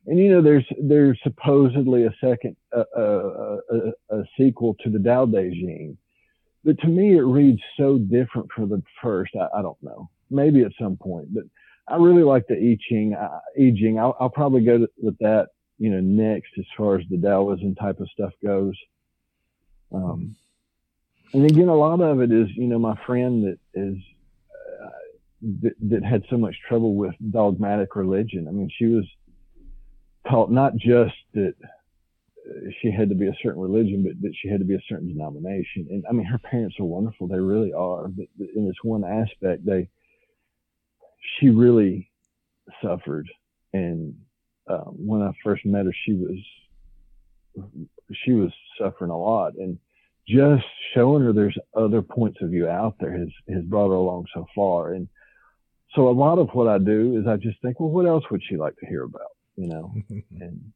and 0.07 0.19
you 0.19 0.31
know, 0.31 0.43
there's 0.43 0.67
there's 0.81 1.19
supposedly 1.23 2.05
a 2.05 2.15
second 2.21 2.57
uh, 2.77 2.85
uh, 2.97 3.59
a, 3.71 4.17
a 4.17 4.25
sequel 4.39 4.77
to 4.83 4.91
the 4.91 4.99
Tao 4.99 5.27
Te 5.27 5.51
Ching, 5.51 5.97
but 6.65 6.79
to 6.81 6.89
me 6.89 7.17
it 7.17 7.23
reads 7.23 7.61
so 7.77 7.99
different 7.99 8.51
from 8.53 8.69
the 8.69 8.83
first. 9.03 9.33
I, 9.37 9.59
I 9.59 9.63
don't 9.63 9.83
know, 9.83 10.11
maybe 10.31 10.63
at 10.63 10.73
some 10.81 10.97
point, 10.97 11.33
but 11.33 11.45
I 11.89 11.97
really 11.97 12.23
like 12.23 12.47
the 12.47 12.55
I 12.55 12.79
Ching. 12.89 13.15
Uh, 13.15 13.41
I 13.57 13.75
Ching. 13.77 13.99
I'll, 13.99 14.17
I'll 14.21 14.31
probably 14.31 14.65
go 14.65 14.79
to, 14.79 14.89
with 15.01 15.19
that, 15.19 15.49
you 15.79 15.91
know, 15.91 16.01
next 16.01 16.51
as 16.59 16.65
far 16.77 16.97
as 16.99 17.05
the 17.09 17.19
Taoism 17.19 17.75
type 17.75 18.01
of 18.01 18.09
stuff 18.11 18.33
goes. 18.43 18.75
Um, 19.93 20.37
and 21.33 21.45
again, 21.45 21.69
a 21.69 21.75
lot 21.75 22.01
of 22.01 22.21
it 22.21 22.31
is, 22.31 22.49
you 22.57 22.67
know, 22.67 22.79
my 22.79 22.97
friend 23.07 23.45
that 23.45 23.59
is 23.75 23.97
uh, 24.83 24.91
that, 25.63 25.75
that 25.81 26.05
had 26.05 26.25
so 26.29 26.37
much 26.37 26.57
trouble 26.69 26.95
with 26.95 27.15
dogmatic 27.31 27.97
religion. 27.97 28.49
I 28.49 28.51
mean, 28.51 28.71
she 28.77 28.87
was 28.87 29.05
taught 30.29 30.51
not 30.51 30.77
just 30.77 31.15
that 31.35 31.55
she 32.81 32.91
had 32.91 33.09
to 33.09 33.15
be 33.15 33.29
a 33.29 33.37
certain 33.43 33.61
religion, 33.61 34.03
but 34.03 34.21
that 34.23 34.35
she 34.41 34.49
had 34.49 34.61
to 34.61 34.65
be 34.65 34.75
a 34.75 34.83
certain 34.89 35.09
denomination. 35.09 35.87
And 35.91 36.05
I 36.09 36.13
mean, 36.13 36.27
her 36.27 36.39
parents 36.39 36.77
are 36.81 36.85
wonderful; 36.85 37.29
they 37.29 37.39
really 37.39 37.73
are. 37.73 38.09
But 38.09 38.27
in 38.55 38.67
this 38.67 38.77
one 38.83 39.05
aspect, 39.05 39.65
they 39.65 39.89
she 41.39 41.51
really 41.51 42.11
suffered. 42.83 43.29
And 43.73 44.15
uh, 44.67 44.85
when 44.91 45.23
I 45.23 45.33
first 45.43 45.65
met 45.65 45.87
her, 45.87 45.95
she 46.05 46.15
was 46.15 46.39
she 48.25 48.33
was 48.33 48.53
suffering 48.79 49.11
a 49.11 49.19
lot, 49.19 49.55
and 49.55 49.79
just 50.29 50.65
showing 50.95 51.23
her 51.23 51.33
there's 51.33 51.59
other 51.77 52.03
points 52.03 52.39
of 52.43 52.51
view 52.51 52.69
out 52.69 52.97
there 53.01 53.17
has 53.17 53.29
has 53.49 53.65
brought 53.65 53.89
her 53.89 53.95
along 53.95 54.27
so 54.35 54.47
far. 54.55 54.95
And 54.95 55.09
so 55.95 56.09
a 56.09 56.11
lot 56.11 56.39
of 56.39 56.49
what 56.53 56.69
I 56.69 56.79
do 56.79 57.19
is 57.19 57.27
I 57.27 57.37
just 57.37 57.61
think, 57.61 57.79
well, 57.79 57.91
what 57.91 58.07
else 58.07 58.25
would 58.31 58.43
she 58.49 58.57
like 58.57 58.77
to 58.79 58.87
hear 58.87 59.05
about? 59.05 59.33
You 59.57 59.69
know, 59.69 59.95
and 60.41 60.73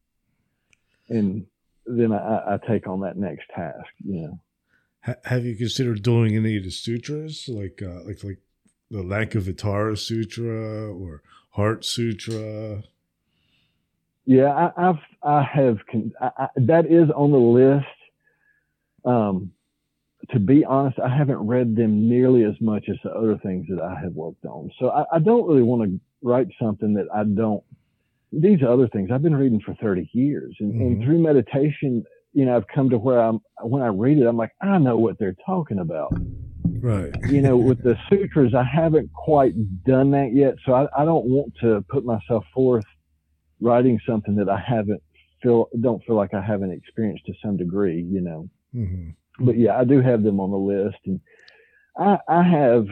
and 1.09 1.47
then 1.87 2.13
I, 2.13 2.55
I 2.55 2.59
take 2.69 2.87
on 2.87 3.01
that 3.01 3.17
next 3.17 3.45
task. 3.55 3.89
You 4.05 4.21
know. 4.23 4.41
Ha- 5.03 5.15
have 5.25 5.45
you 5.45 5.57
considered 5.57 6.03
doing 6.03 6.37
any 6.37 6.57
of 6.57 6.65
the 6.65 6.71
sutras, 6.71 7.49
like 7.49 7.83
uh, 7.83 8.03
like 8.05 8.23
like 8.25 8.39
the 8.91 9.03
Lankavatara 9.03 9.99
Sutra 9.99 10.93
or 10.93 11.23
Heart 11.51 11.85
Sutra? 11.85 12.83
Yeah, 14.25 14.53
I, 14.53 14.89
I've 14.89 14.99
I 15.23 15.43
have 15.43 15.79
I, 16.21 16.31
I, 16.37 16.49
that 16.57 16.87
is 16.87 17.09
on 17.15 17.31
the 17.31 17.39
list. 17.39 17.87
Um, 19.05 19.53
to 20.31 20.41
be 20.41 20.65
honest, 20.65 20.99
I 20.99 21.15
haven't 21.15 21.47
read 21.47 21.77
them 21.77 22.09
nearly 22.09 22.43
as 22.43 22.55
much 22.61 22.87
as 22.91 22.97
the 23.05 23.11
other 23.11 23.39
things 23.39 23.67
that 23.69 23.81
I 23.81 24.01
have 24.01 24.13
worked 24.15 24.45
on. 24.45 24.71
So 24.81 24.89
I, 24.89 25.05
I 25.15 25.19
don't 25.21 25.47
really 25.47 25.63
want 25.63 25.83
to 25.83 26.01
write 26.23 26.49
something 26.61 26.95
that 26.95 27.07
I 27.15 27.23
don't. 27.23 27.63
These 28.41 28.63
other 28.63 28.89
things 28.89 29.11
I've 29.11 29.23
been 29.23 29.35
reading 29.37 29.61
for 29.61 29.75
30 29.75 30.11
years, 30.13 30.57
and, 30.61 30.73
and 30.81 30.99
Mhm. 30.99 31.05
through 31.05 31.19
meditation, 31.21 32.05
you 32.33 32.45
know, 32.45 32.57
I've 32.57 32.67
come 32.69 32.91
to 32.91 32.99
where 32.99 33.21
I'm. 33.21 33.41
When 33.63 33.83
I 33.83 33.89
read 33.89 34.19
it, 34.19 34.27
I'm 34.27 34.37
like, 34.37 34.53
I 34.61 34.79
know 34.79 34.99
what 34.99 35.19
they're 35.19 35.37
talking 35.47 35.79
about. 35.79 36.13
Right. 36.81 37.15
You 37.29 37.41
know, 37.41 37.57
with 37.57 37.83
the 37.83 37.97
sutras, 38.11 38.55
I 38.55 38.63
haven't 38.65 39.11
quite 39.13 39.55
done 39.85 40.11
that 40.13 40.33
yet, 40.35 40.57
so 40.65 40.75
I, 40.75 40.87
I 40.97 41.05
don't 41.05 41.27
want 41.27 41.53
to 41.63 41.85
put 41.89 42.05
myself 42.05 42.45
forth 42.53 42.85
writing 43.61 43.99
something 44.07 44.35
that 44.37 44.49
I 44.49 44.59
haven't 44.59 45.03
feel 45.43 45.69
don't 45.81 46.03
feel 46.05 46.17
like 46.17 46.35
I 46.35 46.43
haven't 46.43 46.73
experienced 46.73 47.27
to 47.27 47.35
some 47.43 47.57
degree. 47.57 48.03
You 48.03 48.21
know 48.21 48.49
hmm 48.73 49.11
but 49.39 49.59
yeah, 49.59 49.77
I 49.77 49.85
do 49.85 50.01
have 50.01 50.23
them 50.23 50.41
on 50.41 50.51
the 50.51 50.57
list, 50.57 50.99
and 51.05 51.21
I, 51.99 52.19
I 52.29 52.43
have 52.43 52.87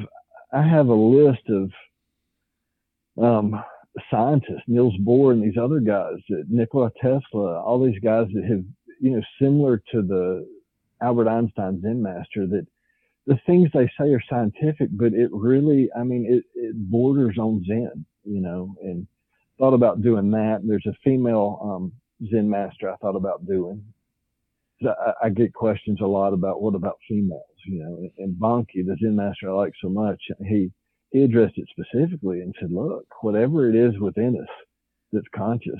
I 0.53 0.63
have 0.63 0.89
a 0.89 0.95
list 0.95 1.43
of 1.49 1.71
um, 3.23 3.63
scientists, 4.11 4.63
Niels 4.67 4.97
Bohr, 5.07 5.33
and 5.33 5.43
these 5.43 5.59
other 5.61 5.81
guys, 5.81 6.17
uh, 6.31 6.43
Nikola 6.49 6.91
Tesla, 7.01 7.61
all 7.63 7.85
these 7.85 8.01
guys 8.01 8.27
that 8.35 8.45
have 8.45 8.65
you 9.01 9.11
know 9.11 9.23
similar 9.41 9.79
to 9.93 10.03
the 10.03 10.47
Albert 11.01 11.29
Einstein 11.29 11.81
Zen 11.81 12.03
master 12.03 12.47
that 12.47 12.67
the 13.27 13.39
things 13.47 13.71
they 13.73 13.91
say 13.99 14.13
are 14.13 14.23
scientific, 14.29 14.91
but 14.93 15.13
it 15.15 15.31
really, 15.33 15.89
I 15.97 16.03
mean, 16.03 16.27
it, 16.29 16.45
it 16.55 16.75
borders 16.91 17.39
on 17.39 17.65
Zen, 17.67 18.05
you 18.25 18.41
know, 18.41 18.75
and 18.83 19.07
thought 19.59 19.73
about 19.73 20.03
doing 20.03 20.31
that. 20.33 20.61
There's 20.65 20.87
a 20.87 20.97
female 21.03 21.59
um, 21.63 21.93
Zen 22.31 22.49
master 22.49 22.91
I 22.91 22.97
thought 22.97 23.17
about 23.17 23.47
doing. 23.47 23.83
I, 24.83 25.13
I 25.25 25.29
get 25.31 25.55
questions 25.55 26.01
a 26.03 26.07
lot 26.07 26.35
about 26.35 26.61
what 26.61 26.75
about 26.75 26.99
females, 27.09 27.43
you 27.67 27.79
know, 27.83 28.11
and 28.19 28.35
Bankei, 28.39 28.85
the 28.85 28.97
Zen 29.01 29.17
master 29.17 29.51
I 29.51 29.55
like 29.55 29.73
so 29.81 29.89
much, 29.89 30.21
he, 30.47 30.71
he 31.15 31.23
addressed 31.23 31.57
it 31.57 31.69
specifically 31.71 32.41
and 32.41 32.53
said, 32.61 32.73
look, 32.73 33.07
whatever 33.23 33.69
it 33.71 33.77
is 33.77 33.97
within 34.01 34.37
us 34.37 34.49
that's 35.13 35.29
conscious, 35.35 35.79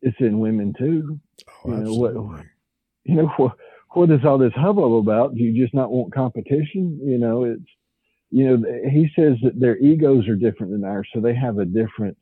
it's 0.00 0.16
in 0.18 0.40
women 0.40 0.72
too. 0.78 1.20
Oh, 1.64 1.68
You 1.70 1.76
know, 1.76 1.94
what- 1.94 2.14
You 3.04 3.14
know, 3.16 3.26
what, 3.36 3.56
what 3.90 4.10
is 4.10 4.24
all 4.24 4.38
this 4.38 4.52
hubbub 4.54 4.94
about? 4.94 5.34
Do 5.34 5.42
you 5.42 5.62
just 5.62 5.74
not 5.74 5.90
want 5.90 6.14
competition? 6.14 6.98
You 7.02 7.18
know, 7.18 7.44
it's, 7.44 7.62
you 8.30 8.46
know, 8.56 8.80
he 8.90 9.10
says 9.14 9.36
that 9.42 9.60
their 9.60 9.76
egos 9.78 10.26
are 10.28 10.36
different 10.36 10.72
than 10.72 10.84
ours, 10.84 11.08
so 11.12 11.20
they 11.20 11.34
have 11.34 11.58
a 11.58 11.64
different 11.64 12.16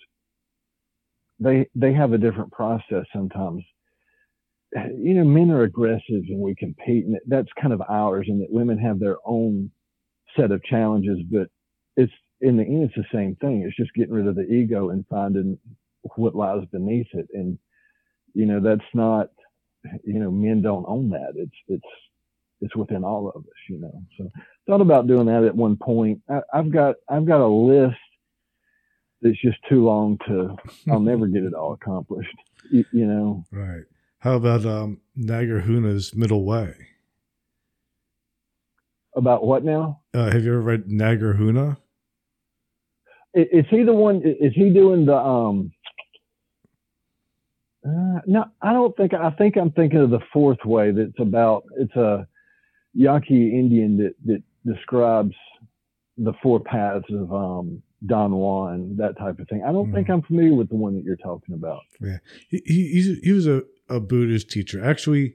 they 1.40 1.69
they 1.77 1.93
have 1.93 2.12
a 2.15 2.19
different 2.19 2.51
process 2.51 3.05
sometimes. 3.12 3.62
You 4.74 5.15
know, 5.15 5.24
men 5.24 5.51
are 5.53 5.62
aggressive 5.62 6.24
and 6.28 6.40
we 6.40 6.55
compete, 6.57 7.07
and 7.07 7.16
that's 7.27 7.49
kind 7.61 7.73
of 7.73 7.81
ours, 7.89 8.27
and 8.28 8.40
that 8.43 8.51
women 8.53 8.77
have 8.78 8.99
their 8.99 9.19
own 9.24 9.70
set 10.36 10.51
of 10.51 10.62
challenges. 10.65 11.19
But 11.31 11.49
it's 11.98 12.12
in 12.40 12.56
the 12.56 12.62
end, 12.62 12.84
it's 12.84 12.94
the 12.94 13.16
same 13.16 13.36
thing. 13.36 13.62
It's 13.62 13.76
just 13.76 13.92
getting 13.94 14.14
rid 14.14 14.28
of 14.28 14.36
the 14.36 14.46
ego 14.46 14.90
and 14.90 15.04
finding 15.10 15.58
what 16.16 16.36
lies 16.36 16.64
beneath 16.72 17.08
it. 17.12 17.26
And 17.34 17.58
you 18.32 18.46
know, 18.46 18.60
that's 18.60 18.88
not. 18.94 19.30
You 20.04 20.18
know, 20.20 20.30
men 20.30 20.60
don't 20.62 20.84
own 20.88 21.10
that. 21.10 21.32
It's 21.36 21.54
it's 21.68 21.82
it's 22.60 22.76
within 22.76 23.04
all 23.04 23.28
of 23.28 23.42
us. 23.42 23.58
You 23.68 23.80
know, 23.80 24.02
so 24.16 24.30
thought 24.66 24.80
about 24.80 25.06
doing 25.06 25.26
that 25.26 25.44
at 25.44 25.54
one 25.54 25.76
point. 25.76 26.20
I, 26.28 26.40
I've 26.54 26.70
got 26.70 26.96
I've 27.08 27.26
got 27.26 27.40
a 27.40 27.46
list 27.46 27.96
that's 29.20 29.40
just 29.40 29.58
too 29.68 29.84
long 29.84 30.18
to 30.28 30.56
I'll 30.90 31.00
never 31.00 31.26
get 31.26 31.42
it 31.42 31.54
all 31.54 31.72
accomplished. 31.72 32.34
You, 32.70 32.84
you 32.92 33.06
know. 33.06 33.44
Right. 33.50 33.84
How 34.20 34.36
about 34.36 34.64
um 34.64 35.00
Nagarjuna's 35.18 36.14
Middle 36.14 36.44
Way? 36.44 36.74
About 39.16 39.44
what 39.44 39.64
now? 39.64 40.00
Uh, 40.14 40.30
have 40.30 40.44
you 40.44 40.52
ever 40.52 40.60
read 40.60 40.84
Nagarjuna? 40.84 41.78
Is, 43.39 43.66
he 43.70 43.82
the 43.85 43.93
one? 43.93 44.23
Is 44.24 44.52
he 44.55 44.70
doing 44.70 45.06
the 45.06 45.16
um? 45.16 45.73
Uh, 47.86 48.20
no, 48.27 48.44
I 48.60 48.73
don't 48.73 48.97
think. 48.97 49.15
I 49.15 49.31
think 49.31 49.56
I'm 49.56 49.70
thinking 49.73 50.01
of 50.01 50.10
the 50.10 50.20
fourth 50.32 50.65
way. 50.65 50.90
That's 50.90 51.19
about. 51.20 51.65
It's 51.78 51.94
a 51.94 52.27
Yaqui 52.94 53.59
Indian 53.59 53.97
that 53.98 54.15
that 54.27 54.43
describes 54.66 55.35
the 56.16 56.32
four 56.43 56.60
paths 56.60 57.06
of 57.10 57.32
um 57.32 57.82
Don 58.06 58.32
Juan, 58.32 58.97
that 58.97 59.19
type 59.19 59.39
of 59.39 59.48
thing. 59.48 59.62
I 59.66 59.73
don't 59.73 59.90
mm. 59.90 59.94
think. 59.94 60.10
I'm 60.10 60.23
familiar 60.23 60.55
with 60.55 60.69
the 60.69 60.77
one 60.77 60.94
that 60.94 61.05
you're 61.05 61.16
talking 61.16 61.55
about. 61.55 61.81
Yeah, 62.01 62.19
he 62.48 62.62
he, 62.66 63.20
he 63.23 63.32
was 63.32 63.47
a, 63.47 63.62
a 63.89 64.01
Buddhist 64.01 64.51
teacher. 64.51 64.85
Actually, 64.85 65.35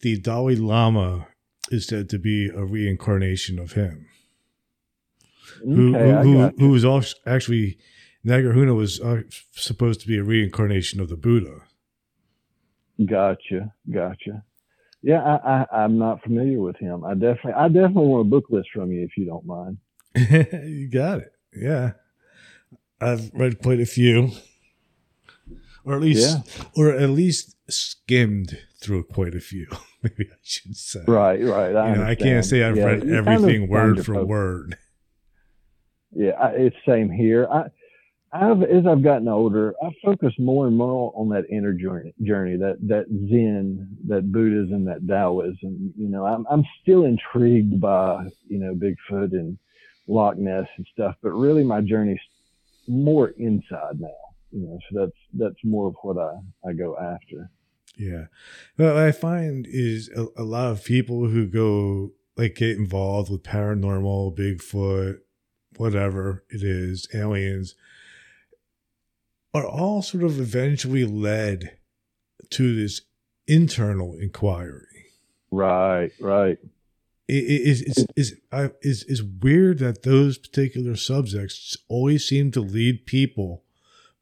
the 0.00 0.18
Dalai 0.18 0.56
Lama 0.56 1.28
is 1.70 1.86
said 1.86 2.08
to 2.10 2.18
be 2.18 2.48
a 2.48 2.64
reincarnation 2.64 3.58
of 3.58 3.72
him. 3.72 4.06
Okay, 5.60 5.70
who 5.70 5.92
who, 5.92 6.22
who, 6.22 6.48
who 6.58 6.70
was 6.70 7.14
actually 7.26 7.78
Nagarjuna 8.26 8.76
was 8.76 9.00
uh, 9.00 9.22
supposed 9.52 10.00
to 10.00 10.06
be 10.06 10.18
a 10.18 10.24
reincarnation 10.24 11.00
of 11.00 11.08
the 11.08 11.16
Buddha. 11.16 11.62
Gotcha, 13.04 13.72
gotcha. 13.90 14.44
Yeah, 15.02 15.22
I, 15.22 15.64
I 15.72 15.84
I'm 15.84 15.98
not 15.98 16.22
familiar 16.22 16.60
with 16.60 16.76
him. 16.76 17.04
I 17.04 17.14
definitely 17.14 17.52
I 17.52 17.68
definitely 17.68 18.06
want 18.06 18.26
a 18.26 18.30
book 18.30 18.46
list 18.50 18.70
from 18.74 18.90
you 18.90 19.04
if 19.04 19.16
you 19.16 19.24
don't 19.24 19.46
mind. 19.46 19.78
you 20.14 20.88
got 20.88 21.20
it. 21.20 21.32
Yeah. 21.54 21.92
I've 23.00 23.30
read 23.32 23.62
quite 23.62 23.80
a 23.80 23.86
few. 23.86 24.32
Or 25.84 25.94
at 25.94 26.00
least 26.00 26.36
yeah. 26.36 26.64
or 26.76 26.92
at 26.92 27.10
least 27.10 27.56
skimmed 27.70 28.58
through 28.82 29.04
quite 29.04 29.34
a 29.34 29.40
few. 29.40 29.68
Maybe 30.02 30.28
I 30.30 30.36
should 30.42 30.76
say. 30.76 31.00
Right, 31.06 31.42
right. 31.42 31.74
I, 31.74 31.90
you 31.90 31.96
know, 31.96 32.04
I 32.04 32.14
can't 32.14 32.44
say 32.44 32.62
I've 32.62 32.76
yeah, 32.76 32.84
read 32.84 33.08
everything 33.08 33.68
word 33.68 34.04
for 34.04 34.24
word. 34.24 34.76
Yeah, 36.12 36.32
I, 36.32 36.48
it's 36.50 36.76
same 36.86 37.10
here. 37.10 37.46
I 37.50 37.68
I've 38.32 38.62
as 38.62 38.86
I've 38.86 39.02
gotten 39.02 39.28
older, 39.28 39.74
I 39.82 39.90
focus 40.04 40.34
more 40.38 40.66
and 40.66 40.76
more 40.76 41.12
on 41.16 41.30
that 41.30 41.48
inner 41.50 41.72
journey, 41.72 42.14
journey 42.22 42.56
that 42.56 42.76
that 42.86 43.06
Zen, 43.08 43.96
that 44.08 44.30
Buddhism, 44.30 44.84
that 44.84 45.06
Taoism. 45.06 45.94
You 45.96 46.08
know, 46.08 46.26
I'm 46.26 46.46
I'm 46.50 46.64
still 46.82 47.04
intrigued 47.04 47.80
by 47.80 48.26
you 48.48 48.58
know 48.58 48.74
Bigfoot 48.74 49.32
and 49.32 49.58
Loch 50.06 50.36
Ness 50.36 50.66
and 50.76 50.86
stuff, 50.92 51.14
but 51.22 51.30
really 51.30 51.64
my 51.64 51.80
journey's 51.80 52.20
more 52.86 53.28
inside 53.38 54.00
now. 54.00 54.08
You 54.52 54.66
know, 54.66 54.78
so 54.90 55.00
that's 55.00 55.16
that's 55.34 55.64
more 55.64 55.88
of 55.88 55.94
what 56.02 56.18
I 56.18 56.68
I 56.68 56.74
go 56.74 56.98
after. 56.98 57.50
Yeah, 57.96 58.26
what 58.76 58.96
I 58.96 59.10
find 59.10 59.66
is 59.68 60.10
a, 60.14 60.26
a 60.36 60.44
lot 60.44 60.70
of 60.70 60.84
people 60.84 61.28
who 61.28 61.46
go 61.46 62.12
like 62.36 62.56
get 62.56 62.76
involved 62.76 63.30
with 63.30 63.42
paranormal, 63.42 64.36
Bigfoot, 64.36 65.20
whatever 65.78 66.44
it 66.50 66.62
is, 66.62 67.08
aliens, 67.14 67.74
are 69.54 69.66
all 69.66 70.02
sort 70.02 70.24
of 70.24 70.38
eventually 70.38 71.04
led 71.04 71.78
to 72.50 72.74
this 72.74 73.02
internal 73.46 74.14
inquiry. 74.14 75.12
Right, 75.50 76.12
right 76.20 76.58
It 77.26 77.44
is 77.44 78.06
is 78.16 78.36
is 78.82 79.02
is 79.04 79.22
weird 79.22 79.78
that 79.78 80.02
those 80.02 80.36
particular 80.38 80.96
subjects 80.96 81.76
always 81.88 82.26
seem 82.26 82.50
to 82.52 82.60
lead 82.60 83.06
people 83.06 83.64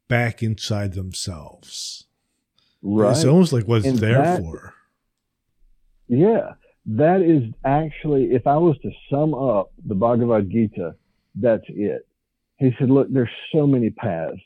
back 0.07 0.41
inside 0.41 0.93
themselves. 0.93 2.05
Right. 2.81 3.11
It's 3.11 3.25
almost 3.25 3.51
like 3.51 3.67
what 3.67 3.85
it's 3.85 3.99
there 3.99 4.21
that, 4.21 4.39
for. 4.39 4.73
Yeah, 6.07 6.53
that 6.85 7.21
is 7.21 7.53
actually, 7.65 8.31
if 8.31 8.47
I 8.47 8.57
was 8.57 8.77
to 8.79 8.91
sum 9.09 9.33
up 9.33 9.71
the 9.85 9.95
Bhagavad 9.95 10.49
Gita, 10.49 10.95
that's 11.39 11.63
it. 11.67 12.07
He 12.57 12.71
said, 12.79 12.89
look, 12.89 13.07
there's 13.11 13.29
so 13.53 13.67
many 13.67 13.89
paths 13.89 14.41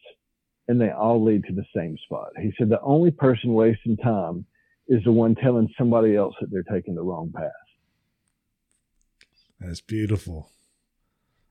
and 0.67 0.79
they 0.79 0.89
all 0.89 1.23
lead 1.23 1.43
to 1.45 1.53
the 1.53 1.65
same 1.75 1.97
spot. 2.05 2.29
He 2.41 2.53
said, 2.57 2.69
the 2.69 2.81
only 2.81 3.11
person 3.11 3.53
wasting 3.53 3.97
time 3.97 4.45
is 4.87 5.03
the 5.03 5.11
one 5.11 5.35
telling 5.35 5.73
somebody 5.77 6.15
else 6.15 6.35
that 6.41 6.51
they're 6.51 6.63
taking 6.63 6.95
the 6.95 7.01
wrong 7.01 7.31
path. 7.33 7.51
That's 9.59 9.81
beautiful. 9.81 10.49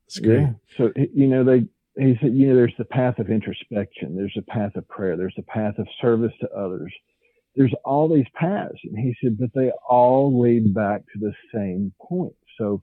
That's 0.06 0.18
great. 0.18 0.40
Yeah. 0.40 0.52
So 0.76 0.92
you 0.96 1.28
know 1.28 1.44
they 1.44 1.66
he 1.96 2.18
said 2.20 2.34
you 2.34 2.48
know 2.48 2.56
there's 2.56 2.74
the 2.76 2.84
path 2.84 3.18
of 3.18 3.30
introspection, 3.30 4.16
there's 4.16 4.36
a 4.36 4.42
path 4.42 4.74
of 4.74 4.86
prayer, 4.88 5.16
there's 5.16 5.34
a 5.38 5.42
path 5.42 5.78
of 5.78 5.86
service 6.00 6.32
to 6.40 6.50
others. 6.50 6.92
There's 7.56 7.74
all 7.84 8.08
these 8.08 8.26
paths, 8.34 8.78
and 8.84 8.98
he 8.98 9.14
said, 9.22 9.36
but 9.38 9.50
they 9.54 9.72
all 9.88 10.40
lead 10.40 10.72
back 10.72 11.02
to 11.12 11.18
the 11.18 11.32
same 11.52 11.92
point. 12.00 12.34
So, 12.58 12.80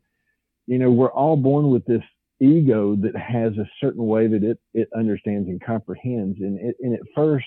you 0.65 0.77
know, 0.77 0.91
we're 0.91 1.11
all 1.11 1.38
born 1.38 1.69
with 1.69 1.85
this 1.85 2.03
ego 2.39 2.95
that 2.95 3.15
has 3.15 3.53
a 3.57 3.69
certain 3.81 4.05
way 4.05 4.27
that 4.27 4.43
it 4.43 4.59
it 4.73 4.89
understands 4.95 5.47
and 5.49 5.61
comprehends, 5.64 6.38
and 6.39 6.59
it, 6.59 6.76
and 6.81 6.93
at 6.93 7.01
first 7.15 7.45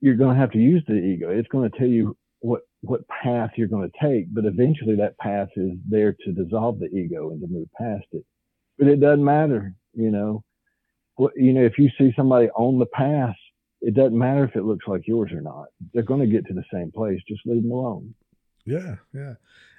you're 0.00 0.14
going 0.16 0.34
to 0.34 0.40
have 0.40 0.52
to 0.52 0.58
use 0.58 0.82
the 0.86 0.94
ego. 0.94 1.30
It's 1.30 1.48
going 1.48 1.70
to 1.70 1.78
tell 1.78 1.88
you 1.88 2.16
what 2.40 2.62
what 2.82 3.08
path 3.08 3.50
you're 3.56 3.68
going 3.68 3.90
to 3.90 4.06
take, 4.06 4.32
but 4.32 4.44
eventually 4.44 4.96
that 4.96 5.18
path 5.18 5.48
is 5.56 5.72
there 5.88 6.12
to 6.24 6.32
dissolve 6.32 6.78
the 6.78 6.86
ego 6.86 7.30
and 7.30 7.40
to 7.40 7.46
move 7.48 7.68
past 7.78 8.06
it. 8.12 8.24
But 8.78 8.88
it 8.88 9.00
doesn't 9.00 9.24
matter, 9.24 9.74
you 9.94 10.10
know. 10.10 10.44
What, 11.16 11.32
you 11.34 11.54
know, 11.54 11.64
if 11.64 11.78
you 11.78 11.88
see 11.96 12.12
somebody 12.14 12.50
on 12.50 12.78
the 12.78 12.86
path, 12.86 13.34
it 13.80 13.94
doesn't 13.94 14.18
matter 14.18 14.44
if 14.44 14.54
it 14.54 14.64
looks 14.64 14.86
like 14.86 15.08
yours 15.08 15.32
or 15.32 15.40
not. 15.40 15.66
They're 15.94 16.02
going 16.02 16.20
to 16.20 16.26
get 16.26 16.46
to 16.46 16.52
the 16.52 16.64
same 16.70 16.92
place. 16.92 17.18
Just 17.26 17.40
leave 17.46 17.62
them 17.62 17.72
alone. 17.72 18.14
Yeah, 18.66 18.96
yeah, 19.14 19.34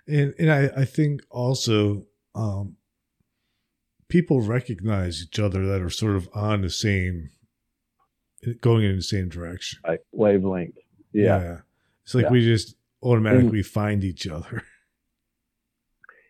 and 0.07 0.33
and 0.39 0.51
I 0.51 0.81
I 0.81 0.85
think 0.85 1.21
also 1.29 2.05
um, 2.33 2.77
people 4.09 4.41
recognize 4.41 5.21
each 5.21 5.39
other 5.39 5.65
that 5.65 5.81
are 5.81 5.89
sort 5.89 6.15
of 6.15 6.29
on 6.33 6.61
the 6.61 6.69
same, 6.69 7.29
going 8.61 8.85
in 8.85 8.95
the 8.95 9.01
same 9.01 9.29
direction, 9.29 9.79
like 9.87 10.03
wavelength. 10.11 10.75
Yeah. 11.13 11.41
yeah. 11.41 11.57
It's 12.03 12.15
like 12.15 12.25
yeah. 12.25 12.31
we 12.31 12.41
just 12.41 12.75
automatically 13.03 13.59
and, 13.59 13.67
find 13.67 14.03
each 14.03 14.27
other. 14.27 14.63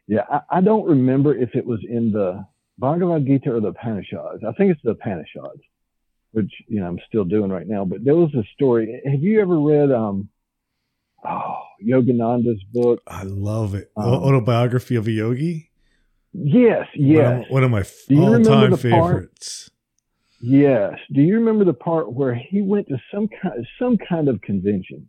Yeah, 0.10 0.22
I, 0.32 0.40
I, 0.50 0.62
don't 0.62 0.86
remember 0.86 1.36
if 1.36 1.54
it 1.54 1.66
was 1.66 1.80
in 1.88 2.14
the 2.14 2.46
Bhagavad 2.78 3.26
Gita 3.26 3.52
or 3.52 3.60
the 3.60 3.68
Upanishads. 3.68 4.42
I 4.48 4.54
think 4.54 4.72
it's 4.72 4.82
the 4.82 4.92
Upanishads, 4.92 5.62
which 6.32 6.50
you 6.68 6.80
know 6.80 6.88
I'm 6.88 7.00
still 7.08 7.26
doing 7.26 7.52
right 7.52 7.68
now. 7.68 7.84
But 7.84 8.06
there 8.06 8.16
was 8.16 8.34
a 8.34 8.44
story. 8.54 9.02
Have 9.06 9.22
you 9.22 9.42
ever 9.42 9.60
read 9.60 9.92
um, 9.92 10.30
oh, 11.28 11.58
Yogananda's 11.86 12.64
book? 12.72 13.02
I 13.06 13.24
love 13.24 13.76
it. 13.76 13.92
Um, 13.98 14.06
Autobiography 14.06 14.96
of 14.96 15.08
a 15.08 15.12
Yogi. 15.12 15.67
Yes, 16.40 16.88
yes. 16.96 17.46
One 17.50 17.64
of, 17.64 17.72
one 17.72 17.82
of 17.82 18.46
my 18.46 18.54
all-time 18.54 18.78
favorites. 18.78 19.70
Part, 19.70 20.42
yes. 20.42 20.94
Do 21.12 21.22
you 21.22 21.36
remember 21.36 21.66
the 21.66 21.74
part 21.74 22.14
where 22.14 22.36
he 22.36 22.62
went 22.62 22.88
to 22.90 22.98
some 23.12 23.28
kind 23.42 23.66
some 23.80 23.98
kind 23.98 24.28
of 24.28 24.42
convention? 24.42 25.08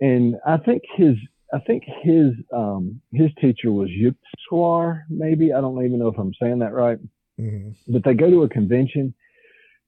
and 0.00 0.36
I 0.46 0.56
think 0.58 0.82
his 0.96 1.16
I 1.52 1.60
think 1.60 1.84
his 2.02 2.32
um, 2.52 3.00
his 3.12 3.30
teacher 3.40 3.70
was 3.70 3.88
Yukteswar, 3.88 5.02
maybe 5.08 5.52
I 5.52 5.60
don't 5.60 5.84
even 5.84 5.98
know 5.98 6.08
if 6.08 6.18
I'm 6.18 6.34
saying 6.40 6.60
that 6.60 6.72
right. 6.72 6.98
Mm-hmm. 7.40 7.92
But 7.92 8.04
they 8.04 8.14
go 8.14 8.30
to 8.30 8.42
a 8.42 8.48
convention, 8.48 9.14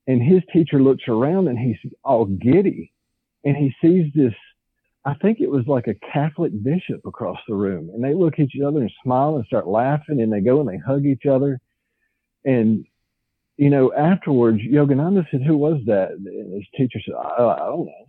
and 0.07 0.23
his 0.23 0.43
teacher 0.53 0.81
looks 0.81 1.05
around 1.09 1.49
and 1.49 1.59
he's 1.59 1.77
all 2.05 2.25
giddy, 2.27 2.93
and 3.45 3.57
he 3.57 3.73
sees 3.83 4.13
this. 4.15 4.35
I 5.07 5.15
think 5.15 5.41
it 5.41 5.49
was 5.49 5.67
like 5.69 5.87
a 5.87 5.95
Catholic 6.13 6.51
bishop 6.65 7.07
across 7.07 7.39
the 7.47 7.55
room, 7.55 7.91
and 7.95 8.03
they 8.03 8.13
look 8.13 8.35
at 8.35 8.49
each 8.53 8.61
other 8.61 8.81
and 8.81 8.91
smile 9.05 9.37
and 9.37 9.47
start 9.47 9.69
laughing, 9.69 10.21
and 10.21 10.33
they 10.33 10.41
go 10.41 10.61
and 10.61 10.69
they 10.69 10.79
hug 10.79 11.07
each 11.07 11.27
other, 11.27 11.61
and 12.45 12.85
you 13.57 13.71
know 13.71 13.93
afterwards, 13.95 14.59
Yogananda 14.61 15.25
said, 15.31 15.43
"Who 15.43 15.57
was 15.57 15.81
that?" 15.87 16.11
And 16.11 16.55
his 16.55 16.67
teacher 16.77 16.99
said, 17.07 17.15
"I, 17.15 17.57
don't 17.59 17.87
know." 17.87 18.07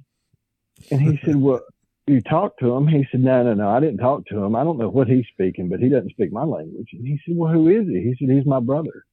And 0.91 1.01
he 1.01 1.19
said, 1.23 1.35
"Well." 1.35 1.61
you 2.07 2.21
talked 2.21 2.59
to 2.61 2.73
him? 2.73 2.87
He 2.87 3.05
said, 3.11 3.19
no, 3.19 3.43
no, 3.43 3.53
no, 3.53 3.69
I 3.69 3.81
didn't 3.81 3.97
talk 3.97 4.25
to 4.27 4.41
him. 4.41 4.55
I 4.55 4.63
don't 4.63 4.77
know 4.77 4.87
what 4.87 5.09
he's 5.09 5.25
speaking, 5.33 5.67
but 5.67 5.81
he 5.81 5.89
doesn't 5.89 6.11
speak 6.11 6.31
my 6.31 6.43
language. 6.43 6.87
And 6.93 7.05
he 7.05 7.19
said, 7.25 7.35
well, 7.35 7.51
who 7.51 7.67
is 7.67 7.85
he? 7.85 8.01
He 8.01 8.15
said, 8.17 8.33
he's 8.33 8.45
my 8.45 8.61
brother. 8.61 9.03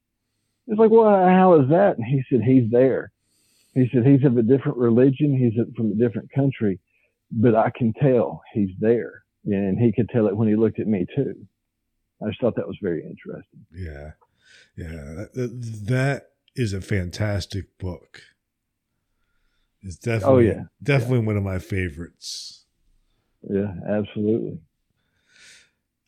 It's 0.69 0.78
like, 0.78 0.93
well, 0.93 1.05
how 1.05 1.61
is 1.61 1.69
that? 1.70 1.98
And 1.98 2.06
he 2.06 2.23
said, 2.31 2.43
he's 2.43 2.70
there. 2.70 3.11
he 3.74 3.90
said 3.93 4.06
he's 4.06 4.24
of 4.24 4.36
a 4.36 4.43
different 4.43 4.78
religion, 4.78 5.36
he's 5.36 5.55
from 5.77 5.90
a 5.90 5.94
different 5.97 6.31
country, 6.31 6.78
but 7.31 7.55
I 7.55 7.71
can 7.77 7.93
tell 8.01 8.43
he's 8.53 8.71
there, 8.79 9.25
and 9.45 9.79
he 9.79 9.93
could 9.93 10.09
tell 10.09 10.27
it 10.27 10.37
when 10.37 10.49
he 10.49 10.57
looked 10.57 10.81
at 10.81 10.87
me 10.87 11.07
too. 11.15 11.35
I 12.25 12.29
just 12.29 12.41
thought 12.41 12.57
that 12.57 12.67
was 12.69 12.79
very 12.81 13.03
interesting. 13.05 13.67
Yeah, 13.73 14.13
yeah, 14.77 15.25
that, 15.35 15.85
that 15.89 16.23
is 16.57 16.73
a 16.73 16.81
fantastic 16.81 17.77
book. 17.79 18.23
It's 19.83 19.97
definitely, 19.97 20.49
Oh, 20.51 20.53
yeah. 20.55 20.63
definitely 20.83 21.27
one 21.27 21.37
of 21.37 21.43
my 21.43 21.59
favorites. 21.59 22.65
Yeah, 23.51 23.75
absolutely. 23.89 24.59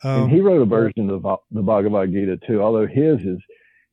Um, 0.03 0.23
and 0.23 0.31
he 0.31 0.41
wrote 0.41 0.61
a 0.61 0.65
version 0.65 1.09
of 1.09 1.23
the 1.51 1.61
Bhagavad 1.61 2.11
Gita 2.11 2.37
too. 2.47 2.61
Although 2.61 2.87
his 2.87 3.19
is, 3.19 3.37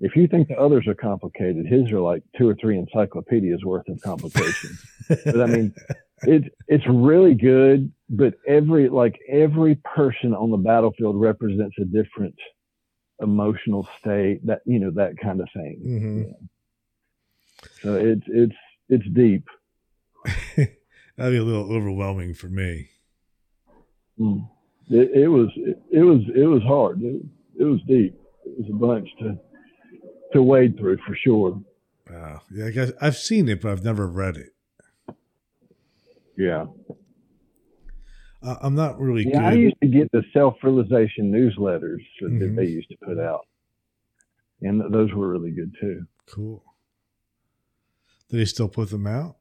if 0.00 0.16
you 0.16 0.26
think 0.28 0.48
the 0.48 0.56
others 0.58 0.86
are 0.86 0.94
complicated, 0.94 1.66
his 1.66 1.90
are 1.92 2.00
like 2.00 2.22
two 2.38 2.48
or 2.48 2.54
three 2.60 2.78
encyclopedias 2.78 3.62
worth 3.64 3.88
of 3.88 4.00
complications. 4.02 4.82
but 5.08 5.40
I 5.40 5.46
mean, 5.46 5.74
it 6.26 6.54
it's 6.68 6.84
really 6.88 7.34
good. 7.34 7.92
But 8.10 8.34
every 8.46 8.88
like 8.88 9.18
every 9.28 9.76
person 9.76 10.34
on 10.34 10.50
the 10.50 10.56
battlefield 10.56 11.20
represents 11.20 11.76
a 11.80 11.84
different 11.84 12.34
emotional 13.20 13.88
state. 14.00 14.46
That 14.46 14.60
you 14.66 14.78
know 14.78 14.90
that 14.92 15.18
kind 15.22 15.40
of 15.40 15.48
thing. 15.54 15.80
mhm. 15.84 16.48
So 17.82 17.94
it's 17.94 18.24
it's 18.28 18.54
it's 18.88 19.08
deep. 19.14 19.48
That'd 21.16 21.32
be 21.32 21.36
a 21.38 21.42
little 21.44 21.72
overwhelming 21.72 22.34
for 22.34 22.48
me. 22.48 22.90
Mm. 24.18 24.48
It, 24.90 25.10
it 25.22 25.28
was 25.28 25.48
it, 25.56 25.78
it 25.90 26.02
was 26.02 26.20
it 26.34 26.46
was 26.46 26.62
hard. 26.62 27.02
It, 27.02 27.22
it 27.58 27.64
was 27.64 27.80
deep. 27.86 28.18
It 28.44 28.58
was 28.58 28.68
a 28.70 28.74
bunch 28.74 29.08
to 29.20 29.38
to 30.32 30.42
wade 30.42 30.76
through 30.78 30.98
for 31.06 31.16
sure. 31.16 31.60
Wow. 32.10 32.42
Yeah, 32.50 32.66
I 32.66 32.70
guess 32.70 32.92
I've 33.00 33.16
seen 33.16 33.48
it, 33.48 33.62
but 33.62 33.70
I've 33.72 33.84
never 33.84 34.06
read 34.06 34.36
it. 34.36 34.53
Yeah. 36.36 36.66
Uh, 38.42 38.56
I'm 38.60 38.74
not 38.74 39.00
really 39.00 39.26
Yeah, 39.26 39.48
I 39.48 39.52
used 39.52 39.76
to 39.82 39.88
get 39.88 40.10
the 40.12 40.22
self 40.32 40.56
realization 40.62 41.32
newsletters 41.32 42.04
that, 42.20 42.38
that 42.38 42.50
Mhm. 42.50 42.56
they 42.56 42.66
used 42.66 42.90
to 42.90 42.96
put 42.98 43.18
out, 43.18 43.46
and 44.60 44.92
those 44.92 45.12
were 45.12 45.28
really 45.28 45.50
good 45.50 45.74
too. 45.80 46.06
Cool. 46.26 46.62
Do 48.28 48.36
they 48.36 48.44
still 48.44 48.68
put 48.68 48.90
them 48.90 49.06
out? 49.06 49.36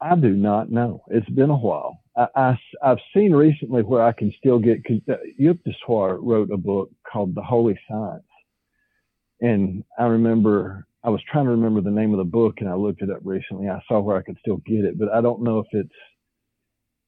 I 0.00 0.14
do 0.14 0.34
not 0.34 0.70
know. 0.70 1.02
It's 1.08 1.28
been 1.30 1.50
a 1.50 1.56
while. 1.56 2.00
I, 2.16 2.28
I, 2.34 2.58
have 2.82 2.98
seen 3.12 3.34
recently 3.34 3.82
where 3.82 4.02
I 4.02 4.12
can 4.12 4.32
still 4.38 4.58
get 4.58 4.82
because 4.82 5.00
uh, 5.08 5.16
Yukteswar 5.38 6.18
wrote 6.22 6.50
a 6.50 6.56
book 6.56 6.90
called 7.10 7.34
The 7.34 7.42
Holy 7.42 7.78
Science, 7.88 8.22
and 9.40 9.84
I 9.98 10.04
remember 10.04 10.86
I 11.04 11.10
was 11.10 11.22
trying 11.30 11.44
to 11.44 11.52
remember 11.52 11.80
the 11.80 11.90
name 11.90 12.12
of 12.12 12.18
the 12.18 12.24
book, 12.24 12.56
and 12.58 12.68
I 12.68 12.74
looked 12.74 13.02
it 13.02 13.10
up 13.10 13.20
recently. 13.22 13.68
I 13.68 13.80
saw 13.86 14.00
where 14.00 14.16
I 14.16 14.22
could 14.22 14.38
still 14.40 14.56
get 14.58 14.84
it, 14.84 14.98
but 14.98 15.08
I 15.10 15.20
don't 15.20 15.42
know 15.42 15.60
if 15.60 15.66
it's 15.72 15.94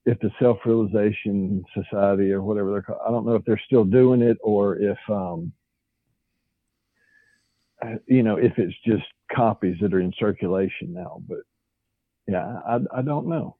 if 0.06 0.18
the 0.20 0.30
Self 0.40 0.58
Realization 0.64 1.62
Society 1.74 2.32
or 2.32 2.42
whatever 2.42 2.70
they're 2.70 2.82
called. 2.82 3.00
I 3.06 3.10
don't 3.10 3.26
know 3.26 3.34
if 3.34 3.44
they're 3.44 3.60
still 3.66 3.84
doing 3.84 4.22
it 4.22 4.38
or 4.42 4.76
if 4.76 4.98
um, 5.08 5.52
uh, 7.84 7.96
you 8.06 8.22
know 8.22 8.36
if 8.36 8.52
it's 8.58 8.74
just 8.86 9.04
copies 9.34 9.76
that 9.80 9.92
are 9.92 10.00
in 10.00 10.12
circulation 10.18 10.92
now. 10.92 11.20
But 11.28 11.40
yeah, 12.26 12.60
I, 12.66 12.78
I 12.98 13.02
don't 13.02 13.26
know. 13.26 13.56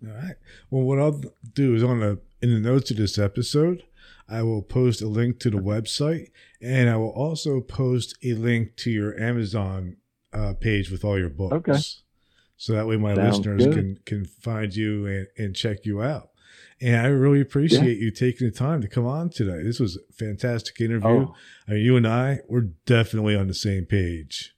All 0.07 0.13
right. 0.13 0.37
Well, 0.71 0.83
what 0.83 0.99
I'll 0.99 1.23
do 1.55 1.75
is 1.75 1.83
on 1.83 2.01
the 2.01 2.19
in 2.45 2.53
the 2.53 2.61
notes 2.61 2.91
of 2.91 2.99
this 2.99 3.19
episode, 3.19 3.85
I 4.29 4.43
will 4.43 4.61
post 4.61 5.01
a 5.01 5.09
link 5.09 5.41
to 5.41 5.51
the 5.51 5.57
website, 5.57 6.29
and 6.61 6.91
I 6.91 6.97
will 6.97 7.09
also 7.11 7.63
post 7.63 8.19
a 8.23 8.35
link 8.35 8.77
to 8.77 8.91
your 8.91 9.19
Amazon 9.19 9.97
uh, 10.31 10.53
page 10.53 10.91
with 10.91 11.05
all 11.05 11.19
your 11.19 11.31
books. 11.31 11.55
Okay. 11.55 11.79
So 12.59 12.75
that 12.75 12.87
way, 12.87 12.99
my 12.99 13.15
Sounds 13.15 13.39
listeners 13.39 13.65
good. 13.65 13.75
can 13.75 13.99
can 14.05 14.25
find 14.27 14.77
you 14.77 15.07
and, 15.07 15.27
and 15.39 15.57
check 15.57 15.87
you 15.87 16.03
out. 16.03 16.31
And 16.83 16.97
I 16.97 17.07
really 17.07 17.41
appreciate 17.41 17.99
you 17.99 18.11
taking 18.11 18.47
the 18.47 18.53
time 18.53 18.83
to 18.83 18.89
come 18.89 19.07
on 19.07 19.31
today. 19.31 19.63
This 19.63 19.81
was 19.81 19.97
a 19.97 20.13
fantastic 20.13 20.79
interview. 20.83 21.29
Oh, 21.29 21.35
I 21.67 21.73
mean, 21.73 21.83
you 21.83 21.97
and 21.97 22.07
I, 22.07 22.41
we're 22.47 22.69
definitely 22.85 23.37
on 23.37 23.49
the 23.49 23.55
same 23.55 23.87
page. 23.87 24.55